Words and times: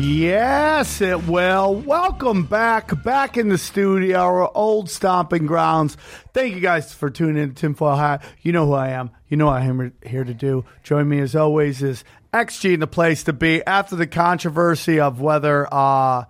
Yes, 0.00 1.00
it 1.00 1.26
will. 1.26 1.74
Welcome 1.74 2.44
back, 2.44 3.02
back 3.02 3.36
in 3.36 3.48
the 3.48 3.58
studio, 3.58 4.18
our 4.18 4.56
old 4.56 4.88
stomping 4.88 5.46
grounds. 5.46 5.96
Thank 6.32 6.54
you 6.54 6.60
guys 6.60 6.94
for 6.94 7.10
tuning 7.10 7.42
in 7.42 7.48
to 7.48 7.54
Tinfoil 7.54 7.96
Hat. 7.96 8.22
You 8.42 8.52
know 8.52 8.66
who 8.66 8.74
I 8.74 8.90
am. 8.90 9.10
You 9.28 9.36
know 9.36 9.46
what 9.46 9.60
I'm 9.60 9.92
here 10.06 10.22
to 10.22 10.34
do. 10.34 10.64
Join 10.84 11.08
me 11.08 11.18
as 11.18 11.34
always 11.34 11.82
is 11.82 12.04
XG 12.32 12.74
in 12.74 12.80
the 12.80 12.86
place 12.86 13.24
to 13.24 13.32
be 13.32 13.64
after 13.66 13.96
the 13.96 14.06
controversy 14.06 15.00
of 15.00 15.20
whether 15.20 15.66
uh, 15.72 16.26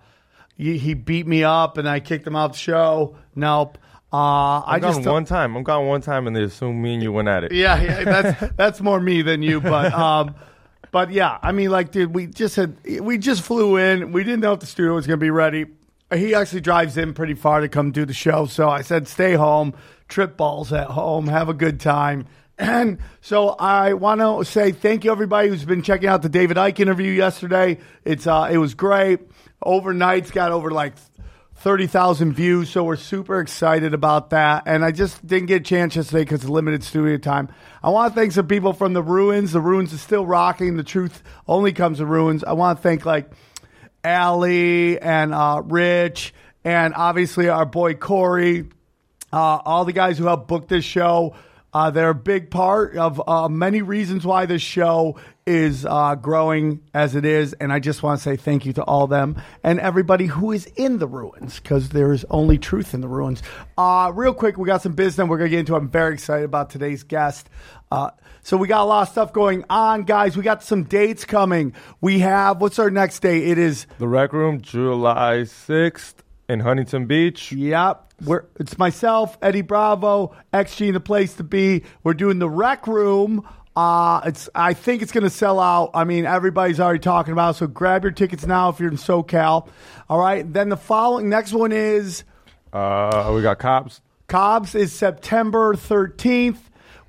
he 0.57 0.95
beat 0.95 1.27
me 1.27 1.43
up 1.43 1.77
and 1.77 1.87
I 1.87 1.99
kicked 1.99 2.25
him 2.25 2.35
out 2.35 2.53
the 2.53 2.57
show. 2.57 3.17
Nope. 3.35 3.77
Uh, 4.11 4.61
I 4.61 4.75
I'm 4.75 4.81
just 4.81 5.05
one 5.05 5.25
time. 5.25 5.55
I'm 5.55 5.61
gone 5.61 5.85
one 5.85 6.01
time, 6.01 6.25
and 6.25 6.35
they 6.35 6.41
assume 6.41 6.81
me 6.81 6.95
and 6.95 7.03
you 7.03 7.11
went 7.11 7.27
at 7.27 7.43
it. 7.43 7.51
yeah, 7.51 7.79
yeah, 7.79 8.03
that's 8.03 8.53
that's 8.57 8.81
more 8.81 8.99
me 8.99 9.21
than 9.21 9.43
you, 9.43 9.61
but 9.61 9.93
um, 9.93 10.33
but 10.91 11.11
yeah, 11.11 11.37
I 11.41 11.51
mean, 11.51 11.69
like, 11.69 11.91
dude, 11.91 12.13
we 12.13 12.27
just 12.27 12.55
had 12.55 12.77
we 13.01 13.17
just 13.17 13.43
flew 13.43 13.77
in. 13.77 14.11
We 14.11 14.23
didn't 14.23 14.41
know 14.41 14.53
if 14.53 14.59
the 14.59 14.65
studio 14.65 14.95
was 14.95 15.07
going 15.07 15.19
to 15.19 15.23
be 15.23 15.29
ready. 15.29 15.65
He 16.13 16.33
actually 16.33 16.61
drives 16.61 16.97
in 16.97 17.13
pretty 17.13 17.35
far 17.35 17.61
to 17.61 17.69
come 17.69 17.91
do 17.91 18.03
the 18.03 18.13
show, 18.13 18.47
so 18.47 18.67
I 18.67 18.81
said, 18.81 19.07
stay 19.07 19.33
home, 19.33 19.75
trip 20.07 20.37
balls 20.37 20.73
at 20.73 20.87
home, 20.87 21.27
have 21.27 21.49
a 21.49 21.53
good 21.53 21.79
time. 21.79 22.25
And 22.61 22.97
so 23.21 23.55
I 23.57 23.93
want 23.93 24.19
to 24.19 24.43
say 24.43 24.73
thank 24.73 25.05
you 25.05 25.13
everybody 25.13 25.47
who's 25.47 25.63
been 25.63 25.81
checking 25.81 26.09
out 26.09 26.23
the 26.23 26.27
David 26.27 26.57
Icke 26.57 26.81
interview 26.81 27.09
yesterday. 27.09 27.77
It's 28.03 28.27
uh, 28.27 28.49
it 28.51 28.57
was 28.57 28.73
great. 28.73 29.21
Overnight's 29.63 30.31
got 30.31 30.51
over 30.51 30.69
like 30.69 30.95
30,000 31.59 32.31
views, 32.31 32.69
so 32.69 32.85
we're 32.85 32.95
super 32.95 33.41
excited 33.41 33.93
about 33.93 34.29
that. 34.29 34.63
And 34.65 34.85
I 34.85 34.91
just 34.91 35.25
didn't 35.27 35.47
get 35.47 35.61
a 35.61 35.63
chance 35.63 35.93
yesterday 35.93 36.23
because 36.23 36.43
of 36.45 36.49
limited 36.49 36.83
studio 36.83 37.17
time. 37.17 37.49
I 37.83 37.89
want 37.89 38.13
to 38.13 38.19
thank 38.19 38.31
some 38.31 38.47
people 38.47 38.71
from 38.71 38.93
the 38.93 39.03
Ruins. 39.03 39.51
The 39.51 39.59
Ruins 39.59 39.91
is 39.91 40.01
still 40.01 40.25
rocking. 40.25 40.77
The 40.77 40.83
truth 40.83 41.21
only 41.47 41.73
comes 41.73 41.97
to 41.97 42.05
Ruins. 42.05 42.45
I 42.45 42.53
want 42.53 42.79
to 42.79 42.81
thank 42.81 43.05
like 43.05 43.29
Allie 44.05 44.99
and 45.01 45.33
uh, 45.33 45.61
Rich 45.65 46.33
and 46.63 46.93
obviously 46.95 47.49
our 47.49 47.65
boy 47.65 47.93
Corey, 47.95 48.69
uh, 49.33 49.59
all 49.65 49.83
the 49.83 49.93
guys 49.93 50.17
who 50.17 50.25
helped 50.25 50.47
book 50.47 50.69
this 50.69 50.85
show. 50.85 51.35
Uh, 51.73 51.91
they're 51.91 52.09
a 52.09 52.15
big 52.15 52.49
part 52.49 52.95
of 52.95 53.21
uh, 53.27 53.49
many 53.49 53.81
reasons 53.81 54.25
why 54.25 54.45
this 54.45 54.61
show 54.61 55.19
is 55.49 55.83
uh, 55.83 56.13
growing 56.13 56.79
as 56.93 57.15
it 57.15 57.25
is. 57.25 57.53
And 57.53 57.73
I 57.73 57.79
just 57.79 58.03
want 58.03 58.19
to 58.19 58.23
say 58.23 58.35
thank 58.35 58.67
you 58.67 58.73
to 58.73 58.83
all 58.83 59.05
of 59.05 59.09
them 59.09 59.41
and 59.63 59.79
everybody 59.79 60.27
who 60.27 60.51
is 60.51 60.67
in 60.75 60.99
the 60.99 61.07
ruins 61.07 61.59
because 61.59 61.89
there 61.89 62.13
is 62.13 62.23
only 62.29 62.59
truth 62.59 62.93
in 62.93 63.01
the 63.01 63.07
ruins. 63.07 63.41
Uh, 63.75 64.11
real 64.13 64.33
quick, 64.35 64.59
we 64.59 64.67
got 64.67 64.83
some 64.83 64.93
business 64.93 65.27
we're 65.27 65.39
going 65.39 65.49
to 65.49 65.51
get 65.51 65.61
into. 65.61 65.75
I'm 65.75 65.89
very 65.89 66.13
excited 66.13 66.45
about 66.45 66.69
today's 66.69 67.01
guest. 67.01 67.49
Uh, 67.91 68.11
so 68.43 68.57
we 68.57 68.67
got 68.67 68.83
a 68.83 68.85
lot 68.85 69.01
of 69.01 69.09
stuff 69.09 69.33
going 69.33 69.65
on, 69.71 70.03
guys. 70.03 70.37
We 70.37 70.43
got 70.43 70.61
some 70.61 70.83
dates 70.83 71.25
coming. 71.25 71.73
We 71.99 72.19
have, 72.19 72.61
what's 72.61 72.77
our 72.77 72.91
next 72.91 73.19
date? 73.21 73.47
It 73.47 73.57
is 73.57 73.87
The 73.97 74.07
Rec 74.07 74.33
Room, 74.33 74.61
July 74.61 75.45
6th 75.45 76.13
in 76.47 76.59
Huntington 76.59 77.07
Beach. 77.07 77.51
Yep. 77.51 78.05
We're, 78.25 78.45
it's 78.59 78.77
myself, 78.77 79.37
Eddie 79.41 79.61
Bravo, 79.61 80.35
XG, 80.53 80.91
the 80.91 80.99
place 80.99 81.33
to 81.35 81.43
be. 81.43 81.83
We're 82.03 82.13
doing 82.13 82.39
the 82.39 82.49
rec 82.49 82.85
room. 82.85 83.47
Uh, 83.79 84.21
it's. 84.25 84.49
I 84.53 84.73
think 84.73 85.01
it's 85.01 85.13
going 85.13 85.23
to 85.23 85.29
sell 85.29 85.57
out. 85.57 85.91
I 85.93 86.03
mean, 86.03 86.25
everybody's 86.25 86.81
already 86.81 86.99
talking 86.99 87.31
about. 87.31 87.51
it, 87.55 87.59
So 87.59 87.67
grab 87.67 88.03
your 88.03 88.11
tickets 88.11 88.45
now 88.45 88.67
if 88.67 88.79
you're 88.79 88.91
in 88.91 88.97
SoCal. 88.97 89.69
All 90.09 90.19
right. 90.19 90.51
Then 90.51 90.67
the 90.67 90.75
following 90.75 91.29
next 91.29 91.53
one 91.53 91.71
is 91.71 92.25
Uh, 92.73 93.31
we 93.33 93.41
got 93.41 93.57
Cobb's. 93.57 94.01
Cobb's 94.27 94.75
is 94.75 94.91
September 94.91 95.75
13th. 95.75 96.57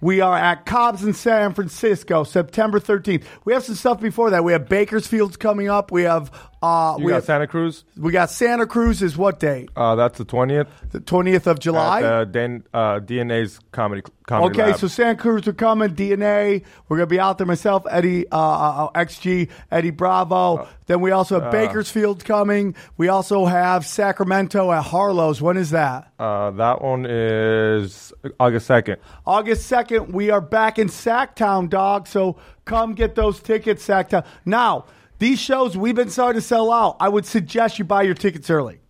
We 0.01 0.21
are 0.21 0.37
at 0.39 0.65
Cobb's 0.65 1.03
in 1.03 1.13
San 1.13 1.55
Francisco, 1.55 2.23
September 2.25 2.79
13th. 2.79 3.25
We 3.45 3.53
have 3.53 3.65
some 3.65 3.75
stuff 3.75 4.01
before 4.01 4.31
that. 4.31 4.45
We 4.45 4.53
have 4.53 4.67
Bakersfield's 4.67 5.37
coming 5.37 5.69
up. 5.69 5.91
We 5.91 6.03
have 6.05 6.31
uh, 6.63 6.97
You 6.99 7.05
we 7.07 7.11
got 7.11 7.17
have, 7.17 7.25
Santa 7.25 7.47
Cruz. 7.47 7.85
we 7.97 8.13
got 8.13 8.31
Santa 8.31 8.67
Cruz 8.67 9.01
is 9.03 9.17
what 9.17 9.41
date? 9.41 9.71
Uh, 9.75 9.95
that's 9.95 10.19
the 10.19 10.25
20th. 10.25 10.67
The 10.93 11.01
20th 11.01 11.47
of 11.47 11.59
July. 11.59 12.01
At, 12.03 12.05
uh, 12.05 12.25
Dan, 12.27 12.65
uh, 12.75 13.01
DNA's 13.01 13.59
comedy. 13.73 14.03
comedy 14.27 14.53
Okay, 14.61 14.71
Lab. 14.73 14.79
so 14.81 14.87
Santa 14.89 15.21
Cruz 15.21 15.49
are 15.49 15.53
coming. 15.53 15.91
DNA, 15.95 16.63
we're 16.89 16.99
gonna 16.99 17.07
be 17.07 17.19
out 17.21 17.39
there. 17.39 17.47
Myself, 17.47 17.87
Eddie, 17.91 18.29
uh, 18.31 18.39
uh, 18.39 18.91
XG, 18.93 19.49
Eddie 19.71 19.91
Bravo. 19.91 20.69
then 20.87 21.01
we 21.01 21.11
also 21.13 21.41
have 21.41 21.51
Bakersfield 21.53 22.25
coming. 22.25 22.75
We 22.97 23.09
also 23.09 23.47
have 23.47 23.87
Sacramento 23.87 24.71
at 24.73 24.83
Harlow's. 24.85 25.41
When 25.41 25.57
is 25.57 25.71
that? 25.71 26.13
uh, 26.19 26.51
that 26.53 26.83
one 26.83 27.07
is 27.07 28.13
August 28.39 28.69
2nd. 28.69 28.97
August 29.27 29.67
second. 29.67 30.13
We 30.13 30.31
are 30.31 30.41
back 30.43 30.79
in 30.79 30.89
Sacktown, 30.89 31.71
dog. 31.71 32.07
So 32.07 32.37
come 32.67 32.95
get 32.95 33.15
those 33.15 33.41
tickets, 33.41 33.87
Sacktown. 33.87 34.25
Now 34.45 34.85
these 35.21 35.39
shows 35.39 35.77
we've 35.77 35.95
been 35.95 36.11
starting 36.11 36.41
to 36.41 36.47
sell 36.47 36.73
out. 36.73 36.97
I 36.99 37.09
would 37.09 37.27
suggest 37.27 37.79
you 37.79 37.85
buy 37.85 38.03
your 38.03 38.15
tickets 38.15 38.51
early. 38.51 38.81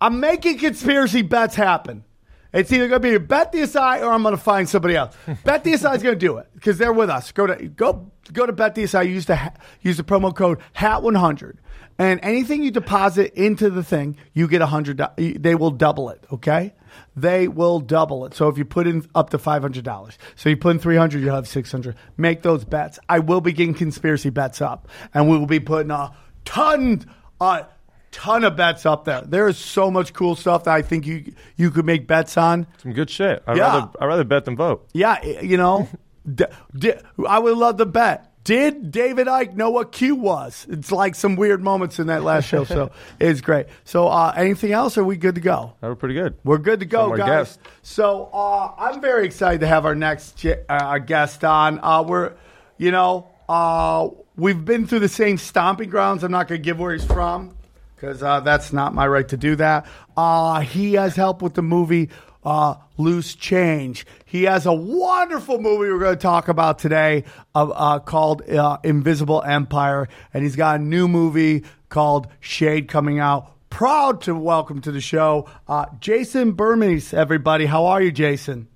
I'm 0.00 0.20
making 0.20 0.58
conspiracy 0.58 1.22
bets 1.22 1.56
happen. 1.56 2.04
It's 2.52 2.70
either 2.72 2.86
going 2.88 3.02
to 3.02 3.08
be 3.08 3.14
a 3.14 3.20
BetDSI 3.20 4.00
or 4.00 4.12
I'm 4.12 4.22
going 4.22 4.36
to 4.36 4.40
find 4.40 4.68
somebody 4.68 4.94
else. 4.94 5.16
BetDSI 5.26 5.96
is 5.96 6.02
going 6.02 6.14
to 6.14 6.14
do 6.14 6.36
it 6.36 6.46
because 6.54 6.78
they're 6.78 6.92
with 6.92 7.10
us. 7.10 7.32
Go 7.32 7.48
to 7.48 7.66
go 7.66 8.10
go 8.32 8.46
to 8.46 8.52
BetDSI. 8.52 9.08
Use 9.08 9.26
the 9.26 9.52
use 9.82 9.96
the 9.96 10.04
promo 10.04 10.34
code 10.34 10.60
HAT100, 10.76 11.56
and 11.98 12.20
anything 12.22 12.62
you 12.62 12.70
deposit 12.70 13.32
into 13.34 13.70
the 13.70 13.82
thing, 13.82 14.16
you 14.34 14.48
get 14.48 14.62
a 14.62 14.66
hundred. 14.66 15.00
They 15.16 15.54
will 15.54 15.70
double 15.70 16.10
it. 16.10 16.24
Okay, 16.32 16.74
they 17.16 17.48
will 17.48 17.80
double 17.80 18.24
it. 18.26 18.34
So 18.34 18.48
if 18.48 18.58
you 18.58 18.64
put 18.64 18.86
in 18.86 19.06
up 19.14 19.30
to 19.30 19.38
five 19.38 19.62
hundred 19.62 19.84
dollars, 19.84 20.18
so 20.34 20.48
you 20.48 20.56
put 20.56 20.70
in 20.70 20.78
three 20.78 20.96
hundred, 20.96 21.22
you 21.22 21.30
have 21.30 21.48
six 21.48 21.72
hundred. 21.72 21.96
Make 22.16 22.42
those 22.42 22.64
bets. 22.64 22.98
I 23.08 23.18
will 23.20 23.40
be 23.40 23.52
getting 23.52 23.74
conspiracy 23.74 24.30
bets 24.30 24.60
up, 24.60 24.88
and 25.14 25.28
we 25.28 25.38
will 25.38 25.46
be 25.46 25.60
putting 25.60 25.90
a 25.90 26.12
ton. 26.44 27.04
a 27.40 27.66
ton 28.12 28.44
of 28.44 28.56
bets 28.56 28.86
up 28.86 29.04
there. 29.04 29.20
There 29.20 29.46
is 29.46 29.58
so 29.58 29.90
much 29.90 30.14
cool 30.14 30.36
stuff 30.36 30.64
that 30.64 30.74
I 30.74 30.80
think 30.80 31.06
you 31.06 31.34
you 31.56 31.70
could 31.70 31.84
make 31.84 32.06
bets 32.06 32.36
on. 32.38 32.66
Some 32.82 32.92
good 32.94 33.10
shit. 33.10 33.42
I'd 33.46 33.56
Yeah. 33.58 33.62
rather 33.74 33.90
I'd 34.00 34.06
rather 34.06 34.24
bet 34.24 34.44
than 34.46 34.56
vote. 34.56 34.88
Yeah, 34.94 35.22
you 35.24 35.56
know, 35.58 35.86
D- 36.34 36.44
di- 36.76 36.94
I 37.28 37.38
would 37.38 37.58
love 37.58 37.76
to 37.76 37.84
bet. 37.86 38.25
Did 38.46 38.92
David 38.92 39.26
Icke 39.26 39.56
know 39.56 39.70
what 39.70 39.90
Q 39.90 40.14
was? 40.14 40.68
It's 40.70 40.92
like 40.92 41.16
some 41.16 41.34
weird 41.34 41.64
moments 41.64 41.98
in 41.98 42.06
that 42.06 42.22
last 42.22 42.44
show, 42.44 42.62
so 42.62 42.92
it's 43.20 43.40
great. 43.40 43.66
So, 43.82 44.06
uh, 44.06 44.32
anything 44.36 44.70
else? 44.70 44.96
Are 44.96 45.02
we 45.02 45.16
good 45.16 45.34
to 45.34 45.40
go? 45.40 45.72
Was 45.80 45.98
pretty 45.98 46.14
good. 46.14 46.34
We're 46.44 46.58
good 46.58 46.78
to 46.78 46.86
go, 46.86 47.08
Some 47.08 47.26
guys. 47.26 47.58
So 47.82 48.30
uh, 48.32 48.72
I'm 48.78 49.00
very 49.00 49.26
excited 49.26 49.62
to 49.62 49.66
have 49.66 49.84
our 49.84 49.96
next 49.96 50.36
ge- 50.36 50.46
uh, 50.46 50.54
our 50.68 51.00
guest 51.00 51.42
on. 51.44 51.80
Uh, 51.82 52.04
we're, 52.04 52.34
you 52.78 52.92
know, 52.92 53.26
uh, 53.48 54.10
we've 54.36 54.64
been 54.64 54.86
through 54.86 55.00
the 55.00 55.08
same 55.08 55.38
stomping 55.38 55.90
grounds. 55.90 56.22
I'm 56.22 56.30
not 56.30 56.46
going 56.46 56.60
to 56.60 56.64
give 56.64 56.78
where 56.78 56.92
he's 56.92 57.04
from 57.04 57.56
because 57.96 58.22
uh, 58.22 58.38
that's 58.40 58.72
not 58.72 58.94
my 58.94 59.08
right 59.08 59.26
to 59.26 59.36
do 59.36 59.56
that. 59.56 59.86
Uh, 60.16 60.60
he 60.60 60.92
has 60.92 61.16
helped 61.16 61.42
with 61.42 61.54
the 61.54 61.62
movie 61.62 62.10
uh, 62.46 62.76
Loose 62.96 63.34
Change. 63.34 64.06
He 64.24 64.44
has 64.44 64.64
a 64.64 64.72
wonderful 64.72 65.58
movie 65.58 65.90
we're 65.90 65.98
going 65.98 66.16
to 66.16 66.22
talk 66.22 66.46
about 66.48 66.78
today 66.78 67.24
uh, 67.54 67.68
uh, 67.68 67.98
called 67.98 68.48
uh, 68.48 68.78
Invisible 68.84 69.42
Empire, 69.42 70.08
and 70.32 70.44
he's 70.44 70.56
got 70.56 70.80
a 70.80 70.82
new 70.82 71.08
movie 71.08 71.64
called 71.88 72.28
Shade 72.40 72.88
coming 72.88 73.18
out. 73.18 73.52
Proud 73.68 74.22
to 74.22 74.34
welcome 74.34 74.80
to 74.82 74.92
the 74.92 75.00
show 75.00 75.50
uh, 75.66 75.86
Jason 76.00 76.54
Bermas, 76.54 77.12
everybody. 77.12 77.66
How 77.66 77.86
are 77.86 78.00
you, 78.00 78.12
Jason? 78.12 78.68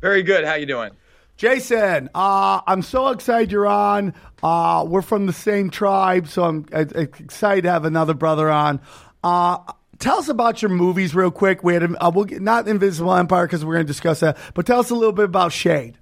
Very 0.00 0.24
good. 0.24 0.44
How 0.44 0.54
you 0.54 0.66
doing? 0.66 0.90
Jason, 1.36 2.10
uh, 2.14 2.60
I'm 2.66 2.82
so 2.82 3.08
excited 3.08 3.52
you're 3.52 3.66
on. 3.66 4.12
Uh, 4.42 4.84
we're 4.86 5.02
from 5.02 5.26
the 5.26 5.32
same 5.32 5.70
tribe, 5.70 6.28
so 6.28 6.42
I'm 6.42 6.66
uh, 6.72 6.84
excited 6.94 7.62
to 7.62 7.70
have 7.70 7.84
another 7.84 8.14
brother 8.14 8.50
on. 8.50 8.80
Uh, 9.24 9.58
tell 9.98 10.18
us 10.18 10.28
about 10.28 10.62
your 10.62 10.70
movies 10.70 11.14
real 11.14 11.30
quick. 11.30 11.62
We 11.62 11.74
had 11.74 11.82
uh, 11.82 12.10
we'll 12.14 12.24
get, 12.24 12.42
not 12.42 12.68
Invisible 12.68 13.14
Empire 13.14 13.46
because 13.46 13.64
we're 13.64 13.74
going 13.74 13.86
to 13.86 13.92
discuss 13.92 14.20
that, 14.20 14.36
but 14.54 14.66
tell 14.66 14.80
us 14.80 14.90
a 14.90 14.94
little 14.94 15.12
bit 15.12 15.24
about 15.24 15.52
Shade. 15.52 15.96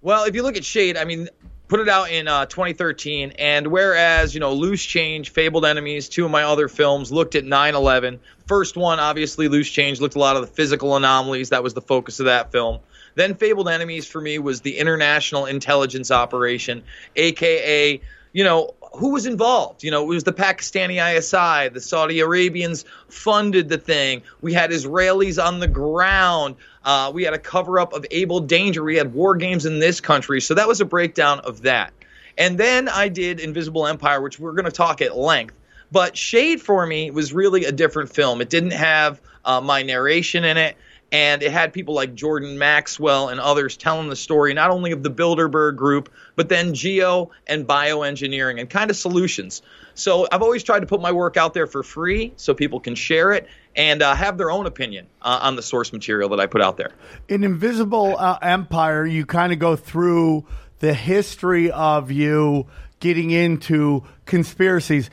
Well, 0.00 0.24
if 0.24 0.34
you 0.34 0.42
look 0.42 0.56
at 0.56 0.64
Shade, 0.64 0.96
I 0.96 1.04
mean, 1.04 1.28
put 1.68 1.80
it 1.80 1.88
out 1.88 2.10
in 2.10 2.28
uh, 2.28 2.46
2013, 2.46 3.32
and 3.38 3.66
whereas 3.68 4.34
you 4.34 4.40
know 4.40 4.52
Loose 4.52 4.84
Change, 4.84 5.30
Fabled 5.30 5.64
Enemies, 5.64 6.08
two 6.08 6.24
of 6.24 6.30
my 6.30 6.44
other 6.44 6.68
films 6.68 7.10
looked 7.10 7.34
at 7.34 7.44
9/11. 7.44 8.18
First 8.46 8.76
one, 8.76 9.00
obviously, 9.00 9.48
Loose 9.48 9.70
Change 9.70 10.00
looked 10.00 10.16
a 10.16 10.18
lot 10.18 10.36
of 10.36 10.42
the 10.42 10.48
physical 10.48 10.96
anomalies. 10.96 11.50
That 11.50 11.62
was 11.62 11.74
the 11.74 11.80
focus 11.80 12.20
of 12.20 12.26
that 12.26 12.52
film. 12.52 12.80
Then 13.14 13.34
Fabled 13.34 13.68
Enemies 13.68 14.06
for 14.06 14.20
me 14.20 14.38
was 14.38 14.60
the 14.60 14.76
international 14.78 15.46
intelligence 15.46 16.10
operation, 16.10 16.82
aka 17.16 18.00
you 18.34 18.44
know 18.44 18.74
who 18.96 19.10
was 19.10 19.26
involved. 19.26 19.82
You 19.82 19.90
know, 19.90 20.02
it 20.02 20.06
was 20.06 20.24
the 20.24 20.32
Pakistani 20.32 20.98
ISI, 21.00 21.72
the 21.72 21.80
Saudi 21.80 22.20
Arabians 22.20 22.84
funded 23.08 23.68
the 23.68 23.78
thing. 23.78 24.22
We 24.40 24.52
had 24.52 24.70
Israelis 24.70 25.42
on 25.42 25.58
the 25.58 25.66
ground. 25.66 26.56
Uh, 26.84 27.10
we 27.12 27.24
had 27.24 27.34
a 27.34 27.38
cover 27.38 27.78
up 27.78 27.92
of 27.92 28.06
Able 28.10 28.40
Danger. 28.40 28.84
We 28.84 28.96
had 28.96 29.14
war 29.14 29.34
games 29.34 29.66
in 29.66 29.78
this 29.78 30.00
country. 30.00 30.40
So 30.40 30.54
that 30.54 30.68
was 30.68 30.80
a 30.80 30.84
breakdown 30.84 31.40
of 31.40 31.62
that. 31.62 31.92
And 32.36 32.58
then 32.58 32.88
I 32.88 33.08
did 33.08 33.40
Invisible 33.40 33.86
Empire, 33.86 34.20
which 34.20 34.38
we're 34.38 34.52
going 34.52 34.64
to 34.64 34.72
talk 34.72 35.00
at 35.00 35.16
length. 35.16 35.54
But 35.90 36.16
Shade 36.16 36.60
for 36.60 36.84
me 36.86 37.10
was 37.10 37.32
really 37.32 37.64
a 37.64 37.72
different 37.72 38.14
film. 38.14 38.40
It 38.40 38.50
didn't 38.50 38.72
have 38.72 39.20
uh, 39.44 39.60
my 39.60 39.82
narration 39.82 40.44
in 40.44 40.56
it 40.56 40.76
and 41.14 41.44
it 41.44 41.52
had 41.52 41.72
people 41.72 41.94
like 41.94 42.16
Jordan 42.16 42.58
Maxwell 42.58 43.28
and 43.28 43.38
others 43.38 43.76
telling 43.76 44.08
the 44.08 44.16
story 44.16 44.52
not 44.52 44.72
only 44.72 44.90
of 44.90 45.04
the 45.04 45.10
Bilderberg 45.12 45.76
group, 45.76 46.12
but 46.34 46.48
then 46.48 46.74
geo 46.74 47.30
and 47.46 47.68
bioengineering 47.68 48.58
and 48.58 48.68
kind 48.68 48.90
of 48.90 48.96
solutions. 48.96 49.62
So 49.94 50.26
I've 50.32 50.42
always 50.42 50.64
tried 50.64 50.80
to 50.80 50.86
put 50.86 51.00
my 51.00 51.12
work 51.12 51.36
out 51.36 51.54
there 51.54 51.68
for 51.68 51.84
free 51.84 52.32
so 52.34 52.52
people 52.52 52.80
can 52.80 52.96
share 52.96 53.30
it 53.30 53.46
and 53.76 54.02
uh, 54.02 54.12
have 54.16 54.38
their 54.38 54.50
own 54.50 54.66
opinion 54.66 55.06
uh, 55.22 55.38
on 55.42 55.54
the 55.54 55.62
source 55.62 55.92
material 55.92 56.30
that 56.30 56.40
I 56.40 56.46
put 56.46 56.60
out 56.60 56.78
there. 56.78 56.90
In 57.28 57.44
Invisible 57.44 58.16
uh, 58.18 58.38
Empire, 58.42 59.06
you 59.06 59.24
kind 59.24 59.52
of 59.52 59.60
go 59.60 59.76
through 59.76 60.44
the 60.80 60.94
history 60.94 61.70
of 61.70 62.10
you 62.10 62.66
getting 62.98 63.30
into 63.30 64.02
conspiracies. 64.26 65.10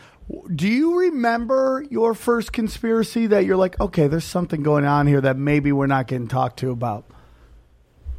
Do 0.55 0.67
you 0.67 0.99
remember 0.99 1.85
your 1.89 2.13
first 2.13 2.53
conspiracy 2.53 3.27
that 3.27 3.45
you're 3.45 3.57
like, 3.57 3.79
okay, 3.79 4.07
there's 4.07 4.25
something 4.25 4.63
going 4.63 4.85
on 4.85 5.07
here 5.07 5.21
that 5.21 5.37
maybe 5.37 5.71
we're 5.71 5.87
not 5.87 6.07
getting 6.07 6.27
talked 6.27 6.59
to 6.59 6.71
about? 6.71 7.05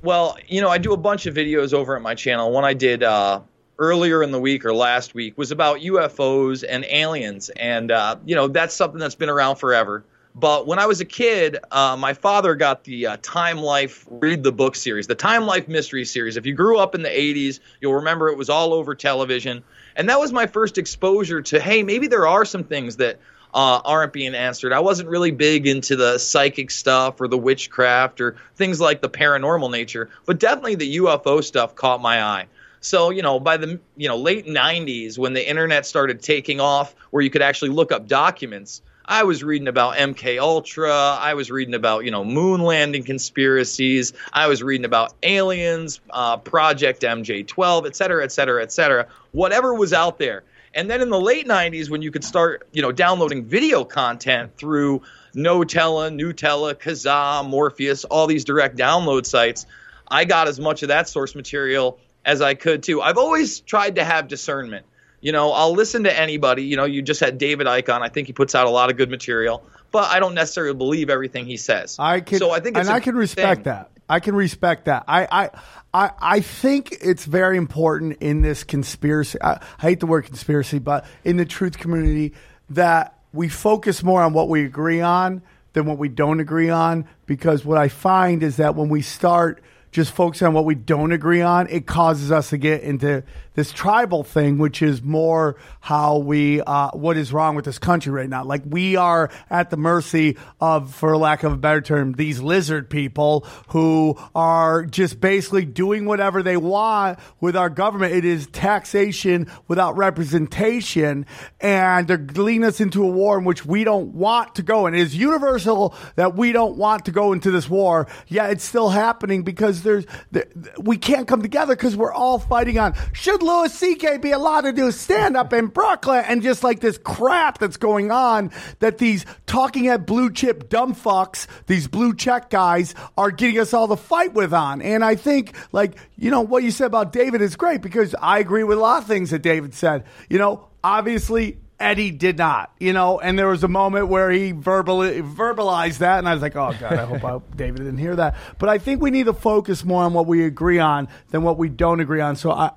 Well, 0.03 0.37
you 0.49 0.61
know, 0.61 0.69
I 0.69 0.79
do 0.79 0.93
a 0.93 0.97
bunch 0.97 1.27
of 1.27 1.35
videos 1.35 1.73
over 1.73 1.97
at 1.97 2.03
my 2.03 2.15
channel. 2.15 2.51
One 2.51 2.65
I 2.65 2.75
did 2.75 3.03
uh, 3.03 3.41
earlier 3.79 4.23
in 4.23 4.31
the 4.33 4.41
week 4.41 4.65
or 4.65 4.75
last 4.75 5.15
week 5.15 5.39
was 5.39 5.51
about 5.51 5.79
UFOs 5.79 6.65
and 6.69 6.85
aliens, 6.85 7.51
and 7.51 7.91
uh, 7.91 8.17
you 8.25 8.35
know 8.35 8.49
that's 8.49 8.75
something 8.75 8.99
that's 8.99 9.15
been 9.15 9.29
around 9.29 9.57
forever. 9.57 10.05
But 10.35 10.67
when 10.67 10.79
I 10.79 10.87
was 10.87 11.01
a 11.01 11.05
kid, 11.05 11.59
uh, 11.71 11.97
my 11.99 12.15
father 12.15 12.55
got 12.55 12.85
the 12.85 13.07
uh, 13.07 13.17
Time 13.21 13.59
Life 13.59 14.07
Read 14.09 14.43
the 14.43 14.53
Book 14.53 14.77
series, 14.77 15.07
the 15.07 15.15
Time 15.15 15.45
Life 15.45 15.69
Mystery 15.69 16.07
series. 16.07 16.37
If 16.37 16.47
you 16.47 16.55
grew 16.55 16.79
up 16.79 16.95
in 16.95 17.03
the 17.03 17.11
80s, 17.11 17.61
you'll 17.81 17.95
remember 17.95 18.29
it 18.29 18.39
was 18.39 18.49
all 18.49 18.73
over 18.73 18.95
television. 18.95 19.63
And 19.97 20.09
that 20.09 20.19
was 20.19 20.33
my 20.33 20.47
first 20.47 20.79
exposure 20.79 21.43
to, 21.43 21.61
hey, 21.61 21.83
maybe 21.83 22.07
there 22.07 22.27
are 22.27 22.45
some 22.45 22.65
things 22.65 22.97
that 22.97 23.19
uh, 23.55 23.81
aren't 23.85 24.13
being 24.13 24.35
answered. 24.35 24.73
I 24.73 24.81
wasn't 24.81 25.09
really 25.09 25.31
big 25.31 25.67
into 25.67 25.97
the 25.97 26.19
psychic 26.19 26.71
stuff 26.71 27.21
or 27.21 27.29
the 27.29 27.39
witchcraft 27.39 28.21
or 28.21 28.37
things 28.57 28.81
like 28.81 29.03
the 29.03 29.11
paranormal 29.11 29.71
nature, 29.71 30.09
but 30.25 30.41
definitely 30.41 30.77
the 30.77 30.97
UFO 30.97 31.45
stuff 31.45 31.75
caught 31.75 32.01
my 32.01 32.23
eye. 32.23 32.47
So, 32.81 33.11
you 33.11 33.23
know, 33.23 33.39
by 33.39 33.59
the 33.59 33.79
you 33.97 34.09
know 34.09 34.17
late 34.17 34.47
90s 34.47 35.17
when 35.17 35.35
the 35.35 35.49
internet 35.49 35.87
started 35.87 36.21
taking 36.21 36.61
off 36.61 36.95
where 37.11 37.23
you 37.23 37.31
could 37.31 37.43
actually 37.43 37.71
look 37.71 37.93
up 37.93 38.09
documents, 38.09 38.83
I 39.05 39.25
was 39.25 39.43
reading 39.43 39.69
about 39.69 39.97
MK 39.97 40.41
Ultra, 40.41 40.93
I 40.93 41.35
was 41.35 41.51
reading 41.51 41.75
about, 41.75 42.05
you 42.05 42.11
know, 42.11 42.25
moon 42.25 42.61
landing 42.63 43.03
conspiracies, 43.03 44.13
I 44.33 44.47
was 44.47 44.63
reading 44.63 44.85
about 44.85 45.15
aliens, 45.23 46.01
uh, 46.11 46.37
Project 46.37 47.03
MJ12, 47.03 47.87
et 47.87 47.97
cetera, 47.97 48.25
et 48.25 48.33
cetera, 48.33 48.63
et 48.63 48.73
cetera. 48.73 49.09
Whatever 49.33 49.75
was 49.75 49.93
out 49.93 50.19
there. 50.19 50.45
And 50.75 50.89
then 50.89 51.03
in 51.03 51.11
the 51.11 51.21
late 51.21 51.47
90s, 51.47 51.91
when 51.91 52.01
you 52.03 52.11
could 52.11 52.25
start, 52.25 52.67
you 52.73 52.81
know, 52.81 52.93
downloading 52.93 53.45
video 53.45 53.85
content 53.85 54.57
through 54.57 55.03
Notella, 55.35 56.11
Gnutella, 56.11 56.75
Kazaa, 56.75 57.47
Morpheus, 57.47 58.05
all 58.05 58.27
these 58.27 58.45
direct 58.45 58.77
download 58.77 59.27
sites, 59.27 59.67
I 60.09 60.25
got 60.25 60.49
as 60.49 60.61
much 60.61 60.83
of 60.83 60.89
that 60.89 61.09
source 61.09 61.35
material 61.35 61.99
as 62.25 62.41
I 62.41 62.55
could 62.55 62.83
too. 62.83 63.03
I've 63.03 63.19
always 63.19 63.61
tried 63.61 63.97
to 63.97 64.05
have 64.05 64.29
discernment. 64.29 64.87
You 65.23 65.31
know, 65.31 65.53
I'll 65.53 65.73
listen 65.73 66.03
to 66.05 66.19
anybody. 66.21 66.65
You 66.65 66.77
know, 66.77 66.85
you 66.85 67.01
just 67.01 67.21
had 67.21 67.39
David 67.39 67.69
Icke 67.69 67.95
on. 67.95 68.03
I 68.03 68.09
think 68.09 68.27
he 68.27 68.33
puts 68.33 68.57
out 68.57 68.67
a 68.67 68.71
lot 68.71 68.91
of 68.91 68.97
good 68.97 69.09
material, 69.09 69.65
but 69.93 70.11
I 70.11 70.19
don't 70.19 70.35
necessarily 70.35 70.75
believe 70.75 71.09
everything 71.09 71.47
he 71.47 71.57
says. 71.57 71.97
I 71.99 72.21
can, 72.21 72.39
so 72.39 72.51
I 72.51 72.59
think, 72.59 72.77
it's 72.77 72.89
and 72.89 72.95
I 72.95 72.99
can 72.99 73.15
respect 73.15 73.59
thing. 73.59 73.73
that. 73.73 73.91
I 74.09 74.19
can 74.19 74.35
respect 74.35 74.87
that. 74.87 75.05
I, 75.07 75.29
I, 75.31 75.51
I, 75.95 76.11
I 76.21 76.41
think 76.41 76.99
it's 77.01 77.25
very 77.25 77.57
important 77.57 78.19
in 78.21 78.43
this 78.43 78.65
conspiracy. 78.65 79.41
I, 79.41 79.53
I 79.53 79.83
hate 79.83 80.01
the 80.01 80.07
word 80.07 80.27
conspiracy, 80.27 80.81
but 80.81 81.07
in 81.25 81.37
the 81.37 81.45
truth 81.45 81.79
community, 81.79 82.35
that 82.71 83.17
we 83.33 83.49
focus 83.49 84.03
more 84.03 84.23
on 84.23 84.33
what 84.33 84.49
we 84.49 84.65
agree 84.65 85.01
on 85.01 85.41
than 85.73 85.87
what 85.87 85.99
we 85.99 86.09
don't 86.09 86.41
agree 86.41 86.69
on. 86.69 87.07
Because 87.27 87.65
what 87.65 87.79
I 87.79 87.87
find 87.87 88.43
is 88.43 88.57
that 88.57 88.75
when 88.75 88.89
we 88.89 89.03
start 89.03 89.63
just 89.93 90.11
focusing 90.13 90.49
on 90.49 90.55
what 90.55 90.65
we 90.65 90.75
don't 90.75 91.13
agree 91.13 91.43
on, 91.43 91.69
it 91.69 91.87
causes 91.87 92.33
us 92.33 92.51
to 92.51 92.57
get 92.57 92.83
into 92.83 93.23
this 93.55 93.73
tribal 93.73 94.25
thing, 94.25 94.59
which 94.59 94.83
is 94.83 95.03
more 95.03 95.57
how 95.81 96.19
we, 96.19 96.61
uh, 96.63 96.91
what 96.93 97.17
is 97.17 97.33
wrong 97.33 97.55
with 97.55 97.65
this 97.65 97.79
country 97.79 98.13
right 98.13 98.29
now. 98.29 98.45
Like 98.45 98.63
we 98.67 98.97
are 98.97 99.31
at 99.51 99.71
the 99.71 99.77
mercy 99.77 100.37
of, 100.61 100.95
for 100.95 101.17
lack 101.17 101.43
of 101.43 101.53
a 101.53 101.57
better 101.57 101.81
term, 101.81 102.13
these 102.13 102.41
lizard 102.41 102.89
people 102.89 103.47
who 103.69 104.17
are 104.35 104.85
just 104.85 105.21
basically 105.21 105.65
doing 105.65 106.05
whatever 106.07 106.43
they 106.43 106.57
want 106.57 107.19
with 107.41 107.57
our 107.57 107.71
government. 107.71 108.15
It 108.15 108.25
is 108.25 108.47
taxation 108.49 109.51
without 109.69 109.97
representation, 109.97 111.27
and 111.61 112.09
they're 112.09 112.27
leading 112.35 112.65
us 112.65 112.81
into 112.81 113.05
a 113.05 113.09
war 113.09 113.39
in 113.39 113.45
which 113.45 113.67
we 113.67 113.85
don't 113.85 114.15
want 114.15 114.55
to 114.57 114.63
go. 114.63 114.87
And 114.87 114.97
it 114.97 115.01
is 115.01 115.17
universal 115.17 115.95
that 116.17 116.37
we 116.37 116.53
don't 116.53 116.77
want 116.77 117.05
to 117.07 117.11
go 117.11 117.33
into 117.33 117.51
this 117.51 117.69
war. 117.69 118.07
Yeah, 118.29 118.49
it's 118.49 118.65
still 118.65 118.89
happening 118.89 119.43
because 119.43 119.83
there's 119.83 120.07
there, 120.31 120.47
we 120.79 120.97
can't 120.97 121.29
come 121.29 121.43
together 121.43 121.77
because 121.77 121.97
we're 121.97 122.13
all 122.13 122.39
fighting 122.39 122.79
on 122.79 122.95
should 123.13 123.42
Louis 123.45 123.73
C.K. 123.73 124.19
be 124.19 124.33
allowed 124.33 124.63
to 124.63 124.73
do 124.73 124.91
stand 124.91 125.37
up 125.37 125.53
in 125.53 125.67
Brooklyn 125.67 126.25
and 126.27 126.43
just 126.43 126.63
like 126.65 126.81
this 126.81 126.99
crap 126.99 127.59
that's 127.59 127.77
going 127.77 128.11
on 128.11 128.51
that 128.79 128.99
these 128.99 129.27
talking 129.47 129.89
at 129.89 130.07
blue 130.07 130.31
chip 130.31 130.69
dumb 130.69 130.95
fucks, 130.95 131.47
these 131.67 131.89
blue 131.89 132.15
check 132.15 132.51
guys 132.51 132.95
are 133.17 133.31
getting 133.31 133.59
us 133.59 133.75
all 133.75 133.89
to 133.89 133.97
fight 133.97 134.35
with 134.35 134.53
on. 134.53 134.83
And 134.83 135.05
I 135.05 135.15
think 135.15 135.55
like 135.73 135.97
you 136.17 136.31
know 136.31 136.43
what 136.43 136.63
you 136.63 136.71
said 136.71 136.87
about 136.87 137.13
David 137.13 137.43
is 137.43 137.57
great 137.57 137.83
because 137.83 138.15
I 138.21 138.39
agree 138.39 138.65
with 138.65 138.79
a 138.79 138.81
lot 138.81 139.03
of 139.03 139.09
things 139.09 139.31
that 139.31 139.43
David 139.43 139.75
said. 139.75 140.05
You 140.29 140.39
know, 140.39 140.69
obviously 140.83 141.59
Eddie 141.83 142.13
did 142.13 142.39
not, 142.39 142.73
you 142.79 142.93
know, 142.93 143.19
and 143.19 143.37
there 143.37 143.49
was 143.49 143.65
a 143.65 143.69
moment 143.69 144.07
where 144.07 144.31
he 144.31 144.53
verbally 144.53 145.21
verbalized 145.21 145.99
that, 145.99 146.19
and 146.19 146.29
I 146.29 146.33
was 146.33 146.41
like, 146.41 146.55
"Oh 146.55 146.73
God, 146.79 146.93
I 146.93 147.05
hope 147.05 147.25
I, 147.25 147.41
David 147.57 147.79
didn't 147.79 147.99
hear 147.99 148.15
that." 148.15 148.37
But 148.61 148.69
I 148.69 148.79
think 148.79 149.03
we 149.03 149.11
need 149.11 149.27
to 149.27 149.33
focus 149.33 149.85
more 149.85 150.05
on 150.05 150.13
what 150.13 150.27
we 150.27 150.45
agree 150.45 150.79
on 150.79 151.09
than 151.31 151.43
what 151.43 151.59
we 151.59 151.69
don't 151.69 151.99
agree 151.99 152.21
on. 152.21 152.37
So 152.37 152.53
I, 152.53 152.71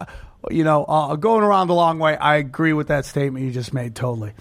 you 0.52 0.64
know, 0.64 0.84
uh, 0.86 1.16
going 1.16 1.44
around 1.44 1.68
the 1.68 1.75
long 1.75 2.00
way, 2.00 2.16
I 2.18 2.36
agree 2.38 2.74
with 2.74 2.88
that 2.88 3.06
statement 3.06 3.46
you 3.46 3.52
just 3.52 3.74
made 3.74 3.96
totally. 3.96 4.34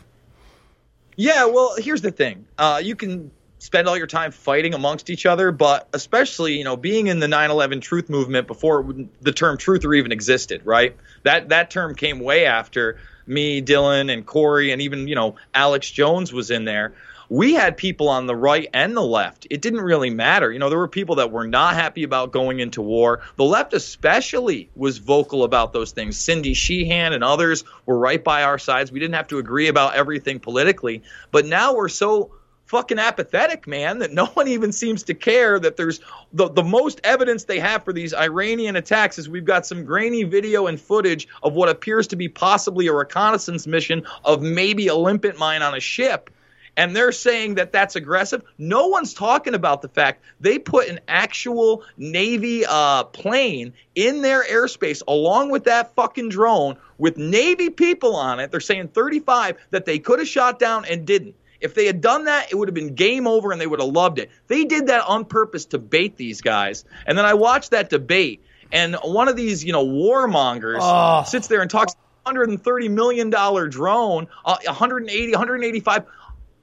Yeah, 1.17 1.47
well, 1.47 1.77
here's 1.79 2.03
the 2.03 2.11
thing. 2.11 2.47
Uh, 2.59 2.81
you 2.83 2.97
can 2.97 3.31
spend 3.59 3.89
all 3.89 3.97
your 3.97 4.07
time 4.07 4.31
fighting 4.31 4.75
amongst 4.75 5.09
each 5.09 5.25
other, 5.25 5.51
but 5.51 5.89
especially, 5.93 6.59
you 6.59 6.65
know, 6.65 6.77
being 6.77 7.07
in 7.07 7.19
the 7.19 7.27
9/11 7.27 7.81
truth 7.81 8.11
movement 8.11 8.47
before 8.47 8.95
the 9.23 9.33
term 9.33 9.57
truther 9.57 9.97
even 9.97 10.13
existed, 10.13 10.63
right? 10.65 10.97
That 11.23 11.49
that 11.49 11.71
term 11.71 11.95
came 11.95 12.21
way 12.21 12.47
after 12.47 12.99
me, 13.27 13.63
Dylan, 13.63 14.13
and 14.13 14.27
Corey, 14.27 14.71
and 14.71 14.83
even 14.83 15.09
you 15.09 15.15
know 15.15 15.37
Alex 15.55 15.91
Jones 15.91 16.33
was 16.33 16.51
in 16.51 16.65
there. 16.65 16.93
We 17.35 17.55
had 17.55 17.77
people 17.77 18.11
on 18.11 18.27
the 18.27 18.37
right 18.37 18.71
and 18.73 18.97
the 18.97 19.03
left. 19.03 19.49
It 19.51 19.61
didn't 19.61 19.81
really 19.81 20.09
matter. 20.09 20.53
You 20.53 20.61
know, 20.61 20.69
there 20.69 20.79
were 20.79 20.87
people 20.87 21.17
that 21.17 21.33
were 21.33 21.49
not 21.49 21.75
happy 21.75 22.05
about 22.05 22.31
going 22.31 22.61
into 22.61 22.81
war. 22.81 23.23
The 23.35 23.43
left, 23.43 23.75
especially, 23.75 24.71
was 24.77 24.99
vocal 24.99 25.43
about 25.43 25.73
those 25.73 25.91
things. 25.91 26.17
Cindy 26.17 26.55
Sheehan 26.55 27.13
and 27.13 27.25
others 27.25 27.65
were 27.87 27.99
right 27.99 28.23
by 28.23 28.45
our 28.45 28.57
sides. 28.57 28.93
We 28.93 29.01
didn't 29.01 29.17
have 29.17 29.27
to 29.29 29.39
agree 29.39 29.67
about 29.67 29.97
everything 29.97 30.39
politically. 30.39 31.03
But 31.33 31.45
now 31.45 31.75
we're 31.75 31.89
so 31.89 32.37
fucking 32.67 33.01
apathetic, 33.01 33.67
man, 33.67 33.99
that 33.99 34.13
no 34.21 34.27
one 34.27 34.47
even 34.47 34.71
seems 34.71 35.03
to 35.03 35.15
care 35.15 35.59
that 35.59 35.77
there's 35.77 35.99
the, 36.33 36.49
the 36.49 36.63
most 36.63 37.01
evidence 37.03 37.47
they 37.47 37.59
have 37.59 37.83
for 37.83 37.93
these 37.93 38.15
Iranian 38.15 38.77
attacks 38.77 39.19
is 39.19 39.29
we've 39.29 39.45
got 39.45 39.67
some 39.67 39.85
grainy 39.85 40.23
video 40.23 40.69
and 40.69 40.81
footage 40.81 41.27
of 41.43 41.55
what 41.55 41.69
appears 41.69 42.07
to 42.07 42.15
be 42.15 42.29
possibly 42.29 42.87
a 42.87 42.93
reconnaissance 42.93 43.67
mission 43.67 44.07
of 44.25 44.41
maybe 44.41 44.87
a 44.87 44.95
limpet 44.95 45.37
mine 45.37 45.63
on 45.63 45.75
a 45.75 45.81
ship. 45.81 46.31
And 46.77 46.95
they're 46.95 47.13
saying 47.13 47.55
that 47.55 47.71
that's 47.73 47.95
aggressive. 47.97 48.43
No 48.59 48.89
one's 48.89 49.15
talking 49.15 49.55
about 49.55 49.81
the 49.83 49.89
fact 49.89 50.25
they 50.41 50.59
put 50.59 50.89
an 50.89 51.01
actual 51.07 51.85
Navy 51.97 52.65
uh, 52.69 53.05
plane 53.05 53.75
in 53.95 54.23
their 54.23 54.43
airspace 54.43 55.03
along 55.07 55.51
with 55.51 55.65
that 55.65 55.95
fucking 55.95 56.31
drone 56.31 56.77
with 56.99 57.17
Navy 57.17 57.71
people 57.71 58.17
on 58.17 58.41
it. 58.41 58.51
They're 58.51 58.61
saying 58.61 58.89
35 58.89 59.57
that 59.71 59.85
they 59.85 59.99
could 60.01 60.19
have 60.19 60.29
shot 60.29 60.59
down 60.59 60.85
and 60.85 61.07
didn't. 61.07 61.37
If 61.61 61.75
they 61.75 61.87
had 61.87 62.01
done 62.01 62.25
that, 62.25 62.51
it 62.51 62.57
would 62.57 62.69
have 62.69 62.75
been 62.75 62.95
game 62.95 63.27
over 63.27 63.53
and 63.53 63.61
they 63.61 63.67
would 63.67 63.81
have 63.81 63.89
loved 63.89 64.19
it. 64.19 64.31
They 64.49 64.65
did 64.65 64.89
that 64.89 65.03
on 65.07 65.25
purpose 65.25 65.67
to 65.67 65.79
bait 65.79 66.17
these 66.17 66.41
guys. 66.43 66.85
And 67.07 67.17
then 67.17 67.25
I 67.25 67.35
watched 67.35 67.71
that 67.71 67.89
debate, 67.89 68.45
and 68.73 68.97
one 68.97 69.29
of 69.29 69.37
these, 69.37 69.65
you 69.65 69.73
know, 69.73 69.87
warmongers 69.87 70.81
Oh. 70.83 71.23
sits 71.27 71.47
there 71.47 71.63
and 71.63 71.71
talks 71.71 71.95
130 72.25 72.89
million 72.89 73.31
dollar 73.31 73.69
drone, 73.69 74.27
uh, 74.45 74.57
180, 74.67 75.33
185, 75.33 76.05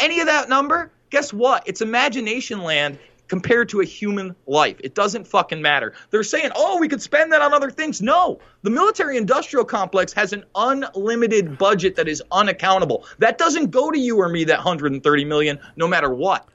any 0.02 0.20
of 0.20 0.28
that 0.28 0.50
number. 0.50 0.92
Guess 1.10 1.34
what? 1.34 1.64
It's 1.68 1.82
imagination 1.82 2.64
land 2.64 2.98
compared 3.32 3.70
to 3.70 3.80
a 3.80 3.86
human 3.86 4.36
life. 4.46 4.76
It 4.84 4.94
doesn't 4.94 5.26
fucking 5.26 5.62
matter. 5.62 5.94
They're 6.10 6.22
saying, 6.22 6.52
oh, 6.54 6.78
we 6.80 6.90
could 6.90 7.02
spend 7.02 7.32
that 7.32 7.42
on 7.42 7.54
other 7.54 7.72
things. 7.72 8.02
No, 8.02 8.40
the 8.64 8.70
military 8.70 9.16
industrial 9.16 9.64
complex 9.64 10.12
has 10.12 10.34
an 10.34 10.44
unlimited 10.54 11.58
budget 11.58 11.96
that 11.96 12.10
is 12.10 12.22
unaccountable. 12.32 13.06
That 13.20 13.38
doesn't 13.38 13.72
go 13.72 13.90
to 13.90 13.98
you 13.98 14.20
or 14.20 14.28
me, 14.28 14.44
that 14.44 14.58
130 14.58 15.24
million, 15.24 15.60
no 15.78 15.88
matter 15.88 16.14
what. 16.14 16.46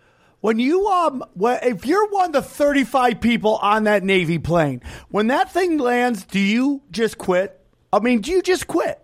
When 0.43 0.59
you 0.59 0.87
um, 0.87 1.25
if 1.41 1.87
you're 1.87 2.09
one 2.11 2.27
of 2.27 2.33
the 2.33 2.43
35 2.43 3.23
people 3.23 3.57
on 3.57 3.85
that 3.85 4.03
Navy 4.03 4.39
plane, 4.39 4.83
when 5.09 5.29
that 5.29 5.51
thing 5.51 5.79
lands, 5.79 6.25
do 6.25 6.39
you 6.39 6.83
just 6.91 7.17
quit? 7.17 7.59
I 7.91 8.01
mean, 8.01 8.21
do 8.21 8.33
you 8.33 8.43
just 8.43 8.67
quit? 8.67 9.03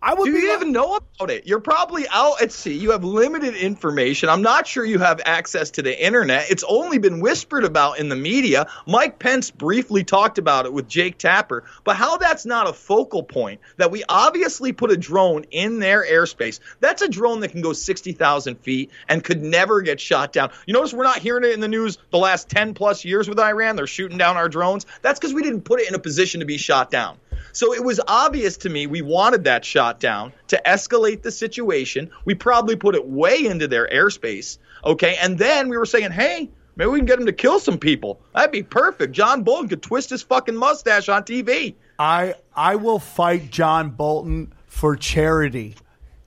I 0.00 0.14
would 0.14 0.26
Do 0.26 0.32
be 0.32 0.38
you 0.38 0.48
like- 0.50 0.60
even 0.60 0.72
know 0.72 0.94
about 0.96 1.30
it? 1.30 1.46
You're 1.46 1.58
probably 1.58 2.06
out 2.08 2.40
at 2.40 2.52
sea. 2.52 2.74
You 2.76 2.92
have 2.92 3.02
limited 3.02 3.56
information. 3.56 4.28
I'm 4.28 4.42
not 4.42 4.64
sure 4.66 4.84
you 4.84 5.00
have 5.00 5.20
access 5.24 5.72
to 5.72 5.82
the 5.82 6.04
internet. 6.04 6.50
It's 6.50 6.62
only 6.68 6.98
been 6.98 7.18
whispered 7.18 7.64
about 7.64 7.98
in 7.98 8.08
the 8.08 8.14
media. 8.14 8.68
Mike 8.86 9.18
Pence 9.18 9.50
briefly 9.50 10.04
talked 10.04 10.38
about 10.38 10.66
it 10.66 10.72
with 10.72 10.86
Jake 10.86 11.18
Tapper. 11.18 11.64
But 11.82 11.96
how 11.96 12.16
that's 12.16 12.46
not 12.46 12.68
a 12.68 12.72
focal 12.72 13.24
point, 13.24 13.60
that 13.78 13.90
we 13.90 14.04
obviously 14.08 14.72
put 14.72 14.92
a 14.92 14.96
drone 14.96 15.44
in 15.50 15.80
their 15.80 16.04
airspace. 16.06 16.60
That's 16.78 17.02
a 17.02 17.08
drone 17.08 17.40
that 17.40 17.48
can 17.50 17.60
go 17.60 17.72
60,000 17.72 18.54
feet 18.60 18.90
and 19.08 19.24
could 19.24 19.42
never 19.42 19.80
get 19.80 20.00
shot 20.00 20.32
down. 20.32 20.50
You 20.66 20.74
notice 20.74 20.92
we're 20.94 21.02
not 21.02 21.18
hearing 21.18 21.42
it 21.42 21.50
in 21.52 21.60
the 21.60 21.66
news 21.68 21.98
the 22.10 22.18
last 22.18 22.48
10 22.48 22.74
plus 22.74 23.04
years 23.04 23.28
with 23.28 23.40
Iran. 23.40 23.74
They're 23.74 23.88
shooting 23.88 24.16
down 24.18 24.36
our 24.36 24.48
drones. 24.48 24.86
That's 25.02 25.18
because 25.18 25.34
we 25.34 25.42
didn't 25.42 25.62
put 25.62 25.80
it 25.80 25.88
in 25.88 25.96
a 25.96 25.98
position 25.98 26.38
to 26.38 26.46
be 26.46 26.56
shot 26.56 26.90
down. 26.92 27.16
So 27.58 27.74
it 27.74 27.82
was 27.82 28.00
obvious 28.06 28.56
to 28.58 28.68
me 28.68 28.86
we 28.86 29.02
wanted 29.02 29.42
that 29.42 29.64
shot 29.64 29.98
down 29.98 30.32
to 30.46 30.62
escalate 30.64 31.22
the 31.22 31.32
situation. 31.32 32.08
We 32.24 32.36
probably 32.36 32.76
put 32.76 32.94
it 32.94 33.04
way 33.04 33.46
into 33.46 33.66
their 33.66 33.88
airspace. 33.88 34.58
Okay. 34.84 35.16
And 35.20 35.36
then 35.36 35.68
we 35.68 35.76
were 35.76 35.84
saying, 35.84 36.12
hey, 36.12 36.48
maybe 36.76 36.88
we 36.88 37.00
can 37.00 37.06
get 37.06 37.18
him 37.18 37.26
to 37.26 37.32
kill 37.32 37.58
some 37.58 37.76
people. 37.76 38.20
That'd 38.32 38.52
be 38.52 38.62
perfect. 38.62 39.12
John 39.12 39.42
Bolton 39.42 39.68
could 39.68 39.82
twist 39.82 40.10
his 40.10 40.22
fucking 40.22 40.54
mustache 40.54 41.08
on 41.08 41.24
TV. 41.24 41.74
I 41.98 42.36
I 42.54 42.76
will 42.76 43.00
fight 43.00 43.50
John 43.50 43.90
Bolton 43.90 44.52
for 44.68 44.94
charity 44.94 45.74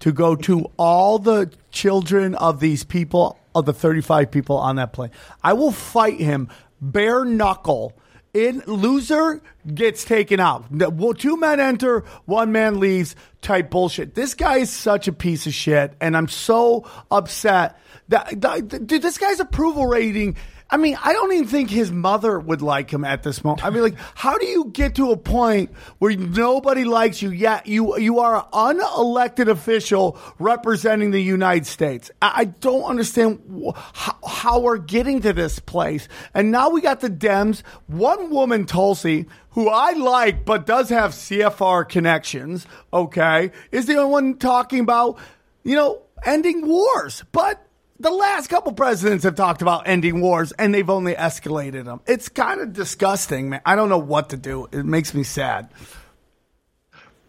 to 0.02 0.12
go 0.12 0.36
to 0.36 0.70
all 0.76 1.18
the 1.18 1.50
children 1.72 2.36
of 2.36 2.60
these 2.60 2.84
people 2.84 3.40
of 3.56 3.66
the 3.66 3.74
35 3.74 4.32
people 4.32 4.58
on 4.58 4.76
that 4.76 4.92
plane. 4.92 5.12
I 5.42 5.54
will 5.54 5.72
fight 5.72 6.20
him 6.20 6.50
bare 6.82 7.24
knuckle. 7.24 7.94
In 8.34 8.64
loser 8.66 9.42
gets 9.74 10.06
taken 10.06 10.40
out. 10.40 10.66
Two 11.18 11.38
men 11.38 11.60
enter, 11.60 12.06
one 12.26 12.52
man 12.54 12.80
leaves. 12.80 13.16
Type 13.42 13.70
bullshit. 13.70 14.16
This 14.16 14.36
guy 14.36 14.58
is 14.58 14.70
such 14.70 15.08
a 15.08 15.12
piece 15.12 15.48
of 15.48 15.54
shit, 15.54 15.96
and 16.00 16.16
I'm 16.16 16.28
so 16.28 16.88
upset 17.10 17.78
that, 18.08 18.40
that 18.42 18.88
dude. 18.88 19.02
This 19.02 19.18
guy's 19.18 19.40
approval 19.40 19.88
rating. 19.88 20.38
I 20.74 20.78
mean, 20.78 20.98
I 21.04 21.12
don't 21.12 21.34
even 21.34 21.48
think 21.48 21.70
his 21.70 21.92
mother 21.92 22.40
would 22.40 22.62
like 22.62 22.92
him 22.92 23.04
at 23.04 23.24
this 23.24 23.44
moment. 23.44 23.66
I 23.66 23.72
mean, 23.72 23.84
like, 23.84 23.98
how 24.16 24.38
do 24.38 24.46
you 24.46 24.66
get 24.72 24.96
to 24.96 25.12
a 25.12 25.18
point 25.18 25.72
where 26.00 26.16
nobody 26.16 26.86
likes 26.86 27.22
you 27.22 27.30
yet 27.30 27.68
you 27.68 27.98
you 27.98 28.20
are 28.20 28.38
an 28.38 28.80
unelected 28.80 29.50
official 29.50 30.18
representing 30.40 31.12
the 31.12 31.22
United 31.22 31.68
States? 31.68 32.10
I, 32.22 32.46
don't 32.46 32.84
understand 32.84 33.42
wh- 33.52 33.78
how 34.26 34.60
we're 34.60 34.78
getting 34.78 35.22
to 35.22 35.34
this 35.34 35.60
place. 35.60 36.08
And 36.34 36.52
now 36.52 36.70
we 36.70 36.80
got 36.80 37.02
the 37.02 37.10
Dems. 37.10 37.64
One 37.88 38.30
woman, 38.30 38.66
Tulsi, 38.66 39.26
who 39.52 39.68
I 39.68 39.92
like 39.92 40.46
but 40.46 40.66
does 40.66 40.88
have 40.90 41.12
CFR 41.12 41.88
connections. 41.90 42.66
Okay, 42.94 43.52
is 43.72 43.88
the 43.88 43.98
only 43.98 44.12
one 44.12 44.38
talking 44.38 44.80
about 44.80 45.20
you 45.64 45.76
know 45.76 46.02
ending 46.24 46.66
wars, 46.66 47.26
but 47.34 47.68
the 48.02 48.12
last 48.12 48.48
couple 48.48 48.74
presidents 48.74 49.24
have 49.24 49.36
talked 49.36 49.62
about 49.62 49.88
ending 49.88 50.22
wars 50.22 50.52
and 50.54 50.74
they've 50.74 50.90
only 50.90 51.14
escalated 51.14 51.86
them. 51.86 52.02
It's 52.08 52.30
kind 52.30 52.60
of 52.60 52.74
disgusting, 52.74 53.50
man. 53.50 53.62
I 53.66 53.76
don't 53.76 53.90
know 53.90 54.00
what 54.00 54.30
to 54.30 54.38
do. 54.38 54.68
It 54.72 54.86
makes 54.86 55.14
me 55.14 55.24
sad. 55.24 55.70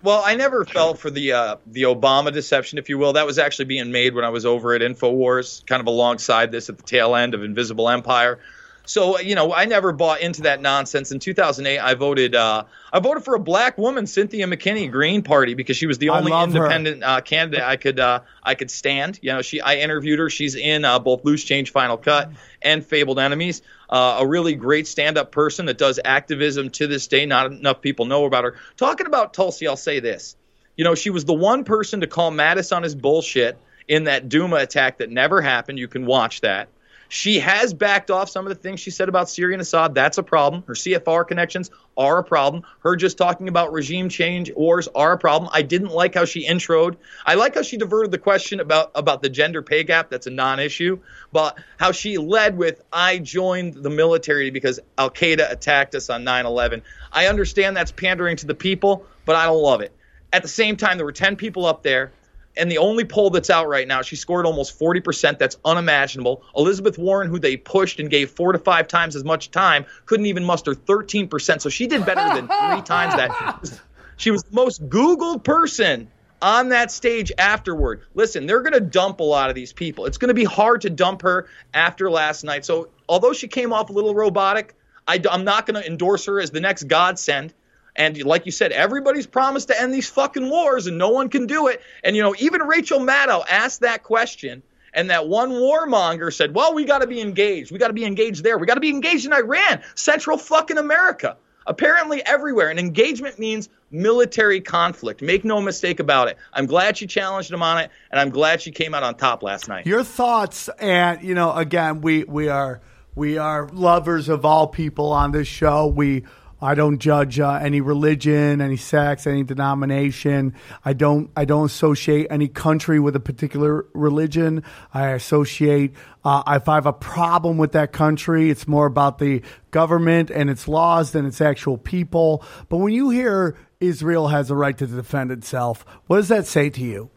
Well, 0.03 0.23
I 0.25 0.35
never 0.35 0.65
fell 0.65 0.95
for 0.95 1.11
the 1.11 1.33
uh, 1.33 1.57
the 1.67 1.83
Obama 1.83 2.33
deception, 2.33 2.79
if 2.79 2.89
you 2.89 2.99
will. 2.99 3.13
That 3.13 3.27
was 3.27 3.39
actually 3.39 3.67
being 3.67 3.93
made 3.93 4.15
when 4.15 4.25
I 4.25 4.31
was 4.31 4.45
over 4.45 4.75
at 4.75 4.81
Infowars, 4.81 5.65
kind 5.65 5.81
of 5.81 5.87
alongside 5.87 6.51
this 6.51 6.69
at 6.69 6.77
the 6.77 6.83
tail 6.83 7.15
end 7.15 7.35
of 7.35 7.45
Invisible 7.45 7.89
Empire. 7.89 8.41
So 8.85 9.19
you 9.21 9.35
know, 9.35 9.53
I 9.53 9.65
never 9.67 9.93
bought 9.93 10.21
into 10.21 10.43
that 10.43 10.61
nonsense. 10.61 11.13
In 11.13 11.19
2008, 11.19 11.79
I 11.79 11.95
voted. 11.95 12.35
Uh, 12.35 12.65
I 12.93 13.01
voted 13.01 13.25
for 13.25 13.35
a 13.35 13.39
black 13.39 13.79
woman, 13.79 14.07
Cynthia 14.07 14.47
McKinney, 14.47 14.91
Green 14.91 15.23
Party, 15.23 15.55
because 15.55 15.77
she 15.77 15.87
was 15.87 15.99
the 15.99 16.11
only 16.11 16.33
independent 16.33 17.03
uh, 17.03 17.21
candidate 17.21 17.63
I 17.63 17.77
could 17.77 18.01
uh, 18.01 18.21
I 18.43 18.55
could 18.55 18.71
stand. 18.71 19.19
You 19.23 19.33
know, 19.33 19.43
she 19.43 19.61
I 19.61 19.77
interviewed 19.77 20.19
her. 20.19 20.29
She's 20.29 20.57
in 20.57 20.85
uh, 20.85 20.99
both 20.99 21.25
Loose 21.25 21.45
Change 21.45 21.71
Final 21.71 21.97
Cut 21.97 22.31
and 22.61 22.85
Fabled 22.85 23.19
Enemies. 23.19 23.63
Uh, 23.89 24.19
a 24.21 24.27
really 24.27 24.55
great 24.55 24.87
stand-up 24.89 25.33
person 25.33 25.67
that 25.67 25.77
does 25.77 26.01
activism 26.03 26.71
to 26.71 26.87
this 26.87 27.07
day. 27.07 27.27
Not 27.27 27.53
enough 27.53 27.83
people 27.83 28.07
know 28.07 28.25
about 28.25 28.45
her. 28.45 28.57
Talking 28.77 29.07
about 29.07 29.35
Tulsi, 29.35 29.69
I'll 29.69 29.77
say 29.77 30.01
this. 30.01 30.35
You 30.77 30.85
know, 30.85 30.95
she 30.95 31.11
was 31.11 31.27
the 31.27 31.35
one 31.35 31.65
person 31.65 32.01
to 32.01 32.07
call 32.07 32.33
Mattis 32.33 32.75
on 32.75 32.83
his 32.83 32.95
bullshit 32.95 33.59
in 33.87 34.05
that 34.05 34.29
Duma 34.29 34.57
attack 34.57 34.99
that 34.99 35.11
never 35.11 35.43
happened. 35.43 35.79
You 35.79 35.89
can 35.89 36.07
watch 36.07 36.41
that. 36.41 36.69
She 37.15 37.41
has 37.41 37.75
backed 37.75 38.11
off 38.11 38.31
some 38.31 38.47
of 38.47 38.49
the 38.49 38.55
things 38.55 38.81
she 38.81 38.91
said 38.91 39.11
about 39.11 39.29
Syria 39.29 39.53
and 39.53 39.61
Assad. 39.61 39.95
That's 39.95 40.17
a 40.17 40.23
problem. 40.23 40.63
Her 40.67 40.73
CFR 40.73 41.29
connections 41.29 41.71
are 41.95 42.17
a 42.17 42.25
problem. 42.25 42.63
Her 42.81 42.97
just 42.97 43.19
talking 43.19 43.49
about 43.49 43.71
regime 43.71 44.09
change 44.09 44.51
wars 44.55 44.89
are 44.95 45.13
a 45.13 45.19
problem. 45.19 45.51
I 45.53 45.61
didn't 45.61 45.91
like 45.91 46.15
how 46.15 46.25
she 46.25 46.49
introed. 46.49 46.97
I 47.27 47.35
like 47.35 47.55
how 47.55 47.61
she 47.61 47.77
diverted 47.77 48.13
the 48.13 48.19
question 48.19 48.61
about, 48.61 48.93
about 48.95 49.21
the 49.21 49.29
gender 49.29 49.61
pay 49.61 49.85
gap. 49.85 50.09
That's 50.09 50.27
a 50.27 50.31
non 50.31 50.59
issue. 50.59 51.01
But 51.33 51.59
how 51.77 51.93
she 51.93 52.17
led 52.17 52.57
with, 52.57 52.83
I 52.91 53.19
joined 53.19 53.75
the 53.75 53.91
military 53.91 54.49
because 54.49 54.81
Al 54.97 55.11
Qaeda 55.11 55.53
attacked 55.53 55.95
us 55.95 56.09
on 56.09 56.25
9 56.25 56.47
11. 56.47 56.81
I 57.13 57.27
understand 57.27 57.77
that's 57.77 57.93
pandering 57.93 58.39
to 58.39 58.47
the 58.47 58.55
people, 58.55 59.05
but 59.27 59.37
I 59.37 59.45
don't 59.45 59.63
love 59.63 59.83
it. 59.83 59.93
At 60.33 60.41
the 60.41 60.49
same 60.49 60.79
time, 60.79 60.97
there 60.97 61.05
were 61.05 61.13
10 61.13 61.37
people 61.37 61.67
up 61.67 61.83
there 61.83 62.11
and 62.57 62.71
the 62.71 62.79
only 62.79 63.05
poll 63.05 63.31
that's 63.31 63.51
out 63.51 63.69
right 63.69 63.89
now, 63.89 64.03
she 64.03 64.17
scored 64.17 64.45
almost 64.45 64.79
40%. 64.79 65.39
That's 65.39 65.57
unimaginable. 65.65 66.43
Elizabeth 66.57 66.99
Warren, 66.99 67.29
who 67.29 67.39
they 67.39 67.57
pushed 67.57 67.99
and 67.99 68.11
gave 68.11 68.31
four 68.31 68.53
to 68.53 68.59
five 68.59 68.89
times 68.89 69.17
as 69.17 69.25
much 69.25 69.51
time, 69.51 69.87
couldn't 70.07 70.27
even 70.27 70.45
muster 70.45 70.75
13%. 70.75 71.61
So 71.61 71.69
she 71.69 71.87
did 71.87 72.05
better 72.05 72.35
than 72.35 72.47
three 72.47 72.83
times 72.85 73.15
that. 73.17 73.81
She 74.19 74.31
was 74.31 74.43
the 74.45 74.55
most 74.55 74.89
Googled 74.89 75.43
person 75.43 76.09
on 76.43 76.69
that 76.69 76.91
stage 76.91 77.33
afterward. 77.39 78.03
Listen, 78.15 78.47
they're 78.47 78.61
going 78.61 78.75
to 78.75 78.81
dump 78.81 79.21
a 79.21 79.25
lot 79.25 79.49
of 79.49 79.55
these 79.55 79.73
people. 79.73 80.07
It's 80.07 80.19
going 80.19 80.29
to 80.29 80.35
be 80.35 80.45
hard 80.45 80.83
to 80.83 80.91
dump 80.91 81.23
her 81.23 81.49
after 81.73 82.11
last 82.11 82.45
night. 82.45 82.65
So 82.65 82.91
although 83.09 83.33
she 83.33 83.49
came 83.49 83.73
off 83.73 83.91
a 83.91 83.93
little 83.93 84.15
robotic, 84.15 84.75
I, 85.07 85.21
am 85.31 85.45
not 85.45 85.67
going 85.67 85.81
to 85.81 85.89
endorse 85.89 86.27
her 86.27 86.41
as 86.41 86.51
the 86.51 86.61
next 86.61 86.85
godsend. 86.85 87.55
And 87.95 88.23
like 88.25 88.47
you 88.47 88.53
said, 88.53 88.73
everybody's 88.73 89.27
promised 89.27 89.69
to 89.69 89.81
end 89.81 89.93
these 89.93 90.09
fucking 90.09 90.49
wars 90.49 90.87
and 90.87 90.97
no 90.97 91.11
one 91.11 91.29
can 91.29 91.47
do 91.47 91.69
it. 91.69 91.83
And, 92.03 92.17
you 92.17 92.23
know, 92.23 92.35
even 92.39 92.63
Rachel 92.63 93.01
Maddow 93.01 93.45
asked 93.49 93.81
that 93.81 94.03
question 94.03 94.63
And 94.95 95.11
that 95.11 95.29
one 95.29 95.51
warmonger 95.51 96.33
said, 96.33 96.55
well, 96.55 96.75
we 96.75 96.85
got 96.85 96.99
to 96.99 97.07
be 97.07 97.21
engaged. 97.21 97.73
We 97.73 97.79
got 97.79 97.89
to 97.89 97.95
be 97.95 98.05
engaged 98.05 98.45
there. 98.45 98.59
We 98.59 98.67
got 98.67 98.75
to 98.75 98.81
be 98.81 98.91
engaged 98.91 99.25
in 99.25 99.33
Iran, 99.33 99.83
Central 99.95 100.37
fucking 100.37 100.79
America. 100.79 101.37
Apparently, 101.67 102.25
everywhere. 102.27 102.71
And 102.71 102.79
engagement 102.79 103.39
means 103.39 103.69
military 103.91 104.61
conflict. 104.61 105.23
Make 105.23 105.45
no 105.45 105.61
mistake 105.61 106.01
about 106.01 106.29
it. 106.29 106.37
I'm 106.53 106.67
glad 106.67 106.97
she 106.97 107.07
challenged 107.07 107.53
him 107.53 107.63
on 107.63 107.79
it, 107.79 107.91
and 108.11 108.21
I'm 108.21 108.31
glad 108.31 108.61
she 108.61 108.73
came 108.73 108.95
out 108.95 109.05
on 109.05 109.15
top 109.15 109.45
last 109.45 109.69
night. 109.69 109.87
Your 109.87 110.03
thoughts, 110.03 110.69
and 110.81 111.23
you 111.23 111.35
know, 111.35 111.53
again, 111.53 112.01
we 112.01 112.25
we 112.25 112.49
are 112.49 112.81
we 113.15 113.39
are 113.39 113.69
lovers 113.69 114.29
of 114.29 114.45
all 114.45 114.67
people 114.67 115.13
on 115.13 115.31
this 115.31 115.47
show. 115.47 115.87
We 115.87 116.25
I 116.63 116.75
don't 116.77 116.99
judge 116.99 117.41
uh, 117.41 117.59
any 117.61 117.81
religion, 117.81 118.61
any 118.61 118.77
sex, 118.77 119.27
any 119.27 119.43
denomination. 119.43 120.55
I 120.85 120.93
don't. 120.93 121.31
I 121.37 121.45
don't 121.45 121.67
associate 121.67 122.29
any 122.31 122.47
country 122.49 123.01
with 123.01 123.17
a 123.17 123.21
particular 123.21 123.87
religion. 123.95 124.63
I 124.95 125.09
associate. 125.09 125.95
Uh, 126.25 126.43
if 126.47 126.69
I 126.69 126.77
have 126.77 126.87
a 126.87 126.93
problem 126.93 127.59
with 127.59 127.73
that 127.73 127.93
country, 127.93 128.49
it's 128.49 128.69
more 128.69 128.87
about 128.87 129.19
the 129.19 129.43
government 129.73 130.31
and 130.31 130.49
its 130.49 130.69
laws 130.69 131.11
than 131.11 131.27
its 131.27 131.41
actual 131.41 131.77
people. 131.77 132.45
But 132.69 132.77
when 132.77 132.93
you 132.93 133.11
hear 133.11 133.57
Israel 133.81 134.29
has 134.29 134.49
a 134.49 134.55
right 134.55 134.79
to 134.79 134.87
defend 134.87 135.33
itself, 135.33 135.85
what 136.07 136.19
does 136.19 136.29
that 136.29 136.47
say 136.47 136.71
to 136.71 136.81
you? 136.81 137.11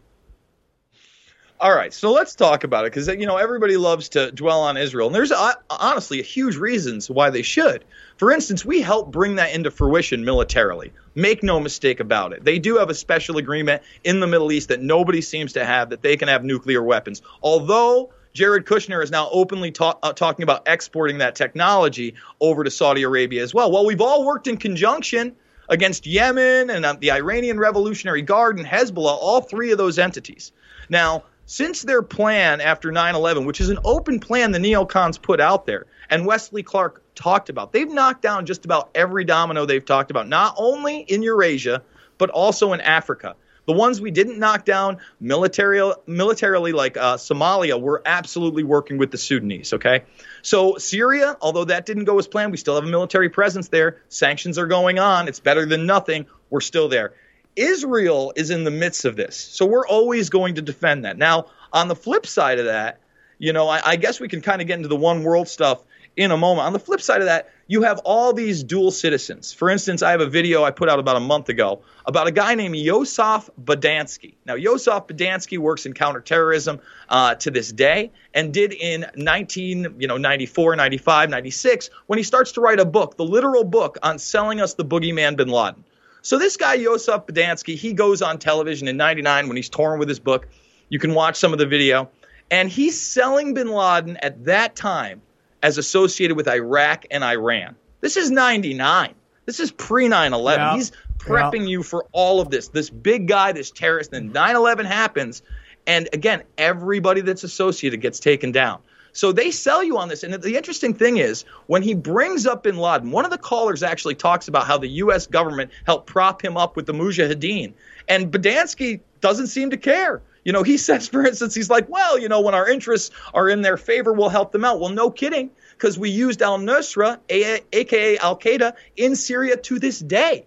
All 1.58 1.74
right, 1.74 1.92
so 1.92 2.12
let's 2.12 2.34
talk 2.34 2.64
about 2.64 2.84
it 2.84 2.92
because 2.92 3.08
you 3.08 3.24
know 3.24 3.38
everybody 3.38 3.78
loves 3.78 4.10
to 4.10 4.30
dwell 4.30 4.60
on 4.60 4.76
Israel, 4.76 5.06
and 5.06 5.14
there's 5.14 5.32
uh, 5.32 5.54
honestly 5.70 6.20
a 6.20 6.22
huge 6.22 6.56
reasons 6.56 7.08
why 7.08 7.30
they 7.30 7.40
should. 7.40 7.82
For 8.18 8.30
instance, 8.30 8.62
we 8.62 8.82
help 8.82 9.10
bring 9.10 9.36
that 9.36 9.54
into 9.54 9.70
fruition 9.70 10.22
militarily. 10.22 10.92
Make 11.14 11.42
no 11.42 11.58
mistake 11.58 11.98
about 12.00 12.34
it. 12.34 12.44
They 12.44 12.58
do 12.58 12.76
have 12.76 12.90
a 12.90 12.94
special 12.94 13.38
agreement 13.38 13.82
in 14.04 14.20
the 14.20 14.26
Middle 14.26 14.52
East 14.52 14.68
that 14.68 14.82
nobody 14.82 15.22
seems 15.22 15.54
to 15.54 15.64
have 15.64 15.88
that 15.90 16.02
they 16.02 16.18
can 16.18 16.28
have 16.28 16.44
nuclear 16.44 16.82
weapons. 16.82 17.22
Although 17.42 18.12
Jared 18.34 18.66
Kushner 18.66 19.02
is 19.02 19.10
now 19.10 19.30
openly 19.32 19.70
ta- 19.70 19.98
uh, 20.02 20.12
talking 20.12 20.42
about 20.42 20.68
exporting 20.68 21.18
that 21.18 21.36
technology 21.36 22.16
over 22.38 22.64
to 22.64 22.70
Saudi 22.70 23.02
Arabia 23.02 23.42
as 23.42 23.54
well. 23.54 23.72
Well, 23.72 23.86
we've 23.86 24.02
all 24.02 24.26
worked 24.26 24.46
in 24.46 24.58
conjunction 24.58 25.34
against 25.70 26.06
Yemen 26.06 26.68
and 26.68 26.84
uh, 26.84 26.96
the 27.00 27.12
Iranian 27.12 27.58
Revolutionary 27.58 28.20
Guard 28.20 28.58
and 28.58 28.66
Hezbollah, 28.66 29.16
all 29.18 29.40
three 29.40 29.72
of 29.72 29.78
those 29.78 29.98
entities. 29.98 30.52
Now, 30.90 31.24
since 31.46 31.82
their 31.82 32.02
plan 32.02 32.60
after 32.60 32.92
9 32.92 33.14
11, 33.14 33.44
which 33.46 33.60
is 33.60 33.70
an 33.70 33.78
open 33.84 34.20
plan 34.20 34.52
the 34.52 34.58
neocons 34.58 35.20
put 35.20 35.40
out 35.40 35.66
there, 35.66 35.86
and 36.10 36.26
Wesley 36.26 36.62
Clark 36.62 37.02
talked 37.14 37.48
about, 37.48 37.72
they've 37.72 37.90
knocked 37.90 38.22
down 38.22 38.46
just 38.46 38.64
about 38.64 38.90
every 38.94 39.24
domino 39.24 39.64
they've 39.64 39.84
talked 39.84 40.10
about, 40.10 40.28
not 40.28 40.54
only 40.58 40.98
in 41.00 41.22
Eurasia, 41.22 41.82
but 42.18 42.30
also 42.30 42.72
in 42.72 42.80
Africa. 42.80 43.36
The 43.66 43.72
ones 43.72 44.00
we 44.00 44.12
didn't 44.12 44.38
knock 44.38 44.64
down 44.64 44.98
military, 45.20 45.92
militarily, 46.06 46.72
like 46.72 46.96
uh, 46.96 47.16
Somalia, 47.16 47.80
we're 47.80 48.00
absolutely 48.06 48.62
working 48.62 48.96
with 48.96 49.10
the 49.10 49.18
Sudanese, 49.18 49.72
okay? 49.72 50.04
So, 50.42 50.76
Syria, 50.78 51.36
although 51.40 51.64
that 51.64 51.84
didn't 51.84 52.04
go 52.04 52.16
as 52.18 52.28
planned, 52.28 52.52
we 52.52 52.58
still 52.58 52.76
have 52.76 52.84
a 52.84 52.88
military 52.88 53.28
presence 53.28 53.68
there. 53.68 54.02
Sanctions 54.08 54.56
are 54.56 54.68
going 54.68 55.00
on. 55.00 55.26
It's 55.26 55.40
better 55.40 55.66
than 55.66 55.84
nothing. 55.84 56.26
We're 56.48 56.60
still 56.60 56.88
there. 56.88 57.14
Israel 57.56 58.32
is 58.36 58.50
in 58.50 58.64
the 58.64 58.70
midst 58.70 59.04
of 59.04 59.16
this. 59.16 59.36
So 59.36 59.66
we're 59.66 59.86
always 59.86 60.30
going 60.30 60.54
to 60.56 60.62
defend 60.62 61.04
that. 61.04 61.18
Now, 61.18 61.46
on 61.72 61.88
the 61.88 61.96
flip 61.96 62.26
side 62.26 62.58
of 62.58 62.66
that, 62.66 63.00
you 63.38 63.52
know, 63.52 63.68
I, 63.68 63.80
I 63.84 63.96
guess 63.96 64.20
we 64.20 64.28
can 64.28 64.40
kind 64.40 64.60
of 64.60 64.66
get 64.66 64.76
into 64.76 64.88
the 64.88 64.96
one 64.96 65.22
world 65.22 65.48
stuff 65.48 65.82
in 66.16 66.30
a 66.30 66.36
moment. 66.36 66.66
On 66.66 66.72
the 66.72 66.78
flip 66.78 67.00
side 67.00 67.20
of 67.20 67.26
that, 67.26 67.50
you 67.66 67.82
have 67.82 67.98
all 68.04 68.32
these 68.32 68.62
dual 68.62 68.90
citizens. 68.90 69.52
For 69.52 69.68
instance, 69.68 70.02
I 70.02 70.12
have 70.12 70.20
a 70.20 70.28
video 70.28 70.64
I 70.64 70.70
put 70.70 70.88
out 70.88 70.98
about 70.98 71.16
a 71.16 71.20
month 71.20 71.48
ago 71.48 71.82
about 72.06 72.26
a 72.26 72.30
guy 72.30 72.54
named 72.54 72.76
Yosef 72.76 73.50
Bodansky. 73.62 74.34
Now, 74.46 74.54
Yosef 74.54 75.06
Bodansky 75.06 75.58
works 75.58 75.84
in 75.84 75.92
counterterrorism 75.92 76.80
uh, 77.08 77.34
to 77.36 77.50
this 77.50 77.70
day 77.70 78.12
and 78.32 78.52
did 78.54 78.72
in 78.72 79.06
19, 79.16 79.96
you 79.98 80.06
know, 80.06 80.16
94, 80.16 80.76
95, 80.76 81.30
96 81.30 81.90
when 82.06 82.18
he 82.18 82.22
starts 82.22 82.52
to 82.52 82.60
write 82.60 82.80
a 82.80 82.84
book, 82.84 83.16
the 83.16 83.24
literal 83.24 83.64
book 83.64 83.98
on 84.02 84.18
selling 84.18 84.60
us 84.60 84.74
the 84.74 84.84
boogeyman 84.84 85.36
bin 85.36 85.48
Laden. 85.48 85.84
So 86.26 86.40
this 86.40 86.56
guy, 86.56 86.74
Yosef 86.74 87.24
Bodansky, 87.24 87.76
he 87.76 87.92
goes 87.92 88.20
on 88.20 88.40
television 88.40 88.88
in 88.88 88.96
99 88.96 89.46
when 89.46 89.56
he's 89.56 89.68
torn 89.68 90.00
with 90.00 90.08
his 90.08 90.18
book. 90.18 90.48
You 90.88 90.98
can 90.98 91.14
watch 91.14 91.36
some 91.36 91.52
of 91.52 91.60
the 91.60 91.66
video. 91.66 92.10
And 92.50 92.68
he's 92.68 93.00
selling 93.00 93.54
bin 93.54 93.68
Laden 93.68 94.16
at 94.16 94.46
that 94.46 94.74
time 94.74 95.22
as 95.62 95.78
associated 95.78 96.36
with 96.36 96.48
Iraq 96.48 97.04
and 97.12 97.22
Iran. 97.22 97.76
This 98.00 98.16
is 98.16 98.32
99. 98.32 99.14
This 99.44 99.60
is 99.60 99.70
pre 99.70 100.08
9 100.08 100.32
11. 100.32 100.74
He's 100.74 100.90
prepping 101.18 101.60
Yeah. 101.60 101.66
you 101.66 101.82
for 101.84 102.06
all 102.10 102.40
of 102.40 102.50
this. 102.50 102.70
This 102.70 102.90
big 102.90 103.28
guy, 103.28 103.52
this 103.52 103.70
terrorist, 103.70 104.10
then 104.10 104.24
mm-hmm. 104.24 104.32
9 104.32 104.56
11 104.56 104.84
happens. 104.84 105.42
And 105.86 106.08
again, 106.12 106.42
everybody 106.58 107.20
that's 107.20 107.44
associated 107.44 108.00
gets 108.00 108.18
taken 108.18 108.50
down. 108.50 108.80
So 109.16 109.32
they 109.32 109.50
sell 109.50 109.82
you 109.82 109.96
on 109.96 110.08
this. 110.08 110.22
And 110.22 110.34
the 110.34 110.56
interesting 110.56 110.92
thing 110.92 111.16
is, 111.16 111.46
when 111.68 111.80
he 111.80 111.94
brings 111.94 112.46
up 112.46 112.64
bin 112.64 112.76
Laden, 112.76 113.10
one 113.10 113.24
of 113.24 113.30
the 113.30 113.38
callers 113.38 113.82
actually 113.82 114.14
talks 114.14 114.46
about 114.46 114.66
how 114.66 114.76
the 114.76 114.88
U.S. 114.88 115.26
government 115.26 115.70
helped 115.86 116.06
prop 116.06 116.44
him 116.44 116.58
up 116.58 116.76
with 116.76 116.84
the 116.84 116.92
Mujahideen. 116.92 117.72
And 118.08 118.30
Bodansky 118.30 119.00
doesn't 119.22 119.46
seem 119.46 119.70
to 119.70 119.78
care. 119.78 120.20
You 120.44 120.52
know, 120.52 120.62
he 120.62 120.76
says, 120.86 121.08
for 121.08 121.24
instance, 121.24 121.54
he's 121.54 121.70
like, 121.70 121.88
well, 121.88 122.18
you 122.18 122.28
know, 122.28 122.42
when 122.42 122.54
our 122.54 122.68
interests 122.68 123.10
are 123.32 123.48
in 123.48 123.62
their 123.62 123.78
favor, 123.78 124.12
we'll 124.12 124.28
help 124.28 124.52
them 124.52 124.66
out. 124.66 124.80
Well, 124.80 124.90
no 124.90 125.10
kidding, 125.10 125.48
because 125.70 125.98
we 125.98 126.10
used 126.10 126.42
al 126.42 126.58
Nusra, 126.58 127.18
aka 127.30 128.18
Al 128.18 128.38
Qaeda, 128.38 128.74
in 128.96 129.16
Syria 129.16 129.56
to 129.56 129.78
this 129.78 129.98
day. 129.98 130.44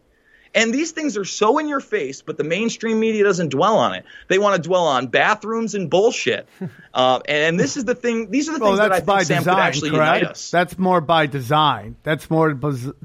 And 0.55 0.73
these 0.73 0.91
things 0.91 1.15
are 1.17 1.25
so 1.25 1.59
in 1.59 1.67
your 1.67 1.79
face, 1.79 2.21
but 2.21 2.38
the 2.38 2.43
mainstream 2.43 2.99
media 2.99 3.23
doesn't 3.23 3.49
dwell 3.49 3.77
on 3.77 3.93
it. 3.93 4.03
They 4.29 4.39
want 4.39 4.62
to 4.62 4.67
dwell 4.67 4.88
on 4.88 5.07
bathrooms 5.07 5.75
and 5.75 5.89
bullshit. 5.89 6.47
Uh, 6.91 7.19
and 7.29 7.59
this 7.59 7.77
is 7.77 7.85
the 7.85 7.93
thing. 7.93 8.31
These 8.31 8.49
are 8.49 8.53
the 8.53 8.59
Well, 8.59 8.71
things 8.71 8.79
that 8.79 8.85
I 8.91 8.99
that's 8.99 9.05
think 9.05 9.05
by 9.05 9.23
Sam 9.23 9.38
design, 9.38 9.55
could 9.55 9.62
actually 9.62 9.89
correct? 9.91 10.17
unite 10.21 10.31
us. 10.31 10.49
That's 10.49 10.77
more 10.79 11.01
by 11.01 11.27
design. 11.27 11.95
That's 12.01 12.31
more 12.31 12.51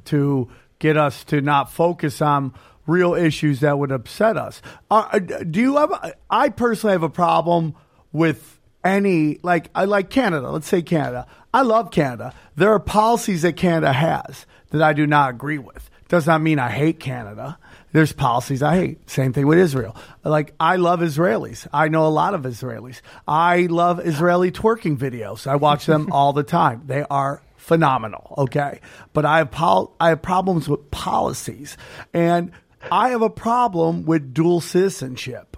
to 0.07 0.49
get 0.79 0.97
us 0.97 1.23
to 1.25 1.43
not 1.43 1.71
focus 1.71 2.23
on 2.23 2.55
real 2.87 3.15
issues 3.15 3.61
that 3.61 3.79
would 3.79 3.93
upset 3.93 4.39
us. 4.39 4.63
Uh, 4.91 5.07
uh, 5.13 5.19
do 5.19 5.61
you 5.61 5.77
have? 5.77 6.15
I 6.31 6.49
personally 6.49 6.93
have 6.93 7.03
a 7.03 7.11
problem 7.11 7.75
with 8.11 8.59
any 8.83 9.39
like 9.43 9.69
I 9.75 9.85
like 9.85 10.09
Canada. 10.09 10.51
Let's 10.51 10.67
say 10.67 10.81
Canada. 10.81 11.27
I 11.53 11.61
love 11.61 11.91
Canada. 11.91 12.33
There 12.57 12.73
are 12.73 12.81
policies 12.81 13.43
that 13.43 13.57
Canada 13.57 13.93
has 13.93 14.47
that 14.71 14.81
I 14.83 14.95
do 14.95 15.07
not 15.07 15.29
agree 15.31 15.59
with. 15.59 15.91
Does 16.09 16.27
not 16.27 16.43
mean 16.43 16.59
I 16.59 16.71
hate 16.71 17.01
Canada. 17.01 17.59
There's 17.93 18.13
policies 18.13 18.63
I 18.63 18.77
hate. 18.77 19.09
Same 19.09 19.33
thing 19.33 19.47
with 19.47 19.59
Israel. 19.59 19.97
Like 20.25 20.55
I 20.59 20.77
love 20.77 21.01
Israelis. 21.01 21.67
I 21.73 21.89
know 21.89 22.07
a 22.07 22.09
lot 22.09 22.35
of 22.35 22.43
Israelis. 22.43 23.01
I 23.27 23.67
love 23.71 24.05
Israeli 24.05 24.51
twerking 24.51 24.99
videos. 24.99 25.47
I 25.47 25.57
watch 25.57 25.87
them 25.87 26.09
all 26.13 26.33
the 26.33 26.43
time. 26.43 26.83
They 26.87 27.05
are 27.09 27.41
phenomenal. 27.57 28.35
Okay, 28.39 28.81
but 29.13 29.25
I 29.25 29.39
have 29.39 29.51
pol- 29.51 29.95
I 29.99 30.11
have 30.11 30.23
problems 30.23 30.69
with 30.69 30.91
policies, 30.91 31.77
and 32.13 32.51
I 32.91 33.11
have 33.11 33.23
a 33.23 33.31
problem 33.31 34.05
with 34.05 34.35
dual 34.35 34.61
citizenship. 34.61 35.57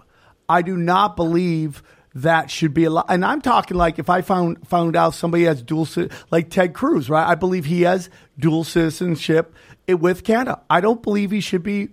I 0.49 0.63
do 0.63 0.77
not 0.77 1.17
believe 1.17 1.83
that 2.17 2.51
should 2.51 2.73
be 2.73 2.85
allowed. 2.85 3.07
And 3.11 3.25
I'm 3.25 3.43
talking 3.43 3.77
like 3.77 3.99
if 3.99 4.09
I 4.09 4.23
found 4.23 4.67
found 4.67 4.97
out 4.97 5.15
somebody 5.15 5.45
has 5.45 5.63
dual 5.63 5.87
like 6.31 6.49
Ted 6.49 6.73
Cruz, 6.73 7.11
right? 7.11 7.27
I 7.27 7.35
believe 7.35 7.67
he 7.67 7.83
has 7.83 8.09
dual 8.39 8.65
citizenship 8.65 9.55
with 9.89 10.25
Canada. 10.25 10.63
I 10.69 10.81
don't 10.81 11.03
believe 11.03 11.31
he 11.31 11.41
should 11.41 11.63
be 11.63 11.89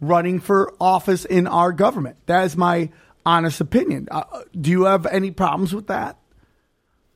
running 0.00 0.40
for 0.40 0.74
office 0.80 1.24
in 1.24 1.46
our 1.46 1.72
government. 1.72 2.16
That 2.26 2.44
is 2.44 2.56
my 2.56 2.90
honest 3.24 3.60
opinion. 3.60 4.08
Uh, 4.10 4.24
do 4.58 4.70
you 4.70 4.84
have 4.84 5.06
any 5.06 5.30
problems 5.30 5.74
with 5.74 5.88
that? 5.88 6.16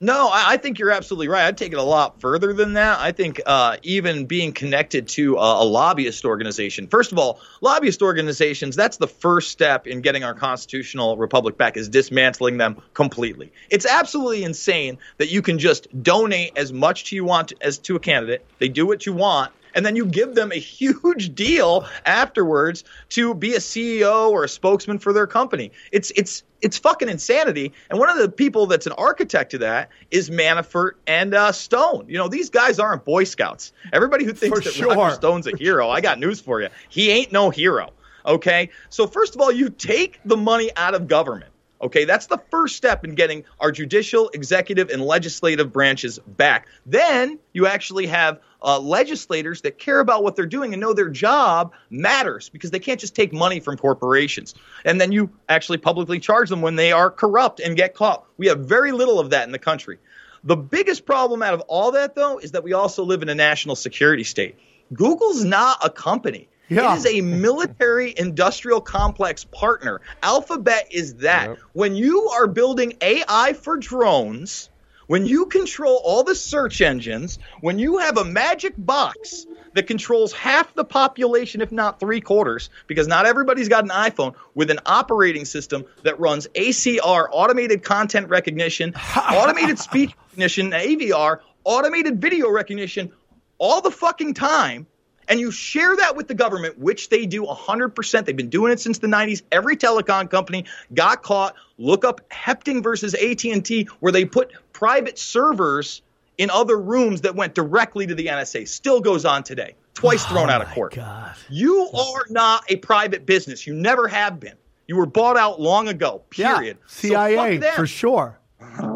No, 0.01 0.29
I, 0.31 0.59
think 0.59 0.79
you're 0.79 0.91
absolutely 0.91 1.29
right. 1.29 1.47
I'd 1.47 1.57
take 1.57 1.73
it 1.73 1.79
a 1.79 1.83
lot 1.83 2.21
further 2.21 2.53
than 2.53 2.75
that. 2.75 2.99
I 3.01 3.13
think 3.13 3.41
uh, 3.47 3.79
even 3.83 4.27
being 4.27 4.53
connected 4.53 5.09
to 5.09 5.37
a, 5.37 5.63
a 5.63 5.65
lobbyist 5.65 6.27
organization. 6.27 6.89
First 6.89 7.13
of 7.13 7.19
all, 7.19 7.41
lobbyist 7.63 8.03
organizations, 8.03 8.77
that's 8.77 8.99
the 8.99 9.07
first 9.07 9.51
step 9.51 9.87
in 9.87 10.03
getting 10.03 10.23
our 10.23 10.35
constitutional 10.35 11.17
republic 11.17 11.57
back, 11.57 11.79
is 11.79 11.89
dismantling 11.89 12.59
them 12.59 12.83
completely. 12.93 13.51
It's 13.71 13.87
absolutely 13.87 14.45
insane 14.45 14.99
that 15.17 15.29
you 15.29 15.41
can 15.41 15.59
just 15.59 15.87
donate 16.03 16.59
as 16.59 16.71
much 16.71 17.05
to 17.05 17.17
you 17.17 17.25
want 17.25 17.55
as 17.63 17.79
to 17.79 17.97
a 17.97 18.01
candidate. 18.01 18.45
They 18.59 18.69
do 18.69 18.87
what 18.87 19.07
you 19.07 19.15
want. 19.15 19.53
And 19.75 19.85
then 19.85 19.97
you 19.97 20.07
give 20.07 20.35
them 20.35 20.53
a 20.53 20.59
huge 20.59 21.35
deal 21.35 21.87
afterwards 22.07 22.85
to 23.11 23.35
be 23.35 23.55
a 23.55 23.59
CEO 23.59 24.31
or 24.31 24.45
a 24.45 24.49
spokesman 24.49 24.99
for 24.99 25.13
their 25.13 25.27
company. 25.27 25.73
It's 25.93 26.13
it's 26.17 26.43
it's 26.61 26.79
fucking 26.79 27.09
insanity. 27.09 27.73
And 27.91 27.99
one 27.99 28.09
of 28.09 28.17
the 28.17 28.31
people 28.31 28.67
that's 28.67 28.87
an 28.87 28.93
architect 28.93 29.51
to 29.51 29.59
that 29.59 29.91
is 30.11 30.31
Manafort 30.31 30.93
and 31.07 31.35
uh, 31.35 31.53
Stone. 31.53 32.07
You 32.09 32.17
know, 32.17 32.29
these 32.29 32.49
guys 32.51 32.79
aren't 32.79 33.05
Boy 33.05 33.25
Scouts. 33.25 33.73
Everybody 33.93 34.25
who 34.25 34.33
thinks 34.33 34.59
For 34.59 34.65
that 34.65 34.73
sure. 34.73 34.95
Roger 34.95 35.17
Stone's 35.17 35.47
a 35.47 35.57
hero, 35.57 35.91
I 35.91 36.01
got 36.01 36.19
news 36.19 36.41
for 36.41 36.63
you. 36.63 36.69
He 36.89 37.11
ain't 37.11 37.33
no 37.33 37.51
hero. 37.51 37.91
Okay. 38.25 38.71
So 38.89 39.07
first 39.07 39.35
of 39.35 39.41
all, 39.41 39.53
you 39.53 39.69
take 39.69 40.21
the 40.25 40.37
money 40.37 40.71
out 40.77 40.95
of 40.95 41.07
government. 41.07 41.51
Okay, 41.83 42.07
that's 42.07 42.27
the 42.27 42.39
first 42.51 42.77
step 42.77 43.05
in 43.05 43.15
getting 43.15 43.45
our 43.61 43.71
judicial, 43.71 44.31
executive, 44.33 44.89
and 44.89 45.03
legislative 45.03 45.71
branches 45.71 46.19
back. 46.19 46.67
Then 46.87 47.39
you 47.53 47.67
actually 47.67 48.07
have 48.07 48.41
uh, 48.65 48.79
legislators 48.79 49.61
that 49.61 49.79
care 49.79 50.01
about 50.01 50.25
what 50.25 50.35
they're 50.35 50.47
doing 50.47 50.73
and 50.73 50.81
know 50.81 50.95
their 50.95 51.11
job 51.11 51.73
matters 51.91 52.49
because 52.49 52.71
they 52.71 52.79
can't 52.79 52.99
just 52.99 53.15
take 53.15 53.33
money 53.33 53.61
from 53.61 53.77
corporations. 53.77 54.55
And 54.85 55.01
then 55.01 55.13
you 55.13 55.31
actually 55.49 55.79
publicly 55.79 56.19
charge 56.19 56.49
them 56.49 56.63
when 56.63 56.77
they 56.77 56.91
are 56.91 57.11
corrupt 57.11 57.61
and 57.61 57.77
get 57.77 57.95
caught. 57.95 58.25
We 58.39 58.47
have 58.47 58.61
very 58.61 58.93
little 58.93 59.21
of 59.21 59.31
that 59.31 59.45
in 59.45 59.53
the 59.53 59.59
country. 59.59 59.99
The 60.45 60.57
biggest 60.57 61.07
problem 61.07 61.43
out 61.43 61.55
of 61.55 61.61
all 61.63 61.93
that, 61.93 62.15
though, 62.15 62.39
is 62.39 62.53
that 62.53 62.65
we 62.65 62.73
also 62.73 63.05
live 63.05 63.23
in 63.23 63.29
a 63.29 63.35
national 63.35 63.77
security 63.77 64.25
state. 64.25 64.57
Google's 64.93 65.45
not 65.45 65.79
a 65.85 65.91
company. 65.91 66.49
Yeah. 66.69 66.95
It 66.95 66.99
is 66.99 67.07
a 67.07 67.21
military 67.21 68.15
industrial 68.17 68.81
complex 68.81 69.45
partner. 69.45 70.01
Alphabet 70.23 70.89
is 70.91 71.17
that. 71.17 71.49
Yep. 71.51 71.59
When 71.73 71.95
you 71.95 72.29
are 72.29 72.47
building 72.47 72.95
AI 73.01 73.53
for 73.55 73.77
drones, 73.77 74.71
when 75.07 75.27
you 75.27 75.47
control 75.47 76.01
all 76.05 76.25
the 76.25 76.35
search 76.35 76.81
engines, 76.81 77.39
when 77.61 77.79
you 77.79 77.99
have 77.99 78.19
a 78.19 78.25
magic 78.25 78.75
box 78.77 79.47
that 79.75 79.87
controls 79.87 80.33
half 80.33 80.73
the 80.75 80.85
population, 80.85 81.61
if 81.61 81.73
not 81.73 82.01
three 82.01 82.21
quarters, 82.21 82.71
because 82.87 83.07
not 83.07 83.27
everybody's 83.27 83.69
got 83.69 83.85
an 83.85 83.91
iPhone, 83.91 84.35
with 84.55 84.71
an 84.71 84.79
operating 84.87 85.45
system 85.45 85.85
that 86.05 86.19
runs 86.21 86.47
ACR, 86.55 87.27
automated 87.31 87.83
content 87.83 88.29
recognition, 88.29 88.95
automated 89.17 89.79
speech 89.79 90.15
recognition, 90.29 90.71
AVR, 90.71 91.41
automated 91.65 92.21
video 92.21 92.51
recognition, 92.51 93.13
all 93.59 93.81
the 93.81 93.91
fucking 93.91 94.35
time, 94.35 94.87
and 95.29 95.41
you 95.41 95.51
share 95.51 95.97
that 95.97 96.17
with 96.17 96.29
the 96.29 96.35
government, 96.35 96.79
which 96.79 97.09
they 97.09 97.27
do 97.27 97.43
100%. 97.43 98.25
They've 98.25 98.37
been 98.37 98.51
doing 98.51 98.73
it 98.73 98.81
since 98.81 98.99
the 98.99 99.07
90s. 99.07 99.43
Every 99.53 99.77
telecom 99.77 100.31
company 100.31 100.65
got 100.93 101.23
caught. 101.23 101.55
Look 101.79 102.05
up 102.05 102.21
Hepting 102.31 102.83
versus 102.83 103.15
AT&T, 103.15 103.89
where 104.01 104.13
they 104.13 104.25
put 104.25 104.53
private 104.73 105.19
servers 105.19 106.03
in 106.39 106.51
other 106.51 106.79
rooms 106.79 107.23
that 107.23 107.35
went 107.35 107.55
directly 107.55 108.07
to 108.07 108.15
the 108.15 108.27
NSA. 108.27 108.69
Still 108.69 109.01
goes 109.01 109.25
on 109.25 109.43
today. 109.43 109.75
Twice 109.95 110.25
thrown 110.27 110.51
oh 110.51 110.53
out 110.53 110.61
of 110.61 110.69
court. 110.69 110.95
God. 110.95 111.35
You 111.49 111.89
are 111.95 112.27
not 112.29 112.65
a 112.69 112.77
private 112.77 113.27
business. 113.27 113.67
You 113.67 113.75
never 113.75 114.09
have 114.09 114.41
been. 114.41 114.57
You 114.89 114.97
were 114.97 115.07
bought 115.07 115.37
out 115.37 115.61
long 115.61 115.89
ago. 115.89 116.23
Period. 116.31 116.79
Yeah, 116.81 116.87
CIA 116.87 117.37
fuck 117.37 117.61
them. 117.61 117.75
for 117.77 117.87
sure. 117.87 118.39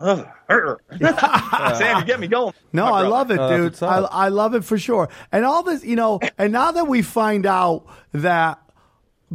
Ugh. 0.00 0.26
Sam, 1.76 1.98
you 2.00 2.04
get 2.04 2.20
me 2.20 2.26
going. 2.26 2.52
No, 2.72 2.86
I 2.86 3.02
love 3.06 3.30
it, 3.30 3.38
Uh, 3.38 3.56
dude. 3.56 3.64
what's 3.64 3.82
I. 3.82 4.00
I 4.00 4.28
love 4.28 4.54
it 4.54 4.64
for 4.64 4.78
sure. 4.78 5.08
And 5.32 5.44
all 5.44 5.62
this, 5.62 5.84
you 5.84 5.96
know, 5.96 6.20
and 6.38 6.52
now 6.52 6.72
that 6.72 6.86
we 6.88 7.02
find 7.02 7.46
out 7.46 7.86
that 8.12 8.58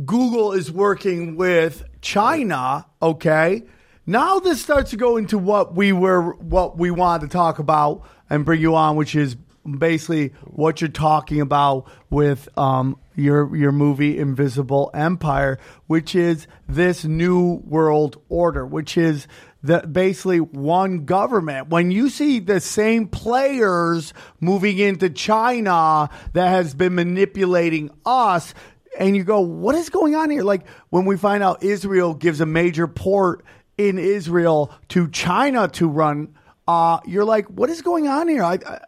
Google 0.05 0.51
is 0.53 0.71
working 0.71 1.35
with 1.35 1.83
China, 2.01 2.85
okay, 3.01 3.63
now 4.05 4.39
this 4.39 4.61
starts 4.61 4.91
to 4.91 4.97
go 4.97 5.17
into 5.17 5.37
what 5.37 5.75
we 5.75 5.91
were, 5.91 6.33
what 6.35 6.77
we 6.77 6.91
wanted 6.91 7.29
to 7.29 7.33
talk 7.33 7.59
about 7.59 8.03
and 8.29 8.45
bring 8.45 8.61
you 8.61 8.75
on, 8.75 8.95
which 8.95 9.15
is 9.15 9.35
basically 9.77 10.29
what 10.45 10.81
you're 10.81 10.89
talking 10.89 11.41
about 11.41 11.85
with 12.09 12.47
um, 12.57 12.97
your 13.15 13.55
your 13.55 13.71
movie 13.71 14.17
Invisible 14.17 14.89
Empire, 14.93 15.59
which 15.87 16.15
is 16.15 16.47
this 16.67 17.03
new 17.05 17.55
world 17.65 18.21
order, 18.29 18.65
which 18.65 18.97
is 18.97 19.27
the 19.61 19.79
basically 19.79 20.39
one 20.39 21.05
government. 21.05 21.69
When 21.69 21.91
you 21.91 22.09
see 22.09 22.39
the 22.39 22.59
same 22.59 23.07
players 23.07 24.13
moving 24.39 24.77
into 24.77 25.09
China 25.09 26.09
that 26.33 26.49
has 26.49 26.73
been 26.73 26.95
manipulating 26.95 27.89
us, 28.05 28.53
and 28.97 29.15
you 29.15 29.23
go, 29.23 29.39
what 29.41 29.75
is 29.75 29.89
going 29.89 30.15
on 30.15 30.29
here? 30.29 30.43
Like 30.43 30.67
when 30.89 31.05
we 31.05 31.17
find 31.17 31.43
out 31.43 31.63
Israel 31.63 32.13
gives 32.13 32.41
a 32.41 32.45
major 32.45 32.87
port 32.87 33.45
in 33.77 33.97
Israel 33.97 34.73
to 34.89 35.07
China 35.09 35.67
to 35.69 35.87
run, 35.87 36.35
uh, 36.67 36.99
you're 37.05 37.25
like, 37.25 37.47
what 37.47 37.69
is 37.69 37.81
going 37.81 38.07
on 38.07 38.27
here? 38.27 38.43
I, 38.43 38.59
I, 38.65 38.79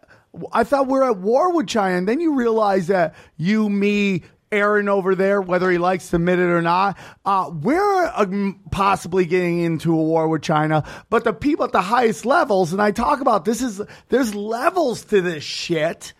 I 0.52 0.64
thought 0.64 0.86
we 0.86 0.98
are 0.98 1.10
at 1.10 1.18
war 1.18 1.52
with 1.52 1.66
China, 1.66 1.96
and 1.96 2.08
then 2.08 2.20
you 2.20 2.34
realize 2.34 2.86
that 2.86 3.14
you, 3.36 3.68
me, 3.68 4.22
Aaron 4.52 4.88
over 4.88 5.14
there, 5.14 5.40
whether 5.40 5.70
he 5.70 5.78
likes 5.78 6.10
to 6.10 6.16
admit 6.16 6.38
it 6.38 6.48
or 6.48 6.62
not, 6.62 6.98
uh, 7.24 7.50
we're 7.52 8.12
um, 8.14 8.60
possibly 8.70 9.24
getting 9.24 9.60
into 9.60 9.92
a 9.92 10.02
war 10.02 10.28
with 10.28 10.42
China. 10.42 10.84
But 11.10 11.24
the 11.24 11.32
people 11.32 11.64
at 11.64 11.72
the 11.72 11.82
highest 11.82 12.26
levels, 12.26 12.72
and 12.72 12.80
I 12.80 12.90
talk 12.90 13.20
about 13.20 13.44
this 13.44 13.62
is 13.62 13.80
there's 14.10 14.34
levels 14.34 15.04
to 15.06 15.20
this 15.20 15.42
shit. 15.42 16.12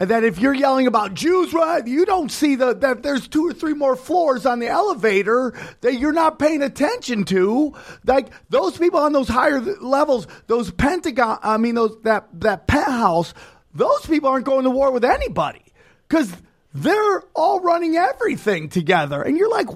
And 0.00 0.10
that 0.10 0.24
if 0.24 0.40
you're 0.40 0.52
yelling 0.52 0.88
about 0.88 1.14
Jews, 1.14 1.52
right, 1.54 1.86
you 1.86 2.04
don't 2.04 2.28
see 2.28 2.56
the, 2.56 2.74
that 2.74 3.04
there's 3.04 3.28
two 3.28 3.46
or 3.46 3.52
three 3.52 3.72
more 3.72 3.94
floors 3.94 4.44
on 4.46 4.58
the 4.58 4.66
elevator 4.66 5.54
that 5.80 5.94
you're 5.94 6.12
not 6.12 6.40
paying 6.40 6.60
attention 6.60 7.22
to. 7.26 7.72
Like 8.04 8.30
those 8.50 8.76
people 8.76 8.98
on 8.98 9.12
those 9.12 9.28
higher 9.28 9.60
levels, 9.60 10.26
those 10.48 10.72
Pentagon, 10.72 11.38
I 11.40 11.56
mean, 11.56 11.76
those 11.76 11.96
that 12.02 12.26
that 12.40 12.66
penthouse, 12.66 13.32
those 13.74 14.04
people 14.04 14.28
aren't 14.28 14.44
going 14.44 14.64
to 14.64 14.70
war 14.70 14.90
with 14.90 15.04
anybody 15.04 15.62
because 16.08 16.32
they're 16.74 17.22
all 17.34 17.60
running 17.60 17.96
everything 17.96 18.68
together. 18.68 19.22
And 19.22 19.36
you're 19.36 19.50
like, 19.50 19.68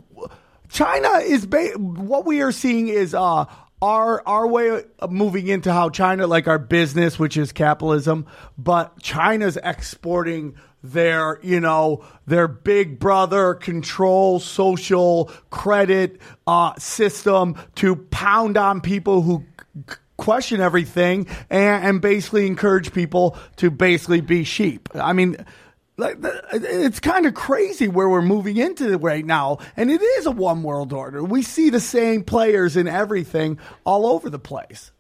China 0.68 1.18
is 1.18 1.46
ba- 1.46 1.78
what 1.78 2.24
we 2.26 2.40
are 2.42 2.52
seeing 2.52 2.88
is 2.88 3.14
uh, 3.14 3.44
our 3.82 4.22
our 4.26 4.46
way 4.46 4.82
of 4.98 5.12
moving 5.12 5.48
into 5.48 5.72
how 5.72 5.90
China 5.90 6.26
like 6.26 6.48
our 6.48 6.59
business, 6.59 7.18
which 7.18 7.37
is 7.37 7.52
capitalism, 7.52 8.26
but 8.59 9.00
China's 9.00 9.59
exporting 9.62 10.56
their 10.82 11.38
you 11.42 11.61
know 11.61 12.04
their 12.26 12.48
big 12.48 12.98
brother 12.98 13.54
control 13.54 14.40
social 14.40 15.30
credit 15.50 16.20
uh, 16.46 16.74
system 16.78 17.56
to 17.74 17.96
pound 17.96 18.56
on 18.56 18.80
people 18.80 19.22
who 19.22 19.44
question 20.16 20.61
everything 20.61 21.26
and, 21.50 21.85
and 21.85 22.00
basically 22.00 22.46
encourage 22.46 22.92
people 22.92 23.37
to 23.56 23.70
basically 23.70 24.20
be 24.20 24.44
sheep. 24.44 24.88
I 24.94 25.12
mean 25.12 25.37
like 25.96 26.18
it's 26.52 27.00
kind 27.00 27.26
of 27.26 27.35
crazy 27.35 27.88
where 27.88 28.09
we're 28.09 28.22
moving 28.22 28.56
into 28.56 28.96
right 28.98 29.24
now 29.24 29.59
and 29.76 29.90
it 29.90 30.02
is 30.02 30.26
a 30.26 30.30
one 30.30 30.62
world 30.62 30.92
order 30.92 31.22
we 31.24 31.42
see 31.42 31.70
the 31.70 31.80
same 31.80 32.22
players 32.22 32.76
in 32.76 32.87
everything 32.87 33.59
all 33.85 34.06
over 34.06 34.28
the 34.28 34.38
place 34.38 34.92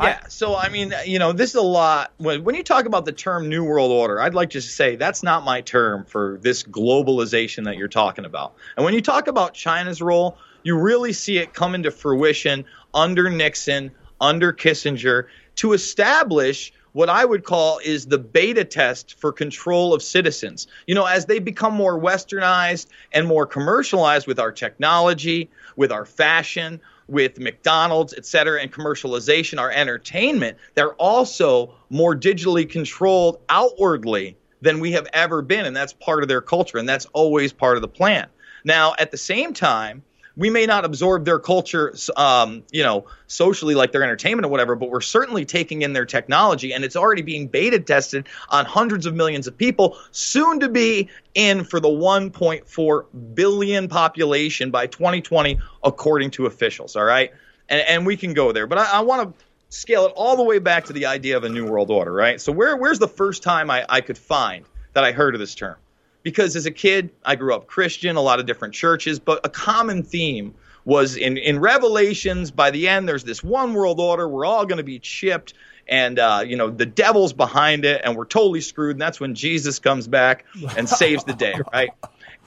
Yeah, 0.00 0.26
so 0.26 0.56
I 0.56 0.70
mean, 0.70 0.92
you 1.06 1.20
know, 1.20 1.32
this 1.32 1.50
is 1.50 1.56
a 1.56 1.62
lot. 1.62 2.12
When, 2.16 2.42
when 2.42 2.56
you 2.56 2.64
talk 2.64 2.86
about 2.86 3.04
the 3.04 3.12
term 3.12 3.48
New 3.48 3.62
World 3.62 3.92
Order, 3.92 4.20
I'd 4.20 4.34
like 4.34 4.50
to 4.50 4.60
say 4.60 4.96
that's 4.96 5.22
not 5.22 5.44
my 5.44 5.60
term 5.60 6.04
for 6.04 6.38
this 6.42 6.64
globalization 6.64 7.64
that 7.66 7.76
you're 7.76 7.86
talking 7.86 8.24
about. 8.24 8.56
And 8.76 8.84
when 8.84 8.94
you 8.94 9.00
talk 9.00 9.28
about 9.28 9.54
China's 9.54 10.02
role, 10.02 10.36
you 10.64 10.76
really 10.76 11.12
see 11.12 11.38
it 11.38 11.54
come 11.54 11.76
into 11.76 11.92
fruition 11.92 12.64
under 12.92 13.30
Nixon, 13.30 13.92
under 14.20 14.52
Kissinger, 14.52 15.26
to 15.56 15.74
establish 15.74 16.72
what 16.94 17.10
I 17.10 17.24
would 17.24 17.44
call 17.44 17.80
is 17.84 18.06
the 18.06 18.18
beta 18.18 18.64
test 18.64 19.18
for 19.18 19.32
control 19.32 19.92
of 19.92 20.02
citizens. 20.02 20.68
You 20.86 20.94
know, 20.94 21.04
as 21.04 21.26
they 21.26 21.40
become 21.40 21.74
more 21.74 22.00
westernized 22.00 22.86
and 23.12 23.26
more 23.26 23.46
commercialized 23.46 24.28
with 24.28 24.38
our 24.38 24.52
technology, 24.52 25.50
with 25.76 25.90
our 25.90 26.06
fashion, 26.06 26.80
with 27.08 27.40
McDonald's, 27.40 28.14
et 28.14 28.24
cetera, 28.24 28.62
and 28.62 28.72
commercialization, 28.72 29.60
our 29.60 29.72
entertainment, 29.72 30.56
they're 30.74 30.94
also 30.94 31.74
more 31.90 32.16
digitally 32.16 32.68
controlled 32.68 33.40
outwardly 33.48 34.36
than 34.62 34.78
we 34.78 34.92
have 34.92 35.08
ever 35.12 35.42
been. 35.42 35.66
And 35.66 35.76
that's 35.76 35.92
part 35.92 36.22
of 36.22 36.28
their 36.28 36.40
culture, 36.40 36.78
and 36.78 36.88
that's 36.88 37.06
always 37.06 37.52
part 37.52 37.76
of 37.76 37.82
the 37.82 37.88
plan. 37.88 38.28
Now, 38.62 38.94
at 39.00 39.10
the 39.10 39.18
same 39.18 39.52
time, 39.52 40.04
we 40.36 40.50
may 40.50 40.66
not 40.66 40.84
absorb 40.84 41.24
their 41.24 41.38
culture, 41.38 41.94
um, 42.16 42.64
you 42.70 42.82
know, 42.82 43.06
socially 43.26 43.74
like 43.74 43.92
their 43.92 44.02
entertainment 44.02 44.44
or 44.46 44.48
whatever, 44.48 44.74
but 44.74 44.90
we're 44.90 45.00
certainly 45.00 45.44
taking 45.44 45.82
in 45.82 45.92
their 45.92 46.04
technology, 46.04 46.72
and 46.72 46.84
it's 46.84 46.96
already 46.96 47.22
being 47.22 47.46
beta 47.46 47.78
tested 47.78 48.26
on 48.48 48.64
hundreds 48.64 49.06
of 49.06 49.14
millions 49.14 49.46
of 49.46 49.56
people, 49.56 49.96
soon 50.10 50.60
to 50.60 50.68
be 50.68 51.08
in 51.34 51.64
for 51.64 51.80
the 51.80 51.88
1.4 51.88 53.34
billion 53.34 53.88
population 53.88 54.70
by 54.70 54.86
2020, 54.86 55.58
according 55.82 56.30
to 56.32 56.46
officials. 56.46 56.96
All 56.96 57.04
right, 57.04 57.32
and 57.68 57.80
and 57.82 58.06
we 58.06 58.16
can 58.16 58.34
go 58.34 58.52
there, 58.52 58.66
but 58.66 58.78
I, 58.78 58.98
I 58.98 59.00
want 59.00 59.36
to 59.36 59.44
scale 59.68 60.06
it 60.06 60.12
all 60.14 60.36
the 60.36 60.44
way 60.44 60.58
back 60.58 60.84
to 60.86 60.92
the 60.92 61.06
idea 61.06 61.36
of 61.36 61.44
a 61.44 61.48
new 61.48 61.66
world 61.66 61.90
order. 61.90 62.12
Right. 62.12 62.40
So 62.40 62.52
where 62.52 62.76
where's 62.76 62.98
the 62.98 63.08
first 63.08 63.42
time 63.42 63.70
I, 63.70 63.84
I 63.88 64.00
could 64.00 64.18
find 64.18 64.64
that 64.94 65.04
I 65.04 65.12
heard 65.12 65.34
of 65.34 65.40
this 65.40 65.54
term? 65.54 65.76
Because 66.24 66.56
as 66.56 66.66
a 66.66 66.72
kid, 66.72 67.10
I 67.24 67.36
grew 67.36 67.54
up 67.54 67.68
Christian, 67.68 68.16
a 68.16 68.20
lot 68.20 68.40
of 68.40 68.46
different 68.46 68.74
churches, 68.74 69.20
but 69.20 69.40
a 69.44 69.48
common 69.48 70.02
theme 70.02 70.54
was 70.84 71.16
in, 71.16 71.36
in 71.36 71.60
Revelations, 71.60 72.50
by 72.50 72.70
the 72.70 72.88
end, 72.88 73.08
there's 73.08 73.24
this 73.24 73.44
one 73.44 73.74
world 73.74 74.00
order. 74.00 74.28
We're 74.28 74.44
all 74.44 74.66
going 74.66 74.78
to 74.78 74.84
be 74.84 74.98
chipped, 74.98 75.54
and, 75.86 76.18
uh, 76.18 76.42
you 76.44 76.56
know, 76.56 76.70
the 76.70 76.86
devil's 76.86 77.32
behind 77.32 77.84
it, 77.84 78.00
and 78.04 78.16
we're 78.16 78.24
totally 78.24 78.60
screwed. 78.60 78.92
And 78.96 79.00
that's 79.00 79.20
when 79.20 79.34
Jesus 79.34 79.78
comes 79.78 80.08
back 80.08 80.44
and 80.76 80.88
saves 80.88 81.24
the 81.24 81.34
day, 81.34 81.54
right? 81.72 81.90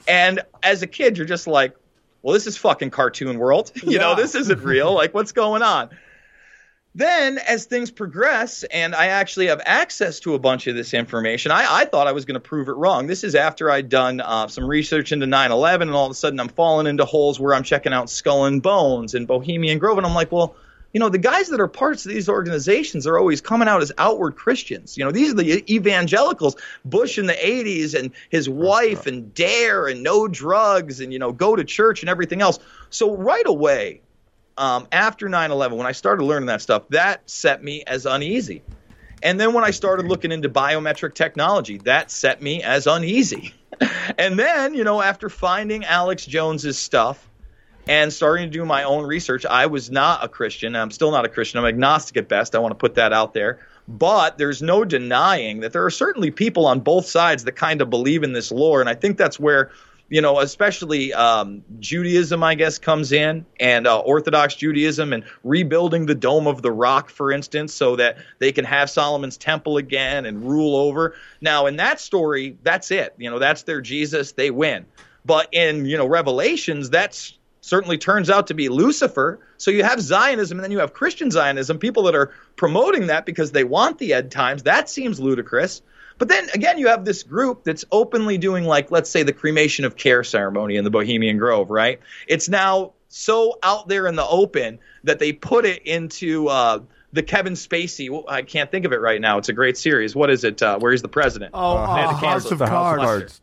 And 0.06 0.42
as 0.62 0.82
a 0.82 0.86
kid, 0.86 1.16
you're 1.16 1.26
just 1.26 1.46
like, 1.46 1.74
well, 2.22 2.34
this 2.34 2.46
is 2.46 2.56
fucking 2.56 2.90
cartoon 2.90 3.38
world. 3.38 3.72
You 3.82 3.98
know, 3.98 4.14
this 4.14 4.34
isn't 4.34 4.62
real. 4.62 4.92
Like, 4.92 5.14
what's 5.14 5.32
going 5.32 5.62
on? 5.62 5.90
Then 6.94 7.38
as 7.38 7.66
things 7.66 7.90
progress 7.90 8.64
and 8.64 8.94
I 8.94 9.06
actually 9.06 9.46
have 9.46 9.60
access 9.64 10.20
to 10.20 10.34
a 10.34 10.38
bunch 10.38 10.66
of 10.66 10.74
this 10.74 10.94
information, 10.94 11.52
I, 11.52 11.66
I 11.68 11.84
thought 11.84 12.06
I 12.06 12.12
was 12.12 12.24
going 12.24 12.34
to 12.34 12.40
prove 12.40 12.68
it 12.68 12.72
wrong. 12.72 13.06
This 13.06 13.24
is 13.24 13.34
after 13.34 13.70
I'd 13.70 13.88
done 13.88 14.20
uh, 14.20 14.48
some 14.48 14.64
research 14.64 15.12
into 15.12 15.26
9/11, 15.26 15.82
and 15.82 15.90
all 15.92 16.06
of 16.06 16.10
a 16.10 16.14
sudden 16.14 16.40
I'm 16.40 16.48
falling 16.48 16.86
into 16.86 17.04
holes 17.04 17.38
where 17.38 17.54
I'm 17.54 17.62
checking 17.62 17.92
out 17.92 18.10
Skull 18.10 18.46
and 18.46 18.62
Bones 18.62 19.14
and 19.14 19.26
Bohemian 19.26 19.78
Grove, 19.78 19.98
and 19.98 20.06
I'm 20.06 20.14
like, 20.14 20.32
well. 20.32 20.56
You 20.94 21.00
know, 21.00 21.10
the 21.10 21.18
guys 21.18 21.48
that 21.48 21.60
are 21.60 21.68
parts 21.68 22.06
of 22.06 22.12
these 22.12 22.30
organizations 22.30 23.06
are 23.06 23.18
always 23.18 23.42
coming 23.42 23.68
out 23.68 23.82
as 23.82 23.92
outward 23.98 24.36
Christians. 24.36 24.96
You 24.96 25.04
know, 25.04 25.12
these 25.12 25.32
are 25.32 25.34
the 25.34 25.62
evangelicals. 25.72 26.56
Bush 26.82 27.18
in 27.18 27.26
the 27.26 27.34
80s 27.34 27.92
and 27.94 28.10
his 28.30 28.48
wife 28.48 29.06
and 29.06 29.34
Dare 29.34 29.86
and 29.86 30.02
no 30.02 30.28
drugs 30.28 31.00
and, 31.00 31.12
you 31.12 31.18
know, 31.18 31.30
go 31.30 31.54
to 31.54 31.62
church 31.62 32.02
and 32.02 32.08
everything 32.08 32.40
else. 32.40 32.58
So 32.88 33.14
right 33.14 33.46
away, 33.46 34.00
um, 34.58 34.88
after 34.92 35.28
9/11, 35.28 35.76
when 35.76 35.86
I 35.86 35.92
started 35.92 36.24
learning 36.24 36.46
that 36.46 36.60
stuff, 36.60 36.88
that 36.90 37.28
set 37.30 37.62
me 37.62 37.84
as 37.86 38.04
uneasy. 38.04 38.62
And 39.22 39.38
then 39.40 39.52
when 39.52 39.64
I 39.64 39.70
started 39.70 40.06
looking 40.06 40.32
into 40.32 40.48
biometric 40.48 41.14
technology, 41.14 41.78
that 41.78 42.10
set 42.10 42.42
me 42.42 42.62
as 42.62 42.86
uneasy. 42.86 43.54
and 44.18 44.38
then, 44.38 44.74
you 44.74 44.84
know, 44.84 45.02
after 45.02 45.28
finding 45.28 45.84
Alex 45.84 46.24
Jones's 46.24 46.78
stuff 46.78 47.28
and 47.88 48.12
starting 48.12 48.46
to 48.46 48.50
do 48.50 48.64
my 48.64 48.84
own 48.84 49.06
research, 49.06 49.44
I 49.46 49.66
was 49.66 49.90
not 49.90 50.24
a 50.24 50.28
Christian. 50.28 50.76
I'm 50.76 50.90
still 50.90 51.10
not 51.10 51.24
a 51.24 51.28
Christian. 51.28 51.58
I'm 51.58 51.66
agnostic 51.66 52.16
at 52.16 52.28
best. 52.28 52.54
I 52.54 52.58
want 52.58 52.72
to 52.72 52.76
put 52.76 52.94
that 52.94 53.12
out 53.12 53.34
there. 53.34 53.58
But 53.88 54.36
there's 54.38 54.60
no 54.60 54.84
denying 54.84 55.60
that 55.60 55.72
there 55.72 55.84
are 55.84 55.90
certainly 55.90 56.30
people 56.30 56.66
on 56.66 56.80
both 56.80 57.06
sides 57.06 57.44
that 57.44 57.52
kind 57.52 57.80
of 57.80 57.88
believe 57.88 58.22
in 58.22 58.34
this 58.34 58.52
lore. 58.52 58.80
And 58.80 58.88
I 58.88 58.94
think 58.94 59.16
that's 59.16 59.40
where 59.40 59.70
you 60.08 60.22
know, 60.22 60.40
especially 60.40 61.12
um, 61.12 61.62
Judaism, 61.80 62.42
I 62.42 62.54
guess, 62.54 62.78
comes 62.78 63.12
in, 63.12 63.44
and 63.60 63.86
uh, 63.86 63.98
Orthodox 64.00 64.54
Judaism, 64.54 65.12
and 65.12 65.24
rebuilding 65.44 66.06
the 66.06 66.14
Dome 66.14 66.46
of 66.46 66.62
the 66.62 66.72
Rock, 66.72 67.10
for 67.10 67.30
instance, 67.30 67.74
so 67.74 67.96
that 67.96 68.18
they 68.38 68.52
can 68.52 68.64
have 68.64 68.88
Solomon's 68.88 69.36
temple 69.36 69.76
again 69.76 70.24
and 70.24 70.48
rule 70.48 70.76
over. 70.76 71.14
Now, 71.40 71.66
in 71.66 71.76
that 71.76 72.00
story, 72.00 72.56
that's 72.62 72.90
it. 72.90 73.14
You 73.18 73.30
know, 73.30 73.38
that's 73.38 73.62
their 73.62 73.80
Jesus. 73.80 74.32
They 74.32 74.50
win. 74.50 74.86
But 75.24 75.48
in 75.52 75.84
you 75.84 75.98
know 75.98 76.06
Revelations, 76.06 76.88
that's 76.88 77.38
certainly 77.60 77.98
turns 77.98 78.30
out 78.30 78.46
to 78.46 78.54
be 78.54 78.70
Lucifer. 78.70 79.40
So 79.58 79.70
you 79.70 79.84
have 79.84 80.00
Zionism, 80.00 80.58
and 80.58 80.64
then 80.64 80.70
you 80.70 80.78
have 80.78 80.94
Christian 80.94 81.30
Zionism, 81.30 81.78
people 81.78 82.04
that 82.04 82.14
are 82.14 82.32
promoting 82.56 83.08
that 83.08 83.26
because 83.26 83.52
they 83.52 83.64
want 83.64 83.98
the 83.98 84.14
end 84.14 84.30
times. 84.30 84.62
That 84.62 84.88
seems 84.88 85.20
ludicrous. 85.20 85.82
But 86.18 86.28
then 86.28 86.48
again, 86.52 86.78
you 86.78 86.88
have 86.88 87.04
this 87.04 87.22
group 87.22 87.64
that's 87.64 87.84
openly 87.90 88.38
doing, 88.38 88.64
like, 88.64 88.90
let's 88.90 89.08
say, 89.08 89.22
the 89.22 89.32
cremation 89.32 89.84
of 89.84 89.96
care 89.96 90.24
ceremony 90.24 90.76
in 90.76 90.84
the 90.84 90.90
Bohemian 90.90 91.38
Grove, 91.38 91.70
right? 91.70 92.00
It's 92.26 92.48
now 92.48 92.92
so 93.08 93.58
out 93.62 93.88
there 93.88 94.06
in 94.06 94.16
the 94.16 94.26
open 94.26 94.80
that 95.04 95.18
they 95.18 95.32
put 95.32 95.64
it 95.64 95.82
into 95.84 96.48
uh, 96.48 96.80
the 97.12 97.22
Kevin 97.22 97.54
Spacey. 97.54 98.10
well, 98.10 98.24
I 98.28 98.42
can't 98.42 98.70
think 98.70 98.84
of 98.84 98.92
it 98.92 99.00
right 99.00 99.20
now. 99.20 99.38
It's 99.38 99.48
a 99.48 99.52
great 99.52 99.78
series. 99.78 100.14
What 100.14 100.30
is 100.30 100.44
it? 100.44 100.60
Uh, 100.60 100.78
where 100.78 100.92
he's 100.92 101.02
the 101.02 101.08
president? 101.08 101.52
Oh, 101.54 101.78
uh, 101.78 101.94
Man, 101.94 102.14
House 102.14 102.50
of 102.50 102.58
House 102.58 102.60
of 102.60 102.68
Cards. 102.68 103.02
Cards. 103.02 103.40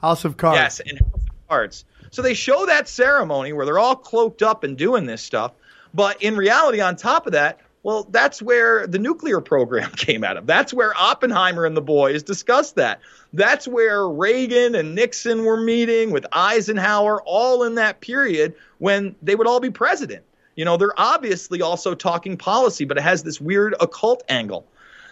House 0.00 0.24
of 0.24 0.36
Cards. 0.36 0.56
Yes, 0.56 0.80
and 0.80 0.98
House 0.98 1.24
of 1.28 1.48
Cards. 1.48 1.84
So 2.10 2.22
they 2.22 2.34
show 2.34 2.66
that 2.66 2.86
ceremony 2.86 3.52
where 3.52 3.66
they're 3.66 3.78
all 3.78 3.96
cloaked 3.96 4.42
up 4.42 4.62
and 4.62 4.76
doing 4.76 5.06
this 5.06 5.22
stuff. 5.22 5.52
But 5.92 6.22
in 6.22 6.36
reality, 6.36 6.80
on 6.80 6.96
top 6.96 7.26
of 7.26 7.32
that, 7.32 7.60
well, 7.84 8.08
that's 8.10 8.40
where 8.40 8.86
the 8.86 8.98
nuclear 8.98 9.40
program 9.40 9.90
came 9.96 10.24
out 10.24 10.36
of. 10.36 10.46
That's 10.46 10.74
where 10.74 10.92
Oppenheimer 10.96 11.66
and 11.66 11.76
the 11.76 11.82
boys 11.82 12.24
discussed 12.24 12.74
that. 12.76 13.00
That's 13.32 13.68
where 13.68 14.08
Reagan 14.08 14.74
and 14.74 14.94
Nixon 14.94 15.44
were 15.44 15.58
meeting 15.60 16.10
with 16.10 16.26
Eisenhower, 16.32 17.22
all 17.22 17.62
in 17.62 17.76
that 17.76 18.00
period 18.00 18.54
when 18.78 19.14
they 19.22 19.36
would 19.36 19.46
all 19.46 19.60
be 19.60 19.70
president. 19.70 20.24
You 20.56 20.64
know, 20.64 20.76
they're 20.76 20.98
obviously 20.98 21.60
also 21.60 21.94
talking 21.94 22.36
policy, 22.36 22.84
but 22.84 22.96
it 22.96 23.02
has 23.02 23.22
this 23.22 23.40
weird 23.40 23.74
occult 23.78 24.22
angle. 24.28 24.66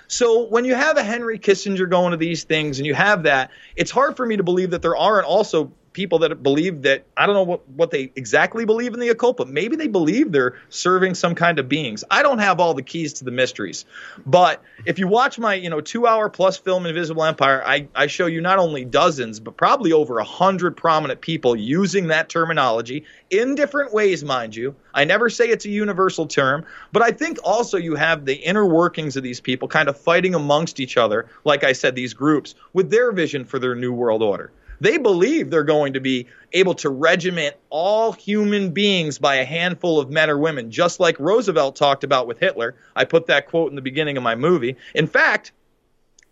So 0.08 0.44
when 0.44 0.64
you 0.64 0.74
have 0.74 0.96
a 0.96 1.02
Henry 1.02 1.38
Kissinger 1.38 1.88
going 1.88 2.12
to 2.12 2.16
these 2.16 2.44
things 2.44 2.78
and 2.78 2.86
you 2.86 2.94
have 2.94 3.24
that, 3.24 3.50
it's 3.76 3.90
hard 3.90 4.16
for 4.16 4.24
me 4.24 4.36
to 4.36 4.42
believe 4.42 4.70
that 4.70 4.82
there 4.82 4.96
aren't 4.96 5.26
also 5.26 5.72
people 5.92 6.18
that 6.20 6.42
believe 6.42 6.82
that 6.82 7.04
I 7.16 7.26
don't 7.26 7.34
know 7.34 7.42
what, 7.42 7.68
what 7.70 7.90
they 7.90 8.12
exactly 8.16 8.64
believe 8.64 8.94
in 8.94 9.00
the 9.00 9.08
occult, 9.08 9.36
but 9.36 9.48
maybe 9.48 9.76
they 9.76 9.88
believe 9.88 10.32
they're 10.32 10.58
serving 10.68 11.14
some 11.14 11.34
kind 11.34 11.58
of 11.58 11.68
beings. 11.68 12.04
I 12.10 12.22
don't 12.22 12.38
have 12.38 12.60
all 12.60 12.74
the 12.74 12.82
keys 12.82 13.12
to 13.14 13.24
the 13.24 13.30
mysteries. 13.30 13.84
But 14.24 14.62
if 14.86 14.98
you 14.98 15.08
watch 15.08 15.38
my, 15.38 15.54
you 15.54 15.70
know, 15.70 15.80
two 15.80 16.06
hour 16.06 16.28
plus 16.28 16.56
film 16.56 16.86
Invisible 16.86 17.24
Empire, 17.24 17.62
I, 17.64 17.88
I 17.94 18.06
show 18.06 18.26
you 18.26 18.40
not 18.40 18.58
only 18.58 18.84
dozens, 18.84 19.40
but 19.40 19.56
probably 19.56 19.92
over 19.92 20.18
a 20.18 20.24
hundred 20.24 20.76
prominent 20.76 21.20
people 21.20 21.54
using 21.56 22.08
that 22.08 22.28
terminology 22.28 23.04
in 23.30 23.54
different 23.54 23.92
ways, 23.92 24.24
mind 24.24 24.56
you. 24.56 24.74
I 24.94 25.04
never 25.04 25.30
say 25.30 25.48
it's 25.48 25.64
a 25.64 25.70
universal 25.70 26.26
term, 26.26 26.64
but 26.92 27.02
I 27.02 27.10
think 27.10 27.38
also 27.44 27.78
you 27.78 27.94
have 27.94 28.24
the 28.24 28.34
inner 28.34 28.66
workings 28.66 29.16
of 29.16 29.22
these 29.22 29.40
people 29.40 29.68
kind 29.68 29.88
of 29.88 29.98
fighting 29.98 30.34
amongst 30.34 30.80
each 30.80 30.96
other, 30.96 31.28
like 31.44 31.64
I 31.64 31.72
said, 31.72 31.94
these 31.94 32.14
groups, 32.14 32.54
with 32.72 32.90
their 32.90 33.12
vision 33.12 33.44
for 33.44 33.58
their 33.58 33.74
new 33.74 33.92
world 33.92 34.22
order. 34.22 34.52
They 34.82 34.98
believe 34.98 35.48
they're 35.48 35.62
going 35.62 35.92
to 35.92 36.00
be 36.00 36.26
able 36.52 36.74
to 36.74 36.90
regiment 36.90 37.54
all 37.70 38.10
human 38.10 38.72
beings 38.72 39.16
by 39.16 39.36
a 39.36 39.44
handful 39.44 40.00
of 40.00 40.10
men 40.10 40.28
or 40.28 40.36
women, 40.36 40.72
just 40.72 40.98
like 40.98 41.20
Roosevelt 41.20 41.76
talked 41.76 42.02
about 42.02 42.26
with 42.26 42.40
Hitler. 42.40 42.74
I 42.96 43.04
put 43.04 43.28
that 43.28 43.46
quote 43.46 43.70
in 43.70 43.76
the 43.76 43.80
beginning 43.82 44.16
of 44.16 44.24
my 44.24 44.34
movie. 44.34 44.76
In 44.92 45.06
fact, 45.06 45.52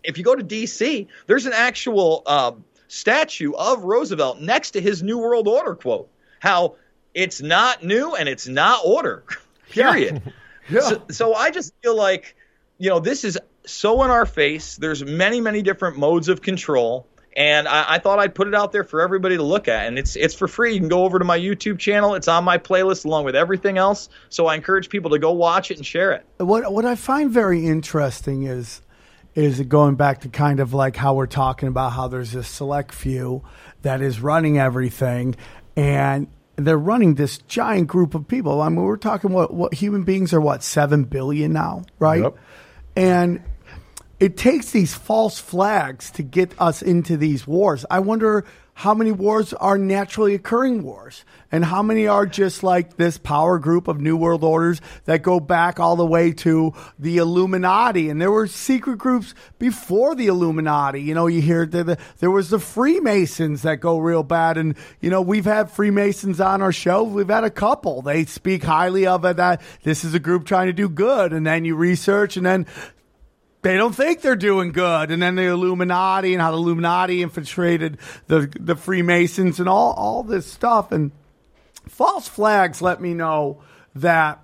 if 0.03 0.17
you 0.17 0.25
go 0.25 0.35
to 0.35 0.43
D.C., 0.43 1.07
there's 1.27 1.45
an 1.45 1.53
actual 1.55 2.23
uh, 2.25 2.51
statue 2.89 3.53
of 3.53 3.85
Roosevelt 3.85 4.41
next 4.41 4.71
to 4.71 4.81
his 4.81 5.01
New 5.01 5.17
World 5.17 5.47
Order 5.47 5.75
quote. 5.75 6.09
How 6.41 6.75
it's 7.13 7.41
not 7.41 7.85
new 7.85 8.15
and 8.15 8.27
it's 8.27 8.49
not 8.49 8.81
order. 8.83 9.23
Period. 9.69 10.21
So, 10.69 11.01
so 11.09 11.33
I 11.33 11.49
just 11.49 11.73
feel 11.81 11.97
like, 11.97 12.35
you 12.77 12.89
know, 12.89 12.99
this 12.99 13.25
is 13.25 13.37
so 13.65 14.03
in 14.03 14.11
our 14.11 14.25
face. 14.25 14.77
There's 14.77 15.03
many, 15.03 15.41
many 15.41 15.63
different 15.63 15.97
modes 15.97 16.29
of 16.29 16.41
control. 16.41 17.07
And 17.35 17.67
I, 17.67 17.93
I 17.95 17.99
thought 17.99 18.19
I'd 18.19 18.35
put 18.35 18.47
it 18.47 18.55
out 18.55 18.71
there 18.71 18.83
for 18.83 19.01
everybody 19.01 19.37
to 19.37 19.43
look 19.43 19.67
at, 19.67 19.87
and 19.87 19.97
it's 19.97 20.15
it's 20.15 20.35
for 20.35 20.47
free. 20.47 20.73
You 20.73 20.79
can 20.79 20.89
go 20.89 21.05
over 21.05 21.17
to 21.17 21.25
my 21.25 21.39
YouTube 21.39 21.79
channel; 21.79 22.15
it's 22.15 22.27
on 22.27 22.43
my 22.43 22.57
playlist 22.57 23.05
along 23.05 23.23
with 23.23 23.35
everything 23.35 23.77
else. 23.77 24.09
So 24.29 24.47
I 24.47 24.55
encourage 24.55 24.89
people 24.89 25.11
to 25.11 25.19
go 25.19 25.31
watch 25.31 25.71
it 25.71 25.77
and 25.77 25.85
share 25.85 26.11
it. 26.11 26.25
What 26.37 26.71
what 26.73 26.85
I 26.85 26.95
find 26.95 27.31
very 27.31 27.65
interesting 27.65 28.43
is 28.43 28.81
is 29.33 29.61
going 29.61 29.95
back 29.95 30.21
to 30.21 30.29
kind 30.29 30.59
of 30.59 30.73
like 30.73 30.97
how 30.97 31.13
we're 31.13 31.25
talking 31.25 31.69
about 31.69 31.93
how 31.93 32.07
there's 32.07 32.33
this 32.33 32.49
select 32.49 32.93
few 32.93 33.43
that 33.81 34.01
is 34.01 34.19
running 34.19 34.57
everything, 34.57 35.35
and 35.77 36.27
they're 36.57 36.77
running 36.77 37.15
this 37.15 37.37
giant 37.39 37.87
group 37.87 38.13
of 38.13 38.27
people. 38.27 38.61
I 38.61 38.69
mean, 38.69 38.81
we're 38.81 38.97
talking 38.97 39.31
what 39.31 39.53
what 39.53 39.73
human 39.73 40.03
beings 40.03 40.33
are 40.33 40.41
what 40.41 40.63
seven 40.63 41.05
billion 41.05 41.53
now, 41.53 41.83
right? 41.97 42.23
Yep. 42.23 42.37
And 42.95 43.43
it 44.21 44.37
takes 44.37 44.69
these 44.69 44.93
false 44.93 45.39
flags 45.39 46.11
to 46.11 46.21
get 46.21 46.53
us 46.61 46.83
into 46.83 47.17
these 47.17 47.47
wars. 47.47 47.87
I 47.89 47.99
wonder 47.99 48.45
how 48.75 48.93
many 48.93 49.11
wars 49.11 49.51
are 49.53 49.79
naturally 49.79 50.35
occurring 50.35 50.83
wars 50.83 51.25
and 51.51 51.65
how 51.65 51.81
many 51.81 52.05
are 52.07 52.27
just 52.27 52.61
like 52.61 52.97
this 52.97 53.17
power 53.17 53.57
group 53.57 53.87
of 53.87 53.99
new 53.99 54.15
world 54.15 54.43
orders 54.43 54.79
that 55.05 55.23
go 55.23 55.39
back 55.39 55.79
all 55.79 55.95
the 55.95 56.05
way 56.05 56.31
to 56.31 56.71
the 56.99 57.17
Illuminati. 57.17 58.09
And 58.09 58.21
there 58.21 58.31
were 58.31 58.45
secret 58.45 58.99
groups 58.99 59.33
before 59.57 60.13
the 60.13 60.27
Illuminati. 60.27 61.01
You 61.01 61.15
know 61.15 61.25
you 61.25 61.41
hear 61.41 61.65
that 61.65 61.83
the, 61.83 61.97
there 62.19 62.31
was 62.31 62.51
the 62.51 62.59
Freemasons 62.59 63.63
that 63.63 63.77
go 63.77 63.97
real 63.97 64.23
bad. 64.23 64.55
And 64.55 64.75
you 64.99 65.09
know 65.09 65.21
we've 65.21 65.45
had 65.45 65.71
Freemasons 65.71 66.39
on 66.39 66.61
our 66.61 66.71
show. 66.71 67.03
We've 67.03 67.27
had 67.27 67.43
a 67.43 67.49
couple. 67.49 68.03
They 68.03 68.25
speak 68.25 68.63
highly 68.63 69.07
of 69.07 69.25
it 69.25 69.37
that 69.37 69.61
this 69.81 70.03
is 70.03 70.13
a 70.13 70.19
group 70.19 70.45
trying 70.45 70.67
to 70.67 70.73
do 70.73 70.89
good. 70.89 71.33
And 71.33 71.45
then 71.45 71.65
you 71.65 71.75
research 71.75 72.37
and 72.37 72.45
then 72.45 72.67
they 73.61 73.77
don't 73.77 73.95
think 73.95 74.21
they're 74.21 74.35
doing 74.35 74.71
good. 74.71 75.11
And 75.11 75.21
then 75.21 75.35
the 75.35 75.47
Illuminati 75.47 76.33
and 76.33 76.41
how 76.41 76.51
the 76.51 76.57
Illuminati 76.57 77.21
infiltrated 77.21 77.97
the 78.27 78.51
the 78.59 78.75
Freemasons 78.75 79.59
and 79.59 79.69
all 79.69 79.93
all 79.93 80.23
this 80.23 80.45
stuff 80.45 80.91
and 80.91 81.11
false 81.87 82.27
flags 82.27 82.81
let 82.81 83.01
me 83.01 83.13
know 83.13 83.61
that 83.95 84.39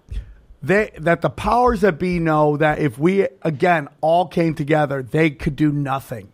they 0.61 0.91
that 0.97 1.21
the 1.21 1.29
powers 1.29 1.81
that 1.81 1.99
be 1.99 2.19
know 2.19 2.57
that 2.57 2.79
if 2.79 2.97
we 2.97 3.27
again 3.41 3.87
all 4.01 4.27
came 4.27 4.53
together, 4.55 5.03
they 5.03 5.29
could 5.29 5.55
do 5.55 5.71
nothing. 5.71 6.31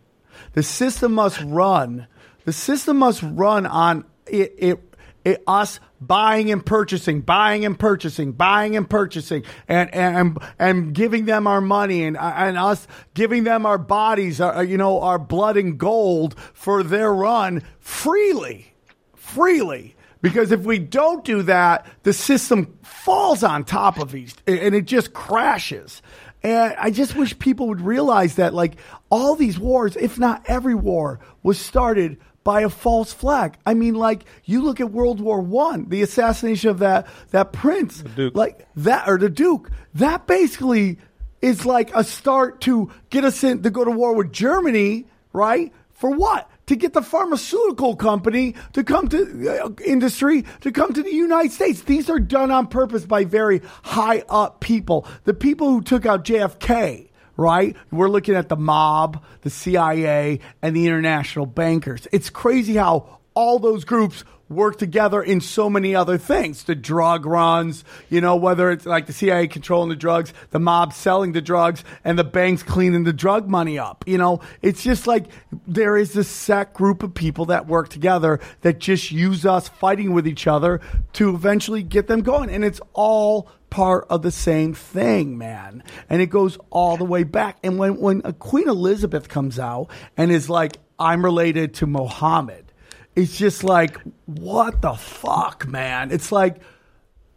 The 0.54 0.62
system 0.62 1.12
must 1.12 1.40
run. 1.40 2.06
The 2.44 2.52
system 2.52 2.98
must 2.98 3.22
run 3.22 3.66
on 3.66 4.04
it, 4.26 4.54
it, 4.58 4.93
it 5.24 5.42
us 5.46 5.80
buying 6.00 6.50
and 6.50 6.64
purchasing, 6.64 7.22
buying 7.22 7.64
and 7.64 7.78
purchasing, 7.78 8.32
buying 8.32 8.76
and 8.76 8.88
purchasing, 8.88 9.44
and 9.68 9.92
and 9.94 10.38
and 10.58 10.94
giving 10.94 11.24
them 11.24 11.46
our 11.46 11.60
money 11.60 12.04
and 12.04 12.16
and 12.16 12.58
us 12.58 12.86
giving 13.14 13.44
them 13.44 13.66
our 13.66 13.78
bodies, 13.78 14.40
our, 14.40 14.62
you 14.62 14.76
know, 14.76 15.00
our 15.00 15.18
blood 15.18 15.56
and 15.56 15.78
gold 15.78 16.38
for 16.52 16.82
their 16.82 17.12
run 17.12 17.62
freely, 17.78 18.74
freely. 19.14 19.96
Because 20.20 20.52
if 20.52 20.60
we 20.60 20.78
don't 20.78 21.22
do 21.22 21.42
that, 21.42 21.86
the 22.02 22.14
system 22.14 22.78
falls 22.82 23.42
on 23.42 23.64
top 23.64 23.98
of 23.98 24.14
each, 24.14 24.34
and 24.46 24.74
it 24.74 24.86
just 24.86 25.12
crashes. 25.12 26.00
And 26.42 26.74
I 26.78 26.90
just 26.90 27.14
wish 27.14 27.38
people 27.38 27.68
would 27.68 27.82
realize 27.82 28.36
that, 28.36 28.54
like, 28.54 28.76
all 29.10 29.34
these 29.34 29.58
wars, 29.58 29.96
if 29.96 30.18
not 30.18 30.42
every 30.46 30.74
war, 30.74 31.20
was 31.42 31.58
started 31.58 32.18
by 32.44 32.60
a 32.60 32.68
false 32.68 33.12
flag. 33.12 33.56
I 33.66 33.74
mean, 33.74 33.94
like 33.94 34.24
you 34.44 34.62
look 34.62 34.80
at 34.80 34.92
World 34.92 35.20
War 35.20 35.40
One, 35.40 35.88
the 35.88 36.02
assassination 36.02 36.70
of 36.70 36.78
that 36.78 37.06
that 37.30 37.52
prince, 37.52 38.04
like 38.16 38.68
that 38.76 39.08
or 39.08 39.18
the 39.18 39.30
Duke. 39.30 39.70
That 39.94 40.26
basically 40.26 40.98
is 41.40 41.66
like 41.66 41.94
a 41.94 42.04
start 42.04 42.60
to 42.62 42.90
get 43.10 43.24
us 43.24 43.42
in 43.44 43.62
to 43.62 43.70
go 43.70 43.84
to 43.84 43.90
war 43.90 44.14
with 44.14 44.32
Germany, 44.32 45.06
right? 45.32 45.72
For 45.92 46.10
what? 46.10 46.50
To 46.66 46.76
get 46.76 46.94
the 46.94 47.02
pharmaceutical 47.02 47.96
company 47.96 48.54
to 48.72 48.82
come 48.82 49.08
to 49.08 49.64
uh, 49.64 49.70
industry 49.84 50.44
to 50.62 50.72
come 50.72 50.92
to 50.94 51.02
the 51.02 51.12
United 51.12 51.52
States. 51.52 51.82
These 51.82 52.08
are 52.08 52.18
done 52.18 52.50
on 52.50 52.66
purpose 52.68 53.04
by 53.04 53.24
very 53.24 53.60
high 53.82 54.24
up 54.28 54.60
people. 54.60 55.06
The 55.24 55.34
people 55.34 55.68
who 55.68 55.82
took 55.82 56.06
out 56.06 56.24
JFK, 56.24 57.10
right? 57.36 57.76
We're 57.90 58.08
looking 58.08 58.34
at 58.34 58.48
the 58.48 58.56
mob, 58.56 59.22
the 59.42 59.50
CIA, 59.50 60.40
and 60.62 60.74
the 60.74 60.86
international 60.86 61.46
bankers. 61.46 62.06
It's 62.12 62.30
crazy 62.30 62.74
how 62.74 63.20
all 63.34 63.58
those 63.58 63.84
groups 63.84 64.24
work 64.48 64.78
together 64.78 65.22
in 65.22 65.40
so 65.40 65.70
many 65.70 65.94
other 65.94 66.18
things. 66.18 66.64
The 66.64 66.74
drug 66.74 67.26
runs, 67.26 67.84
you 68.10 68.20
know, 68.20 68.36
whether 68.36 68.70
it's 68.70 68.86
like 68.86 69.06
the 69.06 69.12
CIA 69.12 69.48
controlling 69.48 69.88
the 69.88 69.96
drugs, 69.96 70.32
the 70.50 70.60
mob 70.60 70.92
selling 70.92 71.32
the 71.32 71.40
drugs, 71.40 71.82
and 72.04 72.18
the 72.18 72.24
banks 72.24 72.62
cleaning 72.62 73.04
the 73.04 73.12
drug 73.12 73.48
money 73.48 73.78
up. 73.78 74.04
You 74.06 74.18
know, 74.18 74.40
it's 74.62 74.82
just 74.82 75.06
like 75.06 75.26
there 75.66 75.96
is 75.96 76.12
this 76.12 76.28
set 76.28 76.74
group 76.74 77.02
of 77.02 77.14
people 77.14 77.46
that 77.46 77.66
work 77.66 77.88
together 77.88 78.40
that 78.60 78.78
just 78.78 79.10
use 79.10 79.46
us 79.46 79.68
fighting 79.68 80.12
with 80.12 80.26
each 80.26 80.46
other 80.46 80.80
to 81.14 81.30
eventually 81.30 81.82
get 81.82 82.06
them 82.06 82.20
going. 82.20 82.50
And 82.50 82.64
it's 82.64 82.80
all 82.92 83.48
part 83.74 84.06
of 84.08 84.22
the 84.22 84.30
same 84.30 84.72
thing, 84.72 85.36
man. 85.36 85.82
And 86.08 86.22
it 86.22 86.26
goes 86.26 86.56
all 86.70 86.96
the 86.96 87.04
way 87.04 87.24
back. 87.24 87.58
And 87.64 87.76
when, 87.76 87.96
when 87.96 88.22
Queen 88.34 88.68
Elizabeth 88.68 89.28
comes 89.28 89.58
out 89.58 89.88
and 90.16 90.30
is 90.30 90.48
like, 90.48 90.76
I'm 90.96 91.24
related 91.24 91.74
to 91.74 91.86
Mohammed, 91.88 92.70
it's 93.16 93.36
just 93.36 93.64
like, 93.64 93.98
what 94.26 94.80
the 94.80 94.94
fuck, 94.94 95.66
man? 95.66 96.12
It's 96.12 96.30
like, 96.30 96.58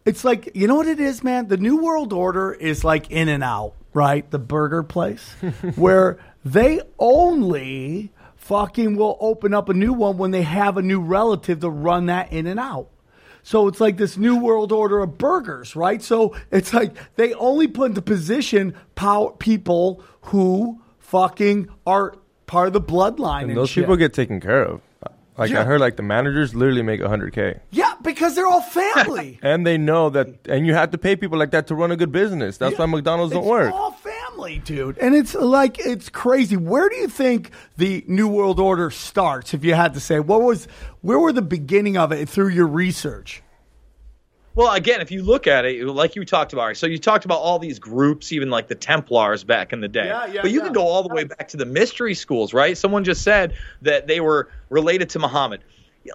it's 0.04 0.24
like, 0.24 0.52
you 0.54 0.68
know 0.68 0.76
what 0.76 0.86
it 0.86 1.00
is, 1.00 1.24
man? 1.24 1.48
The 1.48 1.56
New 1.56 1.78
World 1.78 2.12
Order 2.12 2.52
is 2.52 2.84
like 2.84 3.10
In 3.10 3.28
and 3.28 3.42
Out, 3.42 3.74
right? 3.92 4.30
The 4.30 4.38
burger 4.38 4.84
place, 4.84 5.28
where 5.74 6.20
they 6.44 6.80
only 7.00 8.12
fucking 8.36 8.94
will 8.94 9.16
open 9.18 9.54
up 9.54 9.68
a 9.68 9.74
new 9.74 9.92
one 9.92 10.18
when 10.18 10.30
they 10.30 10.42
have 10.42 10.76
a 10.76 10.82
new 10.82 11.00
relative 11.00 11.58
to 11.60 11.68
run 11.68 12.06
that 12.06 12.32
In 12.32 12.46
and 12.46 12.60
Out. 12.60 12.90
So 13.42 13.68
it's 13.68 13.80
like 13.80 13.96
this 13.96 14.16
new 14.16 14.36
world 14.36 14.72
order 14.72 14.98
of 15.00 15.18
burgers, 15.18 15.74
right? 15.76 16.02
So 16.02 16.34
it's 16.50 16.72
like 16.74 16.92
they 17.16 17.32
only 17.34 17.66
put 17.68 17.90
into 17.90 18.02
position 18.02 18.74
power 18.94 19.32
people 19.32 20.02
who 20.22 20.80
fucking 20.98 21.68
are 21.86 22.14
part 22.46 22.66
of 22.66 22.72
the 22.72 22.80
bloodline. 22.80 23.42
And, 23.42 23.50
And 23.50 23.58
those 23.58 23.70
shit. 23.70 23.84
people 23.84 23.96
get 23.96 24.12
taken 24.12 24.40
care 24.40 24.62
of. 24.62 24.80
Like 25.36 25.50
Yeah. 25.52 25.60
I 25.60 25.64
heard, 25.64 25.80
like 25.80 25.94
the 25.96 26.02
managers 26.02 26.52
literally 26.54 26.82
make 26.82 27.00
100k, 27.00 27.60
yeah, 27.70 27.94
because 28.02 28.34
they're 28.34 28.46
all 28.46 28.60
family. 28.60 29.38
and 29.42 29.64
they 29.64 29.78
know 29.78 30.10
that, 30.10 30.26
and 30.48 30.66
you 30.66 30.74
have 30.74 30.90
to 30.90 30.98
pay 30.98 31.14
people 31.14 31.38
like 31.38 31.52
that 31.52 31.68
to 31.68 31.76
run 31.76 31.92
a 31.92 31.96
good 31.96 32.10
business. 32.10 32.56
That's 32.58 32.72
Yeah. 32.72 32.78
why 32.80 32.86
McDonald's 32.86 33.32
don't 33.32 33.44
work. 33.46 33.72
all 33.72 33.92
family, 34.38 34.58
dude. 34.64 34.98
And 34.98 35.14
it's 35.14 35.34
like 35.34 35.78
it's 35.78 36.08
crazy. 36.08 36.56
Where 36.56 36.88
do 36.88 36.96
you 36.96 37.08
think 37.08 37.50
the 37.76 38.04
New 38.06 38.28
World 38.28 38.60
Order 38.60 38.90
starts? 38.90 39.54
If 39.54 39.64
you 39.64 39.74
had 39.74 39.94
to 39.94 40.00
say, 40.00 40.20
what 40.20 40.42
was 40.42 40.66
where 41.00 41.18
were 41.18 41.32
the 41.32 41.42
beginning 41.42 41.96
of 41.96 42.12
it 42.12 42.28
through 42.28 42.48
your 42.48 42.66
research? 42.66 43.42
Well, 44.54 44.72
again, 44.72 45.00
if 45.00 45.12
you 45.12 45.22
look 45.22 45.46
at 45.46 45.64
it, 45.66 45.86
like 45.86 46.16
you 46.16 46.24
talked 46.24 46.52
about, 46.52 46.76
so 46.76 46.88
you 46.88 46.98
talked 46.98 47.24
about 47.24 47.38
all 47.38 47.60
these 47.60 47.78
groups, 47.78 48.32
even 48.32 48.50
like 48.50 48.66
the 48.66 48.74
Templars 48.74 49.44
back 49.44 49.72
in 49.72 49.80
the 49.80 49.86
day. 49.86 50.06
Yeah, 50.06 50.26
yeah, 50.26 50.42
but 50.42 50.50
you 50.50 50.58
yeah. 50.58 50.64
can 50.64 50.72
go 50.72 50.82
all 50.82 51.06
the 51.06 51.14
way 51.14 51.22
back 51.22 51.48
to 51.48 51.56
the 51.56 51.64
mystery 51.64 52.14
schools, 52.14 52.52
right? 52.52 52.76
Someone 52.76 53.04
just 53.04 53.22
said 53.22 53.54
that 53.82 54.08
they 54.08 54.18
were 54.18 54.48
related 54.68 55.10
to 55.10 55.20
Muhammad. 55.20 55.62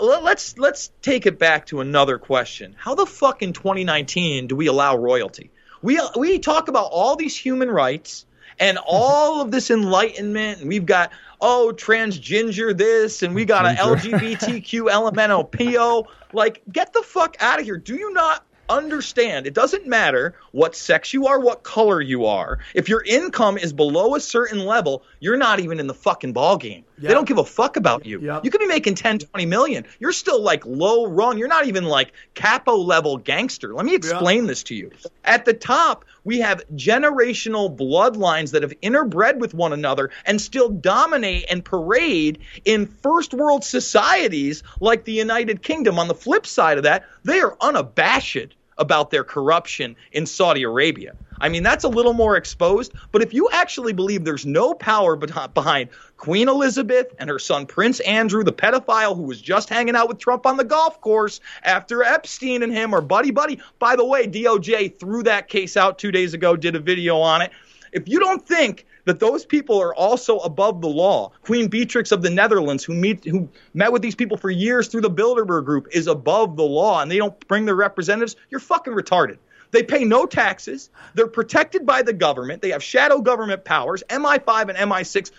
Let- 0.02 0.24
Let's 0.24 0.58
let's 0.58 0.92
take 1.02 1.26
it 1.26 1.40
back 1.40 1.68
to 1.68 1.80
another 1.80 2.18
question. 2.18 2.76
How 2.78 2.96
the 2.96 3.06
fuck 3.06 3.44
in 3.44 3.54
2019 3.54 4.48
do 4.48 4.56
we 4.56 4.68
allow 4.68 4.98
royalty? 4.98 5.52
We 5.84 6.02
we 6.16 6.40
talk 6.40 6.70
about 6.70 6.90
all 6.92 7.16
these 7.16 7.38
human 7.38 7.70
rights 7.70 8.26
and 8.58 8.78
mm-hmm. 8.78 8.86
all 8.88 9.42
of 9.42 9.52
this 9.52 9.70
enlightenment, 9.70 10.62
and 10.62 10.70
we've 10.70 10.86
got 10.86 11.12
oh 11.40 11.74
transgender 11.76 12.76
this, 12.76 13.22
and 13.22 13.36
we 13.36 13.46
got 13.46 13.66
a 13.66 13.78
LGBTQ 13.80 14.90
LMNOPO. 14.90 16.08
Like, 16.36 16.64
get 16.72 16.94
the 16.94 17.04
fuck 17.04 17.38
out 17.40 17.60
of 17.60 17.66
here. 17.66 17.78
Do 17.78 17.94
you 17.94 18.12
not 18.12 18.44
understand? 18.78 19.48
It 19.48 19.54
doesn't 19.54 19.88
matter 19.88 20.36
what 20.52 20.76
sex 20.76 21.14
you 21.14 21.28
are, 21.28 21.40
what 21.40 21.64
color 21.64 22.02
you 22.02 22.26
are. 22.26 22.60
If 22.74 22.90
your 22.90 23.04
income 23.04 23.58
is 23.58 23.74
below 23.74 24.16
a 24.16 24.20
certain 24.20 24.60
level, 24.60 25.04
you're 25.20 25.38
not 25.38 25.60
even 25.60 25.80
in 25.80 25.88
the 25.88 25.94
fucking 25.94 26.34
ball 26.34 26.58
game. 26.58 26.86
They 26.98 27.14
don't 27.14 27.28
give 27.28 27.38
a 27.38 27.44
fuck 27.44 27.76
about 27.76 28.06
you. 28.06 28.22
Yep. 28.22 28.46
You 28.46 28.52
could 28.52 28.62
be 28.62 28.68
making 28.68 28.96
10, 28.96 29.20
20 29.20 29.46
million. 29.46 29.86
You're 30.00 30.12
still 30.12 30.42
like 30.42 30.66
low 30.66 31.06
run. 31.06 31.38
You're 31.38 31.48
not 31.48 31.66
even 31.66 31.86
like 31.86 32.14
capo 32.34 32.76
level 32.78 33.18
gangster. 33.18 33.74
Let 33.74 33.86
me 33.86 33.96
explain 33.96 34.46
this 34.46 34.64
to 34.64 34.76
you. 34.76 34.92
At 35.26 35.46
the 35.46 35.54
top, 35.54 36.06
we 36.24 36.40
have 36.40 36.64
generational 36.76 37.76
bloodlines 37.76 38.52
that 38.52 38.64
have 38.64 38.80
interbred 38.82 39.40
with 39.40 39.54
one 39.54 39.74
another 39.74 40.12
and 40.26 40.40
still 40.40 40.70
dominate 40.70 41.46
and 41.50 41.66
parade 41.66 42.40
in 42.64 42.86
first 42.86 43.34
world 43.34 43.64
societies 43.64 44.64
like 44.80 45.04
the 45.04 45.14
United 45.14 45.62
Kingdom. 45.62 46.00
On 46.00 46.08
the 46.08 46.16
flip 46.16 46.46
side 46.46 46.78
of 46.78 46.84
that, 46.84 47.06
they 47.24 47.42
are 47.42 47.58
unabashed 47.60 48.56
about 48.78 49.12
their 49.12 49.24
corruption 49.24 49.96
in 50.12 50.26
Saudi 50.26 50.64
Arabia. 50.64 51.16
I 51.40 51.50
mean, 51.50 51.64
that's 51.64 51.84
a 51.84 51.90
little 51.90 52.14
more 52.14 52.38
exposed, 52.38 52.94
but 53.12 53.22
if 53.22 53.34
you 53.34 53.50
actually 53.52 53.92
believe 53.92 54.24
there's 54.24 54.46
no 54.46 54.74
power 54.74 55.16
behind 55.16 55.90
Queen 56.16 56.48
Elizabeth 56.48 57.14
and 57.20 57.30
her 57.30 57.40
son 57.40 57.66
Prince 57.66 58.00
Andrew, 58.02 58.44
the 58.44 58.54
pedophile 58.54 59.16
who 59.16 59.24
was 59.24 59.42
just 59.42 59.68
hanging 59.68 59.96
out 59.96 60.08
with 60.08 60.20
Trump 60.20 60.46
on 60.46 60.56
the 60.56 60.64
golf 60.64 61.02
course 61.02 61.42
after 61.64 62.02
Epstein 62.02 62.64
and 62.64 62.72
him 62.72 62.94
are 62.94 63.02
buddy 63.02 63.32
buddy. 63.32 63.60
By 63.80 63.98
the 63.98 64.06
way, 64.06 64.28
DOJ 64.28 64.98
threw 64.98 65.24
that 65.24 65.50
case 65.50 65.76
out 65.76 66.00
two 66.00 66.12
days 66.12 66.34
ago, 66.34 66.56
did 66.56 66.76
a 66.76 66.80
video 66.80 67.18
on 67.20 67.42
it. 67.42 67.52
If 67.92 68.08
you 68.08 68.20
don't 68.20 68.48
think 68.48 68.86
that 69.06 69.20
those 69.20 69.46
people 69.46 69.82
are 69.82 69.94
also 69.94 70.40
above 70.40 70.82
the 70.82 70.88
law, 70.88 71.32
Queen 71.42 71.68
Beatrix 71.68 72.12
of 72.12 72.22
the 72.22 72.30
Netherlands, 72.30 72.84
who 72.84 72.94
meet 72.94 73.26
who 73.26 73.50
met 73.74 73.92
with 73.92 74.02
these 74.02 74.16
people 74.16 74.38
for 74.38 74.50
years 74.50 74.88
through 74.88 75.02
the 75.02 75.10
Bilderberg 75.10 75.66
Group, 75.66 75.88
is 75.92 76.08
above 76.08 76.56
the 76.56 76.64
law, 76.64 77.02
and 77.02 77.12
they 77.12 77.18
don't 77.18 77.48
bring 77.48 77.66
their 77.66 77.76
representatives, 77.76 78.36
you're 78.50 78.60
fucking 78.60 78.94
retarded. 78.94 79.38
They 79.72 79.82
pay 79.82 80.06
no 80.06 80.28
taxes. 80.28 80.92
They're 81.16 81.28
protected 81.28 81.86
by 81.86 82.04
the 82.04 82.14
government. 82.14 82.62
They 82.62 82.70
have 82.70 82.84
shadow 82.84 83.22
government 83.22 83.66
powers. 83.66 84.04
MI5 84.08 84.70
and 84.70 84.92
MI6, 84.92 85.32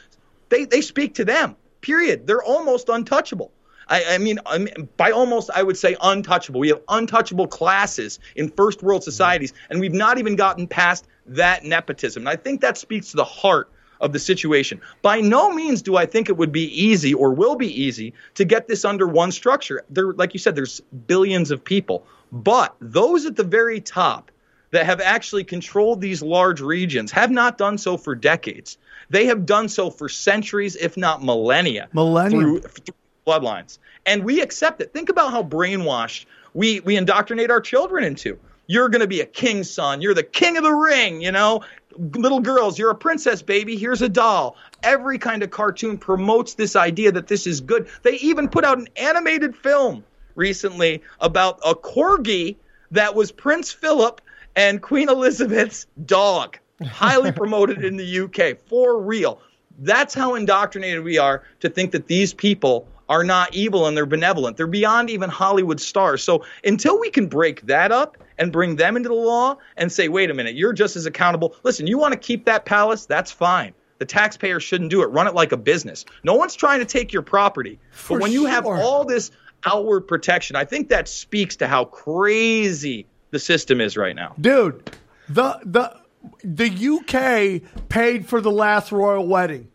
they, 0.48 0.64
they 0.64 0.80
speak 0.80 1.14
to 1.14 1.24
them. 1.24 1.54
Period. 1.82 2.26
They're 2.26 2.42
almost 2.42 2.88
untouchable. 2.88 3.52
I, 3.88 4.14
I, 4.14 4.18
mean, 4.18 4.38
I 4.46 4.58
mean, 4.58 4.88
by 4.96 5.10
almost, 5.10 5.50
I 5.54 5.62
would 5.62 5.76
say 5.76 5.96
untouchable. 6.00 6.60
We 6.60 6.68
have 6.68 6.80
untouchable 6.88 7.46
classes 7.46 8.18
in 8.36 8.48
first 8.50 8.82
world 8.82 9.04
societies, 9.04 9.52
and 9.70 9.80
we've 9.80 9.92
not 9.92 10.18
even 10.18 10.36
gotten 10.36 10.66
past 10.66 11.06
that 11.26 11.64
nepotism. 11.64 12.22
And 12.22 12.28
I 12.28 12.36
think 12.36 12.60
that 12.60 12.78
speaks 12.78 13.10
to 13.10 13.16
the 13.16 13.24
heart 13.24 13.70
of 14.00 14.12
the 14.12 14.18
situation. 14.18 14.80
By 15.02 15.20
no 15.20 15.52
means 15.52 15.82
do 15.82 15.96
I 15.96 16.06
think 16.06 16.28
it 16.28 16.36
would 16.36 16.52
be 16.52 16.64
easy 16.82 17.14
or 17.14 17.32
will 17.32 17.56
be 17.56 17.82
easy 17.82 18.14
to 18.34 18.44
get 18.44 18.68
this 18.68 18.84
under 18.84 19.06
one 19.06 19.32
structure. 19.32 19.84
There, 19.88 20.12
like 20.12 20.34
you 20.34 20.40
said, 20.40 20.54
there's 20.54 20.80
billions 21.06 21.50
of 21.50 21.64
people, 21.64 22.06
but 22.30 22.74
those 22.80 23.24
at 23.26 23.36
the 23.36 23.44
very 23.44 23.80
top 23.80 24.30
that 24.72 24.86
have 24.86 25.00
actually 25.00 25.44
controlled 25.44 26.00
these 26.00 26.20
large 26.20 26.60
regions 26.60 27.12
have 27.12 27.30
not 27.30 27.56
done 27.56 27.78
so 27.78 27.96
for 27.96 28.14
decades. 28.14 28.76
They 29.08 29.26
have 29.26 29.46
done 29.46 29.68
so 29.68 29.88
for 29.88 30.08
centuries, 30.08 30.74
if 30.74 30.96
not 30.96 31.22
millennia. 31.22 31.88
Millennia. 31.92 32.40
Through, 32.40 32.60
through 32.60 32.94
bloodlines. 33.26 33.78
And 34.06 34.24
we 34.24 34.40
accept 34.40 34.80
it. 34.80 34.92
Think 34.92 35.08
about 35.08 35.30
how 35.30 35.42
brainwashed 35.42 36.26
we, 36.52 36.80
we 36.80 36.96
indoctrinate 36.96 37.50
our 37.50 37.60
children 37.60 38.04
into. 38.04 38.38
You're 38.66 38.88
going 38.88 39.00
to 39.00 39.06
be 39.06 39.20
a 39.20 39.26
king's 39.26 39.70
son. 39.70 40.00
You're 40.00 40.14
the 40.14 40.22
king 40.22 40.56
of 40.56 40.64
the 40.64 40.72
ring, 40.72 41.20
you 41.20 41.32
know? 41.32 41.62
Little 41.96 42.40
girls, 42.40 42.78
you're 42.78 42.90
a 42.90 42.94
princess, 42.94 43.42
baby. 43.42 43.76
Here's 43.76 44.02
a 44.02 44.08
doll. 44.08 44.56
Every 44.82 45.18
kind 45.18 45.42
of 45.42 45.50
cartoon 45.50 45.98
promotes 45.98 46.54
this 46.54 46.74
idea 46.74 47.12
that 47.12 47.26
this 47.26 47.46
is 47.46 47.60
good. 47.60 47.88
They 48.02 48.14
even 48.16 48.48
put 48.48 48.64
out 48.64 48.78
an 48.78 48.88
animated 48.96 49.54
film 49.54 50.04
recently 50.34 51.02
about 51.20 51.60
a 51.64 51.74
corgi 51.74 52.56
that 52.90 53.14
was 53.14 53.30
Prince 53.30 53.72
Philip 53.72 54.20
and 54.56 54.80
Queen 54.80 55.08
Elizabeth's 55.08 55.86
dog. 56.04 56.58
Highly 56.84 57.32
promoted 57.42 57.84
in 57.84 57.96
the 57.96 58.20
UK 58.20 58.58
for 58.66 59.00
real. 59.00 59.40
That's 59.78 60.14
how 60.14 60.34
indoctrinated 60.34 61.02
we 61.02 61.18
are 61.18 61.42
to 61.60 61.68
think 61.68 61.92
that 61.92 62.06
these 62.06 62.32
people 62.32 62.88
are 63.08 63.24
not 63.24 63.54
evil 63.54 63.86
and 63.86 63.96
they're 63.96 64.06
benevolent. 64.06 64.56
They're 64.56 64.66
beyond 64.66 65.10
even 65.10 65.30
Hollywood 65.30 65.80
stars. 65.80 66.22
So 66.22 66.44
until 66.64 66.98
we 66.98 67.10
can 67.10 67.26
break 67.26 67.62
that 67.62 67.92
up 67.92 68.16
and 68.38 68.50
bring 68.52 68.76
them 68.76 68.96
into 68.96 69.08
the 69.08 69.14
law 69.14 69.58
and 69.76 69.90
say, 69.90 70.08
wait 70.08 70.30
a 70.30 70.34
minute, 70.34 70.54
you're 70.54 70.72
just 70.72 70.96
as 70.96 71.06
accountable. 71.06 71.54
Listen, 71.62 71.86
you 71.86 71.98
want 71.98 72.12
to 72.12 72.18
keep 72.18 72.44
that 72.46 72.64
palace? 72.64 73.06
That's 73.06 73.30
fine. 73.30 73.74
The 73.98 74.04
taxpayer 74.04 74.58
shouldn't 74.58 74.90
do 74.90 75.02
it. 75.02 75.06
Run 75.06 75.26
it 75.26 75.34
like 75.34 75.52
a 75.52 75.56
business. 75.56 76.04
No 76.24 76.34
one's 76.34 76.54
trying 76.54 76.80
to 76.80 76.84
take 76.84 77.12
your 77.12 77.22
property. 77.22 77.78
For 77.92 78.18
but 78.18 78.22
when 78.24 78.32
you 78.32 78.46
have 78.46 78.66
all 78.66 79.04
this 79.04 79.30
outward 79.64 80.02
protection, 80.02 80.56
I 80.56 80.64
think 80.64 80.88
that 80.88 81.08
speaks 81.08 81.56
to 81.56 81.68
how 81.68 81.84
crazy 81.86 83.06
the 83.30 83.38
system 83.38 83.80
is 83.80 83.96
right 83.96 84.16
now. 84.16 84.34
Dude, 84.40 84.90
the 85.28 85.60
the 85.64 85.96
the 86.42 86.68
UK 86.68 87.88
paid 87.88 88.26
for 88.26 88.40
the 88.40 88.50
last 88.50 88.92
royal 88.92 89.26
wedding. 89.26 89.68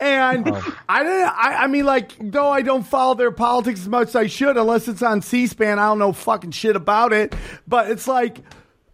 And 0.00 0.48
I 0.88 1.02
didn't. 1.02 1.26
I, 1.28 1.54
I 1.64 1.66
mean, 1.66 1.84
like, 1.84 2.12
though 2.18 2.48
I 2.48 2.62
don't 2.62 2.84
follow 2.84 3.14
their 3.14 3.30
politics 3.30 3.80
as 3.80 3.88
much 3.88 4.08
as 4.08 4.16
I 4.16 4.26
should, 4.28 4.56
unless 4.56 4.88
it's 4.88 5.02
on 5.02 5.20
C-SPAN, 5.20 5.78
I 5.78 5.86
don't 5.88 5.98
know 5.98 6.14
fucking 6.14 6.52
shit 6.52 6.74
about 6.74 7.12
it. 7.12 7.34
But 7.68 7.90
it's 7.90 8.08
like, 8.08 8.38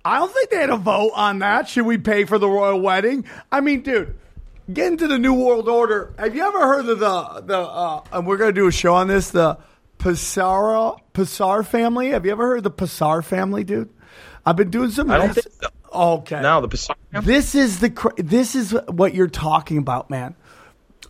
I 0.05 0.19
don't 0.19 0.33
think 0.33 0.51
they 0.51 0.57
had 0.57 0.71
a 0.71 0.77
vote 0.77 1.13
on 1.15 1.39
that. 1.41 1.69
Should 1.69 1.87
we 1.87 1.99
pay 1.99 2.25
for 2.25 2.39
the 2.39 2.49
royal 2.49 2.81
wedding? 2.81 3.25
I 3.53 3.61
mean, 3.61 3.83
dude, 3.83 4.17
get 4.73 4.89
into 4.89 5.07
the 5.07 5.19
new 5.19 5.35
world 5.35 5.69
order. 5.69 6.13
Have 6.19 6.35
you 6.35 6.45
ever 6.45 6.61
heard 6.61 6.89
of 6.89 6.99
the 6.99 7.41
the? 7.43 7.59
Uh, 7.59 8.03
and 8.13 8.27
we're 8.27 8.37
gonna 8.37 8.53
do 8.53 8.67
a 8.67 8.73
show 8.73 8.95
on 8.95 9.07
this. 9.07 9.31
The 9.31 9.59
Passara 9.99 10.99
Passar 11.15 11.65
family. 11.65 12.11
Have 12.11 12.27
you 12.27 12.33
ever 12.33 12.47
heard 12.47 12.59
of 12.59 12.65
the 12.65 12.71
Passar 12.71 13.25
family, 13.25 13.65
dude? 13.65 13.91
I've 14.45 14.57
been 14.57 14.71
doing 14.71 14.91
some. 14.91 15.11
I 15.11 15.19
don't 15.19 15.33
think 15.33 15.47
so. 15.61 15.69
Okay. 15.93 16.41
Now 16.41 16.61
the 16.61 16.69
Passar. 16.69 16.97
This 17.23 17.55
is 17.55 17.81
the 17.81 18.13
this 18.17 18.55
is 18.55 18.73
what 18.89 19.15
you're 19.15 19.29
talking 19.29 19.79
about, 19.79 20.11
man. 20.11 20.35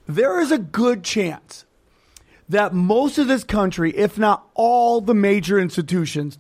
There 0.07 0.41
is 0.41 0.53
a 0.53 0.59
good 0.59 1.03
chance 1.03 1.65
that 2.49 2.73
most 2.73 3.19
of 3.19 3.27
this 3.27 3.45
country, 3.45 3.97
if 3.97 4.19
not 4.19 4.49
all 4.55 5.01
the 5.01 5.15
major 5.15 5.59
institutions, 5.59 6.39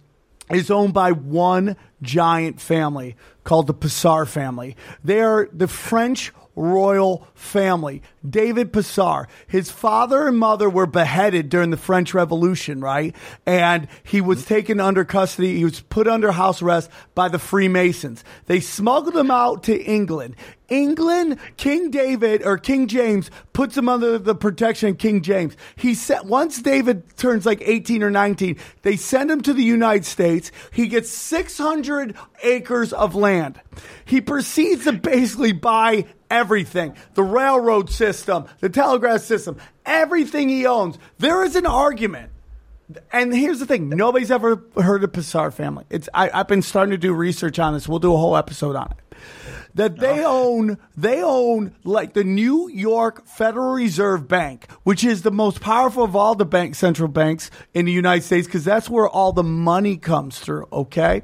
is 0.50 0.70
owned 0.70 0.94
by 0.94 1.10
one 1.10 1.76
giant 2.02 2.60
family 2.60 3.16
called 3.42 3.66
the 3.66 3.74
Passar 3.74 4.26
family. 4.26 4.76
They 5.02 5.20
are 5.20 5.48
the 5.52 5.66
French 5.66 6.32
royal 6.57 7.28
family. 7.34 8.02
David 8.28 8.72
Passar, 8.72 9.26
his 9.46 9.70
father 9.70 10.26
and 10.26 10.38
mother 10.38 10.68
were 10.68 10.86
beheaded 10.86 11.48
during 11.48 11.70
the 11.70 11.76
French 11.76 12.14
Revolution, 12.14 12.80
right? 12.80 13.14
And 13.44 13.86
he 14.02 14.20
was 14.20 14.44
taken 14.44 14.80
under 14.80 15.04
custody. 15.04 15.57
He 15.57 15.64
was 15.64 15.80
put 15.80 16.09
under 16.09 16.32
house 16.32 16.62
arrest 16.62 16.90
by 17.14 17.28
the 17.28 17.38
Freemasons. 17.38 18.24
They 18.46 18.61
smuggled 18.61 19.16
him 19.16 19.30
out 19.30 19.62
to 19.64 19.80
England. 19.80 20.34
England, 20.68 21.38
King 21.57 21.90
David 21.90 22.44
or 22.44 22.59
King 22.59 22.88
James 22.88 23.30
puts 23.52 23.76
him 23.76 23.88
under 23.88 24.18
the 24.18 24.34
protection 24.34 24.90
of 24.90 24.98
King 24.98 25.22
James. 25.22 25.57
He 25.76 25.94
sent 25.94 26.24
once 26.26 26.61
David 26.61 27.16
turns 27.16 27.46
like 27.46 27.62
18 27.62 28.02
or 28.02 28.11
19, 28.11 28.57
they 28.82 28.96
send 28.96 29.30
him 29.30 29.42
to 29.42 29.52
the 29.52 29.62
United 29.62 30.04
States. 30.04 30.50
He 30.72 30.88
gets 30.88 31.11
600 31.11 32.16
acres 32.42 32.92
of 32.92 33.14
land. 33.14 33.61
He 34.04 34.20
proceeds 34.20 34.84
to 34.84 34.92
basically 34.92 35.52
buy 35.52 36.07
everything. 36.30 36.96
The 37.14 37.22
railroad 37.22 37.90
system, 37.90 38.46
the 38.60 38.68
telegraph 38.68 39.22
system, 39.22 39.56
everything 39.84 40.48
he 40.48 40.66
owns. 40.66 40.98
There 41.18 41.44
is 41.44 41.56
an 41.56 41.66
argument 41.66 42.32
and 43.12 43.34
here's 43.34 43.58
the 43.58 43.66
thing: 43.66 43.88
nobody's 43.88 44.30
ever 44.30 44.62
heard 44.76 45.02
of 45.02 45.12
Passar 45.12 45.52
family. 45.52 45.84
It's 45.90 46.08
I, 46.14 46.30
I've 46.32 46.48
been 46.48 46.62
starting 46.62 46.92
to 46.92 46.98
do 46.98 47.12
research 47.12 47.58
on 47.58 47.74
this. 47.74 47.88
We'll 47.88 47.98
do 47.98 48.14
a 48.14 48.16
whole 48.16 48.36
episode 48.36 48.76
on 48.76 48.92
it. 48.92 49.16
That 49.74 49.98
they 49.98 50.20
uh-huh. 50.20 50.32
own, 50.32 50.78
they 50.96 51.22
own 51.22 51.74
like 51.84 52.14
the 52.14 52.24
New 52.24 52.70
York 52.70 53.26
Federal 53.26 53.74
Reserve 53.74 54.26
Bank, 54.26 54.70
which 54.84 55.04
is 55.04 55.22
the 55.22 55.30
most 55.30 55.60
powerful 55.60 56.04
of 56.04 56.16
all 56.16 56.34
the 56.34 56.46
bank 56.46 56.74
central 56.76 57.08
banks 57.08 57.50
in 57.74 57.84
the 57.84 57.92
United 57.92 58.22
States, 58.22 58.46
because 58.46 58.64
that's 58.64 58.88
where 58.88 59.08
all 59.08 59.32
the 59.32 59.42
money 59.42 59.96
comes 59.96 60.38
through. 60.38 60.66
Okay, 60.72 61.22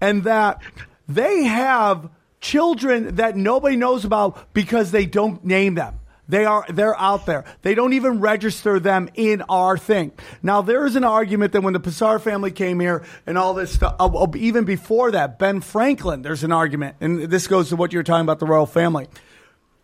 and 0.00 0.24
that 0.24 0.60
they 1.06 1.44
have 1.44 2.10
children 2.40 3.16
that 3.16 3.36
nobody 3.36 3.76
knows 3.76 4.04
about 4.04 4.52
because 4.52 4.90
they 4.90 5.06
don't 5.06 5.44
name 5.44 5.74
them. 5.74 6.00
They 6.28 6.44
are 6.44 6.66
they're 6.68 6.98
out 6.98 7.24
there. 7.24 7.44
They 7.62 7.74
don't 7.74 7.94
even 7.94 8.20
register 8.20 8.78
them 8.78 9.08
in 9.14 9.42
our 9.48 9.78
thing. 9.78 10.12
Now 10.42 10.60
there 10.60 10.84
is 10.84 10.94
an 10.94 11.04
argument 11.04 11.52
that 11.52 11.62
when 11.62 11.72
the 11.72 11.80
Passar 11.80 12.20
family 12.20 12.50
came 12.50 12.80
here 12.80 13.02
and 13.26 13.38
all 13.38 13.54
this 13.54 13.72
stuff, 13.72 13.96
uh, 13.98 14.26
even 14.36 14.64
before 14.64 15.10
that, 15.12 15.38
Ben 15.38 15.62
Franklin. 15.62 16.20
There's 16.20 16.44
an 16.44 16.52
argument, 16.52 16.96
and 17.00 17.22
this 17.22 17.46
goes 17.46 17.70
to 17.70 17.76
what 17.76 17.94
you're 17.94 18.02
talking 18.02 18.26
about 18.26 18.40
the 18.40 18.46
royal 18.46 18.66
family. 18.66 19.08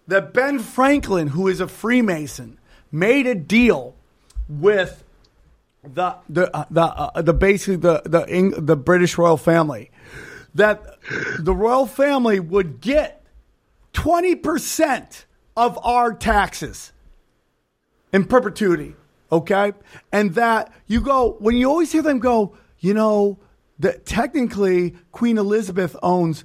That 0.07 0.35
Ben 0.35 0.59
Franklin, 0.59 1.29
who 1.29 1.49
is 1.49 1.61
a 1.61 1.67
Freemason, 1.67 2.59
made 2.93 3.27
a 3.27 3.35
deal 3.35 3.97
with 4.47 5.03
the 5.83 6.17
the 6.29 6.55
uh, 6.55 6.67
the 6.71 6.83
uh, 6.83 7.23
the 7.23 7.33
basically 7.33 7.77
the 7.77 8.03
the 8.05 8.61
the 8.61 8.77
British 8.77 9.17
royal 9.17 9.39
family 9.39 9.91
that 10.55 10.99
the 11.39 11.55
royal 11.55 11.87
family 11.87 12.41
would 12.41 12.81
get 12.81 13.25
twenty 13.93 14.35
percent 14.35 15.27
of 15.57 15.79
our 15.85 16.13
taxes 16.13 16.93
in 18.13 18.25
perpetuity. 18.25 18.95
Okay, 19.33 19.73
and 20.13 20.35
that 20.35 20.73
you 20.87 21.01
go 21.01 21.37
when 21.41 21.57
you 21.57 21.69
always 21.69 21.91
hear 21.91 22.03
them 22.03 22.19
go, 22.19 22.57
you 22.79 22.95
know, 22.95 23.39
that 23.79 24.07
technically 24.07 24.95
Queen 25.13 25.39
Elizabeth 25.39 25.97
owns 26.03 26.45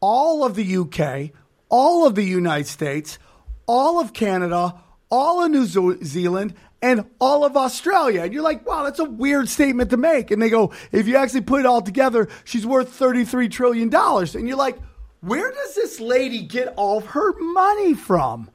all 0.00 0.44
of 0.44 0.54
the 0.54 0.76
UK, 0.76 1.30
all 1.68 2.06
of 2.06 2.14
the 2.14 2.24
United 2.24 2.66
States, 2.66 3.18
all 3.66 4.00
of 4.00 4.12
Canada, 4.12 4.80
all 5.10 5.44
of 5.44 5.50
New 5.50 5.66
Zealand, 6.04 6.54
and 6.82 7.08
all 7.20 7.44
of 7.44 7.56
Australia. 7.56 8.22
And 8.22 8.32
you're 8.32 8.42
like, 8.42 8.66
wow, 8.66 8.82
that's 8.84 8.98
a 8.98 9.04
weird 9.04 9.48
statement 9.48 9.90
to 9.90 9.96
make. 9.96 10.30
And 10.30 10.42
they 10.42 10.50
go, 10.50 10.72
if 10.90 11.06
you 11.06 11.16
actually 11.16 11.42
put 11.42 11.60
it 11.60 11.66
all 11.66 11.80
together, 11.80 12.28
she's 12.44 12.66
worth 12.66 12.98
$33 12.98 13.50
trillion. 13.50 13.94
And 13.94 14.48
you're 14.48 14.56
like, 14.56 14.78
where 15.20 15.50
does 15.52 15.74
this 15.76 16.00
lady 16.00 16.42
get 16.42 16.74
all 16.76 17.00
her 17.00 17.38
money 17.38 17.94
from? 17.94 18.50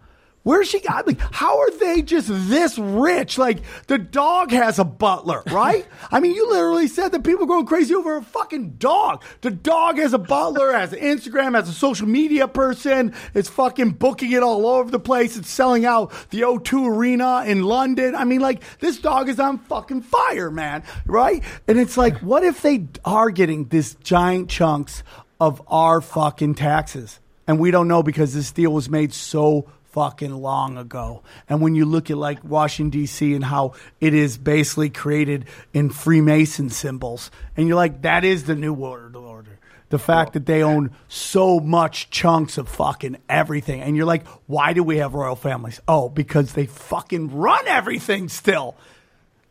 Where's 0.48 0.70
she 0.70 0.80
got? 0.80 1.06
Like, 1.06 1.20
how 1.20 1.60
are 1.60 1.72
they 1.72 2.02
just 2.02 2.30
this 2.30 2.78
rich? 2.78 3.38
Like, 3.38 3.64
the 3.88 3.98
dog 3.98 4.52
has 4.52 4.80
a 4.80 4.86
butler, 4.86 5.44
right? 5.48 5.86
I 6.10 6.22
mean, 6.22 6.36
you 6.36 6.50
literally 6.50 6.88
said 6.88 7.10
that 7.10 7.26
people 7.26 7.44
are 7.44 7.48
going 7.48 7.66
crazy 7.66 7.94
over 7.94 8.16
a 8.16 8.22
fucking 8.22 8.76
dog. 8.78 9.26
The 9.42 9.52
dog 9.52 9.98
has 9.98 10.14
a 10.14 10.18
butler, 10.18 10.72
has 10.72 10.94
an 10.94 11.00
Instagram, 11.00 11.54
has 11.54 11.68
a 11.68 11.74
social 11.74 12.08
media 12.08 12.48
person. 12.48 13.14
It's 13.34 13.50
fucking 13.50 13.90
booking 13.96 14.32
it 14.32 14.42
all 14.42 14.66
over 14.66 14.90
the 14.90 15.02
place. 15.02 15.36
It's 15.36 15.50
selling 15.50 15.86
out 15.86 16.14
the 16.30 16.44
O2 16.44 16.96
Arena 16.96 17.44
in 17.46 17.64
London. 17.64 18.16
I 18.16 18.24
mean, 18.24 18.40
like, 18.40 18.64
this 18.80 19.00
dog 19.00 19.28
is 19.28 19.42
on 19.42 19.58
fucking 19.58 20.04
fire, 20.04 20.50
man, 20.50 20.82
right? 21.06 21.44
And 21.68 21.78
it's 21.78 21.98
like, 21.98 22.20
what 22.20 22.46
if 22.46 22.62
they 22.62 22.88
are 23.04 23.32
getting 23.32 23.66
this 23.66 23.96
giant 23.96 24.50
chunks 24.50 25.04
of 25.42 25.62
our 25.68 26.00
fucking 26.00 26.56
taxes? 26.56 27.20
And 27.48 27.60
we 27.60 27.72
don't 27.72 27.90
know 27.90 28.02
because 28.02 28.34
this 28.34 28.52
deal 28.52 28.72
was 28.72 28.90
made 28.90 29.14
so 29.14 29.68
fucking 29.98 30.32
long 30.32 30.78
ago. 30.78 31.24
And 31.50 31.60
when 31.60 31.74
you 31.74 31.84
look 31.84 32.12
at 32.12 32.20
like 32.20 32.44
Washington 32.44 32.92
D.C. 32.92 33.34
and 33.34 33.44
how 33.44 33.74
it 34.00 34.14
is 34.14 34.38
basically 34.38 34.92
created 34.92 35.46
in 35.74 35.90
Freemason 35.90 36.70
symbols, 36.70 37.32
and 37.56 37.68
you're 37.68 37.78
like, 37.78 38.04
that 38.04 38.24
is 38.24 38.44
the 38.44 38.54
new 38.54 38.74
world 38.74 39.16
order. 39.16 39.58
The 39.90 39.98
fact 39.98 40.34
that 40.34 40.46
they 40.46 40.62
own 40.62 40.92
so 41.08 41.60
much 41.60 42.12
chunks 42.12 42.60
of 42.60 42.70
fucking 42.70 43.18
everything, 43.28 43.82
and 43.82 43.98
you're 43.98 44.06
like, 44.06 44.28
why 44.46 44.74
do 44.74 44.84
we 44.84 44.98
have 44.98 45.16
royal 45.16 45.36
families? 45.36 45.82
Oh, 45.88 46.10
because 46.10 46.54
they 46.54 46.68
fucking 46.68 47.36
run 47.36 47.68
everything 47.68 48.30
still. 48.30 48.76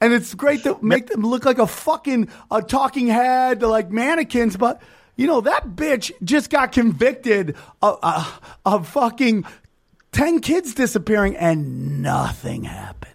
And 0.00 0.12
it's 0.12 0.32
great 0.32 0.62
to 0.62 0.78
make 0.80 1.08
them 1.08 1.22
look 1.22 1.44
like 1.44 1.58
a 1.58 1.66
fucking 1.66 2.28
a 2.52 2.62
talking 2.62 3.08
head, 3.08 3.62
like 3.62 3.90
mannequins, 3.90 4.56
but 4.56 4.80
you 5.16 5.26
know 5.26 5.40
that 5.40 5.70
bitch 5.70 6.12
just 6.22 6.50
got 6.50 6.70
convicted 6.70 7.56
of, 7.82 7.98
uh, 8.00 8.30
of 8.64 8.86
fucking 8.86 9.44
10 10.16 10.40
kids 10.40 10.72
disappearing 10.72 11.36
and 11.36 12.00
nothing 12.00 12.64
happened. 12.64 13.12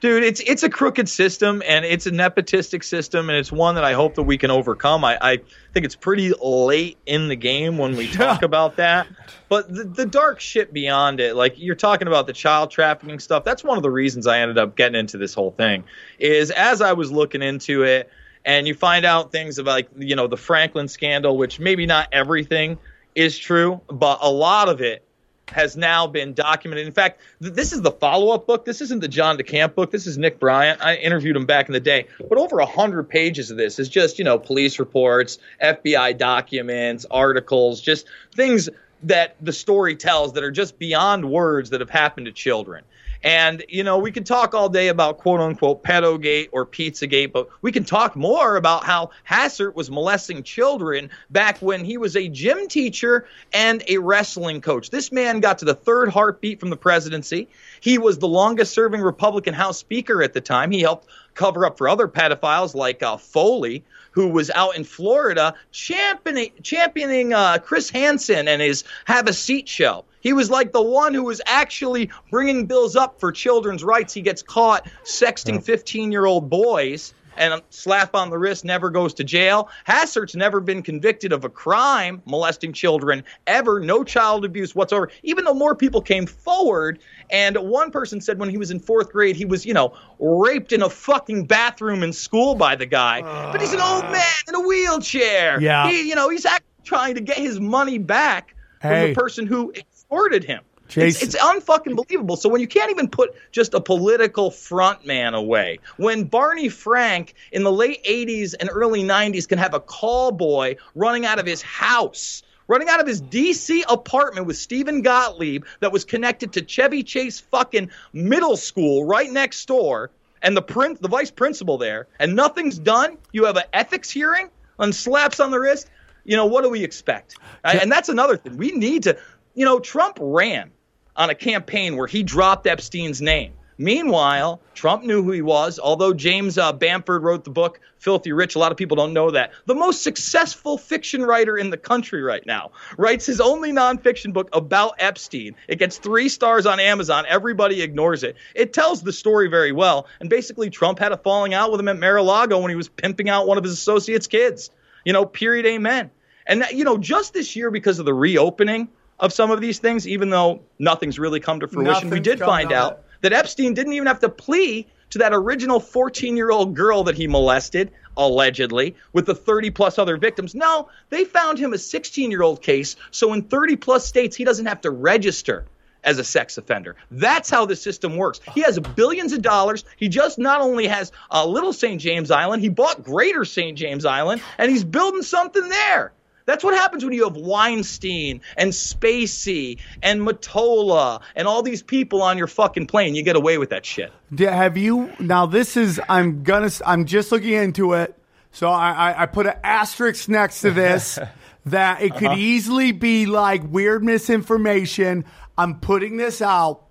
dude 0.00 0.24
it's 0.24 0.40
it's 0.40 0.64
a 0.64 0.68
crooked 0.68 1.08
system 1.08 1.62
and 1.66 1.84
it's 1.84 2.06
a 2.06 2.10
nepotistic 2.10 2.82
system 2.82 3.30
and 3.30 3.38
it's 3.38 3.52
one 3.52 3.76
that 3.76 3.84
i 3.84 3.92
hope 3.92 4.16
that 4.16 4.24
we 4.24 4.36
can 4.36 4.50
overcome. 4.50 5.04
I, 5.04 5.16
I 5.20 5.36
think 5.72 5.86
it's 5.86 5.94
pretty 5.94 6.32
late 6.42 6.98
in 7.06 7.28
the 7.28 7.36
game 7.36 7.78
when 7.78 7.96
we 7.96 8.10
talk 8.10 8.42
about 8.42 8.76
that. 8.76 9.06
But 9.48 9.72
the, 9.72 9.84
the 9.84 10.06
dark 10.06 10.40
shit 10.40 10.72
beyond 10.72 11.20
it 11.20 11.36
like 11.36 11.54
you're 11.56 11.76
talking 11.76 12.08
about 12.08 12.26
the 12.26 12.32
child 12.32 12.72
trafficking 12.72 13.20
stuff 13.20 13.44
that's 13.44 13.62
one 13.62 13.76
of 13.76 13.84
the 13.84 13.90
reasons 13.90 14.26
i 14.26 14.40
ended 14.40 14.58
up 14.58 14.74
getting 14.74 14.98
into 14.98 15.16
this 15.16 15.32
whole 15.32 15.52
thing 15.52 15.84
is 16.18 16.50
as 16.50 16.80
i 16.80 16.92
was 16.92 17.12
looking 17.12 17.40
into 17.40 17.84
it 17.84 18.10
and 18.44 18.66
you 18.66 18.74
find 18.74 19.04
out 19.04 19.30
things 19.30 19.58
about 19.58 19.72
like 19.72 19.88
you 19.96 20.16
know 20.16 20.26
the 20.26 20.36
franklin 20.36 20.88
scandal 20.88 21.36
which 21.36 21.60
maybe 21.60 21.86
not 21.86 22.08
everything 22.10 22.78
is 23.14 23.38
true 23.38 23.80
but 23.88 24.18
a 24.22 24.30
lot 24.30 24.68
of 24.68 24.80
it 24.80 25.04
has 25.48 25.76
now 25.76 26.06
been 26.06 26.34
documented. 26.34 26.86
In 26.86 26.92
fact, 26.92 27.20
th- 27.40 27.54
this 27.54 27.72
is 27.72 27.82
the 27.82 27.90
follow-up 27.90 28.46
book. 28.46 28.64
This 28.64 28.80
isn't 28.80 29.00
the 29.00 29.08
John 29.08 29.36
DeCamp 29.36 29.74
book. 29.74 29.90
This 29.90 30.06
is 30.06 30.18
Nick 30.18 30.40
Bryant. 30.40 30.82
I 30.82 30.96
interviewed 30.96 31.36
him 31.36 31.46
back 31.46 31.68
in 31.68 31.72
the 31.72 31.80
day. 31.80 32.06
But 32.18 32.38
over 32.38 32.58
a 32.58 32.66
hundred 32.66 33.08
pages 33.08 33.50
of 33.50 33.56
this 33.56 33.78
is 33.78 33.88
just 33.88 34.18
you 34.18 34.24
know 34.24 34.38
police 34.38 34.78
reports, 34.78 35.38
FBI 35.62 36.16
documents, 36.18 37.06
articles, 37.10 37.80
just 37.80 38.06
things 38.34 38.68
that 39.04 39.36
the 39.40 39.52
story 39.52 39.96
tells 39.96 40.32
that 40.32 40.44
are 40.44 40.50
just 40.50 40.78
beyond 40.78 41.30
words 41.30 41.70
that 41.70 41.80
have 41.80 41.90
happened 41.90 42.26
to 42.26 42.32
children. 42.32 42.84
And, 43.24 43.64
you 43.70 43.82
know, 43.82 43.96
we 43.96 44.12
could 44.12 44.26
talk 44.26 44.52
all 44.52 44.68
day 44.68 44.88
about 44.88 45.16
quote 45.16 45.40
unquote 45.40 45.82
pedogate 45.82 46.50
or 46.52 46.66
pizzagate, 46.66 47.32
but 47.32 47.48
we 47.62 47.72
can 47.72 47.82
talk 47.82 48.14
more 48.14 48.56
about 48.56 48.84
how 48.84 49.10
Hastert 49.28 49.74
was 49.74 49.90
molesting 49.90 50.42
children 50.42 51.08
back 51.30 51.58
when 51.60 51.86
he 51.86 51.96
was 51.96 52.16
a 52.16 52.28
gym 52.28 52.68
teacher 52.68 53.26
and 53.54 53.82
a 53.88 53.96
wrestling 53.96 54.60
coach. 54.60 54.90
This 54.90 55.10
man 55.10 55.40
got 55.40 55.58
to 55.58 55.64
the 55.64 55.74
third 55.74 56.10
heartbeat 56.10 56.60
from 56.60 56.68
the 56.68 56.76
presidency. 56.76 57.48
He 57.80 57.96
was 57.96 58.18
the 58.18 58.28
longest 58.28 58.74
serving 58.74 59.00
Republican 59.00 59.54
House 59.54 59.78
Speaker 59.78 60.22
at 60.22 60.34
the 60.34 60.42
time. 60.42 60.70
He 60.70 60.82
helped 60.82 61.08
cover 61.32 61.64
up 61.64 61.78
for 61.78 61.88
other 61.88 62.08
pedophiles 62.08 62.74
like 62.74 63.02
uh, 63.02 63.16
Foley, 63.16 63.84
who 64.14 64.28
was 64.28 64.50
out 64.50 64.76
in 64.76 64.84
Florida 64.84 65.54
championing, 65.72 66.52
championing 66.62 67.32
uh, 67.32 67.58
Chris 67.58 67.90
Hansen 67.90 68.48
and 68.48 68.62
his 68.62 68.84
Have 69.04 69.26
a 69.28 69.32
Seat 69.32 69.68
show. 69.68 70.04
He 70.20 70.32
was 70.32 70.50
like 70.50 70.72
the 70.72 70.82
one 70.82 71.12
who 71.12 71.24
was 71.24 71.42
actually 71.44 72.10
bringing 72.30 72.66
bills 72.66 72.96
up 72.96 73.20
for 73.20 73.30
children's 73.32 73.84
rights. 73.84 74.14
He 74.14 74.22
gets 74.22 74.42
caught 74.42 74.88
sexting 75.04 75.62
15 75.62 76.12
year 76.12 76.24
old 76.24 76.48
boys 76.48 77.12
and 77.36 77.54
a 77.54 77.62
slap 77.70 78.14
on 78.14 78.30
the 78.30 78.38
wrist 78.38 78.64
never 78.64 78.90
goes 78.90 79.14
to 79.14 79.24
jail. 79.24 79.68
Hastert's 79.84 80.34
never 80.34 80.60
been 80.60 80.82
convicted 80.82 81.32
of 81.32 81.44
a 81.44 81.48
crime 81.48 82.22
molesting 82.26 82.72
children 82.72 83.24
ever, 83.46 83.80
no 83.80 84.04
child 84.04 84.44
abuse 84.44 84.74
whatsoever, 84.74 85.10
even 85.22 85.44
though 85.44 85.54
more 85.54 85.74
people 85.74 86.00
came 86.00 86.26
forward. 86.26 86.98
And 87.30 87.56
one 87.56 87.90
person 87.90 88.20
said 88.20 88.38
when 88.38 88.50
he 88.50 88.58
was 88.58 88.70
in 88.70 88.80
fourth 88.80 89.12
grade, 89.12 89.36
he 89.36 89.44
was, 89.44 89.64
you 89.64 89.74
know, 89.74 89.96
raped 90.18 90.72
in 90.72 90.82
a 90.82 90.90
fucking 90.90 91.46
bathroom 91.46 92.02
in 92.02 92.12
school 92.12 92.54
by 92.54 92.76
the 92.76 92.86
guy. 92.86 93.22
but 93.22 93.60
he's 93.60 93.72
an 93.72 93.80
old 93.80 94.04
ah. 94.04 94.12
man 94.12 94.22
in 94.48 94.54
a 94.54 94.60
wheelchair. 94.66 95.60
Yeah. 95.60 95.88
He, 95.88 96.08
you 96.08 96.14
know, 96.14 96.28
he's 96.28 96.46
actually 96.46 96.66
trying 96.84 97.14
to 97.14 97.20
get 97.20 97.38
his 97.38 97.58
money 97.58 97.98
back 97.98 98.54
from 98.80 99.08
the 99.08 99.14
person 99.14 99.46
who 99.46 99.72
extorted 99.72 100.44
him. 100.44 100.62
It's, 100.96 101.18
Jason- 101.20 101.28
it's 101.28 101.36
unfucking 101.36 101.96
believable. 101.96 102.36
So 102.36 102.48
when 102.48 102.60
you 102.60 102.68
can't 102.68 102.90
even 102.90 103.08
put 103.08 103.34
just 103.52 103.74
a 103.74 103.80
political 103.80 104.50
front 104.50 105.06
man 105.06 105.34
away, 105.34 105.78
when 105.96 106.24
Barney 106.24 106.68
Frank 106.68 107.34
in 107.52 107.62
the 107.62 107.72
late 107.72 108.02
80s 108.04 108.54
and 108.58 108.70
early 108.72 109.02
90s 109.02 109.48
can 109.48 109.58
have 109.58 109.74
a 109.74 109.80
call 109.80 110.32
boy 110.32 110.76
running 110.94 111.26
out 111.26 111.38
of 111.38 111.46
his 111.46 111.62
house, 111.62 112.42
running 112.68 112.88
out 112.88 113.00
of 113.00 113.06
his 113.06 113.20
DC 113.20 113.82
apartment 113.88 114.46
with 114.46 114.56
Stephen 114.56 115.02
Gottlieb 115.02 115.64
that 115.80 115.92
was 115.92 116.04
connected 116.04 116.52
to 116.54 116.62
Chevy 116.62 117.02
Chase 117.02 117.40
fucking 117.40 117.90
middle 118.12 118.56
school 118.56 119.04
right 119.04 119.30
next 119.30 119.66
door, 119.66 120.10
and 120.42 120.56
the 120.56 120.62
prin- 120.62 120.98
the 121.00 121.08
vice 121.08 121.30
principal 121.30 121.78
there, 121.78 122.06
and 122.18 122.34
nothing's 122.34 122.78
done, 122.78 123.18
you 123.32 123.44
have 123.44 123.56
an 123.56 123.64
ethics 123.72 124.10
hearing 124.10 124.48
on 124.78 124.92
slaps 124.92 125.40
on 125.40 125.50
the 125.50 125.58
wrist. 125.58 125.88
You 126.24 126.36
know, 126.36 126.46
what 126.46 126.62
do 126.64 126.70
we 126.70 126.82
expect? 126.84 127.36
And 127.82 127.92
that's 127.92 128.08
another 128.08 128.36
thing. 128.38 128.56
We 128.56 128.70
need 128.72 129.02
to, 129.02 129.18
you 129.54 129.66
know, 129.66 129.78
Trump 129.78 130.16
ran 130.20 130.70
on 131.16 131.30
a 131.30 131.34
campaign 131.34 131.96
where 131.96 132.06
he 132.06 132.22
dropped 132.22 132.66
Epstein's 132.66 133.20
name. 133.22 133.52
Meanwhile, 133.76 134.60
Trump 134.74 135.02
knew 135.02 135.24
who 135.24 135.32
he 135.32 135.42
was, 135.42 135.80
although 135.80 136.14
James 136.14 136.58
uh, 136.58 136.72
Bamford 136.72 137.24
wrote 137.24 137.42
the 137.42 137.50
book 137.50 137.80
Filthy 137.98 138.30
Rich. 138.30 138.54
A 138.54 138.60
lot 138.60 138.70
of 138.70 138.78
people 138.78 138.96
don't 138.96 139.12
know 139.12 139.32
that. 139.32 139.50
The 139.66 139.74
most 139.74 140.04
successful 140.04 140.78
fiction 140.78 141.24
writer 141.24 141.58
in 141.58 141.70
the 141.70 141.76
country 141.76 142.22
right 142.22 142.44
now 142.46 142.70
writes 142.96 143.26
his 143.26 143.40
only 143.40 143.72
nonfiction 143.72 144.32
book 144.32 144.48
about 144.52 144.94
Epstein. 145.00 145.56
It 145.66 145.80
gets 145.80 145.98
three 145.98 146.28
stars 146.28 146.66
on 146.66 146.78
Amazon. 146.78 147.24
Everybody 147.28 147.82
ignores 147.82 148.22
it. 148.22 148.36
It 148.54 148.72
tells 148.72 149.02
the 149.02 149.12
story 149.12 149.48
very 149.48 149.72
well. 149.72 150.06
And 150.20 150.30
basically, 150.30 150.70
Trump 150.70 151.00
had 151.00 151.10
a 151.10 151.16
falling 151.16 151.52
out 151.52 151.72
with 151.72 151.80
him 151.80 151.88
at 151.88 151.98
Mar-a-Lago 151.98 152.60
when 152.60 152.70
he 152.70 152.76
was 152.76 152.88
pimping 152.88 153.28
out 153.28 153.48
one 153.48 153.58
of 153.58 153.64
his 153.64 153.72
associates' 153.72 154.28
kids. 154.28 154.70
You 155.04 155.12
know, 155.12 155.26
period, 155.26 155.66
amen. 155.66 156.12
And, 156.46 156.60
that, 156.60 156.74
you 156.74 156.84
know, 156.84 156.96
just 156.96 157.34
this 157.34 157.56
year, 157.56 157.72
because 157.72 157.98
of 157.98 158.04
the 158.04 158.14
reopening 158.14 158.88
of 159.18 159.32
some 159.32 159.50
of 159.50 159.60
these 159.60 159.78
things, 159.78 160.06
even 160.06 160.30
though 160.30 160.62
nothing's 160.78 161.18
really 161.18 161.40
come 161.40 161.60
to 161.60 161.68
fruition, 161.68 162.10
we 162.10 162.20
did 162.20 162.38
find 162.38 162.72
of 162.72 162.78
out 162.78 163.04
that 163.20 163.32
Epstein 163.32 163.74
didn't 163.74 163.92
even 163.94 164.06
have 164.06 164.20
to 164.20 164.28
plea 164.28 164.86
to 165.10 165.18
that 165.18 165.32
original 165.32 165.80
14 165.80 166.36
year 166.36 166.50
old 166.50 166.74
girl 166.74 167.04
that 167.04 167.14
he 167.14 167.26
molested, 167.26 167.90
allegedly, 168.16 168.96
with 169.12 169.26
the 169.26 169.34
30 169.34 169.70
plus 169.70 169.98
other 169.98 170.16
victims. 170.16 170.54
No, 170.54 170.88
they 171.10 171.24
found 171.24 171.58
him 171.58 171.72
a 171.72 171.78
16 171.78 172.30
year 172.30 172.42
old 172.42 172.60
case, 172.60 172.96
so 173.10 173.32
in 173.32 173.42
30 173.42 173.76
plus 173.76 174.06
states, 174.06 174.36
he 174.36 174.44
doesn't 174.44 174.66
have 174.66 174.80
to 174.82 174.90
register 174.90 175.64
as 176.04 176.18
a 176.18 176.24
sex 176.24 176.58
offender. 176.58 176.96
That's 177.10 177.48
how 177.48 177.64
the 177.64 177.76
system 177.76 178.16
works. 178.16 178.40
He 178.54 178.60
has 178.62 178.78
billions 178.78 179.32
of 179.32 179.42
dollars. 179.42 179.84
He 179.96 180.08
just 180.08 180.38
not 180.38 180.60
only 180.60 180.86
has 180.86 181.12
uh, 181.30 181.46
Little 181.46 181.72
St. 181.72 182.00
James 182.00 182.30
Island, 182.30 182.62
he 182.62 182.68
bought 182.68 183.02
Greater 183.02 183.44
St. 183.44 183.76
James 183.76 184.04
Island, 184.04 184.42
and 184.58 184.70
he's 184.70 184.84
building 184.84 185.22
something 185.22 185.66
there. 185.68 186.12
That's 186.46 186.62
what 186.62 186.74
happens 186.74 187.02
when 187.02 187.14
you 187.14 187.24
have 187.24 187.36
Weinstein 187.36 188.42
and 188.56 188.70
Spacey 188.70 189.78
and 190.02 190.20
Matola 190.20 191.22
and 191.34 191.48
all 191.48 191.62
these 191.62 191.82
people 191.82 192.22
on 192.22 192.36
your 192.36 192.46
fucking 192.46 192.86
plane. 192.86 193.14
You 193.14 193.22
get 193.22 193.36
away 193.36 193.56
with 193.56 193.70
that 193.70 193.86
shit. 193.86 194.12
Have 194.38 194.76
you 194.76 195.10
now? 195.18 195.46
This 195.46 195.76
is 195.76 196.00
I'm 196.08 196.42
gonna. 196.42 196.70
I'm 196.84 197.06
just 197.06 197.32
looking 197.32 197.54
into 197.54 197.94
it. 197.94 198.18
So 198.50 198.68
I, 198.68 198.92
I, 198.92 199.22
I 199.22 199.26
put 199.26 199.46
an 199.46 199.54
asterisk 199.64 200.28
next 200.28 200.60
to 200.60 200.70
this 200.70 201.18
that 201.66 202.02
it 202.02 202.14
could 202.14 202.28
uh-huh. 202.28 202.38
easily 202.38 202.92
be 202.92 203.26
like 203.26 203.62
weird 203.64 204.04
misinformation. 204.04 205.24
I'm 205.56 205.80
putting 205.80 206.18
this 206.18 206.42
out 206.42 206.84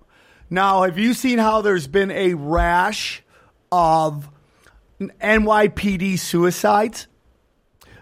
now. 0.50 0.82
Have 0.82 0.98
you 0.98 1.14
seen 1.14 1.38
how 1.38 1.62
there's 1.62 1.86
been 1.86 2.10
a 2.10 2.34
rash 2.34 3.22
of 3.70 4.28
NYPD 5.00 6.18
suicides? 6.18 7.06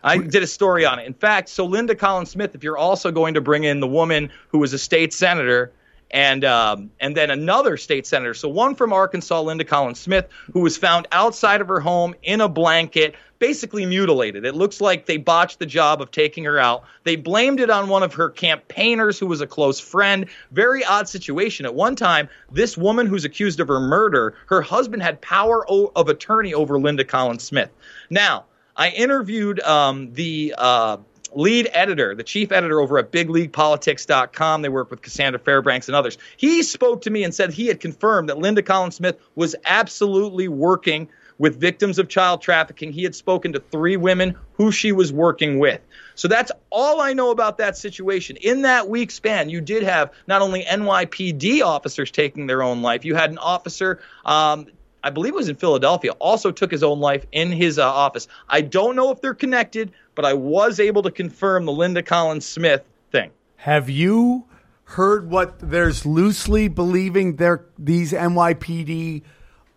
I 0.03 0.19
did 0.19 0.43
a 0.43 0.47
story 0.47 0.85
on 0.85 0.99
it. 0.99 1.07
In 1.07 1.15
fact, 1.15 1.49
so 1.49 1.65
Linda 1.65 1.95
Collins 1.95 2.31
Smith, 2.31 2.55
if 2.55 2.65
you're 2.65 2.79
also 2.79 3.11
going 3.11 3.35
to 3.35 3.41
bring 3.41 3.65
in 3.65 3.81
the 3.81 3.87
woman 3.87 4.31
who 4.49 4.59
was 4.59 4.73
a 4.73 4.79
state 4.79 5.13
senator 5.13 5.73
and 6.11 6.45
um, 6.45 6.91
and 7.01 7.17
then 7.17 7.31
another 7.31 7.77
state 7.77 8.07
senator, 8.07 8.35
so 8.35 8.49
one 8.49 8.75
from 8.75 8.93
Arkansas, 8.93 9.41
Linda 9.41 9.65
Collins 9.65 9.99
Smith, 9.99 10.29
who 10.53 10.61
was 10.61 10.77
found 10.77 11.09
outside 11.11 11.61
of 11.63 11.69
her 11.69 11.81
home 11.81 12.15
in 12.23 12.43
a 12.43 12.49
blanket, 12.49 13.15
basically 13.39 13.87
mutilated. 13.87 14.45
It 14.45 14.55
looks 14.55 14.81
like 14.81 15.07
they 15.07 15.17
botched 15.17 15.59
the 15.59 15.67
job 15.67 16.03
of 16.03 16.11
taking 16.11 16.45
her 16.45 16.59
out. 16.59 16.85
They 17.05 17.17
blamed 17.17 17.61
it 17.61 17.71
on 17.71 17.89
one 17.89 18.03
of 18.03 18.13
her 18.15 18.29
campaigners 18.29 19.19
who 19.19 19.27
was 19.27 19.41
a 19.41 19.47
close 19.47 19.81
friend. 19.81 20.27
Very 20.51 20.85
odd 20.85 21.09
situation. 21.09 21.65
At 21.65 21.75
one 21.75 21.97
time, 21.97 22.29
this 22.51 22.77
woman 22.77 23.07
who's 23.07 23.25
accused 23.25 23.59
of 23.59 23.69
her 23.69 23.81
murder, 23.81 24.35
her 24.47 24.61
husband 24.61 25.03
had 25.03 25.21
power 25.23 25.65
o- 25.71 25.93
of 25.97 26.11
attorney 26.11 26.53
over 26.53 26.79
Linda 26.79 27.05
Collins 27.05 27.43
Smith. 27.43 27.71
Now, 28.11 28.45
I 28.77 28.91
interviewed 28.91 29.61
um, 29.61 30.13
the 30.13 30.55
uh, 30.57 30.97
lead 31.35 31.71
editor, 31.73 32.15
the 32.15 32.23
chief 32.23 32.53
editor 32.53 32.81
over 32.81 32.99
at 32.99 33.13
BigLeaguePolitics.com. 33.13 34.63
They 34.63 34.69
work 34.69 34.91
with 34.91 35.03
Cassandra 35.03 35.39
Fairbanks 35.39 35.89
and 35.89 35.97
others. 35.97 36.19
He 36.37 36.63
spoke 36.63 37.03
to 37.03 37.11
me 37.11 37.25
and 37.25 37.35
said 37.35 37.53
he 37.53 37.67
had 37.67 37.81
confirmed 37.81 38.29
that 38.29 38.39
Linda 38.39 38.63
Collins 38.63 38.97
Smith 38.97 39.19
was 39.35 39.55
absolutely 39.65 40.49
working 40.49 41.09
with 41.39 41.59
victims 41.59 41.99
of 41.99 42.09
child 42.09 42.41
trafficking. 42.41 42.93
He 42.93 43.03
had 43.03 43.15
spoken 43.15 43.53
to 43.55 43.61
three 43.61 43.97
women 43.97 44.37
who 44.55 44.71
she 44.71 44.93
was 44.93 45.13
working 45.13 45.59
with. 45.59 45.81
So 46.15 46.29
that's 46.29 46.53
all 46.71 47.01
I 47.01 47.15
know 47.15 47.31
about 47.31 47.59
that 47.59 47.77
situation. 47.77 48.37
In 48.37 48.63
that 48.63 48.89
week 48.89 49.11
span, 49.11 49.49
you 49.49 49.61
did 49.61 49.83
have 49.83 50.13
not 50.27 50.43
only 50.43 50.63
NYPD 50.63 51.63
officers 51.65 52.11
taking 52.11 52.47
their 52.47 52.63
own 52.63 52.83
life, 52.83 53.05
you 53.05 53.15
had 53.15 53.31
an 53.31 53.39
officer 53.39 54.01
um, 54.25 54.67
I 55.05 55.11
believe 55.11 55.35
it 55.35 55.37
was 55.37 55.49
in 55.49 55.57
Philadelphia, 55.57 56.13
also 56.13 56.51
took 56.51 56.71
his 56.71 56.83
own 56.83 57.01
life 57.01 57.27
in 57.33 57.51
his 57.51 57.79
uh, 57.79 57.91
office. 57.91 58.29
I 58.49 58.61
don't 58.61 58.97
know 58.97 59.11
if 59.11 59.21
they're 59.21 59.35
connected, 59.35 59.93
but 60.15 60.25
I 60.25 60.35
was 60.35 60.79
able 60.79 61.03
to 61.03 61.11
confirm 61.11 61.65
the 61.65 61.73
Linda 61.73 62.03
Collins 62.03 62.47
Smith 62.47 62.83
thing. 63.11 63.31
Have 63.57 63.91
you 63.91 64.45
heard 64.85 65.31
what 65.31 65.59
there's 65.59 66.05
loosely 66.05 66.69
believing 66.69 67.37
there 67.37 67.65
these 67.79 68.13
NYPD 68.13 69.23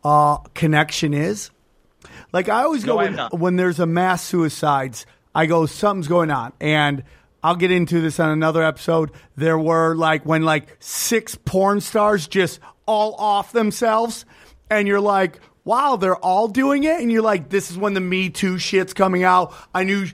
uh, 0.03 0.37
connection 0.53 1.13
is? 1.13 1.49
Like 2.31 2.49
I 2.49 2.63
always 2.63 2.83
go 2.83 2.99
No, 2.99 3.29
when, 3.31 3.39
when 3.39 3.55
there's 3.55 3.79
a 3.79 3.85
mass 3.85 4.23
suicides, 4.23 5.05
I 5.33 5.45
go 5.45 5.65
something's 5.65 6.07
going 6.07 6.31
on, 6.31 6.53
and 6.59 7.03
I'll 7.43 7.55
get 7.55 7.71
into 7.71 8.01
this 8.01 8.19
on 8.19 8.29
another 8.29 8.63
episode. 8.63 9.11
There 9.35 9.57
were 9.57 9.95
like 9.95 10.25
when 10.25 10.43
like 10.43 10.77
six 10.79 11.35
porn 11.35 11.81
stars 11.81 12.27
just 12.27 12.59
all 12.85 13.15
off 13.15 13.51
themselves, 13.51 14.25
and 14.75 14.87
you're 14.87 15.01
like. 15.01 15.39
Wow, 15.67 15.95
they're 15.95 16.15
all 16.15 16.47
doing 16.47 16.83
it, 16.83 17.01
and 17.01 17.11
you're 17.11 17.23
like, 17.23 17.49
"This 17.49 17.71
is 17.71 17.77
when 17.77 17.95
the 17.95 17.99
Me 17.99 18.29
Too 18.29 18.59
shit's 18.59 18.93
coming 18.93 19.23
out." 19.23 19.51
I 19.73 19.83
knew, 19.83 20.05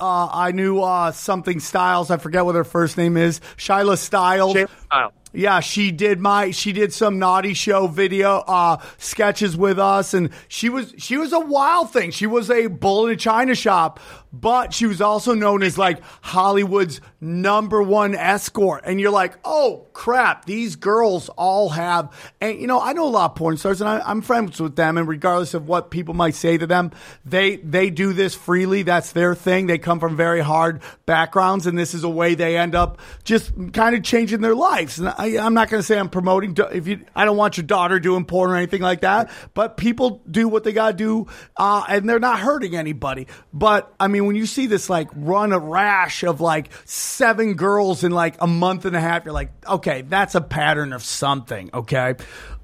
uh, 0.00 0.28
I 0.32 0.50
knew 0.50 0.80
uh, 0.82 1.12
something 1.12 1.60
Styles. 1.60 2.10
I 2.10 2.16
forget 2.16 2.44
what 2.44 2.56
her 2.56 2.64
first 2.64 2.96
name 2.96 3.16
is. 3.16 3.38
Shyla 3.56 3.96
Styles. 3.96 4.56
Shayla 4.56 4.68
Style. 4.86 5.12
Yeah, 5.32 5.60
she 5.60 5.92
did 5.92 6.20
my 6.20 6.50
she 6.50 6.72
did 6.72 6.92
some 6.92 7.18
naughty 7.18 7.54
show 7.54 7.86
video 7.86 8.38
uh 8.38 8.78
sketches 8.98 9.56
with 9.56 9.78
us 9.78 10.12
and 10.12 10.30
she 10.48 10.68
was 10.68 10.94
she 10.98 11.16
was 11.16 11.32
a 11.32 11.40
wild 11.40 11.92
thing. 11.92 12.10
She 12.10 12.26
was 12.26 12.50
a 12.50 12.66
bull 12.66 13.06
in 13.06 13.12
a 13.12 13.16
china 13.16 13.54
shop, 13.54 14.00
but 14.32 14.74
she 14.74 14.86
was 14.86 15.00
also 15.00 15.34
known 15.34 15.62
as 15.62 15.78
like 15.78 16.00
Hollywood's 16.20 17.00
number 17.20 17.82
one 17.82 18.14
escort. 18.14 18.82
And 18.84 19.00
you're 19.00 19.10
like, 19.10 19.34
"Oh, 19.44 19.86
crap, 19.92 20.46
these 20.46 20.76
girls 20.76 21.28
all 21.36 21.68
have 21.68 22.10
and 22.40 22.58
you 22.58 22.66
know, 22.66 22.80
I 22.80 22.94
know 22.94 23.06
a 23.06 23.10
lot 23.10 23.32
of 23.32 23.36
porn 23.36 23.58
stars 23.58 23.80
and 23.80 23.90
I, 23.90 24.00
I'm 24.00 24.22
friends 24.22 24.60
with 24.60 24.74
them 24.74 24.96
and 24.96 25.06
regardless 25.06 25.52
of 25.52 25.68
what 25.68 25.90
people 25.90 26.14
might 26.14 26.34
say 26.34 26.56
to 26.56 26.66
them, 26.66 26.90
they 27.24 27.56
they 27.56 27.90
do 27.90 28.12
this 28.14 28.34
freely. 28.34 28.82
That's 28.82 29.12
their 29.12 29.34
thing. 29.34 29.66
They 29.66 29.78
come 29.78 30.00
from 30.00 30.16
very 30.16 30.40
hard 30.40 30.80
backgrounds 31.06 31.66
and 31.66 31.78
this 31.78 31.92
is 31.92 32.02
a 32.02 32.08
way 32.08 32.34
they 32.34 32.56
end 32.56 32.74
up 32.74 32.98
just 33.24 33.52
kind 33.72 33.94
of 33.94 34.02
changing 34.02 34.40
their 34.40 34.54
lives. 34.54 34.98
And 34.98 35.12
I, 35.20 35.38
I'm 35.38 35.52
not 35.52 35.68
going 35.68 35.80
to 35.80 35.86
say 35.86 35.98
I'm 35.98 36.08
promoting. 36.08 36.56
If 36.72 36.88
you, 36.88 37.04
I 37.14 37.26
don't 37.26 37.36
want 37.36 37.58
your 37.58 37.66
daughter 37.66 38.00
doing 38.00 38.24
porn 38.24 38.50
or 38.50 38.56
anything 38.56 38.80
like 38.80 39.02
that. 39.02 39.30
But 39.52 39.76
people 39.76 40.22
do 40.30 40.48
what 40.48 40.64
they 40.64 40.72
got 40.72 40.92
to 40.92 40.96
do, 40.96 41.26
uh, 41.58 41.84
and 41.86 42.08
they're 42.08 42.18
not 42.18 42.40
hurting 42.40 42.74
anybody. 42.74 43.26
But 43.52 43.92
I 44.00 44.08
mean, 44.08 44.24
when 44.24 44.34
you 44.34 44.46
see 44.46 44.66
this 44.66 44.88
like 44.88 45.10
run 45.14 45.52
a 45.52 45.58
rash 45.58 46.22
of 46.22 46.40
like 46.40 46.70
seven 46.86 47.52
girls 47.52 48.02
in 48.02 48.12
like 48.12 48.36
a 48.40 48.46
month 48.46 48.86
and 48.86 48.96
a 48.96 49.00
half, 49.00 49.26
you're 49.26 49.34
like, 49.34 49.52
okay, 49.68 50.00
that's 50.02 50.34
a 50.34 50.40
pattern 50.40 50.94
of 50.94 51.02
something. 51.02 51.68
Okay, 51.74 52.14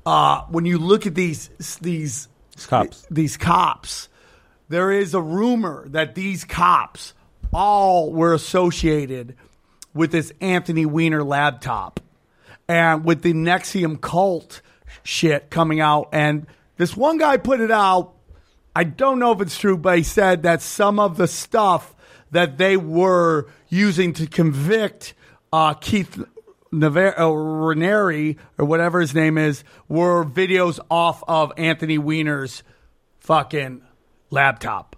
uh, 0.07 0.43
when 0.49 0.65
you 0.65 0.79
look 0.79 1.07
at 1.07 1.15
these 1.15 1.51
these 1.83 2.27
cops. 2.69 3.07
these 3.11 3.37
cops, 3.37 4.09
there 4.71 4.91
is 4.93 5.13
a 5.13 5.21
rumor 5.21 5.87
that 5.91 6.15
these 6.15 6.45
cops 6.45 7.13
all 7.53 8.15
were 8.15 8.33
associated 8.33 9.37
with 9.93 10.11
this 10.11 10.33
Anthony 10.41 10.87
Weiner 10.87 11.23
laptop. 11.23 12.01
And 12.69 13.05
with 13.05 13.23
the 13.23 13.33
NXIVM 13.33 14.01
cult 14.01 14.61
shit 15.03 15.51
coming 15.51 15.81
out, 15.81 16.09
and 16.13 16.47
this 16.77 16.97
one 16.97 17.19
guy 17.19 17.37
put 17.37 17.61
it 17.61 17.71
out. 17.71 18.15
I 18.75 18.85
don't 18.85 19.19
know 19.19 19.33
if 19.33 19.41
it's 19.41 19.59
true, 19.59 19.79
but 19.79 19.99
he 19.99 20.03
said 20.03 20.43
that 20.43 20.61
some 20.61 20.99
of 20.99 21.17
the 21.17 21.27
stuff 21.27 21.95
that 22.31 22.59
they 22.59 22.77
were 22.77 23.49
using 23.69 24.13
to 24.15 24.27
convict 24.27 25.15
uh, 25.53 25.75
Keith 25.75 26.23
Navar- 26.73 27.19
uh, 27.19 27.31
or 27.31 28.65
whatever 28.65 29.01
his 29.01 29.15
name 29.15 29.39
is 29.39 29.65
were 29.89 30.25
videos 30.25 30.79
off 30.91 31.23
of 31.27 31.53
Anthony 31.57 31.99
Weiner's 31.99 32.63
fucking 33.21 33.83
laptop. 34.31 34.96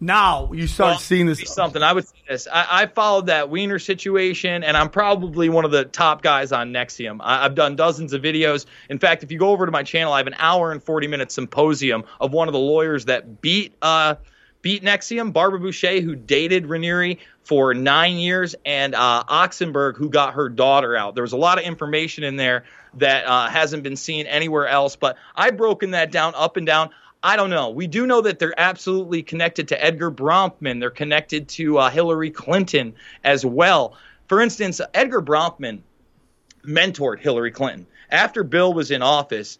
Now 0.00 0.52
you 0.52 0.66
start 0.68 0.92
Well, 0.92 0.98
seeing 1.00 1.26
this. 1.26 1.42
something. 1.52 1.82
I 1.82 1.92
would 1.92 2.06
say 2.06 2.14
this. 2.28 2.46
I, 2.52 2.82
I 2.82 2.86
followed 2.86 3.26
that 3.26 3.50
Wiener 3.50 3.80
situation, 3.80 4.62
and 4.62 4.76
I'm 4.76 4.90
probably 4.90 5.48
one 5.48 5.64
of 5.64 5.72
the 5.72 5.84
top 5.84 6.22
guys 6.22 6.52
on 6.52 6.72
NXIVM. 6.72 7.18
I, 7.20 7.44
I've 7.44 7.56
done 7.56 7.74
dozens 7.74 8.12
of 8.12 8.22
videos. 8.22 8.66
In 8.88 8.98
fact, 9.00 9.24
if 9.24 9.32
you 9.32 9.38
go 9.38 9.48
over 9.50 9.66
to 9.66 9.72
my 9.72 9.82
channel, 9.82 10.12
I 10.12 10.18
have 10.18 10.28
an 10.28 10.36
hour 10.38 10.70
and 10.70 10.80
40 10.82 11.08
minute 11.08 11.32
symposium 11.32 12.04
of 12.20 12.32
one 12.32 12.46
of 12.48 12.52
the 12.52 12.60
lawyers 12.60 13.06
that 13.06 13.40
beat 13.42 13.74
uh, 13.82 14.14
beat 14.62 14.82
NXIVM, 14.84 15.32
Barbara 15.32 15.58
Boucher, 15.58 16.00
who 16.00 16.14
dated 16.14 16.64
Raniere 16.66 17.18
for 17.42 17.74
nine 17.74 18.16
years, 18.16 18.54
and 18.64 18.94
uh, 18.94 19.24
Oxenberg, 19.28 19.96
who 19.96 20.10
got 20.10 20.34
her 20.34 20.48
daughter 20.48 20.94
out. 20.96 21.14
There 21.14 21.22
was 21.22 21.32
a 21.32 21.36
lot 21.36 21.58
of 21.58 21.64
information 21.64 22.22
in 22.22 22.36
there 22.36 22.64
that 22.94 23.24
uh, 23.26 23.48
hasn't 23.48 23.82
been 23.82 23.96
seen 23.96 24.26
anywhere 24.26 24.66
else, 24.68 24.96
but 24.96 25.16
I've 25.34 25.56
broken 25.56 25.92
that 25.92 26.12
down 26.12 26.34
up 26.36 26.56
and 26.56 26.66
down. 26.66 26.90
I 27.22 27.36
don't 27.36 27.50
know. 27.50 27.70
We 27.70 27.86
do 27.86 28.06
know 28.06 28.20
that 28.20 28.38
they're 28.38 28.58
absolutely 28.58 29.22
connected 29.22 29.68
to 29.68 29.84
Edgar 29.84 30.10
Bronfman. 30.10 30.78
They're 30.78 30.90
connected 30.90 31.48
to 31.50 31.78
uh, 31.78 31.90
Hillary 31.90 32.30
Clinton 32.30 32.94
as 33.24 33.44
well. 33.44 33.96
For 34.28 34.40
instance, 34.40 34.80
Edgar 34.94 35.20
Bronfman 35.20 35.80
mentored 36.64 37.18
Hillary 37.18 37.50
Clinton. 37.50 37.86
After 38.10 38.42
Bill 38.42 38.72
was 38.72 38.90
in 38.90 39.02
office, 39.02 39.58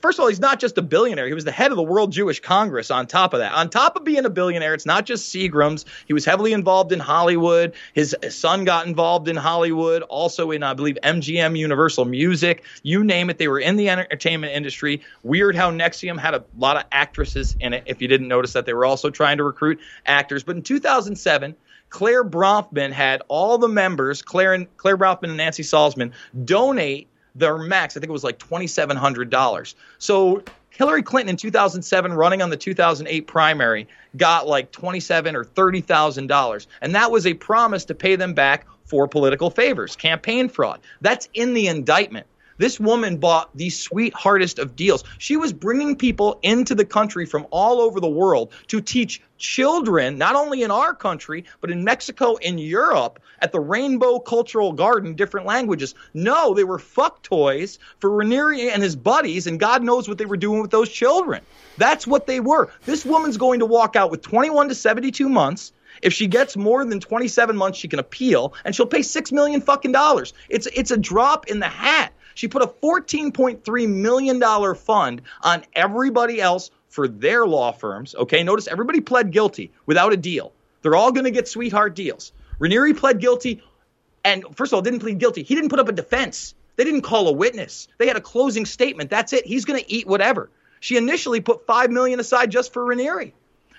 first 0.00 0.18
of 0.18 0.22
all, 0.22 0.28
he's 0.28 0.40
not 0.40 0.60
just 0.60 0.76
a 0.78 0.82
billionaire. 0.82 1.26
He 1.26 1.34
was 1.34 1.44
the 1.44 1.52
head 1.52 1.70
of 1.70 1.76
the 1.76 1.82
World 1.82 2.12
Jewish 2.12 2.40
Congress 2.40 2.90
on 2.90 3.06
top 3.06 3.32
of 3.32 3.40
that. 3.40 3.52
On 3.54 3.70
top 3.70 3.96
of 3.96 4.04
being 4.04 4.24
a 4.24 4.30
billionaire, 4.30 4.74
it's 4.74 4.86
not 4.86 5.06
just 5.06 5.34
Seagrams. 5.34 5.84
He 6.06 6.12
was 6.12 6.24
heavily 6.24 6.52
involved 6.52 6.92
in 6.92 7.00
Hollywood. 7.00 7.74
His 7.94 8.14
son 8.28 8.64
got 8.64 8.86
involved 8.86 9.28
in 9.28 9.36
Hollywood, 9.36 10.02
also 10.02 10.50
in, 10.50 10.62
I 10.62 10.74
believe, 10.74 10.98
MGM 11.02 11.58
Universal 11.58 12.04
Music. 12.04 12.64
You 12.82 13.02
name 13.02 13.30
it, 13.30 13.38
they 13.38 13.48
were 13.48 13.60
in 13.60 13.76
the 13.76 13.88
entertainment 13.88 14.52
industry. 14.52 15.02
Weird 15.22 15.56
how 15.56 15.70
NXIVM 15.70 16.18
had 16.18 16.34
a 16.34 16.44
lot 16.58 16.76
of 16.76 16.84
actresses 16.92 17.56
in 17.60 17.72
it, 17.72 17.84
if 17.86 18.02
you 18.02 18.08
didn't 18.08 18.28
notice 18.28 18.52
that 18.52 18.66
they 18.66 18.74
were 18.74 18.84
also 18.84 19.10
trying 19.10 19.38
to 19.38 19.44
recruit 19.44 19.80
actors. 20.04 20.42
But 20.42 20.56
in 20.56 20.62
2007, 20.62 21.56
Clare 21.88 22.24
Bronfman 22.24 22.92
had 22.92 23.22
all 23.28 23.58
the 23.58 23.68
members, 23.68 24.22
Clare 24.22 24.52
and 24.52 24.76
Clare 24.76 24.98
Bronfman 24.98 25.28
and 25.28 25.36
Nancy 25.36 25.62
Salzman, 25.62 26.12
donate 26.44 27.08
their 27.36 27.58
max. 27.58 27.96
I 27.96 28.00
think 28.00 28.08
it 28.08 28.12
was 28.12 28.24
like 28.24 28.38
twenty 28.38 28.66
seven 28.66 28.96
hundred 28.96 29.30
dollars. 29.30 29.74
So 29.98 30.42
Hillary 30.70 31.02
Clinton 31.02 31.30
in 31.30 31.36
2007, 31.36 32.12
running 32.12 32.42
on 32.42 32.50
the 32.50 32.56
2008 32.56 33.26
primary, 33.26 33.88
got 34.16 34.46
like 34.46 34.72
twenty 34.72 35.00
seven 35.00 35.34
or 35.34 35.44
thirty 35.44 35.80
thousand 35.80 36.26
dollars, 36.26 36.66
and 36.80 36.94
that 36.94 37.10
was 37.10 37.26
a 37.26 37.34
promise 37.34 37.84
to 37.86 37.94
pay 37.94 38.16
them 38.16 38.34
back 38.34 38.66
for 38.84 39.08
political 39.08 39.50
favors, 39.50 39.96
campaign 39.96 40.48
fraud. 40.48 40.80
That's 41.00 41.28
in 41.34 41.54
the 41.54 41.66
indictment. 41.66 42.26
This 42.58 42.80
woman 42.80 43.18
bought 43.18 43.56
the 43.56 43.70
sweetheartest 43.70 44.58
of 44.58 44.76
deals. 44.76 45.04
She 45.18 45.36
was 45.36 45.52
bringing 45.52 45.96
people 45.96 46.38
into 46.42 46.74
the 46.74 46.84
country 46.84 47.26
from 47.26 47.46
all 47.50 47.80
over 47.80 48.00
the 48.00 48.08
world 48.08 48.52
to 48.68 48.80
teach 48.80 49.20
children, 49.38 50.16
not 50.18 50.34
only 50.34 50.62
in 50.62 50.70
our 50.70 50.94
country, 50.94 51.44
but 51.60 51.70
in 51.70 51.84
Mexico, 51.84 52.36
in 52.36 52.58
Europe, 52.58 53.20
at 53.40 53.52
the 53.52 53.60
Rainbow 53.60 54.18
Cultural 54.18 54.72
Garden, 54.72 55.14
different 55.14 55.46
languages. 55.46 55.94
No, 56.14 56.54
they 56.54 56.64
were 56.64 56.78
fuck 56.78 57.22
toys 57.22 57.78
for 58.00 58.10
Raniere 58.10 58.72
and 58.72 58.82
his 58.82 58.96
buddies, 58.96 59.46
and 59.46 59.60
God 59.60 59.82
knows 59.82 60.08
what 60.08 60.18
they 60.18 60.24
were 60.24 60.36
doing 60.36 60.62
with 60.62 60.70
those 60.70 60.88
children. 60.88 61.42
That's 61.76 62.06
what 62.06 62.26
they 62.26 62.40
were. 62.40 62.70
This 62.86 63.04
woman's 63.04 63.36
going 63.36 63.60
to 63.60 63.66
walk 63.66 63.96
out 63.96 64.10
with 64.10 64.22
21 64.22 64.68
to 64.70 64.74
72 64.74 65.28
months. 65.28 65.72
If 66.02 66.12
she 66.12 66.26
gets 66.26 66.56
more 66.56 66.84
than 66.84 67.00
27 67.00 67.56
months, 67.56 67.78
she 67.78 67.88
can 67.88 67.98
appeal, 67.98 68.54
and 68.64 68.74
she'll 68.74 68.86
pay 68.86 69.02
six 69.02 69.32
million 69.32 69.60
fucking 69.60 69.92
dollars. 69.92 70.34
It's 70.48 70.66
it's 70.74 70.90
a 70.90 70.96
drop 70.96 71.46
in 71.48 71.58
the 71.58 71.68
hat. 71.68 72.12
She 72.36 72.48
put 72.48 72.62
a 72.62 72.66
14.3 72.66 73.88
million 73.88 74.38
dollar 74.38 74.74
fund 74.74 75.22
on 75.40 75.64
everybody 75.74 76.38
else 76.38 76.70
for 76.90 77.08
their 77.08 77.46
law 77.46 77.72
firms. 77.72 78.14
Okay, 78.14 78.42
notice 78.42 78.68
everybody 78.68 79.00
pled 79.00 79.30
guilty 79.32 79.72
without 79.86 80.12
a 80.12 80.18
deal. 80.18 80.52
They're 80.82 80.94
all 80.94 81.12
going 81.12 81.24
to 81.24 81.30
get 81.30 81.48
sweetheart 81.48 81.96
deals. 81.96 82.32
Raniere 82.60 82.94
pled 82.94 83.20
guilty, 83.20 83.62
and 84.22 84.44
first 84.54 84.70
of 84.70 84.76
all, 84.76 84.82
didn't 84.82 85.00
plead 85.00 85.18
guilty. 85.18 85.44
He 85.44 85.54
didn't 85.54 85.70
put 85.70 85.80
up 85.80 85.88
a 85.88 85.92
defense. 85.92 86.54
They 86.76 86.84
didn't 86.84 87.02
call 87.02 87.26
a 87.26 87.32
witness. 87.32 87.88
They 87.96 88.06
had 88.06 88.16
a 88.16 88.20
closing 88.20 88.66
statement. 88.66 89.08
That's 89.08 89.32
it. 89.32 89.46
He's 89.46 89.64
going 89.64 89.82
to 89.82 89.90
eat 89.90 90.06
whatever. 90.06 90.50
She 90.80 90.98
initially 90.98 91.40
put 91.40 91.66
five 91.66 91.90
million 91.90 92.20
aside 92.20 92.50
just 92.50 92.74
for 92.74 92.84
Raniere. 92.84 93.32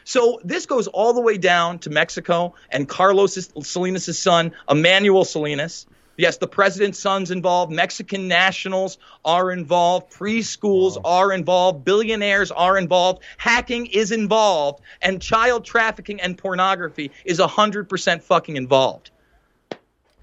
So 0.04 0.42
this 0.44 0.66
goes 0.66 0.88
all 0.88 1.14
the 1.14 1.22
way 1.22 1.38
down 1.38 1.78
to 1.80 1.92
Mexico 1.92 2.56
and 2.72 2.90
Carlos 2.90 3.52
Salinas' 3.62 4.18
son, 4.18 4.54
Emmanuel 4.68 5.26
Salinas. 5.26 5.86
Yes, 6.18 6.38
the 6.38 6.48
president's 6.48 7.00
son's 7.00 7.30
involved. 7.30 7.72
Mexican 7.72 8.28
nationals 8.28 8.98
are 9.24 9.52
involved. 9.52 10.12
Preschools 10.12 11.00
are 11.06 11.32
involved. 11.32 11.86
Billionaires 11.86 12.52
are 12.52 12.78
involved. 12.78 13.24
Hacking 13.38 13.86
is 13.86 14.12
involved. 14.12 14.82
And 15.02 15.22
child 15.22 15.64
trafficking 15.64 16.20
and 16.20 16.36
pornography 16.36 17.12
is 17.24 17.40
100% 17.40 18.24
fucking 18.24 18.58
involved. 18.58 19.12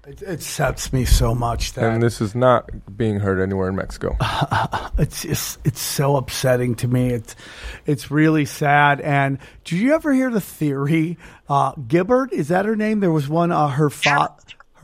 It, 0.05 0.21
it 0.21 0.41
sets 0.43 0.93
me 0.93 1.03
so 1.03 1.33
much 1.33 1.73
that 1.73 1.85
And 1.85 2.03
this 2.03 2.21
is 2.21 2.35
not 2.35 2.69
being 2.95 3.19
heard 3.19 3.41
anywhere 3.41 3.69
in 3.69 3.75
Mexico. 3.75 4.15
it's 4.99 5.23
just 5.23 5.57
it's 5.65 5.81
so 5.81 6.15
upsetting 6.15 6.75
to 6.75 6.87
me. 6.87 7.09
It's 7.09 7.35
it's 7.87 8.11
really 8.11 8.45
sad. 8.45 9.01
And 9.01 9.39
did 9.63 9.79
you 9.79 9.95
ever 9.95 10.13
hear 10.13 10.29
the 10.29 10.41
theory? 10.41 11.17
Uh, 11.49 11.73
Gibbard 11.73 12.33
is 12.33 12.49
that 12.49 12.65
her 12.65 12.75
name? 12.75 12.99
There 12.99 13.11
was 13.11 13.27
one. 13.27 13.51
Uh, 13.51 13.67
her 13.69 13.89
fa- 13.89 14.35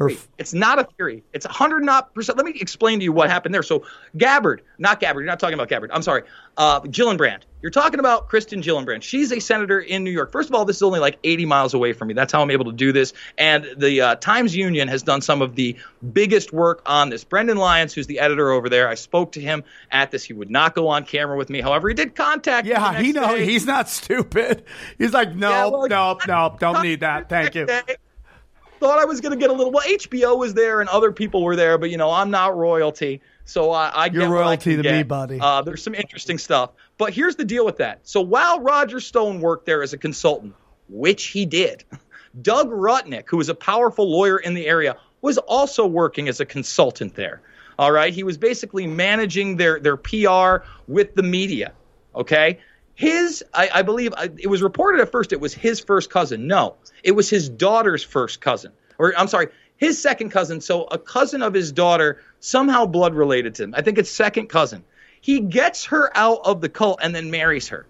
her 0.01 0.09
It's 0.37 0.53
not 0.53 0.79
a 0.79 0.83
theory. 0.97 1.23
It's 1.33 1.45
100 1.45 1.83
not 1.83 2.13
percent. 2.13 2.37
Let 2.37 2.45
me 2.45 2.53
explain 2.59 2.99
to 2.99 3.03
you 3.03 3.11
what 3.11 3.29
happened 3.29 3.53
there. 3.53 3.63
So 3.63 3.85
Gabbard, 4.17 4.61
not 4.77 4.99
Gabbard. 4.99 5.21
You're 5.21 5.31
not 5.31 5.39
talking 5.39 5.53
about 5.53 5.69
Gabbard. 5.69 5.91
I'm 5.93 6.01
sorry. 6.01 6.23
Uh, 6.57 6.81
Gillibrand. 6.81 7.41
You're 7.61 7.71
talking 7.71 7.99
about 7.99 8.27
Kirsten 8.27 8.61
Gillibrand. 8.61 9.03
She's 9.03 9.31
a 9.31 9.39
senator 9.39 9.79
in 9.79 10.03
New 10.03 10.09
York. 10.09 10.31
First 10.31 10.49
of 10.49 10.55
all, 10.55 10.65
this 10.65 10.77
is 10.77 10.81
only 10.81 10.99
like 10.99 11.19
80 11.23 11.45
miles 11.45 11.73
away 11.75 11.93
from 11.93 12.07
me. 12.07 12.15
That's 12.15 12.33
how 12.33 12.41
I'm 12.41 12.49
able 12.49 12.65
to 12.65 12.71
do 12.71 12.91
this. 12.91 13.13
And 13.37 13.67
the 13.77 14.01
uh, 14.01 14.15
Times 14.15 14.55
Union 14.55 14.87
has 14.87 15.03
done 15.03 15.21
some 15.21 15.41
of 15.43 15.55
the 15.55 15.77
biggest 16.11 16.51
work 16.51 16.81
on 16.87 17.09
this. 17.09 17.23
Brendan 17.23 17.57
Lyons, 17.57 17.93
who's 17.93 18.07
the 18.07 18.19
editor 18.19 18.51
over 18.51 18.67
there, 18.67 18.89
I 18.89 18.95
spoke 18.95 19.33
to 19.33 19.41
him 19.41 19.63
at 19.91 20.09
this. 20.09 20.23
He 20.23 20.33
would 20.33 20.49
not 20.49 20.73
go 20.73 20.87
on 20.87 21.05
camera 21.05 21.37
with 21.37 21.49
me. 21.51 21.61
However, 21.61 21.87
he 21.87 21.93
did 21.93 22.15
contact 22.15 22.65
me. 22.65 22.71
yeah, 22.71 22.93
he 22.99 23.11
next 23.11 23.15
know 23.15 23.35
he's 23.35 23.65
not 23.65 23.87
stupid. 24.01 24.63
He's 24.97 25.13
like, 25.13 25.35
no, 25.35 25.49
Yeah, 25.49 25.65
well, 25.67 25.87
no, 25.87 26.19
no, 26.27 26.55
don't 26.59 26.81
need 26.81 27.01
that. 27.01 27.29
Thank 27.29 27.53
you. 27.55 27.67
Thought 28.81 28.97
I 28.97 29.05
was 29.05 29.21
going 29.21 29.31
to 29.31 29.37
get 29.37 29.51
a 29.51 29.53
little. 29.53 29.71
Well, 29.71 29.87
HBO 29.87 30.39
was 30.39 30.55
there 30.55 30.81
and 30.81 30.89
other 30.89 31.11
people 31.11 31.43
were 31.43 31.55
there, 31.55 31.77
but 31.77 31.91
you 31.91 31.97
know 31.97 32.09
I'm 32.09 32.31
not 32.31 32.57
royalty, 32.57 33.21
so 33.45 33.69
I, 33.69 33.89
I 33.89 34.05
You're 34.05 34.23
get 34.23 34.29
I 34.29 34.31
royalty 34.31 34.73
can 34.73 34.83
to 34.83 34.91
me, 34.91 35.03
buddy. 35.03 35.39
Uh, 35.39 35.61
there's 35.61 35.83
some 35.83 35.93
interesting 35.93 36.39
stuff, 36.39 36.71
but 36.97 37.13
here's 37.13 37.35
the 37.35 37.45
deal 37.45 37.63
with 37.63 37.77
that. 37.77 37.99
So 38.01 38.21
while 38.21 38.59
Roger 38.59 38.99
Stone 38.99 39.39
worked 39.39 39.67
there 39.67 39.83
as 39.83 39.93
a 39.93 39.99
consultant, 39.99 40.55
which 40.89 41.27
he 41.27 41.45
did, 41.45 41.83
Doug 42.41 42.71
Rutnick, 42.71 43.25
who 43.27 43.37
was 43.37 43.49
a 43.49 43.55
powerful 43.55 44.09
lawyer 44.09 44.37
in 44.39 44.55
the 44.55 44.65
area, 44.65 44.97
was 45.21 45.37
also 45.37 45.85
working 45.85 46.27
as 46.27 46.39
a 46.39 46.45
consultant 46.47 47.13
there. 47.13 47.43
All 47.77 47.91
right, 47.91 48.11
he 48.11 48.23
was 48.23 48.35
basically 48.35 48.87
managing 48.87 49.57
their 49.57 49.79
their 49.79 49.95
PR 49.95 50.65
with 50.87 51.13
the 51.13 51.21
media. 51.21 51.73
Okay, 52.15 52.57
his 52.95 53.43
I, 53.53 53.69
I 53.73 53.81
believe 53.81 54.13
I, 54.15 54.29
it 54.37 54.47
was 54.47 54.61
reported 54.61 55.01
at 55.01 55.11
first 55.11 55.33
it 55.33 55.39
was 55.39 55.53
his 55.53 55.79
first 55.79 56.09
cousin. 56.09 56.47
No, 56.47 56.75
it 57.03 57.11
was 57.11 57.29
his 57.29 57.49
daughter's 57.49 58.03
first 58.03 58.41
cousin, 58.41 58.71
or 58.97 59.13
I'm 59.17 59.27
sorry, 59.27 59.47
his 59.77 60.01
second 60.01 60.29
cousin. 60.29 60.61
So 60.61 60.83
a 60.83 60.97
cousin 60.97 61.41
of 61.41 61.53
his 61.53 61.71
daughter, 61.71 62.21
somehow 62.39 62.85
blood 62.85 63.15
related 63.15 63.55
to 63.55 63.63
him. 63.63 63.73
I 63.75 63.81
think 63.81 63.97
it's 63.97 64.09
second 64.09 64.47
cousin. 64.47 64.83
He 65.21 65.39
gets 65.39 65.85
her 65.85 66.15
out 66.15 66.41
of 66.43 66.61
the 66.61 66.69
cult 66.69 66.99
and 67.01 67.13
then 67.13 67.31
marries 67.31 67.69
her. 67.69 67.85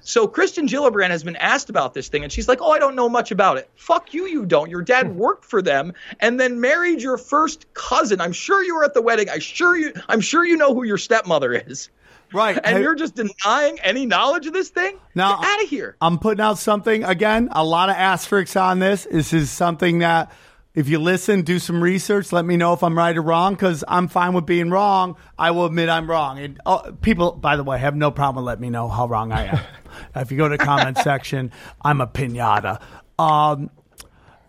So 0.00 0.28
Kirsten 0.28 0.66
Gillibrand 0.66 1.10
has 1.10 1.24
been 1.24 1.36
asked 1.36 1.70
about 1.70 1.94
this 1.94 2.08
thing, 2.08 2.22
and 2.22 2.32
she's 2.32 2.48
like, 2.48 2.60
"Oh, 2.60 2.70
I 2.70 2.78
don't 2.78 2.94
know 2.94 3.08
much 3.08 3.30
about 3.30 3.58
it." 3.58 3.68
Fuck 3.74 4.14
you, 4.14 4.26
you 4.26 4.46
don't. 4.46 4.70
Your 4.70 4.82
dad 4.82 5.16
worked 5.16 5.44
for 5.44 5.62
them 5.62 5.94
and 6.20 6.38
then 6.38 6.60
married 6.60 7.02
your 7.02 7.18
first 7.18 7.72
cousin. 7.74 8.20
I'm 8.20 8.32
sure 8.32 8.62
you 8.62 8.76
were 8.76 8.84
at 8.84 8.94
the 8.94 9.02
wedding. 9.02 9.28
I 9.28 9.38
sure 9.38 9.76
you. 9.76 9.92
I'm 10.08 10.20
sure 10.20 10.44
you 10.44 10.56
know 10.56 10.74
who 10.74 10.84
your 10.84 10.98
stepmother 10.98 11.52
is. 11.52 11.88
Right. 12.32 12.58
And 12.62 12.76
Hey- 12.76 12.82
you're 12.82 12.94
just 12.94 13.14
denying 13.14 13.78
any 13.80 14.06
knowledge 14.06 14.46
of 14.46 14.52
this 14.52 14.68
thing. 14.70 14.96
Now- 15.14 15.36
Get 15.40 15.48
out 15.48 15.62
of 15.64 15.68
here. 15.68 15.96
I'm 16.00 16.18
putting 16.18 16.40
out 16.42 16.58
something 16.58 17.04
again. 17.04 17.48
A 17.52 17.64
lot 17.64 17.88
of 17.90 17.96
asterisks 17.96 18.56
on 18.56 18.78
this. 18.78 19.06
This 19.10 19.32
is 19.32 19.50
something 19.50 19.98
that, 20.00 20.32
if 20.74 20.88
you 20.88 20.98
listen, 20.98 21.42
do 21.42 21.58
some 21.58 21.82
research. 21.82 22.32
Let 22.32 22.44
me 22.44 22.56
know 22.56 22.72
if 22.72 22.82
I'm 22.82 22.96
right 22.96 23.16
or 23.16 23.22
wrong, 23.22 23.54
because 23.54 23.84
I'm 23.86 24.08
fine 24.08 24.32
with 24.32 24.46
being 24.46 24.70
wrong. 24.70 25.16
I 25.38 25.50
will 25.50 25.66
admit 25.66 25.88
I'm 25.88 26.08
wrong. 26.08 26.38
And 26.38 26.58
uh, 26.64 26.92
people, 27.02 27.32
by 27.32 27.56
the 27.56 27.64
way, 27.64 27.78
have 27.78 27.94
no 27.96 28.10
problem 28.10 28.44
letting 28.44 28.62
me 28.62 28.70
know 28.70 28.88
how 28.88 29.06
wrong 29.06 29.32
I 29.32 29.46
am. 29.46 29.60
if 30.16 30.30
you 30.30 30.38
go 30.38 30.48
to 30.48 30.56
the 30.56 30.64
comment 30.64 30.96
section, 30.98 31.52
I'm 31.82 32.00
a 32.00 32.06
pinata. 32.06 32.80
Um, 33.18 33.70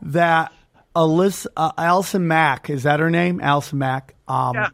that 0.03 0.51
Alyssa, 0.95 1.47
uh, 1.57 1.71
Alison 1.77 2.27
Mack 2.27 2.69
is 2.69 2.83
that 2.83 2.99
her 2.99 3.09
name? 3.09 3.39
Alison 3.41 3.79
Mack. 3.79 4.15
Um, 4.27 4.55
Yeah. 4.55 4.69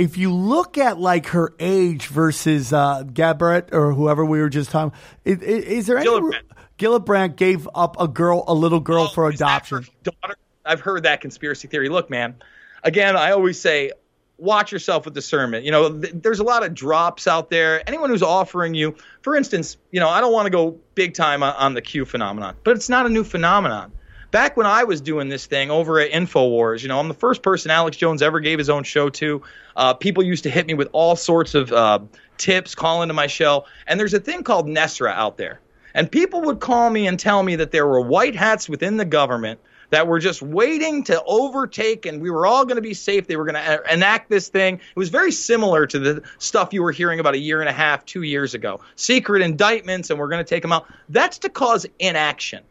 If 0.00 0.16
you 0.16 0.32
look 0.32 0.78
at 0.78 0.98
like 0.98 1.26
her 1.28 1.54
age 1.60 2.06
versus 2.06 2.72
uh, 2.72 3.04
Gabbert 3.04 3.72
or 3.72 3.92
whoever 3.92 4.24
we 4.24 4.40
were 4.40 4.48
just 4.48 4.70
talking, 4.70 4.98
is, 5.24 5.40
is 5.42 5.86
there 5.86 5.98
any? 5.98 6.08
Gillibrand. 6.08 6.42
Gillibrand 6.78 7.36
gave 7.36 7.68
up 7.74 8.00
a 8.00 8.08
girl, 8.08 8.42
a 8.48 8.54
little 8.54 8.80
girl 8.80 9.08
for 9.08 9.26
Oh, 9.26 9.28
that 9.30 9.34
adoption. 9.34 9.86
daughter? 10.02 10.36
I've 10.64 10.80
heard 10.80 11.02
that 11.02 11.20
conspiracy 11.20 11.68
theory. 11.68 11.90
Look, 11.90 12.08
man. 12.08 12.36
Again, 12.82 13.14
I 13.16 13.32
always 13.32 13.60
say, 13.60 13.92
watch 14.38 14.72
yourself 14.72 15.04
with 15.04 15.12
discernment. 15.12 15.66
You 15.66 15.70
know, 15.72 16.00
th- 16.00 16.14
there's 16.16 16.40
a 16.40 16.44
lot 16.44 16.64
of 16.64 16.72
drops 16.74 17.26
out 17.26 17.50
there. 17.50 17.86
Anyone 17.86 18.08
who's 18.08 18.22
offering 18.22 18.72
you, 18.72 18.96
for 19.20 19.36
instance, 19.36 19.76
you 19.90 20.00
know, 20.00 20.08
I 20.08 20.22
don't 20.22 20.32
want 20.32 20.46
to 20.46 20.50
go 20.50 20.78
big 20.94 21.12
time 21.12 21.42
on, 21.42 21.54
on 21.56 21.74
the 21.74 21.82
Q 21.82 22.06
phenomenon, 22.06 22.56
but 22.64 22.74
it's 22.76 22.88
not 22.88 23.04
a 23.04 23.10
new 23.10 23.24
phenomenon. 23.24 23.92
Back 24.30 24.56
when 24.56 24.66
I 24.66 24.84
was 24.84 25.00
doing 25.00 25.28
this 25.28 25.46
thing 25.46 25.72
over 25.72 25.98
at 25.98 26.12
Infowars, 26.12 26.82
you 26.82 26.88
know, 26.88 27.00
I'm 27.00 27.08
the 27.08 27.14
first 27.14 27.42
person 27.42 27.72
Alex 27.72 27.96
Jones 27.96 28.22
ever 28.22 28.38
gave 28.38 28.58
his 28.58 28.70
own 28.70 28.84
show 28.84 29.08
to. 29.10 29.42
Uh, 29.74 29.94
people 29.94 30.22
used 30.22 30.44
to 30.44 30.50
hit 30.50 30.68
me 30.68 30.74
with 30.74 30.88
all 30.92 31.16
sorts 31.16 31.56
of 31.56 31.72
uh, 31.72 31.98
tips, 32.38 32.76
call 32.76 33.02
into 33.02 33.12
my 33.12 33.26
show, 33.26 33.64
and 33.88 33.98
there's 33.98 34.14
a 34.14 34.20
thing 34.20 34.44
called 34.44 34.68
NESARA 34.68 35.12
out 35.12 35.36
there. 35.36 35.60
And 35.94 36.10
people 36.10 36.42
would 36.42 36.60
call 36.60 36.90
me 36.90 37.08
and 37.08 37.18
tell 37.18 37.42
me 37.42 37.56
that 37.56 37.72
there 37.72 37.88
were 37.88 38.00
white 38.00 38.36
hats 38.36 38.68
within 38.68 38.98
the 38.98 39.04
government 39.04 39.58
that 39.90 40.06
were 40.06 40.20
just 40.20 40.40
waiting 40.40 41.02
to 41.02 41.20
overtake 41.24 42.06
and 42.06 42.22
we 42.22 42.30
were 42.30 42.46
all 42.46 42.64
going 42.64 42.76
to 42.76 42.82
be 42.82 42.94
safe. 42.94 43.26
They 43.26 43.34
were 43.34 43.44
going 43.44 43.56
to 43.56 43.92
enact 43.92 44.30
this 44.30 44.48
thing. 44.48 44.74
It 44.76 44.96
was 44.96 45.08
very 45.08 45.32
similar 45.32 45.88
to 45.88 45.98
the 45.98 46.22
stuff 46.38 46.72
you 46.72 46.84
were 46.84 46.92
hearing 46.92 47.18
about 47.18 47.34
a 47.34 47.38
year 47.38 47.58
and 47.58 47.68
a 47.68 47.72
half, 47.72 48.06
two 48.06 48.22
years 48.22 48.54
ago. 48.54 48.80
Secret 48.94 49.42
indictments 49.42 50.08
and 50.10 50.20
we're 50.20 50.28
going 50.28 50.44
to 50.44 50.48
take 50.48 50.62
them 50.62 50.70
out. 50.70 50.86
That's 51.08 51.38
to 51.38 51.48
cause 51.48 51.86
inaction. 51.98 52.62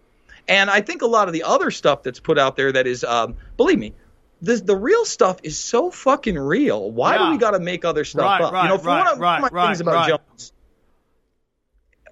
And 0.49 0.69
I 0.69 0.81
think 0.81 1.03
a 1.03 1.07
lot 1.07 1.27
of 1.27 1.33
the 1.33 1.43
other 1.43 1.69
stuff 1.69 2.01
that's 2.03 2.19
put 2.19 2.39
out 2.39 2.55
there 2.57 2.71
that 2.71 2.87
is, 2.87 3.03
um, 3.03 3.35
believe 3.55 3.77
me, 3.77 3.93
this, 4.41 4.61
the 4.61 4.75
real 4.75 5.05
stuff 5.05 5.37
is 5.43 5.57
so 5.57 5.91
fucking 5.91 6.37
real. 6.37 6.91
Why 6.91 7.15
Yeah. 7.15 7.25
do 7.25 7.31
we 7.31 7.37
got 7.37 7.51
to 7.51 7.59
make 7.59 7.85
other 7.85 8.03
stuff 8.03 8.23
Right, 8.23 8.41
up? 8.41 8.53
right, 8.53 8.63
you 8.63 8.69
know, 8.69 8.77
for 8.79 8.87
right, 8.87 8.97
one 8.97 9.07
of, 9.07 9.19
right, 9.19 9.41
one 9.41 9.47
of 9.47 9.53
my 9.53 9.67
things 9.67 9.81
about. 9.81 10.07
Jones, 10.07 10.51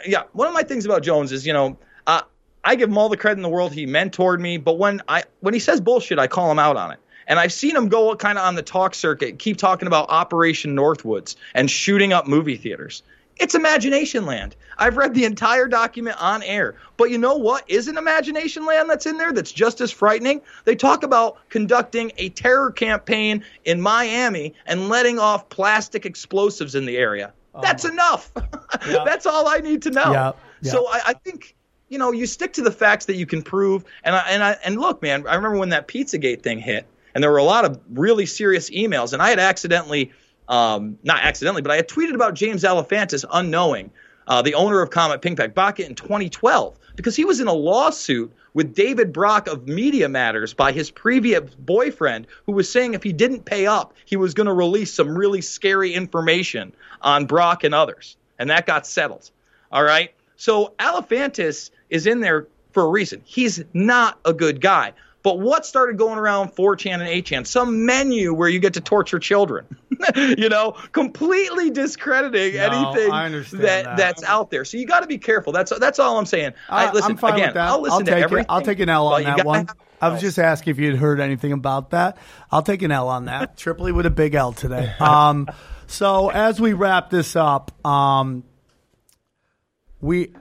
yeah, 0.05 0.23
one 0.33 0.47
of 0.47 0.53
my 0.53 0.63
things 0.63 0.85
about 0.85 1.01
Jones 1.01 1.31
is, 1.31 1.47
you 1.47 1.53
know, 1.53 1.77
uh, 2.05 2.21
I 2.63 2.75
give 2.75 2.89
him 2.89 2.97
all 2.97 3.09
the 3.09 3.17
credit 3.17 3.39
in 3.39 3.43
the 3.43 3.49
world. 3.49 3.73
He 3.73 3.87
mentored 3.87 4.39
me, 4.39 4.57
but 4.57 4.77
when 4.77 5.01
I 5.07 5.23
when 5.39 5.53
he 5.53 5.59
says 5.59 5.81
bullshit, 5.81 6.19
I 6.19 6.27
call 6.27 6.51
him 6.51 6.59
out 6.59 6.77
on 6.77 6.91
it. 6.91 6.99
And 7.25 7.39
I've 7.39 7.51
seen 7.51 7.75
him 7.75 7.89
go 7.89 8.15
kind 8.15 8.37
of 8.37 8.45
on 8.45 8.55
the 8.55 8.61
talk 8.61 8.93
circuit, 8.93 9.39
keep 9.39 9.57
talking 9.57 9.87
about 9.87 10.09
Operation 10.09 10.75
Northwoods 10.75 11.35
and 11.53 11.69
shooting 11.71 12.13
up 12.13 12.27
movie 12.27 12.55
theaters. 12.55 13.03
It's 13.39 13.55
imagination 13.55 14.25
land. 14.25 14.55
I've 14.77 14.97
read 14.97 15.13
the 15.13 15.25
entire 15.25 15.67
document 15.67 16.21
on 16.21 16.43
air. 16.43 16.75
But 16.97 17.11
you 17.11 17.17
know 17.17 17.35
what 17.35 17.63
isn't 17.67 17.97
imagination 17.97 18.65
land 18.65 18.89
that's 18.89 19.05
in 19.05 19.17
there 19.17 19.31
that's 19.31 19.51
just 19.51 19.81
as 19.81 19.91
frightening? 19.91 20.41
They 20.65 20.75
talk 20.75 21.03
about 21.03 21.37
conducting 21.49 22.11
a 22.17 22.29
terror 22.29 22.71
campaign 22.71 23.43
in 23.65 23.81
Miami 23.81 24.53
and 24.65 24.89
letting 24.89 25.19
off 25.19 25.49
plastic 25.49 26.05
explosives 26.05 26.75
in 26.75 26.85
the 26.85 26.97
area. 26.97 27.33
Oh 27.53 27.61
that's 27.61 27.85
enough. 27.85 28.31
that's 28.85 29.25
all 29.25 29.47
I 29.47 29.57
need 29.57 29.81
to 29.83 29.91
know. 29.91 30.11
Yeah, 30.11 30.31
yeah. 30.61 30.71
So 30.71 30.87
I, 30.87 31.01
I 31.07 31.13
think 31.13 31.55
you 31.89 31.97
know 31.97 32.11
you 32.11 32.25
stick 32.25 32.53
to 32.53 32.61
the 32.61 32.71
facts 32.71 33.05
that 33.05 33.15
you 33.15 33.25
can 33.25 33.41
prove. 33.41 33.83
And 34.03 34.15
I, 34.15 34.29
and 34.29 34.43
I, 34.43 34.57
and 34.63 34.79
look, 34.79 35.01
man, 35.01 35.27
I 35.27 35.35
remember 35.35 35.57
when 35.57 35.69
that 35.69 35.87
PizzaGate 35.87 36.41
thing 36.41 36.59
hit, 36.59 36.85
and 37.15 37.23
there 37.23 37.31
were 37.31 37.37
a 37.37 37.43
lot 37.43 37.65
of 37.65 37.79
really 37.89 38.25
serious 38.25 38.69
emails, 38.69 39.13
and 39.13 39.21
I 39.21 39.29
had 39.29 39.39
accidentally, 39.39 40.11
um, 40.47 40.97
not 41.03 41.23
accidentally, 41.23 41.61
but 41.61 41.71
I 41.71 41.75
had 41.75 41.87
tweeted 41.87 42.15
about 42.15 42.33
James 42.33 42.63
Alefantis 42.63 43.25
unknowing, 43.31 43.91
uh, 44.27 44.41
the 44.41 44.55
owner 44.55 44.81
of 44.81 44.89
Comet 44.89 45.21
Ping 45.21 45.35
Pack 45.35 45.53
Bucket 45.53 45.87
in 45.87 45.95
2012, 45.95 46.77
because 46.95 47.15
he 47.15 47.25
was 47.25 47.39
in 47.39 47.47
a 47.47 47.53
lawsuit 47.53 48.33
with 48.53 48.73
David 48.73 49.13
Brock 49.13 49.47
of 49.47 49.67
Media 49.67 50.09
Matters 50.09 50.53
by 50.53 50.71
his 50.71 50.89
previous 50.89 51.53
boyfriend, 51.55 52.27
who 52.45 52.53
was 52.53 52.69
saying 52.69 52.93
if 52.93 53.03
he 53.03 53.13
didn't 53.13 53.45
pay 53.45 53.67
up, 53.67 53.93
he 54.05 54.17
was 54.17 54.33
going 54.33 54.47
to 54.47 54.53
release 54.53 54.93
some 54.93 55.17
really 55.17 55.41
scary 55.41 55.93
information 55.93 56.73
on 57.01 57.25
Brock 57.25 57.63
and 57.63 57.75
others, 57.75 58.17
and 58.39 58.49
that 58.49 58.65
got 58.65 58.87
settled. 58.87 59.29
All 59.71 59.83
right. 59.83 60.11
So 60.37 60.73
Alefantis 60.79 61.71
is 61.89 62.07
in 62.07 62.19
there 62.19 62.47
for 62.71 62.83
a 62.83 62.87
reason. 62.89 63.21
He's 63.25 63.63
not 63.73 64.19
a 64.25 64.33
good 64.33 64.61
guy. 64.61 64.93
But 65.27 65.39
what 65.39 65.65
started 65.65 65.97
going 65.97 66.17
around 66.17 66.55
4chan 66.55 67.01
and 67.01 67.01
8chan? 67.01 67.45
Some 67.45 67.85
menu 67.85 68.33
where 68.33 68.47
you 68.47 68.59
get 68.59 68.75
to 68.75 68.79
torture 68.79 69.19
children. 69.19 69.65
you 70.15 70.47
know, 70.47 70.71
completely 70.93 71.69
discrediting 71.69 72.55
No, 72.55 72.63
anything 72.63 73.11
I 73.11 73.25
understand 73.25 73.63
that, 73.65 73.83
that. 73.83 73.97
that's 73.97 74.23
out 74.23 74.51
there. 74.51 74.63
So 74.63 74.77
you 74.77 74.87
got 74.87 75.01
to 75.01 75.07
be 75.07 75.17
careful. 75.17 75.51
That's 75.51 75.77
that's 75.79 75.99
all 75.99 76.17
I'm 76.17 76.25
saying. 76.25 76.53
I, 76.69 76.93
listen 76.93 77.11
am 77.11 77.17
fine 77.17 77.33
again. 77.33 77.47
with 77.49 77.55
that. 77.55 77.67
I'll 77.67 77.81
listen 77.81 78.05
to 78.05 78.11
take 78.13 78.23
everything. 78.23 78.45
It. 78.45 78.51
I'll 78.53 78.61
take 78.61 78.79
an 78.79 78.87
L 78.87 79.07
on 79.07 79.23
that 79.23 79.45
one. 79.45 79.67
have- 79.67 79.75
I 80.01 80.07
was 80.07 80.21
just 80.21 80.39
asking 80.39 80.71
if 80.71 80.79
you'd 80.79 80.95
heard 80.95 81.19
anything 81.19 81.51
about 81.51 81.89
that. 81.89 82.17
I'll 82.49 82.61
take 82.61 82.81
an 82.81 82.93
L 82.93 83.09
on 83.09 83.25
that. 83.25 83.57
Tripoli 83.57 83.91
with 83.91 84.05
a 84.05 84.09
big 84.09 84.33
L 84.33 84.53
today. 84.53 84.93
Um, 84.97 85.49
so 85.87 86.29
as 86.29 86.57
we 86.61 86.71
wrap 86.71 87.09
this 87.09 87.35
up, 87.35 87.85
um, 87.85 88.45
we, 89.99 90.33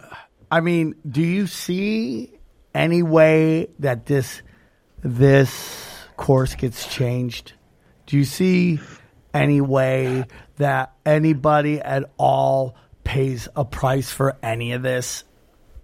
I 0.48 0.60
mean, 0.60 0.94
do 1.10 1.22
you 1.22 1.48
see 1.48 2.38
any 2.72 3.02
way 3.02 3.70
that 3.80 4.06
this 4.06 4.42
this 5.06 6.06
course 6.16 6.54
gets 6.54 6.86
changed? 6.92 7.52
Do 8.06 8.16
you 8.16 8.24
see 8.24 8.80
any 9.32 9.60
way 9.60 10.24
that 10.56 10.94
anybody 11.04 11.80
at 11.80 12.10
all 12.18 12.74
pays 13.04 13.48
a 13.54 13.64
price 13.64 14.10
for 14.10 14.36
any 14.42 14.72
of 14.72 14.82
this 14.82 15.24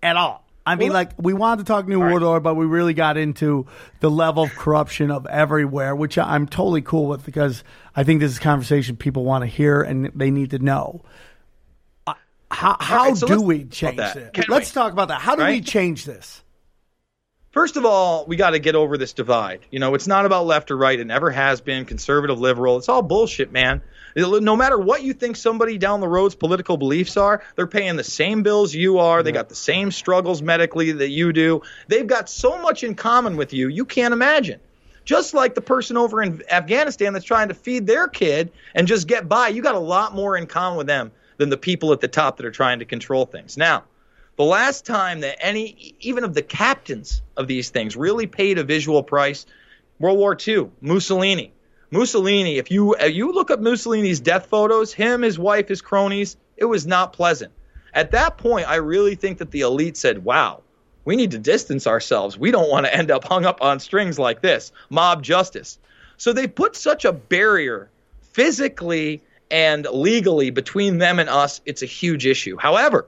at 0.02 0.16
all? 0.16 0.44
I 0.64 0.76
mean, 0.76 0.92
like 0.92 1.10
we 1.18 1.32
wanted 1.34 1.64
to 1.66 1.72
talk 1.72 1.88
New 1.88 1.98
World 1.98 2.22
Order, 2.22 2.40
but 2.40 2.54
we 2.54 2.66
really 2.66 2.94
got 2.94 3.16
into 3.16 3.66
the 3.98 4.08
level 4.08 4.44
of 4.44 4.54
corruption 4.54 5.10
of 5.10 5.26
everywhere, 5.26 5.94
which 5.96 6.18
I'm 6.18 6.46
totally 6.46 6.82
cool 6.82 7.06
with 7.06 7.24
because 7.24 7.64
I 7.96 8.04
think 8.04 8.20
this 8.20 8.30
is 8.30 8.38
a 8.38 8.42
conversation 8.42 8.96
people 8.96 9.24
want 9.24 9.42
to 9.42 9.46
hear 9.46 9.82
and 9.82 10.12
they 10.14 10.30
need 10.30 10.50
to 10.50 10.60
know. 10.60 11.02
Uh, 12.06 12.14
How, 12.52 12.76
how 12.78 13.04
right, 13.06 13.16
so 13.16 13.26
do 13.26 13.42
we 13.42 13.64
change 13.64 13.96
that. 13.96 14.16
it? 14.16 14.48
Let's 14.48 14.70
we? 14.70 14.74
talk 14.74 14.92
about 14.92 15.08
that. 15.08 15.20
How 15.20 15.34
do 15.34 15.44
we 15.44 15.60
change 15.60 16.04
this? 16.04 16.42
First 17.52 17.76
of 17.76 17.84
all, 17.84 18.24
we 18.24 18.36
got 18.36 18.50
to 18.50 18.58
get 18.58 18.74
over 18.74 18.96
this 18.96 19.12
divide. 19.12 19.60
You 19.70 19.78
know, 19.78 19.94
it's 19.94 20.06
not 20.06 20.24
about 20.24 20.46
left 20.46 20.70
or 20.70 20.76
right. 20.76 20.98
It 20.98 21.06
never 21.06 21.30
has 21.30 21.60
been. 21.60 21.84
Conservative, 21.84 22.40
liberal. 22.40 22.78
It's 22.78 22.88
all 22.88 23.02
bullshit, 23.02 23.52
man. 23.52 23.82
No 24.16 24.56
matter 24.56 24.78
what 24.78 25.02
you 25.02 25.12
think 25.12 25.36
somebody 25.36 25.76
down 25.76 26.00
the 26.00 26.08
road's 26.08 26.34
political 26.34 26.78
beliefs 26.78 27.18
are, 27.18 27.42
they're 27.54 27.66
paying 27.66 27.96
the 27.96 28.04
same 28.04 28.42
bills 28.42 28.74
you 28.74 28.98
are. 28.98 29.22
They 29.22 29.32
got 29.32 29.50
the 29.50 29.54
same 29.54 29.90
struggles 29.90 30.40
medically 30.40 30.92
that 30.92 31.10
you 31.10 31.32
do. 31.34 31.60
They've 31.88 32.06
got 32.06 32.30
so 32.30 32.60
much 32.60 32.84
in 32.84 32.94
common 32.94 33.36
with 33.36 33.52
you, 33.52 33.68
you 33.68 33.84
can't 33.84 34.14
imagine. 34.14 34.60
Just 35.04 35.34
like 35.34 35.54
the 35.54 35.60
person 35.60 35.96
over 35.96 36.22
in 36.22 36.42
Afghanistan 36.50 37.12
that's 37.12 37.24
trying 37.24 37.48
to 37.48 37.54
feed 37.54 37.86
their 37.86 38.06
kid 38.06 38.52
and 38.74 38.86
just 38.86 39.08
get 39.08 39.28
by, 39.28 39.48
you 39.48 39.60
got 39.60 39.74
a 39.74 39.80
lot 39.80 40.14
more 40.14 40.36
in 40.36 40.46
common 40.46 40.78
with 40.78 40.86
them 40.86 41.10
than 41.38 41.50
the 41.50 41.56
people 41.56 41.92
at 41.92 42.00
the 42.00 42.08
top 42.08 42.36
that 42.36 42.46
are 42.46 42.50
trying 42.50 42.78
to 42.78 42.84
control 42.84 43.26
things. 43.26 43.56
Now, 43.56 43.84
the 44.36 44.44
last 44.44 44.86
time 44.86 45.20
that 45.20 45.36
any, 45.44 45.94
even 46.00 46.24
of 46.24 46.34
the 46.34 46.42
captains 46.42 47.22
of 47.36 47.46
these 47.46 47.70
things, 47.70 47.96
really 47.96 48.26
paid 48.26 48.58
a 48.58 48.64
visual 48.64 49.02
price, 49.02 49.46
World 49.98 50.18
War 50.18 50.36
II, 50.46 50.70
Mussolini. 50.80 51.52
Mussolini, 51.90 52.56
if 52.56 52.70
you 52.70 52.96
uh, 52.96 53.04
you 53.04 53.32
look 53.32 53.50
up 53.50 53.60
Mussolini's 53.60 54.20
death 54.20 54.46
photos, 54.46 54.94
him, 54.94 55.20
his 55.20 55.38
wife, 55.38 55.68
his 55.68 55.82
cronies, 55.82 56.38
it 56.56 56.64
was 56.64 56.86
not 56.86 57.12
pleasant. 57.12 57.52
At 57.92 58.12
that 58.12 58.38
point, 58.38 58.68
I 58.68 58.76
really 58.76 59.14
think 59.14 59.38
that 59.38 59.50
the 59.50 59.60
elite 59.60 59.98
said, 59.98 60.24
"Wow, 60.24 60.62
we 61.04 61.16
need 61.16 61.32
to 61.32 61.38
distance 61.38 61.86
ourselves. 61.86 62.38
We 62.38 62.50
don't 62.50 62.70
want 62.70 62.86
to 62.86 62.96
end 62.96 63.10
up 63.10 63.24
hung 63.24 63.44
up 63.44 63.60
on 63.60 63.78
strings 63.78 64.18
like 64.18 64.40
this, 64.40 64.72
mob 64.88 65.22
justice." 65.22 65.78
So 66.16 66.32
they 66.32 66.46
put 66.46 66.76
such 66.76 67.04
a 67.04 67.12
barrier 67.12 67.90
physically 68.32 69.20
and 69.50 69.86
legally 69.92 70.48
between 70.48 70.96
them 70.96 71.18
and 71.18 71.28
us. 71.28 71.60
It's 71.66 71.82
a 71.82 71.86
huge 71.86 72.24
issue. 72.24 72.56
However, 72.56 73.06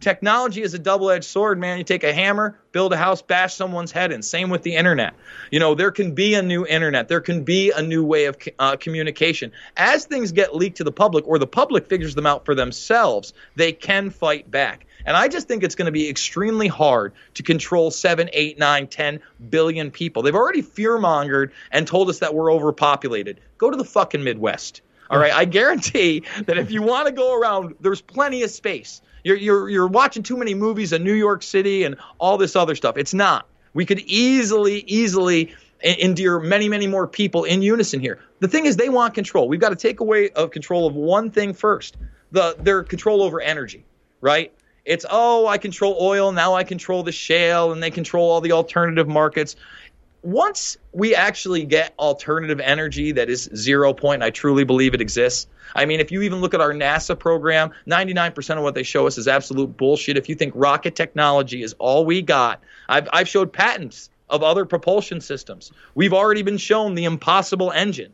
technology 0.00 0.62
is 0.62 0.74
a 0.74 0.78
double-edged 0.78 1.24
sword 1.24 1.58
man. 1.58 1.78
You 1.78 1.84
take 1.84 2.04
a 2.04 2.12
hammer 2.12 2.58
build 2.72 2.92
a 2.92 2.96
house 2.96 3.22
bash 3.22 3.54
someone's 3.54 3.92
head 3.92 4.12
in. 4.12 4.22
Same 4.22 4.50
with 4.50 4.62
the 4.62 4.76
internet. 4.76 5.14
You 5.50 5.60
know 5.60 5.74
there 5.74 5.90
can 5.90 6.14
be 6.14 6.34
a 6.34 6.42
new 6.42 6.66
internet. 6.66 7.08
There 7.08 7.20
can 7.20 7.44
be 7.44 7.72
a 7.72 7.82
new 7.82 8.04
way 8.04 8.26
of 8.26 8.36
uh, 8.58 8.76
communication. 8.76 9.52
As 9.76 10.04
things 10.04 10.32
get 10.32 10.54
leaked 10.54 10.78
to 10.78 10.84
the 10.84 10.92
public 10.92 11.26
or 11.26 11.38
the 11.38 11.46
public 11.46 11.86
figures 11.86 12.14
them 12.14 12.26
out 12.26 12.44
for 12.44 12.54
themselves 12.54 13.32
they 13.56 13.72
can 13.72 14.10
fight 14.10 14.50
back. 14.50 14.86
And 15.04 15.16
i 15.16 15.28
just 15.28 15.48
think 15.48 15.62
it's 15.62 15.74
going 15.74 15.86
to 15.86 15.92
be 15.92 16.08
extremely 16.08 16.68
hard 16.68 17.12
to 17.34 17.42
control 17.42 17.90
7 17.90 18.30
8 18.32 18.58
9 18.58 18.86
10 18.86 19.20
billion 19.48 19.90
people. 19.90 20.22
They've 20.22 20.34
already 20.34 20.62
fear-mongered 20.62 21.50
and 21.70 21.86
told 21.86 22.10
us 22.10 22.18
that 22.20 22.34
we're 22.34 22.52
overpopulated. 22.52 23.40
Go 23.58 23.70
to 23.70 23.76
the 23.76 23.84
fucking 23.84 24.22
midwest. 24.22 24.82
All 25.08 25.18
right, 25.18 25.32
I 25.32 25.44
guarantee 25.44 26.22
that 26.46 26.56
if 26.56 26.70
you 26.70 26.82
want 26.82 27.08
to 27.08 27.12
go 27.12 27.36
around, 27.36 27.74
there's 27.80 28.00
plenty 28.00 28.42
of 28.44 28.50
space. 28.50 29.02
You're, 29.24 29.36
you're, 29.36 29.68
you're 29.68 29.86
watching 29.86 30.22
too 30.22 30.36
many 30.36 30.54
movies 30.54 30.92
in 30.92 31.04
New 31.04 31.14
York 31.14 31.42
City 31.42 31.84
and 31.84 31.96
all 32.18 32.38
this 32.38 32.56
other 32.56 32.74
stuff. 32.74 32.96
It's 32.96 33.14
not. 33.14 33.46
We 33.74 33.86
could 33.86 34.00
easily, 34.00 34.78
easily 34.86 35.54
endear 35.82 36.38
many, 36.40 36.68
many 36.68 36.86
more 36.86 37.06
people 37.06 37.44
in 37.44 37.62
unison 37.62 38.00
here. 38.00 38.18
The 38.40 38.48
thing 38.48 38.66
is, 38.66 38.76
they 38.76 38.88
want 38.88 39.14
control. 39.14 39.48
We've 39.48 39.60
got 39.60 39.70
to 39.70 39.76
take 39.76 40.00
away 40.00 40.30
of 40.30 40.50
control 40.50 40.86
of 40.86 40.94
one 40.94 41.30
thing 41.30 41.54
first: 41.54 41.96
the 42.32 42.56
their 42.58 42.82
control 42.82 43.22
over 43.22 43.40
energy. 43.40 43.84
Right? 44.20 44.52
It's 44.84 45.06
oh, 45.08 45.46
I 45.46 45.58
control 45.58 45.96
oil 46.00 46.32
now. 46.32 46.54
I 46.54 46.64
control 46.64 47.02
the 47.02 47.12
shale, 47.12 47.72
and 47.72 47.82
they 47.82 47.90
control 47.90 48.30
all 48.30 48.40
the 48.40 48.52
alternative 48.52 49.08
markets. 49.08 49.56
Once 50.22 50.76
we 50.92 51.14
actually 51.14 51.64
get 51.64 51.94
alternative 51.98 52.60
energy 52.60 53.12
that 53.12 53.30
is 53.30 53.48
zero 53.54 53.92
point, 53.92 54.22
I 54.22 54.30
truly 54.30 54.64
believe 54.64 54.94
it 54.94 55.00
exists. 55.00 55.46
I 55.74 55.86
mean, 55.86 56.00
if 56.00 56.10
you 56.10 56.22
even 56.22 56.40
look 56.40 56.52
at 56.52 56.60
our 56.60 56.72
NASA 56.72 57.18
program, 57.18 57.70
99% 57.86 58.56
of 58.56 58.62
what 58.62 58.74
they 58.74 58.82
show 58.82 59.06
us 59.06 59.18
is 59.18 59.28
absolute 59.28 59.76
bullshit. 59.76 60.16
If 60.16 60.28
you 60.28 60.34
think 60.34 60.52
rocket 60.56 60.94
technology 60.94 61.62
is 61.62 61.74
all 61.78 62.04
we 62.04 62.22
got, 62.22 62.60
I've, 62.88 63.08
I've 63.12 63.28
showed 63.28 63.52
patents 63.52 64.10
of 64.28 64.42
other 64.42 64.64
propulsion 64.64 65.20
systems. 65.20 65.72
We've 65.94 66.12
already 66.12 66.42
been 66.42 66.58
shown 66.58 66.94
the 66.94 67.04
impossible 67.04 67.70
engine. 67.70 68.12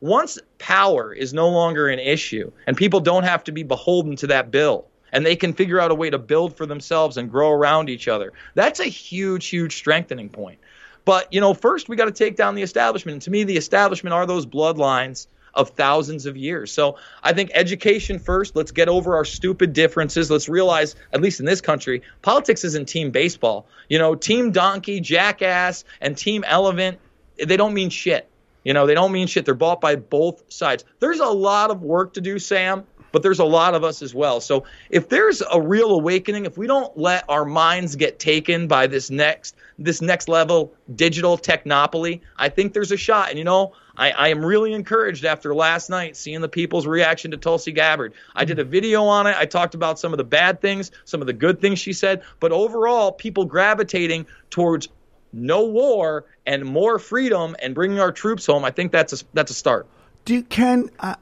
Once 0.00 0.38
power 0.58 1.12
is 1.12 1.32
no 1.32 1.48
longer 1.48 1.88
an 1.88 1.98
issue 1.98 2.52
and 2.66 2.76
people 2.76 3.00
don't 3.00 3.24
have 3.24 3.44
to 3.44 3.52
be 3.52 3.62
beholden 3.62 4.16
to 4.16 4.26
that 4.26 4.50
bill, 4.50 4.86
and 5.12 5.24
they 5.24 5.36
can 5.36 5.54
figure 5.54 5.80
out 5.80 5.90
a 5.90 5.94
way 5.94 6.10
to 6.10 6.18
build 6.18 6.56
for 6.56 6.66
themselves 6.66 7.16
and 7.16 7.30
grow 7.30 7.50
around 7.50 7.88
each 7.88 8.08
other. 8.08 8.32
That's 8.54 8.80
a 8.80 8.84
huge, 8.84 9.46
huge 9.46 9.76
strengthening 9.76 10.28
point. 10.28 10.58
But, 11.06 11.32
you 11.32 11.40
know, 11.40 11.54
first 11.54 11.88
we 11.88 11.96
got 11.96 12.06
to 12.06 12.10
take 12.10 12.36
down 12.36 12.56
the 12.56 12.62
establishment. 12.62 13.14
And 13.14 13.22
to 13.22 13.30
me, 13.30 13.44
the 13.44 13.56
establishment 13.56 14.12
are 14.12 14.26
those 14.26 14.44
bloodlines 14.44 15.28
of 15.54 15.70
thousands 15.70 16.26
of 16.26 16.36
years. 16.36 16.70
So 16.70 16.98
I 17.22 17.32
think 17.32 17.52
education 17.54 18.18
first. 18.18 18.56
Let's 18.56 18.72
get 18.72 18.88
over 18.88 19.14
our 19.14 19.24
stupid 19.24 19.72
differences. 19.72 20.30
Let's 20.30 20.48
realize, 20.48 20.96
at 21.12 21.22
least 21.22 21.40
in 21.40 21.46
this 21.46 21.62
country, 21.62 22.02
politics 22.20 22.64
isn't 22.64 22.88
team 22.88 23.12
baseball. 23.12 23.66
You 23.88 23.98
know, 23.98 24.16
team 24.16 24.50
donkey, 24.50 25.00
jackass, 25.00 25.84
and 26.00 26.18
team 26.18 26.44
elephant, 26.44 26.98
they 27.38 27.56
don't 27.56 27.72
mean 27.72 27.88
shit. 27.88 28.28
You 28.64 28.74
know, 28.74 28.86
they 28.86 28.94
don't 28.94 29.12
mean 29.12 29.28
shit. 29.28 29.44
They're 29.44 29.54
bought 29.54 29.80
by 29.80 29.94
both 29.94 30.42
sides. 30.52 30.84
There's 30.98 31.20
a 31.20 31.26
lot 31.26 31.70
of 31.70 31.82
work 31.82 32.14
to 32.14 32.20
do, 32.20 32.40
Sam 32.40 32.84
but 33.16 33.22
there's 33.22 33.38
a 33.38 33.46
lot 33.46 33.74
of 33.74 33.82
us 33.82 34.02
as 34.02 34.14
well. 34.14 34.42
So 34.42 34.64
if 34.90 35.08
there's 35.08 35.42
a 35.50 35.58
real 35.58 35.92
awakening, 35.92 36.44
if 36.44 36.58
we 36.58 36.66
don't 36.66 36.94
let 36.98 37.24
our 37.30 37.46
minds 37.46 37.96
get 37.96 38.18
taken 38.18 38.66
by 38.66 38.88
this 38.88 39.08
next 39.10 39.56
this 39.78 40.02
next 40.02 40.28
level 40.28 40.74
digital 40.94 41.38
technopoly, 41.38 42.20
I 42.36 42.50
think 42.50 42.74
there's 42.74 42.92
a 42.92 42.96
shot. 42.98 43.30
And 43.30 43.38
you 43.38 43.44
know, 43.44 43.72
I, 43.96 44.10
I 44.10 44.28
am 44.28 44.44
really 44.44 44.74
encouraged 44.74 45.24
after 45.24 45.54
last 45.54 45.88
night 45.88 46.14
seeing 46.14 46.42
the 46.42 46.48
people's 46.50 46.86
reaction 46.86 47.30
to 47.30 47.38
Tulsi 47.38 47.72
Gabbard. 47.72 48.12
I 48.34 48.44
did 48.44 48.58
a 48.58 48.64
video 48.64 49.04
on 49.04 49.26
it. 49.26 49.34
I 49.34 49.46
talked 49.46 49.74
about 49.74 49.98
some 49.98 50.12
of 50.12 50.18
the 50.18 50.24
bad 50.24 50.60
things, 50.60 50.90
some 51.06 51.22
of 51.22 51.26
the 51.26 51.32
good 51.32 51.58
things 51.58 51.78
she 51.78 51.94
said, 51.94 52.20
but 52.38 52.52
overall, 52.52 53.12
people 53.12 53.46
gravitating 53.46 54.26
towards 54.50 54.88
no 55.32 55.64
war 55.64 56.26
and 56.44 56.66
more 56.66 56.98
freedom 56.98 57.56
and 57.62 57.74
bringing 57.74 57.98
our 57.98 58.12
troops 58.12 58.44
home. 58.44 58.62
I 58.62 58.72
think 58.72 58.92
that's 58.92 59.22
a, 59.22 59.24
that's 59.32 59.50
a 59.50 59.54
start. 59.54 59.86
Do 60.26 60.42
can 60.42 60.90
uh, 61.00 61.14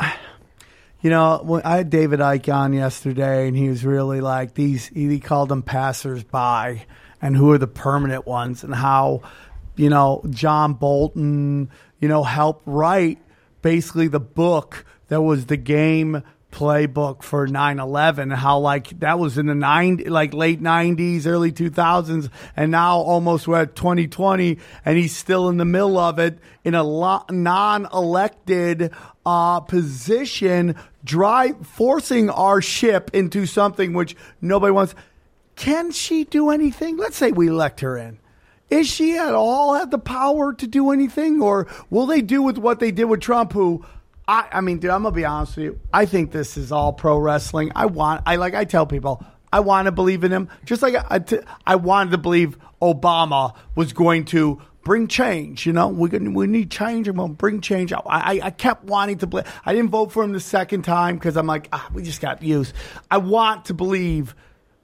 you 1.04 1.10
know 1.10 1.60
I 1.62 1.76
had 1.76 1.90
David 1.90 2.20
Icke 2.20 2.52
on 2.52 2.72
yesterday, 2.72 3.46
and 3.46 3.54
he 3.54 3.68
was 3.68 3.84
really 3.84 4.22
like 4.22 4.54
these. 4.54 4.86
He 4.86 5.20
called 5.20 5.50
them 5.50 5.62
passers-by, 5.62 6.86
and 7.20 7.36
who 7.36 7.52
are 7.52 7.58
the 7.58 7.66
permanent 7.66 8.26
ones, 8.26 8.64
and 8.64 8.74
how 8.74 9.20
you 9.76 9.90
know 9.90 10.24
John 10.30 10.72
Bolton, 10.72 11.68
you 12.00 12.08
know, 12.08 12.24
helped 12.24 12.62
write 12.64 13.18
basically 13.60 14.08
the 14.08 14.18
book 14.18 14.86
that 15.08 15.20
was 15.20 15.44
the 15.44 15.58
game 15.58 16.22
playbook 16.50 17.24
for 17.24 17.48
9-11 17.48 18.32
how 18.32 18.60
like 18.60 19.00
that 19.00 19.18
was 19.18 19.38
in 19.38 19.46
the 19.46 19.56
90 19.56 20.04
like 20.04 20.32
late 20.32 20.62
90s 20.62 21.26
early 21.26 21.50
2000s 21.50 22.30
and 22.56 22.70
now 22.70 22.98
almost 22.98 23.48
we're 23.48 23.62
at 23.62 23.74
2020 23.74 24.58
and 24.84 24.96
he's 24.96 25.16
still 25.16 25.48
in 25.48 25.56
the 25.56 25.64
middle 25.64 25.98
of 25.98 26.20
it 26.20 26.38
in 26.62 26.76
a 26.76 26.84
non-elected 27.28 28.92
uh, 29.26 29.60
position 29.60 30.76
drive 31.04 31.66
forcing 31.66 32.30
our 32.30 32.60
ship 32.60 33.10
into 33.12 33.46
something 33.46 33.92
which 33.92 34.16
nobody 34.40 34.72
wants 34.72 34.94
can 35.56 35.90
she 35.90 36.24
do 36.24 36.50
anything 36.50 36.96
let's 36.96 37.16
say 37.16 37.30
we 37.30 37.48
elect 37.48 37.80
her 37.80 37.96
in 37.96 38.18
is 38.70 38.88
she 38.88 39.16
at 39.16 39.34
all 39.34 39.74
have 39.74 39.90
the 39.90 39.98
power 39.98 40.52
to 40.52 40.66
do 40.66 40.90
anything 40.90 41.40
or 41.40 41.66
will 41.90 42.06
they 42.06 42.20
do 42.20 42.42
with 42.42 42.58
what 42.58 42.80
they 42.80 42.90
did 42.90 43.04
with 43.04 43.20
trump 43.20 43.52
who 43.52 43.84
I, 44.26 44.48
I 44.52 44.60
mean, 44.62 44.78
dude, 44.78 44.90
I'm 44.90 45.02
gonna 45.02 45.14
be 45.14 45.24
honest 45.24 45.56
with 45.56 45.64
you. 45.64 45.80
I 45.92 46.06
think 46.06 46.32
this 46.32 46.56
is 46.56 46.72
all 46.72 46.92
pro 46.92 47.18
wrestling. 47.18 47.72
I 47.74 47.86
want, 47.86 48.22
I 48.26 48.36
like, 48.36 48.54
I 48.54 48.64
tell 48.64 48.86
people, 48.86 49.22
I 49.52 49.60
want 49.60 49.86
to 49.86 49.92
believe 49.92 50.24
in 50.24 50.32
him, 50.32 50.48
just 50.64 50.82
like 50.82 50.94
I, 51.10 51.18
t- 51.18 51.38
I 51.66 51.76
wanted 51.76 52.10
to 52.12 52.18
believe 52.18 52.58
Obama 52.82 53.54
was 53.74 53.92
going 53.92 54.24
to 54.26 54.60
bring 54.84 55.08
change. 55.08 55.66
You 55.66 55.72
know, 55.72 55.88
we 55.88 56.08
we 56.10 56.46
need 56.46 56.70
change 56.70 57.08
and 57.08 57.18
we'll 57.18 57.28
bring 57.28 57.60
change. 57.60 57.92
I, 57.92 58.00
I, 58.06 58.40
I 58.44 58.50
kept 58.50 58.84
wanting 58.84 59.18
to 59.18 59.26
believe. 59.26 59.46
I 59.64 59.72
didn't 59.72 59.90
vote 59.90 60.12
for 60.12 60.22
him 60.22 60.32
the 60.32 60.40
second 60.40 60.82
time 60.82 61.16
because 61.16 61.36
I'm 61.36 61.46
like, 61.46 61.68
ah, 61.72 61.88
we 61.92 62.02
just 62.02 62.20
got 62.20 62.42
used. 62.42 62.74
I 63.10 63.18
want 63.18 63.66
to 63.66 63.74
believe 63.74 64.34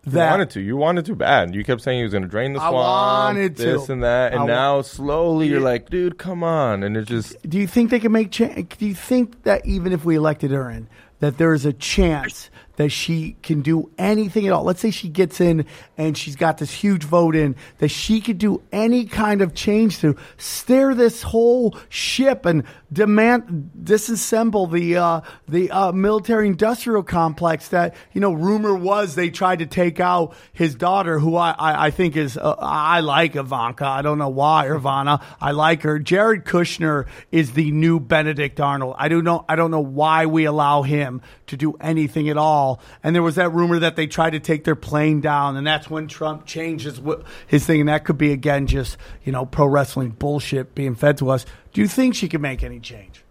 that 0.04 0.24
You 0.24 0.30
wanted 0.30 0.50
to. 0.50 0.60
You 0.60 0.76
wanted 0.76 1.04
to 1.06 1.14
bad. 1.14 1.54
You 1.54 1.62
kept 1.62 1.82
saying 1.82 1.98
he 1.98 2.02
was 2.04 2.12
going 2.12 2.22
to 2.22 2.28
drain 2.28 2.54
the 2.54 2.60
I 2.60 2.70
swamp. 2.70 3.36
wanted 3.36 3.56
to. 3.58 3.62
This 3.64 3.88
and 3.88 4.02
that. 4.02 4.32
And 4.32 4.42
I 4.42 4.46
now 4.46 4.82
slowly 4.82 5.48
you're 5.48 5.60
like, 5.60 5.90
dude, 5.90 6.18
come 6.18 6.42
on. 6.42 6.82
And 6.82 6.96
it 6.96 7.04
just. 7.04 7.36
do 7.48 7.58
you 7.58 7.66
think 7.66 7.90
they 7.90 8.00
can 8.00 8.12
make 8.12 8.30
change? 8.30 8.76
Do 8.78 8.86
you 8.86 8.94
think 8.94 9.42
that 9.42 9.66
even 9.66 9.92
if 9.92 10.04
we 10.04 10.16
elected 10.16 10.50
her 10.52 10.70
in, 10.70 10.88
that 11.18 11.36
there 11.36 11.52
is 11.52 11.66
a 11.66 11.72
chance 11.72 12.50
that 12.80 12.88
she 12.88 13.36
can 13.42 13.60
do 13.60 13.90
anything 13.98 14.46
at 14.46 14.54
all? 14.54 14.64
Let's 14.64 14.80
say 14.80 14.90
she 14.90 15.10
gets 15.10 15.38
in 15.38 15.66
and 15.98 16.16
she's 16.16 16.34
got 16.34 16.56
this 16.56 16.70
huge 16.70 17.04
vote 17.04 17.36
in, 17.36 17.54
that 17.76 17.88
she 17.88 18.22
could 18.22 18.38
do 18.38 18.62
any 18.72 19.04
kind 19.04 19.42
of 19.42 19.52
change 19.52 19.98
to 19.98 20.16
steer 20.38 20.94
this 20.94 21.22
whole 21.22 21.76
ship 21.90 22.46
and 22.46 22.64
demand 22.92 23.70
disassemble 23.80 24.70
the 24.70 24.96
uh, 24.96 25.20
the 25.48 25.70
uh, 25.70 25.92
military 25.92 26.46
industrial 26.46 27.02
complex. 27.02 27.68
That 27.68 27.94
you 28.12 28.20
know, 28.20 28.32
rumor 28.32 28.74
was 28.74 29.14
they 29.14 29.30
tried 29.30 29.60
to 29.60 29.66
take 29.66 30.00
out 30.00 30.34
his 30.52 30.74
daughter, 30.74 31.18
who 31.18 31.36
I 31.36 31.50
I, 31.52 31.86
I 31.86 31.90
think 31.90 32.16
is 32.16 32.36
uh, 32.36 32.56
I 32.58 33.00
like 33.00 33.36
Ivanka. 33.36 33.86
I 33.86 34.02
don't 34.02 34.18
know 34.18 34.28
why 34.28 34.66
Ivana. 34.66 35.22
I 35.40 35.52
like 35.52 35.82
her. 35.82 35.98
Jared 35.98 36.44
Kushner 36.44 37.06
is 37.30 37.52
the 37.52 37.70
new 37.70 38.00
Benedict 38.00 38.60
Arnold. 38.60 38.96
I 38.98 39.08
don't 39.08 39.24
know. 39.24 39.44
I 39.48 39.56
don't 39.56 39.70
know 39.70 39.80
why 39.80 40.26
we 40.26 40.44
allow 40.44 40.82
him 40.82 41.22
to 41.48 41.56
do 41.56 41.76
anything 41.80 42.28
at 42.28 42.36
all. 42.36 42.80
And 43.02 43.14
there 43.14 43.22
was 43.22 43.36
that 43.36 43.52
rumor 43.52 43.80
that 43.80 43.96
they 43.96 44.06
tried 44.06 44.30
to 44.30 44.40
take 44.40 44.64
their 44.64 44.76
plane 44.76 45.20
down, 45.20 45.56
and 45.56 45.66
that's 45.66 45.90
when 45.90 46.08
Trump 46.08 46.46
changes 46.46 47.00
his 47.46 47.66
thing. 47.66 47.80
And 47.80 47.88
that 47.88 48.04
could 48.04 48.18
be 48.18 48.32
again 48.32 48.66
just 48.66 48.96
you 49.24 49.32
know 49.32 49.46
pro 49.46 49.66
wrestling 49.66 50.10
bullshit 50.10 50.74
being 50.74 50.94
fed 50.94 51.18
to 51.18 51.30
us. 51.30 51.46
Do 51.72 51.80
you 51.80 51.86
think 51.86 52.16
she 52.16 52.28
can 52.28 52.40
make 52.40 52.64
any 52.64 52.79
change? 52.82 53.24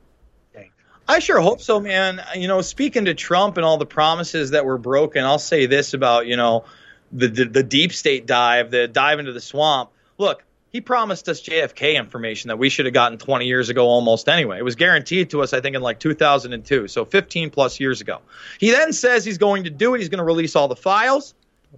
I 1.10 1.18
sure 1.18 1.42
hope 1.42 1.60
so, 1.60 1.80
man. 1.80 2.22
You 2.36 2.48
know, 2.48 2.62
speaking 2.62 3.06
to 3.06 3.16
Trump 3.16 3.58
and 3.58 3.66
all 3.66 3.80
the 3.80 3.86
promises 3.88 4.52
that 4.52 4.64
were 4.64 4.78
broken, 4.78 5.26
I'll 5.26 5.40
say 5.40 5.66
this 5.66 5.96
about 5.96 6.28
you 6.28 6.38
know 6.38 6.66
the 7.12 7.28
the, 7.28 7.46
the 7.46 7.64
deep 7.64 7.94
state 7.94 8.28
dive, 8.28 8.70
the 8.70 8.88
dive 8.88 9.18
into 9.18 9.34
the 9.34 9.42
swamp. 9.42 9.90
Look, 10.20 10.44
he 10.72 10.82
promised 10.82 11.28
us 11.28 11.42
JFK 11.42 11.96
information 11.96 12.50
that 12.50 12.60
we 12.60 12.70
should 12.70 12.86
have 12.86 12.94
gotten 12.94 13.18
20 13.18 13.48
years 13.48 13.70
ago 13.70 13.88
almost 13.88 14.30
anyway. 14.30 14.60
It 14.60 14.64
was 14.64 14.76
guaranteed 14.76 15.32
to 15.32 15.42
us, 15.42 15.52
I 15.52 15.62
think, 15.62 15.76
in 15.76 15.82
like 15.82 16.00
2002, 16.00 16.88
so 16.88 17.06
15 17.06 17.50
plus 17.50 17.80
years 17.80 18.02
ago. 18.02 18.20
He 18.60 18.70
then 18.70 18.94
says 18.94 19.26
he's 19.26 19.40
going 19.40 19.64
to 19.64 19.72
do 19.72 19.96
it. 19.96 20.00
He's 20.00 20.10
going 20.10 20.20
to 20.20 20.24
release 20.24 20.56
all 20.56 20.68
the 20.68 20.76
files. 20.76 21.34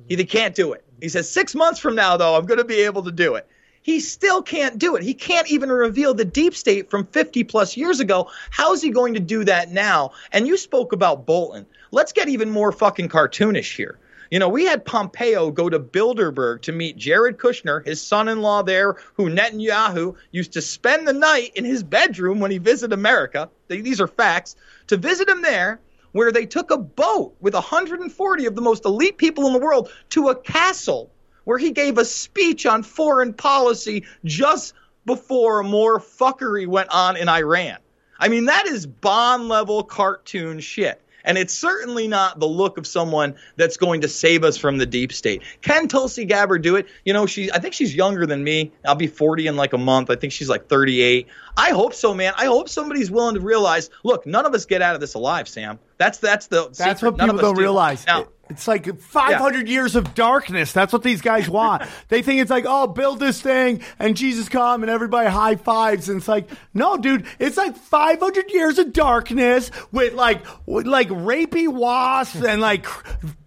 He 0.09 0.21
can't 0.25 0.55
do 0.55 0.73
it. 0.73 0.83
He 0.99 1.07
says 1.07 1.29
six 1.29 1.55
months 1.55 1.79
from 1.79 1.95
now, 1.95 2.17
though, 2.17 2.35
I'm 2.35 2.45
going 2.45 2.57
to 2.57 2.65
be 2.65 2.81
able 2.81 3.03
to 3.03 3.11
do 3.11 3.35
it. 3.35 3.47
He 3.83 3.99
still 3.99 4.43
can't 4.43 4.77
do 4.77 4.95
it. 4.95 5.03
He 5.03 5.13
can't 5.13 5.49
even 5.49 5.71
reveal 5.71 6.13
the 6.13 6.25
deep 6.25 6.55
state 6.55 6.91
from 6.91 7.07
50 7.07 7.43
plus 7.45 7.75
years 7.75 7.99
ago. 7.99 8.29
How 8.51 8.73
is 8.73 8.81
he 8.81 8.91
going 8.91 9.15
to 9.15 9.19
do 9.19 9.43
that 9.45 9.71
now? 9.71 10.11
And 10.31 10.47
you 10.47 10.55
spoke 10.57 10.93
about 10.93 11.25
Bolton. 11.25 11.65
Let's 11.91 12.13
get 12.13 12.29
even 12.29 12.51
more 12.51 12.71
fucking 12.71 13.09
cartoonish 13.09 13.75
here. 13.75 13.97
You 14.29 14.39
know, 14.39 14.49
we 14.49 14.65
had 14.65 14.85
Pompeo 14.85 15.51
go 15.51 15.67
to 15.67 15.79
Bilderberg 15.79 16.61
to 16.61 16.71
meet 16.71 16.95
Jared 16.95 17.37
Kushner, 17.37 17.85
his 17.85 18.01
son 18.01 18.29
in 18.29 18.41
law 18.41 18.61
there, 18.61 18.95
who 19.15 19.29
Netanyahu 19.29 20.15
used 20.31 20.53
to 20.53 20.61
spend 20.61 21.05
the 21.05 21.13
night 21.13 21.51
in 21.55 21.65
his 21.65 21.83
bedroom 21.83 22.39
when 22.39 22.51
he 22.51 22.57
visited 22.59 22.93
America. 22.93 23.49
These 23.67 23.99
are 23.99 24.07
facts. 24.07 24.55
To 24.87 24.95
visit 24.95 25.27
him 25.27 25.41
there, 25.41 25.81
where 26.13 26.31
they 26.31 26.45
took 26.45 26.71
a 26.71 26.77
boat 26.77 27.35
with 27.41 27.55
140 27.55 28.45
of 28.45 28.55
the 28.55 28.61
most 28.61 28.85
elite 28.85 29.17
people 29.17 29.47
in 29.47 29.53
the 29.53 29.59
world 29.59 29.91
to 30.11 30.29
a 30.29 30.35
castle 30.35 31.11
where 31.45 31.57
he 31.57 31.71
gave 31.71 31.97
a 31.97 32.05
speech 32.05 32.65
on 32.65 32.83
foreign 32.83 33.33
policy 33.33 34.05
just 34.25 34.73
before 35.05 35.63
more 35.63 35.99
fuckery 35.99 36.67
went 36.67 36.89
on 36.89 37.17
in 37.17 37.27
Iran. 37.29 37.77
I 38.19 38.27
mean, 38.27 38.45
that 38.45 38.67
is 38.67 38.85
Bond 38.85 39.47
level 39.47 39.83
cartoon 39.83 40.59
shit. 40.59 41.01
And 41.23 41.37
it's 41.37 41.53
certainly 41.53 42.07
not 42.07 42.39
the 42.39 42.47
look 42.47 42.79
of 42.79 42.87
someone 42.87 43.35
that's 43.55 43.77
going 43.77 44.01
to 44.01 44.07
save 44.07 44.43
us 44.43 44.57
from 44.57 44.79
the 44.79 44.87
deep 44.87 45.13
state. 45.13 45.43
Can 45.61 45.87
Tulsi 45.87 46.25
Gabbard 46.25 46.63
do 46.63 46.75
it? 46.77 46.87
You 47.05 47.13
know, 47.13 47.27
she 47.27 47.51
I 47.51 47.59
think 47.59 47.75
she's 47.75 47.93
younger 47.95 48.25
than 48.25 48.43
me. 48.43 48.71
I'll 48.85 48.95
be 48.95 49.05
40 49.05 49.45
in 49.45 49.55
like 49.55 49.73
a 49.73 49.77
month. 49.77 50.09
I 50.09 50.15
think 50.15 50.33
she's 50.33 50.49
like 50.49 50.67
38. 50.67 51.27
I 51.57 51.69
hope 51.71 51.93
so, 51.93 52.15
man. 52.15 52.33
I 52.37 52.45
hope 52.45 52.69
somebody's 52.69 53.11
willing 53.11 53.35
to 53.35 53.41
realize, 53.41 53.91
look, 54.03 54.25
none 54.25 54.47
of 54.47 54.55
us 54.55 54.65
get 54.65 54.81
out 54.81 54.95
of 54.95 55.01
this 55.01 55.13
alive, 55.13 55.47
Sam. 55.47 55.77
That's 55.99 56.17
that's 56.17 56.47
the 56.47 56.63
That's 56.75 56.79
secret. 57.01 57.03
what 57.11 57.17
None 57.17 57.29
of 57.29 57.35
people 57.35 57.45
us 57.45 57.49
don't 57.49 57.55
do. 57.55 57.61
realize. 57.61 58.05
Now, 58.07 58.21
It- 58.21 58.29
it's 58.51 58.67
like 58.67 58.99
500 58.99 59.67
years 59.67 59.95
of 59.95 60.13
darkness. 60.13 60.73
That's 60.73 60.91
what 60.91 61.03
these 61.03 61.21
guys 61.21 61.49
want. 61.49 61.83
they 62.09 62.21
think 62.21 62.41
it's 62.41 62.51
like, 62.51 62.65
oh, 62.67 62.87
build 62.87 63.19
this 63.19 63.41
thing 63.41 63.81
and 63.97 64.15
Jesus 64.15 64.49
come 64.49 64.83
and 64.83 64.89
everybody 64.89 65.29
high 65.29 65.55
fives. 65.55 66.09
And 66.09 66.17
it's 66.17 66.27
like, 66.27 66.49
no, 66.73 66.97
dude, 66.97 67.25
it's 67.39 67.57
like 67.57 67.75
500 67.75 68.51
years 68.51 68.77
of 68.77 68.93
darkness 68.93 69.71
with 69.91 70.13
like, 70.13 70.45
with 70.65 70.85
like 70.85 71.09
rapey 71.09 71.67
wasps 71.67 72.43
and 72.43 72.61
like 72.61 72.85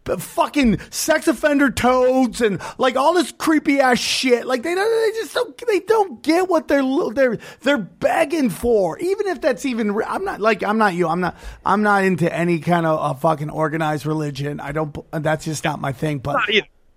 fucking 0.04 0.78
sex 0.90 1.28
offender 1.28 1.70
toads 1.70 2.40
and 2.40 2.60
like 2.78 2.96
all 2.96 3.14
this 3.14 3.32
creepy 3.32 3.80
ass 3.80 3.98
shit. 3.98 4.46
Like 4.46 4.62
they 4.62 4.74
don't, 4.74 5.12
they 5.12 5.18
just 5.20 5.34
don't, 5.34 5.66
they 5.66 5.80
don't 5.80 6.22
get 6.22 6.48
what 6.48 6.68
they're 6.68 6.84
they're 7.12 7.38
they're 7.60 7.78
begging 7.78 8.50
for. 8.50 8.98
Even 8.98 9.26
if 9.28 9.40
that's 9.40 9.64
even, 9.64 10.00
I'm 10.06 10.24
not 10.24 10.40
like 10.40 10.62
I'm 10.62 10.78
not 10.78 10.94
you. 10.94 11.08
I'm 11.08 11.20
not 11.20 11.36
I'm 11.64 11.82
not 11.82 12.04
into 12.04 12.32
any 12.32 12.58
kind 12.60 12.86
of 12.86 12.98
uh, 13.00 13.14
fucking 13.14 13.50
organized 13.50 14.06
religion. 14.06 14.60
I 14.60 14.72
don't. 14.72 14.96
That's 15.10 15.44
just 15.44 15.64
not 15.64 15.80
my 15.80 15.92
thing. 15.92 16.18
But 16.18 16.40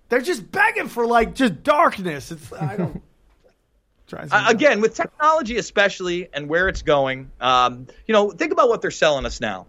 they're 0.08 0.20
just 0.20 0.50
begging 0.50 0.88
for 0.88 1.06
like 1.06 1.34
just 1.34 1.62
darkness. 1.62 2.30
It's 2.30 2.52
I 2.52 2.76
don't. 2.76 3.02
Uh, 4.10 4.46
again, 4.48 4.80
with 4.80 4.94
technology 4.94 5.58
especially 5.58 6.30
and 6.32 6.48
where 6.48 6.66
it's 6.66 6.80
going, 6.80 7.30
um, 7.42 7.86
you 8.06 8.14
know, 8.14 8.30
think 8.30 8.52
about 8.52 8.70
what 8.70 8.80
they're 8.80 8.90
selling 8.90 9.26
us 9.26 9.38
now. 9.38 9.66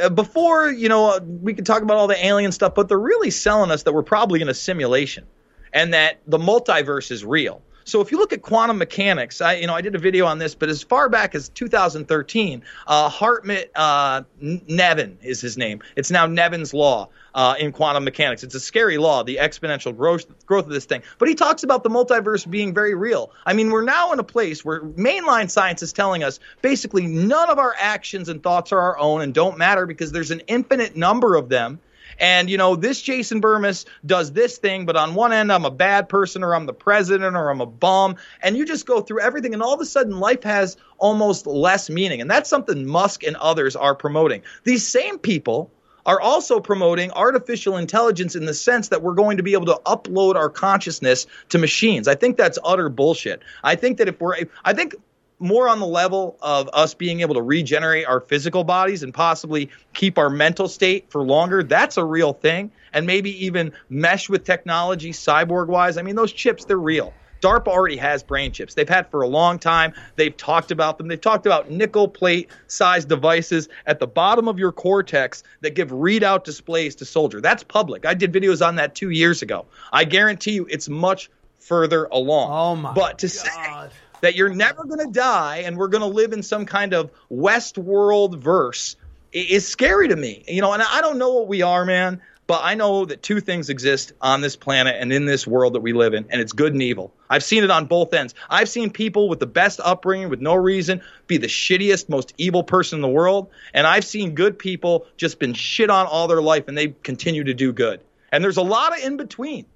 Uh, 0.00 0.08
Before, 0.08 0.70
you 0.70 0.88
know, 0.88 1.10
uh, 1.10 1.20
we 1.22 1.54
could 1.54 1.66
talk 1.66 1.82
about 1.82 1.96
all 1.96 2.06
the 2.06 2.24
alien 2.24 2.52
stuff, 2.52 2.74
but 2.74 2.88
they're 2.88 2.98
really 2.98 3.30
selling 3.30 3.70
us 3.70 3.82
that 3.84 3.92
we're 3.92 4.02
probably 4.02 4.40
in 4.40 4.48
a 4.48 4.54
simulation 4.54 5.26
and 5.72 5.94
that 5.94 6.20
the 6.26 6.38
multiverse 6.38 7.10
is 7.10 7.24
real. 7.24 7.62
So 7.84 8.00
if 8.00 8.12
you 8.12 8.18
look 8.18 8.32
at 8.32 8.42
quantum 8.42 8.78
mechanics, 8.78 9.40
I 9.40 9.54
you 9.54 9.66
know 9.66 9.74
I 9.74 9.80
did 9.80 9.94
a 9.94 9.98
video 9.98 10.26
on 10.26 10.38
this, 10.38 10.54
but 10.54 10.68
as 10.68 10.82
far 10.82 11.08
back 11.08 11.34
as 11.34 11.48
2013, 11.50 12.62
uh, 12.86 13.10
Hartmut 13.10 13.68
uh, 13.74 14.22
Neven 14.42 15.16
is 15.22 15.40
his 15.40 15.56
name. 15.56 15.82
It's 15.96 16.10
now 16.10 16.26
Neven's 16.26 16.74
law 16.74 17.08
uh, 17.34 17.54
in 17.58 17.72
quantum 17.72 18.04
mechanics. 18.04 18.42
It's 18.42 18.54
a 18.54 18.60
scary 18.60 18.98
law, 18.98 19.22
the 19.22 19.36
exponential 19.36 19.96
growth 19.96 20.26
growth 20.46 20.66
of 20.66 20.72
this 20.72 20.84
thing. 20.84 21.02
But 21.18 21.28
he 21.28 21.34
talks 21.34 21.62
about 21.62 21.82
the 21.82 21.90
multiverse 21.90 22.48
being 22.48 22.74
very 22.74 22.94
real. 22.94 23.32
I 23.44 23.52
mean, 23.52 23.70
we're 23.70 23.84
now 23.84 24.12
in 24.12 24.18
a 24.18 24.24
place 24.24 24.64
where 24.64 24.80
mainline 24.80 25.50
science 25.50 25.82
is 25.82 25.92
telling 25.92 26.22
us 26.22 26.40
basically 26.60 27.06
none 27.06 27.50
of 27.50 27.58
our 27.58 27.74
actions 27.78 28.28
and 28.28 28.42
thoughts 28.42 28.72
are 28.72 28.80
our 28.80 28.98
own 28.98 29.22
and 29.22 29.34
don't 29.34 29.58
matter 29.58 29.86
because 29.86 30.12
there's 30.12 30.30
an 30.30 30.42
infinite 30.46 30.96
number 30.96 31.36
of 31.36 31.48
them. 31.48 31.80
And 32.22 32.48
you 32.48 32.56
know, 32.56 32.76
this 32.76 33.02
Jason 33.02 33.42
Bermas 33.42 33.84
does 34.06 34.32
this 34.32 34.58
thing, 34.58 34.86
but 34.86 34.94
on 34.94 35.14
one 35.14 35.32
end 35.32 35.52
I'm 35.52 35.64
a 35.64 35.70
bad 35.70 36.08
person 36.08 36.44
or 36.44 36.54
I'm 36.54 36.66
the 36.66 36.72
president 36.72 37.34
or 37.36 37.50
I'm 37.50 37.60
a 37.60 37.66
bum. 37.66 38.14
And 38.40 38.56
you 38.56 38.64
just 38.64 38.86
go 38.86 39.00
through 39.00 39.20
everything 39.20 39.54
and 39.54 39.62
all 39.62 39.74
of 39.74 39.80
a 39.80 39.84
sudden 39.84 40.20
life 40.20 40.44
has 40.44 40.76
almost 40.98 41.48
less 41.48 41.90
meaning. 41.90 42.20
And 42.20 42.30
that's 42.30 42.48
something 42.48 42.86
Musk 42.86 43.24
and 43.24 43.34
others 43.36 43.74
are 43.74 43.96
promoting. 43.96 44.42
These 44.62 44.86
same 44.86 45.18
people 45.18 45.72
are 46.06 46.20
also 46.20 46.60
promoting 46.60 47.10
artificial 47.10 47.76
intelligence 47.76 48.36
in 48.36 48.44
the 48.44 48.54
sense 48.54 48.88
that 48.88 49.02
we're 49.02 49.14
going 49.14 49.38
to 49.38 49.42
be 49.42 49.54
able 49.54 49.66
to 49.66 49.80
upload 49.84 50.36
our 50.36 50.48
consciousness 50.48 51.26
to 51.48 51.58
machines. 51.58 52.06
I 52.06 52.14
think 52.14 52.36
that's 52.36 52.58
utter 52.64 52.88
bullshit. 52.88 53.42
I 53.64 53.74
think 53.74 53.98
that 53.98 54.08
if 54.08 54.20
we're, 54.20 54.36
I 54.64 54.74
think 54.74 54.94
more 55.42 55.68
on 55.68 55.80
the 55.80 55.86
level 55.86 56.38
of 56.40 56.70
us 56.72 56.94
being 56.94 57.20
able 57.20 57.34
to 57.34 57.42
regenerate 57.42 58.06
our 58.06 58.20
physical 58.20 58.64
bodies 58.64 59.02
and 59.02 59.12
possibly 59.12 59.70
keep 59.92 60.16
our 60.18 60.30
mental 60.30 60.68
state 60.68 61.10
for 61.10 61.22
longer, 61.22 61.62
that's 61.62 61.96
a 61.96 62.04
real 62.04 62.32
thing. 62.32 62.70
And 62.92 63.06
maybe 63.06 63.46
even 63.46 63.72
mesh 63.88 64.28
with 64.28 64.44
technology 64.44 65.12
cyborg 65.12 65.66
wise. 65.66 65.96
I 65.96 66.02
mean, 66.02 66.14
those 66.14 66.32
chips, 66.32 66.64
they're 66.64 66.76
real. 66.76 67.12
DARPA 67.42 67.66
already 67.66 67.96
has 67.96 68.22
brain 68.22 68.52
chips. 68.52 68.74
They've 68.74 68.88
had 68.88 69.10
for 69.10 69.22
a 69.22 69.26
long 69.26 69.58
time. 69.58 69.94
They've 70.14 70.34
talked 70.34 70.70
about 70.70 70.96
them. 70.96 71.08
They've 71.08 71.20
talked 71.20 71.44
about 71.44 71.70
nickel 71.70 72.06
plate 72.06 72.48
sized 72.68 73.08
devices 73.08 73.68
at 73.84 73.98
the 73.98 74.06
bottom 74.06 74.46
of 74.46 74.58
your 74.58 74.70
cortex 74.70 75.42
that 75.60 75.74
give 75.74 75.88
readout 75.90 76.44
displays 76.44 76.94
to 76.96 77.04
soldier. 77.04 77.40
That's 77.40 77.64
public. 77.64 78.06
I 78.06 78.14
did 78.14 78.32
videos 78.32 78.64
on 78.66 78.76
that 78.76 78.94
two 78.94 79.10
years 79.10 79.42
ago. 79.42 79.66
I 79.92 80.04
guarantee 80.04 80.52
you 80.52 80.66
it's 80.70 80.88
much 80.88 81.30
further 81.58 82.04
along. 82.04 82.50
Oh 82.52 82.76
my 82.76 82.92
But 82.92 83.18
to 83.18 83.28
say 83.28 83.48
God. 83.54 83.90
That 84.22 84.34
you're 84.34 84.48
never 84.48 84.84
going 84.84 85.00
to 85.00 85.12
die 85.12 85.58
and 85.58 85.76
we're 85.76 85.88
going 85.88 86.00
to 86.00 86.06
live 86.06 86.32
in 86.32 86.42
some 86.42 86.64
kind 86.64 86.94
of 86.94 87.10
Westworld 87.30 88.38
verse 88.38 88.96
is 89.32 89.68
scary 89.68 90.08
to 90.08 90.16
me. 90.16 90.44
You 90.48 90.62
know, 90.62 90.72
and 90.72 90.82
I 90.82 91.00
don't 91.00 91.18
know 91.18 91.32
what 91.32 91.48
we 91.48 91.62
are, 91.62 91.84
man, 91.84 92.20
but 92.46 92.60
I 92.62 92.74
know 92.74 93.04
that 93.04 93.22
two 93.22 93.40
things 93.40 93.68
exist 93.68 94.12
on 94.20 94.40
this 94.40 94.56
planet 94.56 94.96
and 94.98 95.12
in 95.12 95.24
this 95.24 95.46
world 95.46 95.74
that 95.74 95.80
we 95.80 95.92
live 95.92 96.14
in, 96.14 96.26
and 96.30 96.40
it's 96.40 96.52
good 96.52 96.72
and 96.72 96.82
evil. 96.82 97.12
I've 97.30 97.42
seen 97.42 97.64
it 97.64 97.70
on 97.70 97.86
both 97.86 98.12
ends. 98.14 98.34
I've 98.48 98.68
seen 98.68 98.90
people 98.90 99.28
with 99.28 99.40
the 99.40 99.46
best 99.46 99.80
upbringing, 99.82 100.28
with 100.28 100.40
no 100.40 100.54
reason, 100.54 101.02
be 101.26 101.36
the 101.36 101.46
shittiest, 101.46 102.08
most 102.08 102.32
evil 102.38 102.62
person 102.62 102.98
in 102.98 103.02
the 103.02 103.08
world, 103.08 103.50
and 103.74 103.86
I've 103.86 104.04
seen 104.04 104.34
good 104.34 104.58
people 104.58 105.06
just 105.16 105.38
been 105.38 105.54
shit 105.54 105.90
on 105.90 106.06
all 106.06 106.28
their 106.28 106.42
life 106.42 106.68
and 106.68 106.76
they 106.76 106.88
continue 107.02 107.44
to 107.44 107.54
do 107.54 107.72
good. 107.72 108.00
And 108.30 108.42
there's 108.42 108.56
a 108.56 108.62
lot 108.62 108.96
of 108.96 109.04
in 109.04 109.16
between. 109.16 109.66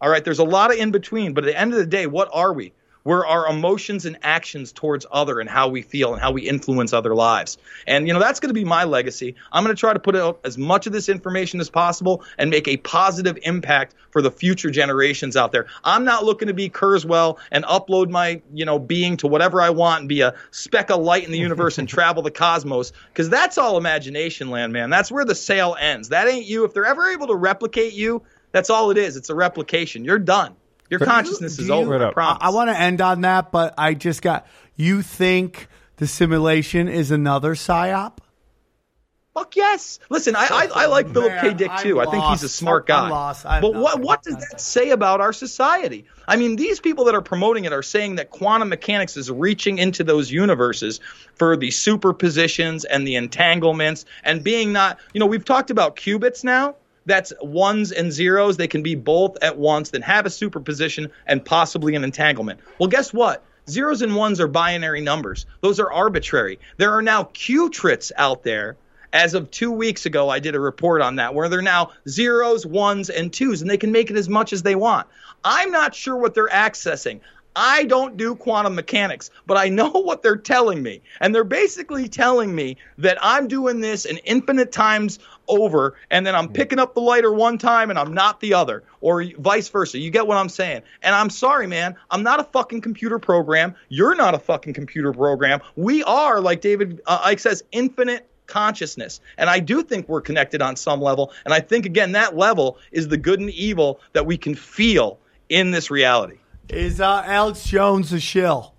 All 0.00 0.10
right, 0.10 0.24
there's 0.24 0.38
a 0.38 0.44
lot 0.44 0.72
of 0.72 0.78
in 0.78 0.90
between, 0.90 1.32
but 1.32 1.44
at 1.44 1.46
the 1.46 1.58
end 1.58 1.72
of 1.72 1.78
the 1.78 1.86
day, 1.86 2.06
what 2.06 2.28
are 2.32 2.52
we? 2.52 2.72
We're 3.04 3.26
our 3.26 3.46
emotions 3.48 4.06
and 4.06 4.16
actions 4.22 4.72
towards 4.72 5.04
other 5.10 5.38
and 5.38 5.48
how 5.48 5.68
we 5.68 5.82
feel 5.82 6.14
and 6.14 6.22
how 6.22 6.32
we 6.32 6.48
influence 6.48 6.94
other 6.94 7.14
lives. 7.14 7.58
And 7.86 8.08
you 8.08 8.14
know, 8.14 8.18
that's 8.18 8.40
going 8.40 8.48
to 8.48 8.54
be 8.54 8.64
my 8.64 8.84
legacy. 8.84 9.34
I'm 9.52 9.62
going 9.62 9.76
to 9.76 9.78
try 9.78 9.92
to 9.92 9.98
put 9.98 10.16
out 10.16 10.40
as 10.42 10.56
much 10.56 10.86
of 10.86 10.94
this 10.94 11.10
information 11.10 11.60
as 11.60 11.68
possible 11.68 12.24
and 12.38 12.48
make 12.48 12.66
a 12.66 12.78
positive 12.78 13.38
impact 13.42 13.94
for 14.10 14.22
the 14.22 14.30
future 14.30 14.70
generations 14.70 15.36
out 15.36 15.52
there. 15.52 15.66
I'm 15.84 16.04
not 16.04 16.24
looking 16.24 16.48
to 16.48 16.54
be 16.54 16.70
Kurzweil 16.70 17.38
and 17.50 17.64
upload 17.64 18.08
my, 18.08 18.40
you 18.54 18.64
know, 18.64 18.78
being 18.78 19.18
to 19.18 19.26
whatever 19.26 19.60
I 19.60 19.68
want 19.68 20.00
and 20.00 20.08
be 20.08 20.22
a 20.22 20.34
speck 20.50 20.90
of 20.90 21.02
light 21.02 21.24
in 21.24 21.30
the 21.30 21.38
universe 21.38 21.76
and 21.76 21.86
travel 21.94 22.22
the 22.22 22.30
cosmos 22.30 22.92
because 23.08 23.28
that's 23.28 23.58
all 23.58 23.76
imagination 23.76 24.48
land, 24.48 24.72
man. 24.72 24.88
That's 24.88 25.12
where 25.12 25.26
the 25.26 25.34
sale 25.34 25.76
ends. 25.78 26.08
That 26.08 26.26
ain't 26.26 26.46
you. 26.46 26.64
If 26.64 26.72
they're 26.72 26.86
ever 26.86 27.10
able 27.10 27.26
to 27.26 27.34
replicate 27.34 27.92
you, 27.92 28.22
that's 28.52 28.70
all 28.70 28.90
it 28.90 28.96
is. 28.96 29.16
It's 29.18 29.28
a 29.28 29.34
replication. 29.34 30.06
You're 30.06 30.18
done. 30.18 30.56
Your 30.98 31.08
consciousness 31.08 31.52
is 31.52 31.58
Do 31.58 31.64
you- 31.66 31.72
over. 31.74 32.12
I. 32.18 32.38
I, 32.40 32.50
want 32.50 32.70
to 32.70 32.78
end 32.78 33.00
on 33.00 33.22
that, 33.22 33.52
but 33.52 33.74
I 33.78 33.94
just 33.94 34.22
got. 34.22 34.46
You 34.76 35.02
think 35.02 35.68
the 35.96 36.06
simulation 36.06 36.88
is 36.88 37.10
another 37.10 37.54
psyop? 37.54 38.18
Fuck 39.34 39.56
yes. 39.56 39.98
Listen, 40.10 40.36
I 40.36 40.46
I, 40.48 40.68
I 40.84 40.86
like 40.86 41.12
Philip 41.12 41.40
K. 41.40 41.54
Dick 41.54 41.70
too. 41.80 42.00
I 42.00 42.06
think 42.06 42.22
he's 42.26 42.44
a 42.44 42.48
smart 42.48 42.86
guy. 42.86 43.08
lost. 43.08 43.42
But 43.42 43.74
what 43.74 44.00
what 44.00 44.22
does 44.22 44.36
that 44.36 44.60
say 44.60 44.90
about 44.90 45.20
our 45.20 45.32
society? 45.32 46.06
I 46.28 46.36
mean, 46.36 46.54
these 46.54 46.78
people 46.78 47.06
that 47.06 47.16
are 47.16 47.20
promoting 47.20 47.64
it 47.64 47.72
are 47.72 47.82
saying 47.82 48.14
that 48.14 48.30
quantum 48.30 48.68
mechanics 48.68 49.16
is 49.16 49.32
reaching 49.32 49.78
into 49.78 50.04
those 50.04 50.30
universes 50.30 51.00
for 51.34 51.56
the 51.56 51.68
superpositions 51.68 52.84
and 52.88 53.06
the 53.06 53.16
entanglements 53.16 54.04
and 54.22 54.44
being 54.44 54.72
not. 54.72 55.00
You 55.12 55.18
know, 55.18 55.26
we've 55.26 55.44
talked 55.44 55.70
about 55.70 55.96
qubits 55.96 56.44
now. 56.44 56.76
That's 57.06 57.32
ones 57.40 57.92
and 57.92 58.12
zeros. 58.12 58.56
They 58.56 58.68
can 58.68 58.82
be 58.82 58.94
both 58.94 59.36
at 59.42 59.58
once, 59.58 59.90
then 59.90 60.02
have 60.02 60.26
a 60.26 60.30
superposition 60.30 61.10
and 61.26 61.44
possibly 61.44 61.94
an 61.94 62.04
entanglement. 62.04 62.60
Well, 62.78 62.88
guess 62.88 63.12
what? 63.12 63.44
Zeros 63.68 64.02
and 64.02 64.14
ones 64.14 64.40
are 64.40 64.48
binary 64.48 65.00
numbers. 65.00 65.46
Those 65.60 65.80
are 65.80 65.92
arbitrary. 65.92 66.58
There 66.76 66.92
are 66.92 67.02
now 67.02 67.24
Q-trits 67.24 68.12
out 68.16 68.42
there. 68.42 68.76
As 69.12 69.34
of 69.34 69.50
two 69.50 69.70
weeks 69.70 70.06
ago, 70.06 70.28
I 70.28 70.40
did 70.40 70.56
a 70.56 70.60
report 70.60 71.00
on 71.00 71.16
that 71.16 71.34
where 71.34 71.48
they're 71.48 71.62
now 71.62 71.92
zeros, 72.08 72.66
ones, 72.66 73.10
and 73.10 73.32
twos, 73.32 73.62
and 73.62 73.70
they 73.70 73.76
can 73.76 73.92
make 73.92 74.10
it 74.10 74.16
as 74.16 74.28
much 74.28 74.52
as 74.52 74.64
they 74.64 74.74
want. 74.74 75.06
I'm 75.44 75.70
not 75.70 75.94
sure 75.94 76.16
what 76.16 76.34
they're 76.34 76.48
accessing. 76.48 77.20
I 77.56 77.84
don't 77.84 78.16
do 78.16 78.34
quantum 78.34 78.74
mechanics, 78.74 79.30
but 79.46 79.56
I 79.56 79.68
know 79.68 79.88
what 79.90 80.22
they're 80.22 80.36
telling 80.36 80.82
me. 80.82 81.02
And 81.20 81.34
they're 81.34 81.44
basically 81.44 82.08
telling 82.08 82.54
me 82.54 82.76
that 82.98 83.18
I'm 83.22 83.48
doing 83.48 83.80
this 83.80 84.04
an 84.04 84.18
infinite 84.18 84.72
times 84.72 85.18
over, 85.48 85.94
and 86.10 86.26
then 86.26 86.34
I'm 86.34 86.48
picking 86.48 86.78
up 86.78 86.94
the 86.94 87.00
lighter 87.00 87.32
one 87.32 87.58
time 87.58 87.90
and 87.90 87.98
I'm 87.98 88.12
not 88.12 88.40
the 88.40 88.54
other, 88.54 88.84
or 89.00 89.24
vice 89.38 89.68
versa. 89.68 89.98
You 89.98 90.10
get 90.10 90.26
what 90.26 90.36
I'm 90.36 90.48
saying? 90.48 90.82
And 91.02 91.14
I'm 91.14 91.30
sorry, 91.30 91.66
man. 91.66 91.96
I'm 92.10 92.22
not 92.22 92.40
a 92.40 92.44
fucking 92.44 92.80
computer 92.80 93.18
program. 93.18 93.74
You're 93.88 94.14
not 94.14 94.34
a 94.34 94.38
fucking 94.38 94.74
computer 94.74 95.12
program. 95.12 95.60
We 95.76 96.02
are, 96.04 96.40
like 96.40 96.60
David 96.60 97.00
uh, 97.06 97.28
Icke 97.28 97.40
says, 97.40 97.64
infinite 97.72 98.28
consciousness. 98.46 99.20
And 99.38 99.48
I 99.48 99.60
do 99.60 99.82
think 99.82 100.08
we're 100.08 100.20
connected 100.20 100.60
on 100.60 100.76
some 100.76 101.00
level. 101.00 101.32
And 101.44 101.54
I 101.54 101.60
think, 101.60 101.86
again, 101.86 102.12
that 102.12 102.36
level 102.36 102.78
is 102.92 103.08
the 103.08 103.16
good 103.16 103.40
and 103.40 103.50
evil 103.50 104.00
that 104.12 104.26
we 104.26 104.36
can 104.36 104.54
feel 104.54 105.18
in 105.48 105.70
this 105.70 105.90
reality. 105.90 106.36
Is 106.68 107.00
uh, 107.00 107.22
Alex 107.24 107.64
Jones 107.64 108.12
a 108.12 108.20
shill? 108.20 108.73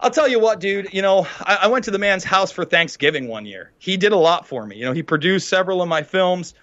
I'll 0.00 0.10
tell 0.10 0.26
you 0.26 0.40
what, 0.40 0.60
dude. 0.60 0.92
You 0.92 1.02
know, 1.02 1.26
I, 1.40 1.60
I 1.62 1.66
went 1.68 1.84
to 1.84 1.90
the 1.90 1.98
man's 1.98 2.24
house 2.24 2.50
for 2.50 2.64
Thanksgiving 2.64 3.28
one 3.28 3.44
year. 3.44 3.70
He 3.78 3.96
did 3.96 4.12
a 4.12 4.16
lot 4.16 4.46
for 4.46 4.66
me. 4.66 4.76
You 4.76 4.86
know, 4.86 4.92
he 4.92 5.02
produced 5.02 5.48
several 5.48 5.82
of 5.82 5.88
my 5.88 6.02
films. 6.02 6.54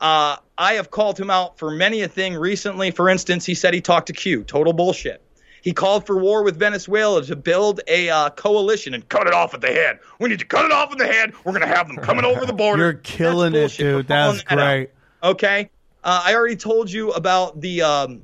Uh, 0.00 0.36
I 0.58 0.74
have 0.74 0.90
called 0.90 1.18
him 1.18 1.30
out 1.30 1.58
for 1.58 1.70
many 1.70 2.02
a 2.02 2.08
thing 2.08 2.34
recently. 2.34 2.90
For 2.90 3.08
instance, 3.08 3.46
he 3.46 3.54
said 3.54 3.74
he 3.74 3.80
talked 3.80 4.08
to 4.08 4.12
Q. 4.12 4.42
Total 4.44 4.72
bullshit. 4.72 5.22
He 5.62 5.72
called 5.72 6.06
for 6.06 6.16
war 6.16 6.42
with 6.42 6.58
Venezuela 6.58 7.22
to 7.22 7.36
build 7.36 7.80
a 7.86 8.08
uh, 8.08 8.30
coalition 8.30 8.94
and 8.94 9.06
cut 9.08 9.26
it 9.26 9.34
off 9.34 9.52
at 9.52 9.60
the 9.60 9.68
head. 9.68 10.00
We 10.18 10.30
need 10.30 10.38
to 10.38 10.46
cut 10.46 10.64
it 10.64 10.72
off 10.72 10.90
at 10.90 10.98
the 10.98 11.06
head. 11.06 11.34
We're 11.44 11.52
going 11.52 11.68
to 11.68 11.74
have 11.74 11.86
them 11.86 11.98
coming 11.98 12.24
over 12.24 12.46
the 12.46 12.52
border. 12.52 12.82
You're 12.82 12.92
killing 12.94 13.54
it, 13.54 13.72
dude. 13.72 14.08
That's 14.08 14.42
that 14.44 14.52
out. 14.52 14.56
great. 14.56 14.90
Okay. 15.22 15.70
Uh, 16.02 16.22
I 16.24 16.34
already 16.34 16.56
told 16.56 16.90
you 16.90 17.12
about 17.12 17.60
the 17.60 17.82
um, 17.82 18.22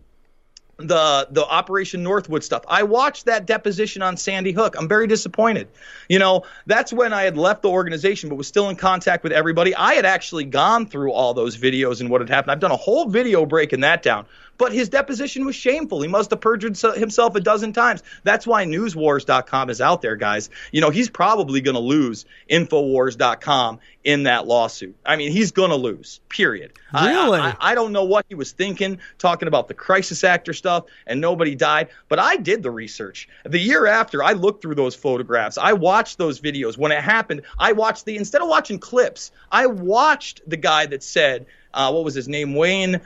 the 0.79 1.27
the 1.31 1.45
Operation 1.45 2.03
Northwood 2.03 2.45
stuff. 2.45 2.63
I 2.69 2.83
watched 2.83 3.27
that 3.27 3.47
deposition 3.47 4.03
on 4.03 4.17
Sandy 4.17 4.53
Hook. 4.53 4.77
I'm 4.79 4.89
very 4.89 5.07
disappointed. 5.07 5.69
You 6.09 6.19
know, 6.19 6.45
that's 6.67 6.93
when 6.93 7.13
I 7.13 7.23
had 7.23 7.37
left 7.37 7.63
the 7.63 7.71
organization, 7.71 8.29
but 8.29 8.37
was 8.37 8.47
still 8.47 8.69
in 8.69 8.77
contact 8.77 9.23
with 9.23 9.33
everybody. 9.33 9.75
I 9.75 9.95
had 9.95 10.05
actually 10.05 10.45
gone 10.45 10.87
through 10.87 11.13
all 11.13 11.33
those 11.33 11.57
videos 11.57 12.01
and 12.01 12.11
what 12.11 12.21
had 12.21 12.29
happened. 12.29 12.53
I've 12.53 12.61
done 12.61 12.73
a 12.73 12.77
whole 12.77 13.09
video 13.09 13.47
breaking 13.47 13.81
that 13.81 14.03
down. 14.03 14.27
But 14.59 14.73
his 14.73 14.89
deposition 14.89 15.45
was 15.45 15.55
shameful. 15.55 16.01
He 16.03 16.09
must 16.09 16.31
have 16.31 16.41
perjured 16.41 16.77
himself 16.79 17.35
a 17.35 17.41
dozen 17.41 17.73
times. 17.73 18.03
That's 18.25 18.47
why 18.47 18.65
newswars.com 18.65 19.71
is 19.71 19.81
out 19.81 20.03
there, 20.03 20.17
guys. 20.17 20.51
You 20.73 20.81
know, 20.81 20.91
he's 20.91 21.11
probably 21.11 21.61
going 21.61 21.75
to 21.75 21.81
lose 21.81 22.25
infowars.com 22.51 23.81
in 24.05 24.23
that 24.25 24.47
lawsuit. 24.47 24.95
I 25.05 25.17
mean, 25.17 25.33
he's 25.33 25.51
going 25.51 25.71
to 25.71 25.77
lose, 25.77 26.21
period. 26.29 26.73
I- 26.93 27.11
Really? 27.11 27.41
I, 27.41 27.57
I 27.61 27.75
don't 27.75 27.93
know 27.93 28.05
what 28.05 28.25
he 28.29 28.35
was 28.35 28.53
thinking, 28.53 28.99
talking 29.19 29.49
about 29.49 29.69
the 29.69 29.75
crisis 29.75 30.23
actor 30.25 30.53
stuff 30.53 30.85
and 31.07 31.21
nobody 31.21 31.55
died, 31.55 31.89
but 32.09 32.19
I 32.19 32.37
did 32.37 32.63
the 32.63 32.71
research. 32.71 33.29
The 33.45 33.59
year 33.59 33.87
after, 33.87 34.23
I 34.23 34.33
looked 34.33 34.63
through 34.63 34.75
those 34.77 34.95
photographs. 34.95 35.59
I 35.59 35.73
watched 35.73 36.19
those 36.19 36.41
videos. 36.41 36.79
When 36.79 36.93
it 36.93 37.03
happened, 37.03 37.43
I 37.59 37.73
watched 37.73 38.05
the, 38.05 38.17
instead 38.17 38.43
of 38.43 38.49
watching 38.49 38.79
clips, 38.79 39.33
I 39.51 39.67
watched 39.67 40.43
the 40.47 40.57
guy 40.57 40.87
that 40.87 41.03
said, 41.03 41.47
uh, 41.75 41.91
what 41.93 42.05
was 42.05 42.15
his 42.15 42.29
name? 42.29 42.55
Wayne 42.55 43.01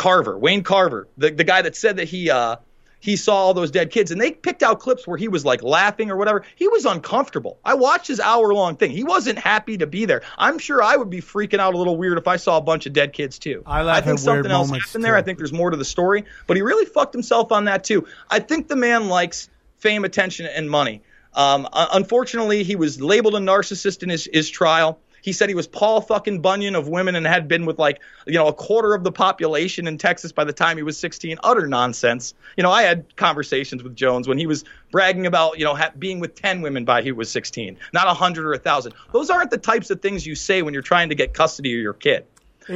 Carver. 0.00 0.38
Wayne 0.38 0.62
Carver, 0.62 1.08
the, 1.18 1.30
the 1.30 1.44
guy 1.44 1.60
that 1.60 1.76
said 1.76 1.96
that 1.98 2.08
he, 2.08 2.30
uh, 2.30 2.56
he 3.00 3.16
saw 3.16 3.34
all 3.34 3.52
those 3.52 3.70
dead 3.70 3.90
kids 3.90 4.10
and 4.10 4.18
they 4.18 4.32
picked 4.32 4.62
out 4.62 4.80
clips 4.80 5.06
where 5.06 5.18
he 5.18 5.28
was 5.28 5.44
like 5.44 5.62
laughing 5.62 6.10
or 6.10 6.16
whatever. 6.16 6.42
He 6.56 6.68
was 6.68 6.86
uncomfortable. 6.86 7.58
I 7.62 7.74
watched 7.74 8.08
his 8.08 8.18
hour 8.18 8.54
long 8.54 8.76
thing. 8.76 8.92
He 8.92 9.04
wasn't 9.04 9.38
happy 9.38 9.76
to 9.76 9.86
be 9.86 10.06
there. 10.06 10.22
I'm 10.38 10.58
sure 10.58 10.82
I 10.82 10.96
would 10.96 11.10
be 11.10 11.20
freaking 11.20 11.58
out 11.58 11.74
a 11.74 11.78
little 11.78 11.98
weird 11.98 12.16
if 12.16 12.26
I 12.26 12.36
saw 12.36 12.56
a 12.56 12.62
bunch 12.62 12.86
of 12.86 12.94
dead 12.94 13.12
kids 13.12 13.38
too. 13.38 13.62
I 13.66 13.82
laugh 13.82 14.04
think 14.04 14.18
something 14.18 14.50
else 14.50 14.70
happened 14.70 15.04
there. 15.04 15.16
I 15.16 15.22
think 15.22 15.36
there's 15.36 15.52
more 15.52 15.68
to 15.68 15.76
the 15.76 15.84
story, 15.84 16.24
but 16.46 16.56
he 16.56 16.62
really 16.62 16.86
fucked 16.86 17.12
himself 17.12 17.52
on 17.52 17.66
that 17.66 17.84
too. 17.84 18.06
I 18.30 18.38
think 18.38 18.68
the 18.68 18.76
man 18.76 19.08
likes 19.08 19.50
fame, 19.76 20.04
attention, 20.04 20.46
and 20.46 20.70
money. 20.70 21.02
Um, 21.34 21.68
uh, 21.70 21.88
unfortunately, 21.92 22.64
he 22.64 22.74
was 22.74 23.02
labeled 23.02 23.34
a 23.34 23.38
narcissist 23.38 24.02
in 24.02 24.08
his, 24.08 24.28
his 24.32 24.48
trial. 24.48 24.98
He 25.22 25.32
said 25.32 25.48
he 25.48 25.54
was 25.54 25.66
Paul 25.66 26.00
fucking 26.00 26.40
Bunyan 26.40 26.74
of 26.74 26.88
women 26.88 27.14
and 27.14 27.26
had 27.26 27.48
been 27.48 27.66
with 27.66 27.78
like, 27.78 28.00
you 28.26 28.34
know, 28.34 28.48
a 28.48 28.52
quarter 28.52 28.94
of 28.94 29.04
the 29.04 29.12
population 29.12 29.86
in 29.86 29.98
Texas 29.98 30.32
by 30.32 30.44
the 30.44 30.52
time 30.52 30.76
he 30.76 30.82
was 30.82 30.98
16. 30.98 31.38
Utter 31.42 31.66
nonsense. 31.66 32.34
You 32.56 32.62
know, 32.62 32.70
I 32.70 32.82
had 32.82 33.16
conversations 33.16 33.82
with 33.82 33.94
Jones 33.94 34.26
when 34.28 34.38
he 34.38 34.46
was 34.46 34.64
bragging 34.90 35.26
about, 35.26 35.58
you 35.58 35.64
know, 35.64 35.74
ha- 35.74 35.92
being 35.98 36.20
with 36.20 36.34
10 36.34 36.62
women 36.62 36.84
by 36.84 37.02
he 37.02 37.12
was 37.12 37.30
16, 37.30 37.78
not 37.92 38.06
100 38.06 38.46
or 38.46 38.50
1,000. 38.50 38.92
Those 39.12 39.30
aren't 39.30 39.50
the 39.50 39.58
types 39.58 39.90
of 39.90 40.00
things 40.00 40.26
you 40.26 40.34
say 40.34 40.62
when 40.62 40.74
you're 40.74 40.82
trying 40.82 41.10
to 41.10 41.14
get 41.14 41.34
custody 41.34 41.74
of 41.74 41.80
your 41.80 41.94
kid. 41.94 42.26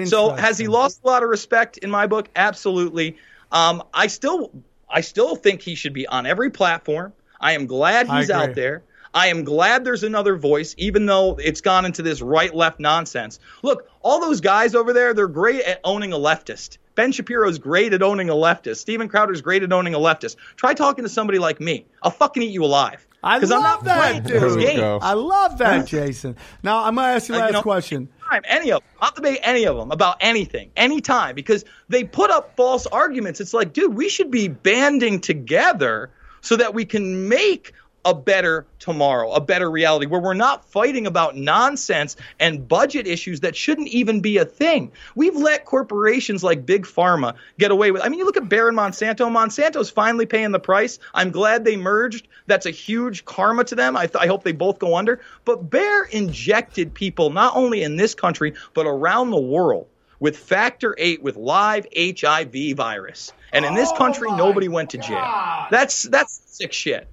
So 0.06 0.30
has 0.30 0.58
he 0.58 0.66
lost 0.66 1.00
a 1.04 1.06
lot 1.06 1.22
of 1.22 1.28
respect 1.28 1.78
in 1.78 1.90
my 1.90 2.06
book? 2.06 2.28
Absolutely. 2.34 3.16
Um, 3.52 3.82
I 3.92 4.08
still, 4.08 4.50
I 4.88 5.02
still 5.02 5.36
think 5.36 5.62
he 5.62 5.74
should 5.76 5.92
be 5.92 6.06
on 6.06 6.26
every 6.26 6.50
platform. 6.50 7.12
I 7.40 7.52
am 7.52 7.66
glad 7.66 8.08
he's 8.08 8.30
out 8.30 8.54
there. 8.54 8.82
I 9.14 9.28
am 9.28 9.44
glad 9.44 9.84
there's 9.84 10.02
another 10.02 10.36
voice, 10.36 10.74
even 10.76 11.06
though 11.06 11.36
it's 11.36 11.60
gone 11.60 11.84
into 11.84 12.02
this 12.02 12.20
right 12.20 12.52
left 12.54 12.80
nonsense. 12.80 13.38
Look, 13.62 13.88
all 14.02 14.20
those 14.20 14.40
guys 14.40 14.74
over 14.74 14.92
there, 14.92 15.14
they're 15.14 15.28
great 15.28 15.62
at 15.62 15.80
owning 15.84 16.12
a 16.12 16.16
leftist. 16.18 16.78
Ben 16.96 17.12
Shapiro's 17.12 17.58
great 17.58 17.92
at 17.92 18.02
owning 18.02 18.28
a 18.28 18.34
leftist. 18.34 18.76
Steven 18.78 19.08
Crowder's 19.08 19.40
great 19.40 19.62
at 19.62 19.72
owning 19.72 19.94
a 19.94 19.98
leftist. 19.98 20.36
Try 20.56 20.74
talking 20.74 21.04
to 21.04 21.08
somebody 21.08 21.38
like 21.38 21.60
me. 21.60 21.86
I'll 22.02 22.10
fucking 22.10 22.42
eat 22.42 22.50
you 22.50 22.64
alive. 22.64 23.06
I 23.22 23.38
love 23.38 23.52
I'm 23.52 23.62
not 23.62 23.84
that, 23.84 24.24
dude. 24.26 24.42
this 24.42 24.54
we 24.56 24.66
game. 24.66 24.98
I 25.00 25.14
love 25.14 25.56
that, 25.58 25.86
Jason. 25.86 26.36
Now 26.62 26.84
I'm 26.84 26.94
gonna 26.96 27.14
ask 27.14 27.28
you 27.30 27.34
Uh, 27.36 27.38
last 27.38 27.46
you 27.48 27.52
know- 27.54 27.62
question. 27.62 28.08
time, 28.28 28.42
any 28.46 28.70
of 28.70 28.80
them. 28.82 28.88
I'll 29.00 29.12
debate 29.12 29.38
any 29.42 29.64
of 29.64 29.76
them 29.76 29.90
about 29.92 30.18
anything, 30.20 30.70
anytime, 30.76 31.34
because 31.34 31.64
they 31.88 32.04
put 32.04 32.30
up 32.30 32.54
false 32.56 32.86
arguments. 32.86 33.40
It's 33.40 33.54
like, 33.54 33.72
dude, 33.72 33.94
we 33.94 34.08
should 34.10 34.30
be 34.30 34.48
banding 34.48 35.20
together 35.20 36.10
so 36.42 36.56
that 36.56 36.74
we 36.74 36.84
can 36.84 37.28
make 37.28 37.72
a 38.04 38.14
better 38.14 38.66
tomorrow, 38.78 39.32
a 39.32 39.40
better 39.40 39.70
reality 39.70 40.06
where 40.06 40.20
we're 40.20 40.34
not 40.34 40.64
fighting 40.64 41.06
about 41.06 41.36
nonsense 41.36 42.16
and 42.38 42.68
budget 42.68 43.06
issues 43.06 43.40
that 43.40 43.56
shouldn't 43.56 43.88
even 43.88 44.20
be 44.20 44.38
a 44.38 44.44
thing. 44.44 44.92
We've 45.14 45.36
let 45.36 45.64
corporations 45.64 46.44
like 46.44 46.66
Big 46.66 46.84
Pharma 46.84 47.34
get 47.58 47.70
away 47.70 47.90
with. 47.90 48.02
I 48.02 48.08
mean, 48.08 48.18
you 48.18 48.26
look 48.26 48.36
at 48.36 48.48
Bayer 48.48 48.68
and 48.68 48.76
Monsanto. 48.76 49.30
Monsanto's 49.30 49.90
finally 49.90 50.26
paying 50.26 50.52
the 50.52 50.60
price. 50.60 50.98
I'm 51.14 51.30
glad 51.30 51.64
they 51.64 51.76
merged. 51.76 52.28
That's 52.46 52.66
a 52.66 52.70
huge 52.70 53.24
karma 53.24 53.64
to 53.64 53.74
them. 53.74 53.96
I, 53.96 54.06
th- 54.06 54.22
I 54.22 54.26
hope 54.26 54.44
they 54.44 54.52
both 54.52 54.78
go 54.78 54.96
under. 54.96 55.20
But 55.44 55.70
Bayer 55.70 56.04
injected 56.04 56.92
people 56.92 57.30
not 57.30 57.56
only 57.56 57.82
in 57.82 57.96
this 57.96 58.14
country 58.14 58.54
but 58.74 58.86
around 58.86 59.30
the 59.30 59.40
world 59.40 59.86
with 60.20 60.36
factor 60.36 60.94
8 60.96 61.22
with 61.22 61.36
live 61.36 61.86
HIV 61.96 62.76
virus. 62.76 63.32
And 63.52 63.64
in 63.64 63.74
this 63.74 63.90
oh 63.92 63.96
country 63.96 64.30
nobody 64.30 64.68
went 64.68 64.90
to 64.90 64.98
jail. 64.98 65.66
That's 65.70 66.02
that's 66.04 66.40
sick 66.46 66.72
shit. 66.72 67.08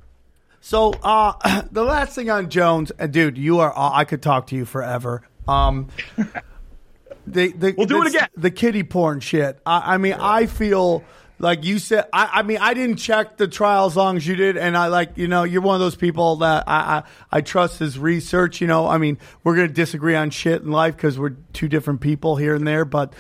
So 0.62 0.93
uh, 1.03 1.64
the 1.72 1.84
last 1.84 2.16
thing 2.16 2.30
on 2.30 2.49
Jones, 2.49 2.91
uh, 2.97 3.07
dude, 3.07 3.38
you 3.38 3.59
are. 3.59 3.78
Uh, 3.78 3.91
I 3.91 4.05
could 4.05 4.22
talk 4.22 4.47
to 4.47 4.55
you 4.55 4.64
forever. 4.64 5.24
Um, 5.47 5.89
the, 7.28 7.51
the, 7.51 7.74
We'll 7.78 7.88
do 7.88 8.01
it 8.03 8.07
again. 8.07 8.30
The 8.38 8.51
kitty 8.51 8.84
porn 8.84 9.20
shit. 9.20 9.59
I, 9.66 9.95
I 9.95 9.97
mean, 9.97 10.14
I 10.14 10.45
feel 10.45 11.03
like 11.39 11.66
you 11.66 11.80
said. 11.80 12.05
I, 12.14 12.30
I 12.34 12.41
mean, 12.43 12.59
I 12.62 12.76
didn't 12.76 12.97
check 12.97 13.38
the 13.38 13.47
trial 13.47 13.88
as 13.88 13.95
long 13.95 14.18
as 14.18 14.26
you 14.26 14.36
did, 14.36 14.55
and 14.55 14.78
I 14.78 14.88
like 14.88 15.18
you 15.18 15.28
know, 15.28 15.43
you're 15.43 15.64
one 15.64 15.76
of 15.76 15.82
those 15.82 15.95
people 15.95 16.38
that 16.38 16.66
I 16.68 17.03
I, 17.32 17.38
I 17.38 17.41
trust 17.41 17.80
his 17.80 17.97
research. 17.97 18.62
You 18.62 18.68
know, 18.68 18.88
I 18.88 18.99
mean, 18.99 19.18
we're 19.43 19.55
gonna 19.55 19.68
disagree 19.68 20.16
on 20.16 20.30
shit 20.30 20.62
in 20.62 20.72
life 20.72 20.95
because 20.95 21.18
we're 21.18 21.36
two 21.53 21.68
different 21.68 22.01
people 22.01 22.38
here 22.38 22.55
and 22.55 22.66
there, 22.66 22.86
but. 22.86 23.14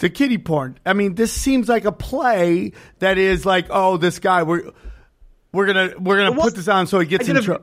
The 0.00 0.08
kitty 0.08 0.38
porn. 0.38 0.78
I 0.86 0.92
mean, 0.92 1.16
this 1.16 1.32
seems 1.32 1.68
like 1.68 1.84
a 1.84 1.90
play 1.90 2.70
that 3.00 3.18
is 3.18 3.44
like, 3.44 3.66
oh, 3.68 3.96
this 3.96 4.20
guy. 4.20 4.44
We're 4.44 4.70
we're 5.52 5.66
gonna 5.66 5.94
we're 5.98 6.18
gonna 6.18 6.40
put 6.40 6.54
this 6.54 6.68
on 6.68 6.86
so 6.86 7.00
he 7.00 7.06
gets 7.06 7.28
in 7.28 7.36
a- 7.36 7.42
tr- 7.42 7.54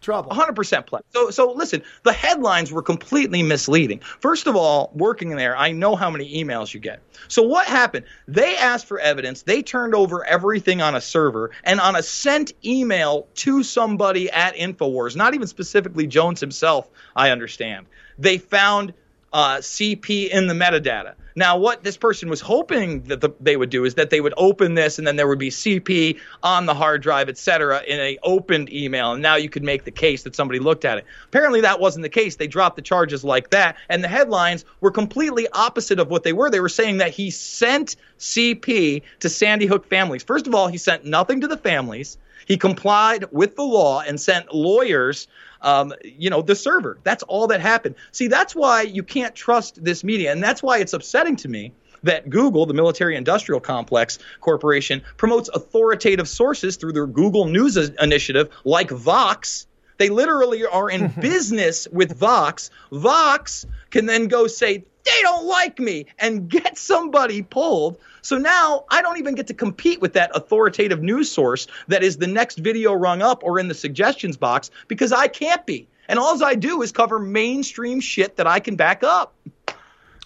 trouble. 0.00 0.30
100% 0.30 0.86
play. 0.86 1.00
So, 1.12 1.30
so 1.30 1.52
listen, 1.52 1.82
the 2.04 2.12
headlines 2.12 2.70
were 2.72 2.82
completely 2.82 3.42
misleading. 3.42 4.00
First 4.20 4.46
of 4.46 4.56
all, 4.56 4.90
working 4.94 5.30
there, 5.30 5.56
I 5.56 5.72
know 5.72 5.96
how 5.96 6.10
many 6.10 6.42
emails 6.42 6.72
you 6.72 6.80
get. 6.80 7.02
So 7.28 7.42
what 7.42 7.66
happened? 7.66 8.06
They 8.26 8.56
asked 8.56 8.86
for 8.86 8.98
evidence. 9.00 9.42
They 9.42 9.62
turned 9.62 9.94
over 9.94 10.24
everything 10.24 10.82
on 10.82 10.94
a 10.94 11.00
server 11.00 11.50
and 11.64 11.80
on 11.80 11.96
a 11.96 12.02
sent 12.02 12.52
email 12.64 13.26
to 13.36 13.62
somebody 13.62 14.30
at 14.30 14.54
Infowars, 14.54 15.16
not 15.16 15.34
even 15.34 15.46
specifically 15.48 16.06
Jones 16.06 16.40
himself, 16.40 16.88
I 17.16 17.30
understand. 17.30 17.86
They 18.18 18.38
found 18.38 18.94
uh, 19.32 19.56
CP 19.56 20.28
in 20.30 20.46
the 20.46 20.54
metadata. 20.54 21.14
Now, 21.38 21.56
what 21.56 21.84
this 21.84 21.96
person 21.96 22.28
was 22.28 22.40
hoping 22.40 23.04
that 23.04 23.20
the, 23.20 23.30
they 23.38 23.56
would 23.56 23.70
do 23.70 23.84
is 23.84 23.94
that 23.94 24.10
they 24.10 24.20
would 24.20 24.34
open 24.36 24.74
this 24.74 24.98
and 24.98 25.06
then 25.06 25.14
there 25.14 25.28
would 25.28 25.38
be 25.38 25.50
CP 25.50 26.18
on 26.42 26.66
the 26.66 26.74
hard 26.74 27.00
drive, 27.00 27.28
et 27.28 27.38
cetera, 27.38 27.80
in 27.86 28.00
a 28.00 28.18
opened 28.24 28.72
email. 28.72 29.12
And 29.12 29.22
now 29.22 29.36
you 29.36 29.48
could 29.48 29.62
make 29.62 29.84
the 29.84 29.92
case 29.92 30.24
that 30.24 30.34
somebody 30.34 30.58
looked 30.58 30.84
at 30.84 30.98
it. 30.98 31.04
Apparently, 31.26 31.60
that 31.60 31.78
wasn't 31.78 32.02
the 32.02 32.08
case. 32.08 32.34
They 32.34 32.48
dropped 32.48 32.74
the 32.74 32.82
charges 32.82 33.22
like 33.22 33.50
that. 33.50 33.76
And 33.88 34.02
the 34.02 34.08
headlines 34.08 34.64
were 34.80 34.90
completely 34.90 35.46
opposite 35.52 36.00
of 36.00 36.10
what 36.10 36.24
they 36.24 36.32
were. 36.32 36.50
They 36.50 36.58
were 36.58 36.68
saying 36.68 36.96
that 36.96 37.12
he 37.12 37.30
sent 37.30 37.94
CP 38.18 39.02
to 39.20 39.28
Sandy 39.28 39.66
Hook 39.66 39.88
families. 39.88 40.24
First 40.24 40.48
of 40.48 40.56
all, 40.56 40.66
he 40.66 40.76
sent 40.76 41.04
nothing 41.04 41.42
to 41.42 41.46
the 41.46 41.56
families. 41.56 42.18
He 42.48 42.56
complied 42.56 43.26
with 43.30 43.56
the 43.56 43.62
law 43.62 44.00
and 44.00 44.18
sent 44.18 44.54
lawyers, 44.54 45.28
um, 45.62 45.92
you 46.04 46.30
know, 46.30 46.42
the 46.42 46.54
server. 46.54 46.98
That's 47.02 47.22
all 47.24 47.48
that 47.48 47.60
happened. 47.60 47.96
See, 48.12 48.28
that's 48.28 48.54
why 48.54 48.82
you 48.82 49.02
can't 49.02 49.34
trust 49.34 49.82
this 49.82 50.04
media, 50.04 50.32
and 50.32 50.42
that's 50.42 50.62
why 50.62 50.78
it's 50.78 50.92
upsetting 50.92 51.36
to 51.36 51.48
me 51.48 51.72
that 52.02 52.30
Google, 52.30 52.66
the 52.66 52.74
military 52.74 53.16
industrial 53.16 53.60
complex 53.60 54.18
corporation, 54.40 55.02
promotes 55.16 55.48
authoritative 55.48 56.28
sources 56.28 56.76
through 56.76 56.92
their 56.92 57.06
Google 57.06 57.46
News 57.46 57.76
initiative 57.76 58.50
like 58.64 58.90
Vox. 58.90 59.66
They 59.96 60.10
literally 60.10 60.64
are 60.64 60.88
in 60.88 61.08
business 61.20 61.88
with 61.90 62.16
Vox. 62.16 62.70
Vox 62.92 63.66
can 63.90 64.06
then 64.06 64.28
go 64.28 64.46
say, 64.46 64.84
they 65.08 65.22
don't 65.22 65.46
like 65.46 65.78
me 65.78 66.06
and 66.18 66.48
get 66.48 66.76
somebody 66.76 67.42
pulled. 67.42 67.98
So 68.22 68.36
now 68.38 68.84
I 68.90 69.02
don't 69.02 69.18
even 69.18 69.34
get 69.34 69.46
to 69.46 69.54
compete 69.54 70.00
with 70.00 70.14
that 70.14 70.30
authoritative 70.34 71.02
news 71.02 71.30
source 71.30 71.66
that 71.88 72.02
is 72.02 72.18
the 72.18 72.26
next 72.26 72.58
video 72.58 72.92
rung 72.92 73.22
up 73.22 73.42
or 73.42 73.58
in 73.58 73.68
the 73.68 73.74
suggestions 73.74 74.36
box 74.36 74.70
because 74.86 75.12
I 75.12 75.28
can't 75.28 75.64
be. 75.64 75.88
And 76.08 76.18
all 76.18 76.42
I 76.42 76.54
do 76.54 76.82
is 76.82 76.92
cover 76.92 77.18
mainstream 77.18 78.00
shit 78.00 78.36
that 78.36 78.46
I 78.46 78.60
can 78.60 78.76
back 78.76 79.02
up. 79.02 79.34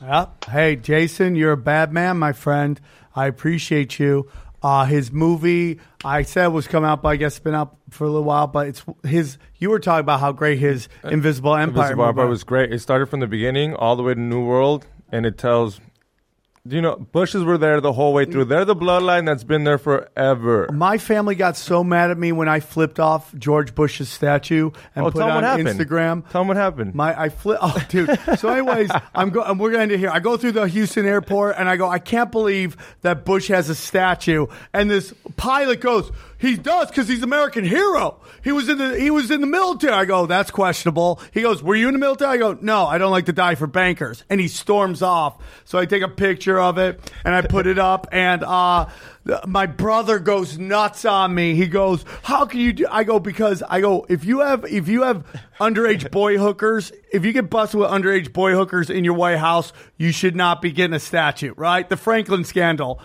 Yeah. 0.01 0.27
Hey, 0.49 0.77
Jason, 0.77 1.37
you're 1.37 1.53
a 1.53 1.57
bad 1.57 1.93
man, 1.93 2.19
my 2.19 2.33
friend. 2.33 2.81
I 3.15 3.27
appreciate 3.27 3.99
you. 3.99 4.31
Uh, 4.63 4.85
his 4.85 5.13
movie, 5.13 5.81
I 6.05 6.23
said 6.23 6.49
was 6.49 6.69
coming 6.69 6.89
out, 6.89 7.03
but 7.03 7.11
I 7.11 7.17
guess 7.17 7.35
it's 7.35 7.45
been 7.45 7.55
out 7.55 7.77
for 7.93 8.05
a 8.05 8.09
little 8.09 8.25
while. 8.25 8.47
But 8.47 8.67
it's 8.69 8.85
his. 9.05 9.39
You 9.59 9.71
were 9.71 9.79
talking 9.79 10.01
about 10.01 10.21
how 10.21 10.33
great 10.33 10.59
his 10.59 10.89
uh, 11.05 11.09
Invisible 11.09 11.55
Empire 11.55 11.83
Invisible 11.85 12.07
Empire 12.07 12.27
was 12.27 12.45
great. 12.45 12.73
It 12.73 12.81
started 12.81 13.07
from 13.07 13.21
the 13.21 13.27
beginning 13.27 13.75
all 13.75 13.97
the 13.97 14.03
way 14.03 14.15
to 14.15 14.21
New 14.21 14.45
World, 14.45 14.87
and 15.11 15.25
it 15.27 15.39
tells. 15.39 15.81
Do 16.65 16.77
you 16.77 16.83
know 16.83 16.95
Bushes 16.95 17.43
were 17.43 17.59
there 17.59 17.81
the 17.81 17.93
whole 17.93 18.13
way 18.15 18.25
through? 18.25 18.45
They're 18.45 18.65
the 18.65 18.77
bloodline 18.77 19.27
that's 19.27 19.43
been 19.43 19.65
there 19.65 19.79
forever. 19.79 20.69
My 20.73 20.97
family 20.97 21.35
got 21.35 21.57
so 21.57 21.83
mad 21.83 22.13
at 22.13 22.19
me 22.19 22.31
when 22.31 22.49
I 22.49 22.61
flipped 22.61 23.01
off 23.01 23.35
George 23.35 23.75
Bush's 23.75 24.09
statue 24.09 24.71
and 24.95 25.05
Oh, 25.05 25.11
put 25.11 25.19
tell 25.19 25.27
it 25.27 25.31
them 25.31 25.37
on 25.39 25.43
what 25.43 25.45
happened. 25.67 25.69
Instagram. 25.81 26.31
Tell 26.31 26.43
them 26.43 26.47
what 26.47 26.57
happened. 26.57 26.95
My 26.95 27.21
I 27.21 27.31
flip. 27.31 27.59
Oh, 27.61 27.77
dude. 27.89 28.17
So, 28.39 28.49
anyways, 28.49 28.93
I'm 29.13 29.31
go. 29.31 29.43
and 29.43 29.59
We're 29.59 29.73
going 29.73 29.89
to 29.89 29.99
here. 29.99 30.11
I 30.11 30.21
go 30.21 30.37
through 30.37 30.53
the 30.53 30.69
Houston 30.69 31.05
airport 31.05 31.57
and 31.59 31.69
I 31.69 31.75
go. 31.77 31.89
I 31.89 31.99
can't 31.99 32.31
believe 32.31 32.77
that 33.01 33.25
Bush 33.25 33.49
has 33.49 33.69
a 33.69 33.75
statue. 33.75 34.47
And 34.73 34.89
this 34.89 35.13
pilot 35.37 35.81
goes. 35.81 36.13
He 36.43 36.57
does 36.57 36.89
because 36.89 37.07
he's 37.07 37.23
American 37.23 37.63
hero. 37.63 38.19
He 38.43 38.51
was 38.51 38.69
in 38.69 38.77
the 38.77 38.99
he 38.99 39.11
was 39.11 39.31
in 39.31 39.41
the 39.41 39.47
military. 39.47 39.93
I 39.93 40.05
go, 40.05 40.27
that's 40.27 40.51
questionable. 40.51 41.21
He 41.33 41.41
goes, 41.41 41.63
were 41.63 41.77
you 41.77 41.87
in 41.87 41.95
the 41.95 42.01
military? 42.01 42.33
I 42.33 42.37
go, 42.37 42.59
no, 42.61 42.85
I 42.85 42.99
don't 42.99 43.13
like 43.13 43.27
to 43.27 43.33
die 43.33 43.55
for 43.55 43.69
bankers. 43.69 44.25
And 44.29 44.41
he 44.41 44.49
storms 44.49 45.03
off. 45.03 45.41
So 45.65 45.79
I 45.79 45.87
take 45.87 46.03
a 46.03 46.09
picture 46.09 46.59
of 46.59 46.79
it 46.79 47.01
and 47.25 47.33
I 47.33 47.43
put 47.43 47.69
it 47.69 47.79
up. 47.79 48.09
And 48.11 48.43
uh, 48.43 48.89
my 49.47 49.67
brother 49.67 50.19
goes 50.19 50.59
nuts 50.59 51.05
on 51.05 51.33
me. 51.33 51.55
He 51.55 51.69
goes, 51.69 52.05
how 52.25 52.45
can 52.45 52.59
you 52.59 52.73
do? 52.73 52.87
I 52.91 53.05
go 53.05 53.21
because 53.21 53.63
I 53.63 53.81
go 53.81 54.05
if 54.09 54.25
you 54.25 54.41
have 54.41 54.65
if 54.65 54.89
you 54.89 55.03
have 55.03 55.25
underage 55.61 56.11
boy 56.11 56.39
hookers, 56.39 56.91
if 57.13 57.25
you 57.25 57.33
get 57.33 57.51
busted 57.51 57.79
with 57.79 57.89
underage 57.89 58.33
boy 58.33 58.57
hookers 58.57 58.91
in 58.91 59.05
your 59.05 59.15
White 59.15 59.39
House, 59.39 59.73
you 59.97 60.11
should 60.11 60.35
not 60.35 60.61
be 60.61 60.73
getting 60.73 60.95
a 60.95 61.01
statue, 61.01 61.55
right? 61.57 61.89
The 61.89 61.97
Franklin 61.97 62.43
scandal. 62.43 63.01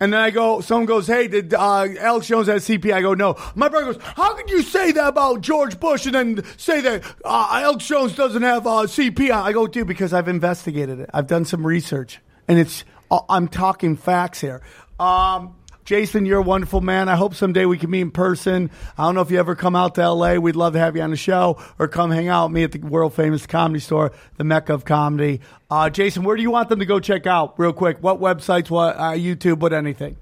And 0.00 0.14
then 0.14 0.20
I 0.20 0.30
go, 0.30 0.62
someone 0.62 0.86
goes, 0.86 1.06
hey, 1.06 1.28
did 1.28 1.52
uh, 1.52 1.86
Alex 1.98 2.26
Jones 2.26 2.46
have 2.46 2.62
CP? 2.62 2.90
I 2.90 3.02
go, 3.02 3.12
no. 3.12 3.36
My 3.54 3.68
brother 3.68 3.92
goes, 3.92 4.02
how 4.02 4.34
could 4.34 4.48
you 4.48 4.62
say 4.62 4.92
that 4.92 5.08
about 5.08 5.42
George 5.42 5.78
Bush 5.78 6.06
and 6.06 6.14
then 6.14 6.44
say 6.56 6.80
that 6.80 7.04
uh, 7.22 7.48
Alex 7.52 7.86
Jones 7.86 8.16
doesn't 8.16 8.42
have 8.42 8.66
uh, 8.66 8.86
CP? 8.86 9.30
I 9.30 9.52
go, 9.52 9.66
dude, 9.66 9.86
because 9.86 10.14
I've 10.14 10.28
investigated 10.28 11.00
it. 11.00 11.10
I've 11.12 11.26
done 11.26 11.44
some 11.44 11.66
research. 11.66 12.18
And 12.48 12.58
it's, 12.58 12.84
uh, 13.10 13.20
I'm 13.28 13.46
talking 13.46 13.94
facts 13.94 14.40
here. 14.40 14.62
Um, 14.98 15.54
Jason, 15.84 16.26
you're 16.26 16.38
a 16.38 16.42
wonderful 16.42 16.80
man. 16.80 17.08
I 17.08 17.16
hope 17.16 17.34
someday 17.34 17.64
we 17.64 17.78
can 17.78 17.90
meet 17.90 18.02
in 18.02 18.10
person. 18.10 18.70
I 18.96 19.04
don't 19.04 19.14
know 19.14 19.22
if 19.22 19.30
you 19.30 19.38
ever 19.38 19.56
come 19.56 19.74
out 19.74 19.94
to 19.96 20.08
LA. 20.08 20.34
We'd 20.34 20.56
love 20.56 20.74
to 20.74 20.78
have 20.78 20.96
you 20.96 21.02
on 21.02 21.10
the 21.10 21.16
show 21.16 21.60
or 21.78 21.88
come 21.88 22.10
hang 22.10 22.28
out 22.28 22.48
with 22.48 22.54
me 22.54 22.64
at 22.64 22.72
the 22.72 22.78
world 22.78 23.14
famous 23.14 23.46
comedy 23.46 23.80
store, 23.80 24.12
the 24.36 24.44
Mecca 24.44 24.74
of 24.74 24.84
Comedy. 24.84 25.40
Uh, 25.70 25.90
Jason, 25.90 26.22
where 26.22 26.36
do 26.36 26.42
you 26.42 26.50
want 26.50 26.68
them 26.68 26.78
to 26.78 26.86
go 26.86 27.00
check 27.00 27.26
out 27.26 27.58
real 27.58 27.72
quick? 27.72 27.98
What 28.00 28.20
websites, 28.20 28.70
what 28.70 28.96
uh, 28.96 29.12
YouTube, 29.12 29.58
what 29.58 29.72
anything? 29.72 30.16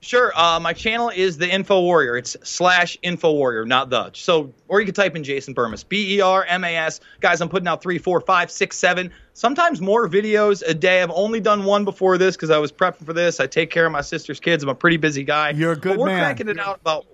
Sure. 0.00 0.32
Uh, 0.34 0.60
my 0.60 0.72
channel 0.72 1.10
is 1.10 1.38
the 1.38 1.48
Info 1.48 1.80
Warrior. 1.80 2.16
It's 2.16 2.36
slash 2.44 2.96
Info 3.02 3.32
Warrior, 3.32 3.64
not 3.64 3.90
the. 3.90 4.10
So, 4.14 4.52
or 4.68 4.78
you 4.78 4.86
can 4.86 4.94
type 4.94 5.16
in 5.16 5.24
Jason 5.24 5.54
Bermas, 5.54 5.86
B 5.86 6.16
E 6.16 6.20
R 6.20 6.44
M 6.44 6.62
A 6.62 6.76
S. 6.76 7.00
Guys, 7.20 7.40
I'm 7.40 7.48
putting 7.48 7.66
out 7.66 7.82
three, 7.82 7.98
four, 7.98 8.20
five, 8.20 8.50
six, 8.50 8.76
seven, 8.76 9.10
sometimes 9.34 9.80
more 9.80 10.08
videos 10.08 10.62
a 10.64 10.72
day. 10.72 11.02
I've 11.02 11.10
only 11.10 11.40
done 11.40 11.64
one 11.64 11.84
before 11.84 12.16
this 12.16 12.36
because 12.36 12.50
I 12.50 12.58
was 12.58 12.70
prepping 12.70 13.04
for 13.06 13.12
this. 13.12 13.40
I 13.40 13.48
take 13.48 13.70
care 13.70 13.86
of 13.86 13.92
my 13.92 14.02
sister's 14.02 14.38
kids. 14.38 14.62
I'm 14.62 14.68
a 14.68 14.74
pretty 14.74 14.98
busy 14.98 15.24
guy. 15.24 15.50
You're 15.50 15.72
a 15.72 15.76
good 15.76 15.96
but 15.96 15.98
we're 15.98 16.06
man. 16.06 16.20
cracking 16.20 16.48
it 16.48 16.60
out 16.60 16.76
about. 16.80 17.06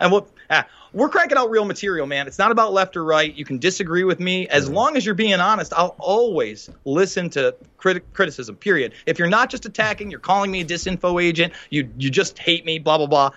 And 0.00 0.10
what? 0.10 0.28
Ah, 0.50 0.66
we're 0.92 1.08
cracking 1.08 1.38
out 1.38 1.50
real 1.50 1.64
material, 1.64 2.06
man. 2.06 2.26
It's 2.26 2.38
not 2.38 2.50
about 2.50 2.72
left 2.72 2.96
or 2.96 3.04
right. 3.04 3.34
You 3.34 3.44
can 3.44 3.58
disagree 3.58 4.04
with 4.04 4.20
me 4.20 4.46
as 4.48 4.68
long 4.68 4.96
as 4.96 5.06
you're 5.06 5.14
being 5.14 5.40
honest. 5.40 5.72
I'll 5.74 5.96
always 5.98 6.68
listen 6.84 7.30
to 7.30 7.54
criti- 7.78 8.02
criticism. 8.12 8.56
Period. 8.56 8.92
If 9.06 9.18
you're 9.18 9.28
not 9.28 9.50
just 9.50 9.64
attacking, 9.64 10.10
you're 10.10 10.20
calling 10.20 10.50
me 10.50 10.60
a 10.60 10.64
disinfo 10.64 11.22
agent. 11.22 11.54
You 11.70 11.88
you 11.96 12.10
just 12.10 12.38
hate 12.38 12.64
me. 12.64 12.78
Blah 12.78 12.98
blah 12.98 13.06
blah. 13.06 13.30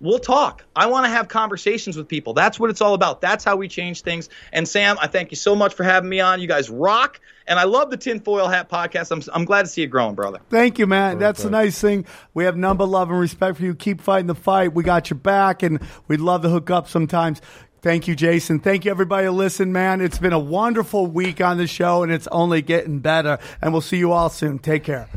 We'll 0.00 0.18
talk. 0.18 0.64
I 0.74 0.86
want 0.86 1.06
to 1.06 1.10
have 1.10 1.28
conversations 1.28 1.96
with 1.96 2.08
people. 2.08 2.32
That's 2.32 2.58
what 2.58 2.70
it's 2.70 2.80
all 2.80 2.94
about. 2.94 3.20
That's 3.20 3.44
how 3.44 3.54
we 3.54 3.68
change 3.68 4.02
things. 4.02 4.28
And 4.52 4.66
Sam, 4.66 4.96
I 5.00 5.06
thank 5.06 5.30
you 5.30 5.36
so 5.36 5.54
much 5.54 5.74
for 5.74 5.84
having 5.84 6.10
me 6.10 6.18
on. 6.18 6.40
You 6.40 6.48
guys 6.48 6.68
rock. 6.68 7.20
And 7.52 7.60
I 7.60 7.64
love 7.64 7.90
the 7.90 7.98
Tinfoil 7.98 8.48
Hat 8.48 8.70
podcast. 8.70 9.10
I'm, 9.10 9.22
I'm 9.34 9.44
glad 9.44 9.66
to 9.66 9.68
see 9.68 9.82
it 9.82 9.88
growing, 9.88 10.14
brother. 10.14 10.38
Thank 10.48 10.78
you, 10.78 10.86
man. 10.86 11.18
That's 11.18 11.42
the 11.42 11.50
nice 11.50 11.78
thing. 11.78 12.06
We 12.32 12.44
have 12.44 12.56
number 12.56 12.86
love 12.86 13.10
and 13.10 13.20
respect 13.20 13.58
for 13.58 13.62
you. 13.62 13.74
Keep 13.74 14.00
fighting 14.00 14.26
the 14.26 14.34
fight. 14.34 14.72
We 14.72 14.82
got 14.82 15.10
your 15.10 15.18
back, 15.18 15.62
and 15.62 15.78
we'd 16.08 16.20
love 16.20 16.40
to 16.44 16.48
hook 16.48 16.70
up 16.70 16.88
sometimes. 16.88 17.42
Thank 17.82 18.08
you, 18.08 18.16
Jason. 18.16 18.58
Thank 18.58 18.86
you, 18.86 18.90
everybody 18.90 19.28
Listen, 19.28 19.70
man. 19.70 20.00
It's 20.00 20.16
been 20.16 20.32
a 20.32 20.38
wonderful 20.38 21.06
week 21.08 21.42
on 21.42 21.58
the 21.58 21.66
show, 21.66 22.02
and 22.02 22.10
it's 22.10 22.26
only 22.28 22.62
getting 22.62 23.00
better. 23.00 23.38
And 23.60 23.74
we'll 23.74 23.82
see 23.82 23.98
you 23.98 24.12
all 24.12 24.30
soon. 24.30 24.58
Take 24.58 24.84
care. 24.84 25.10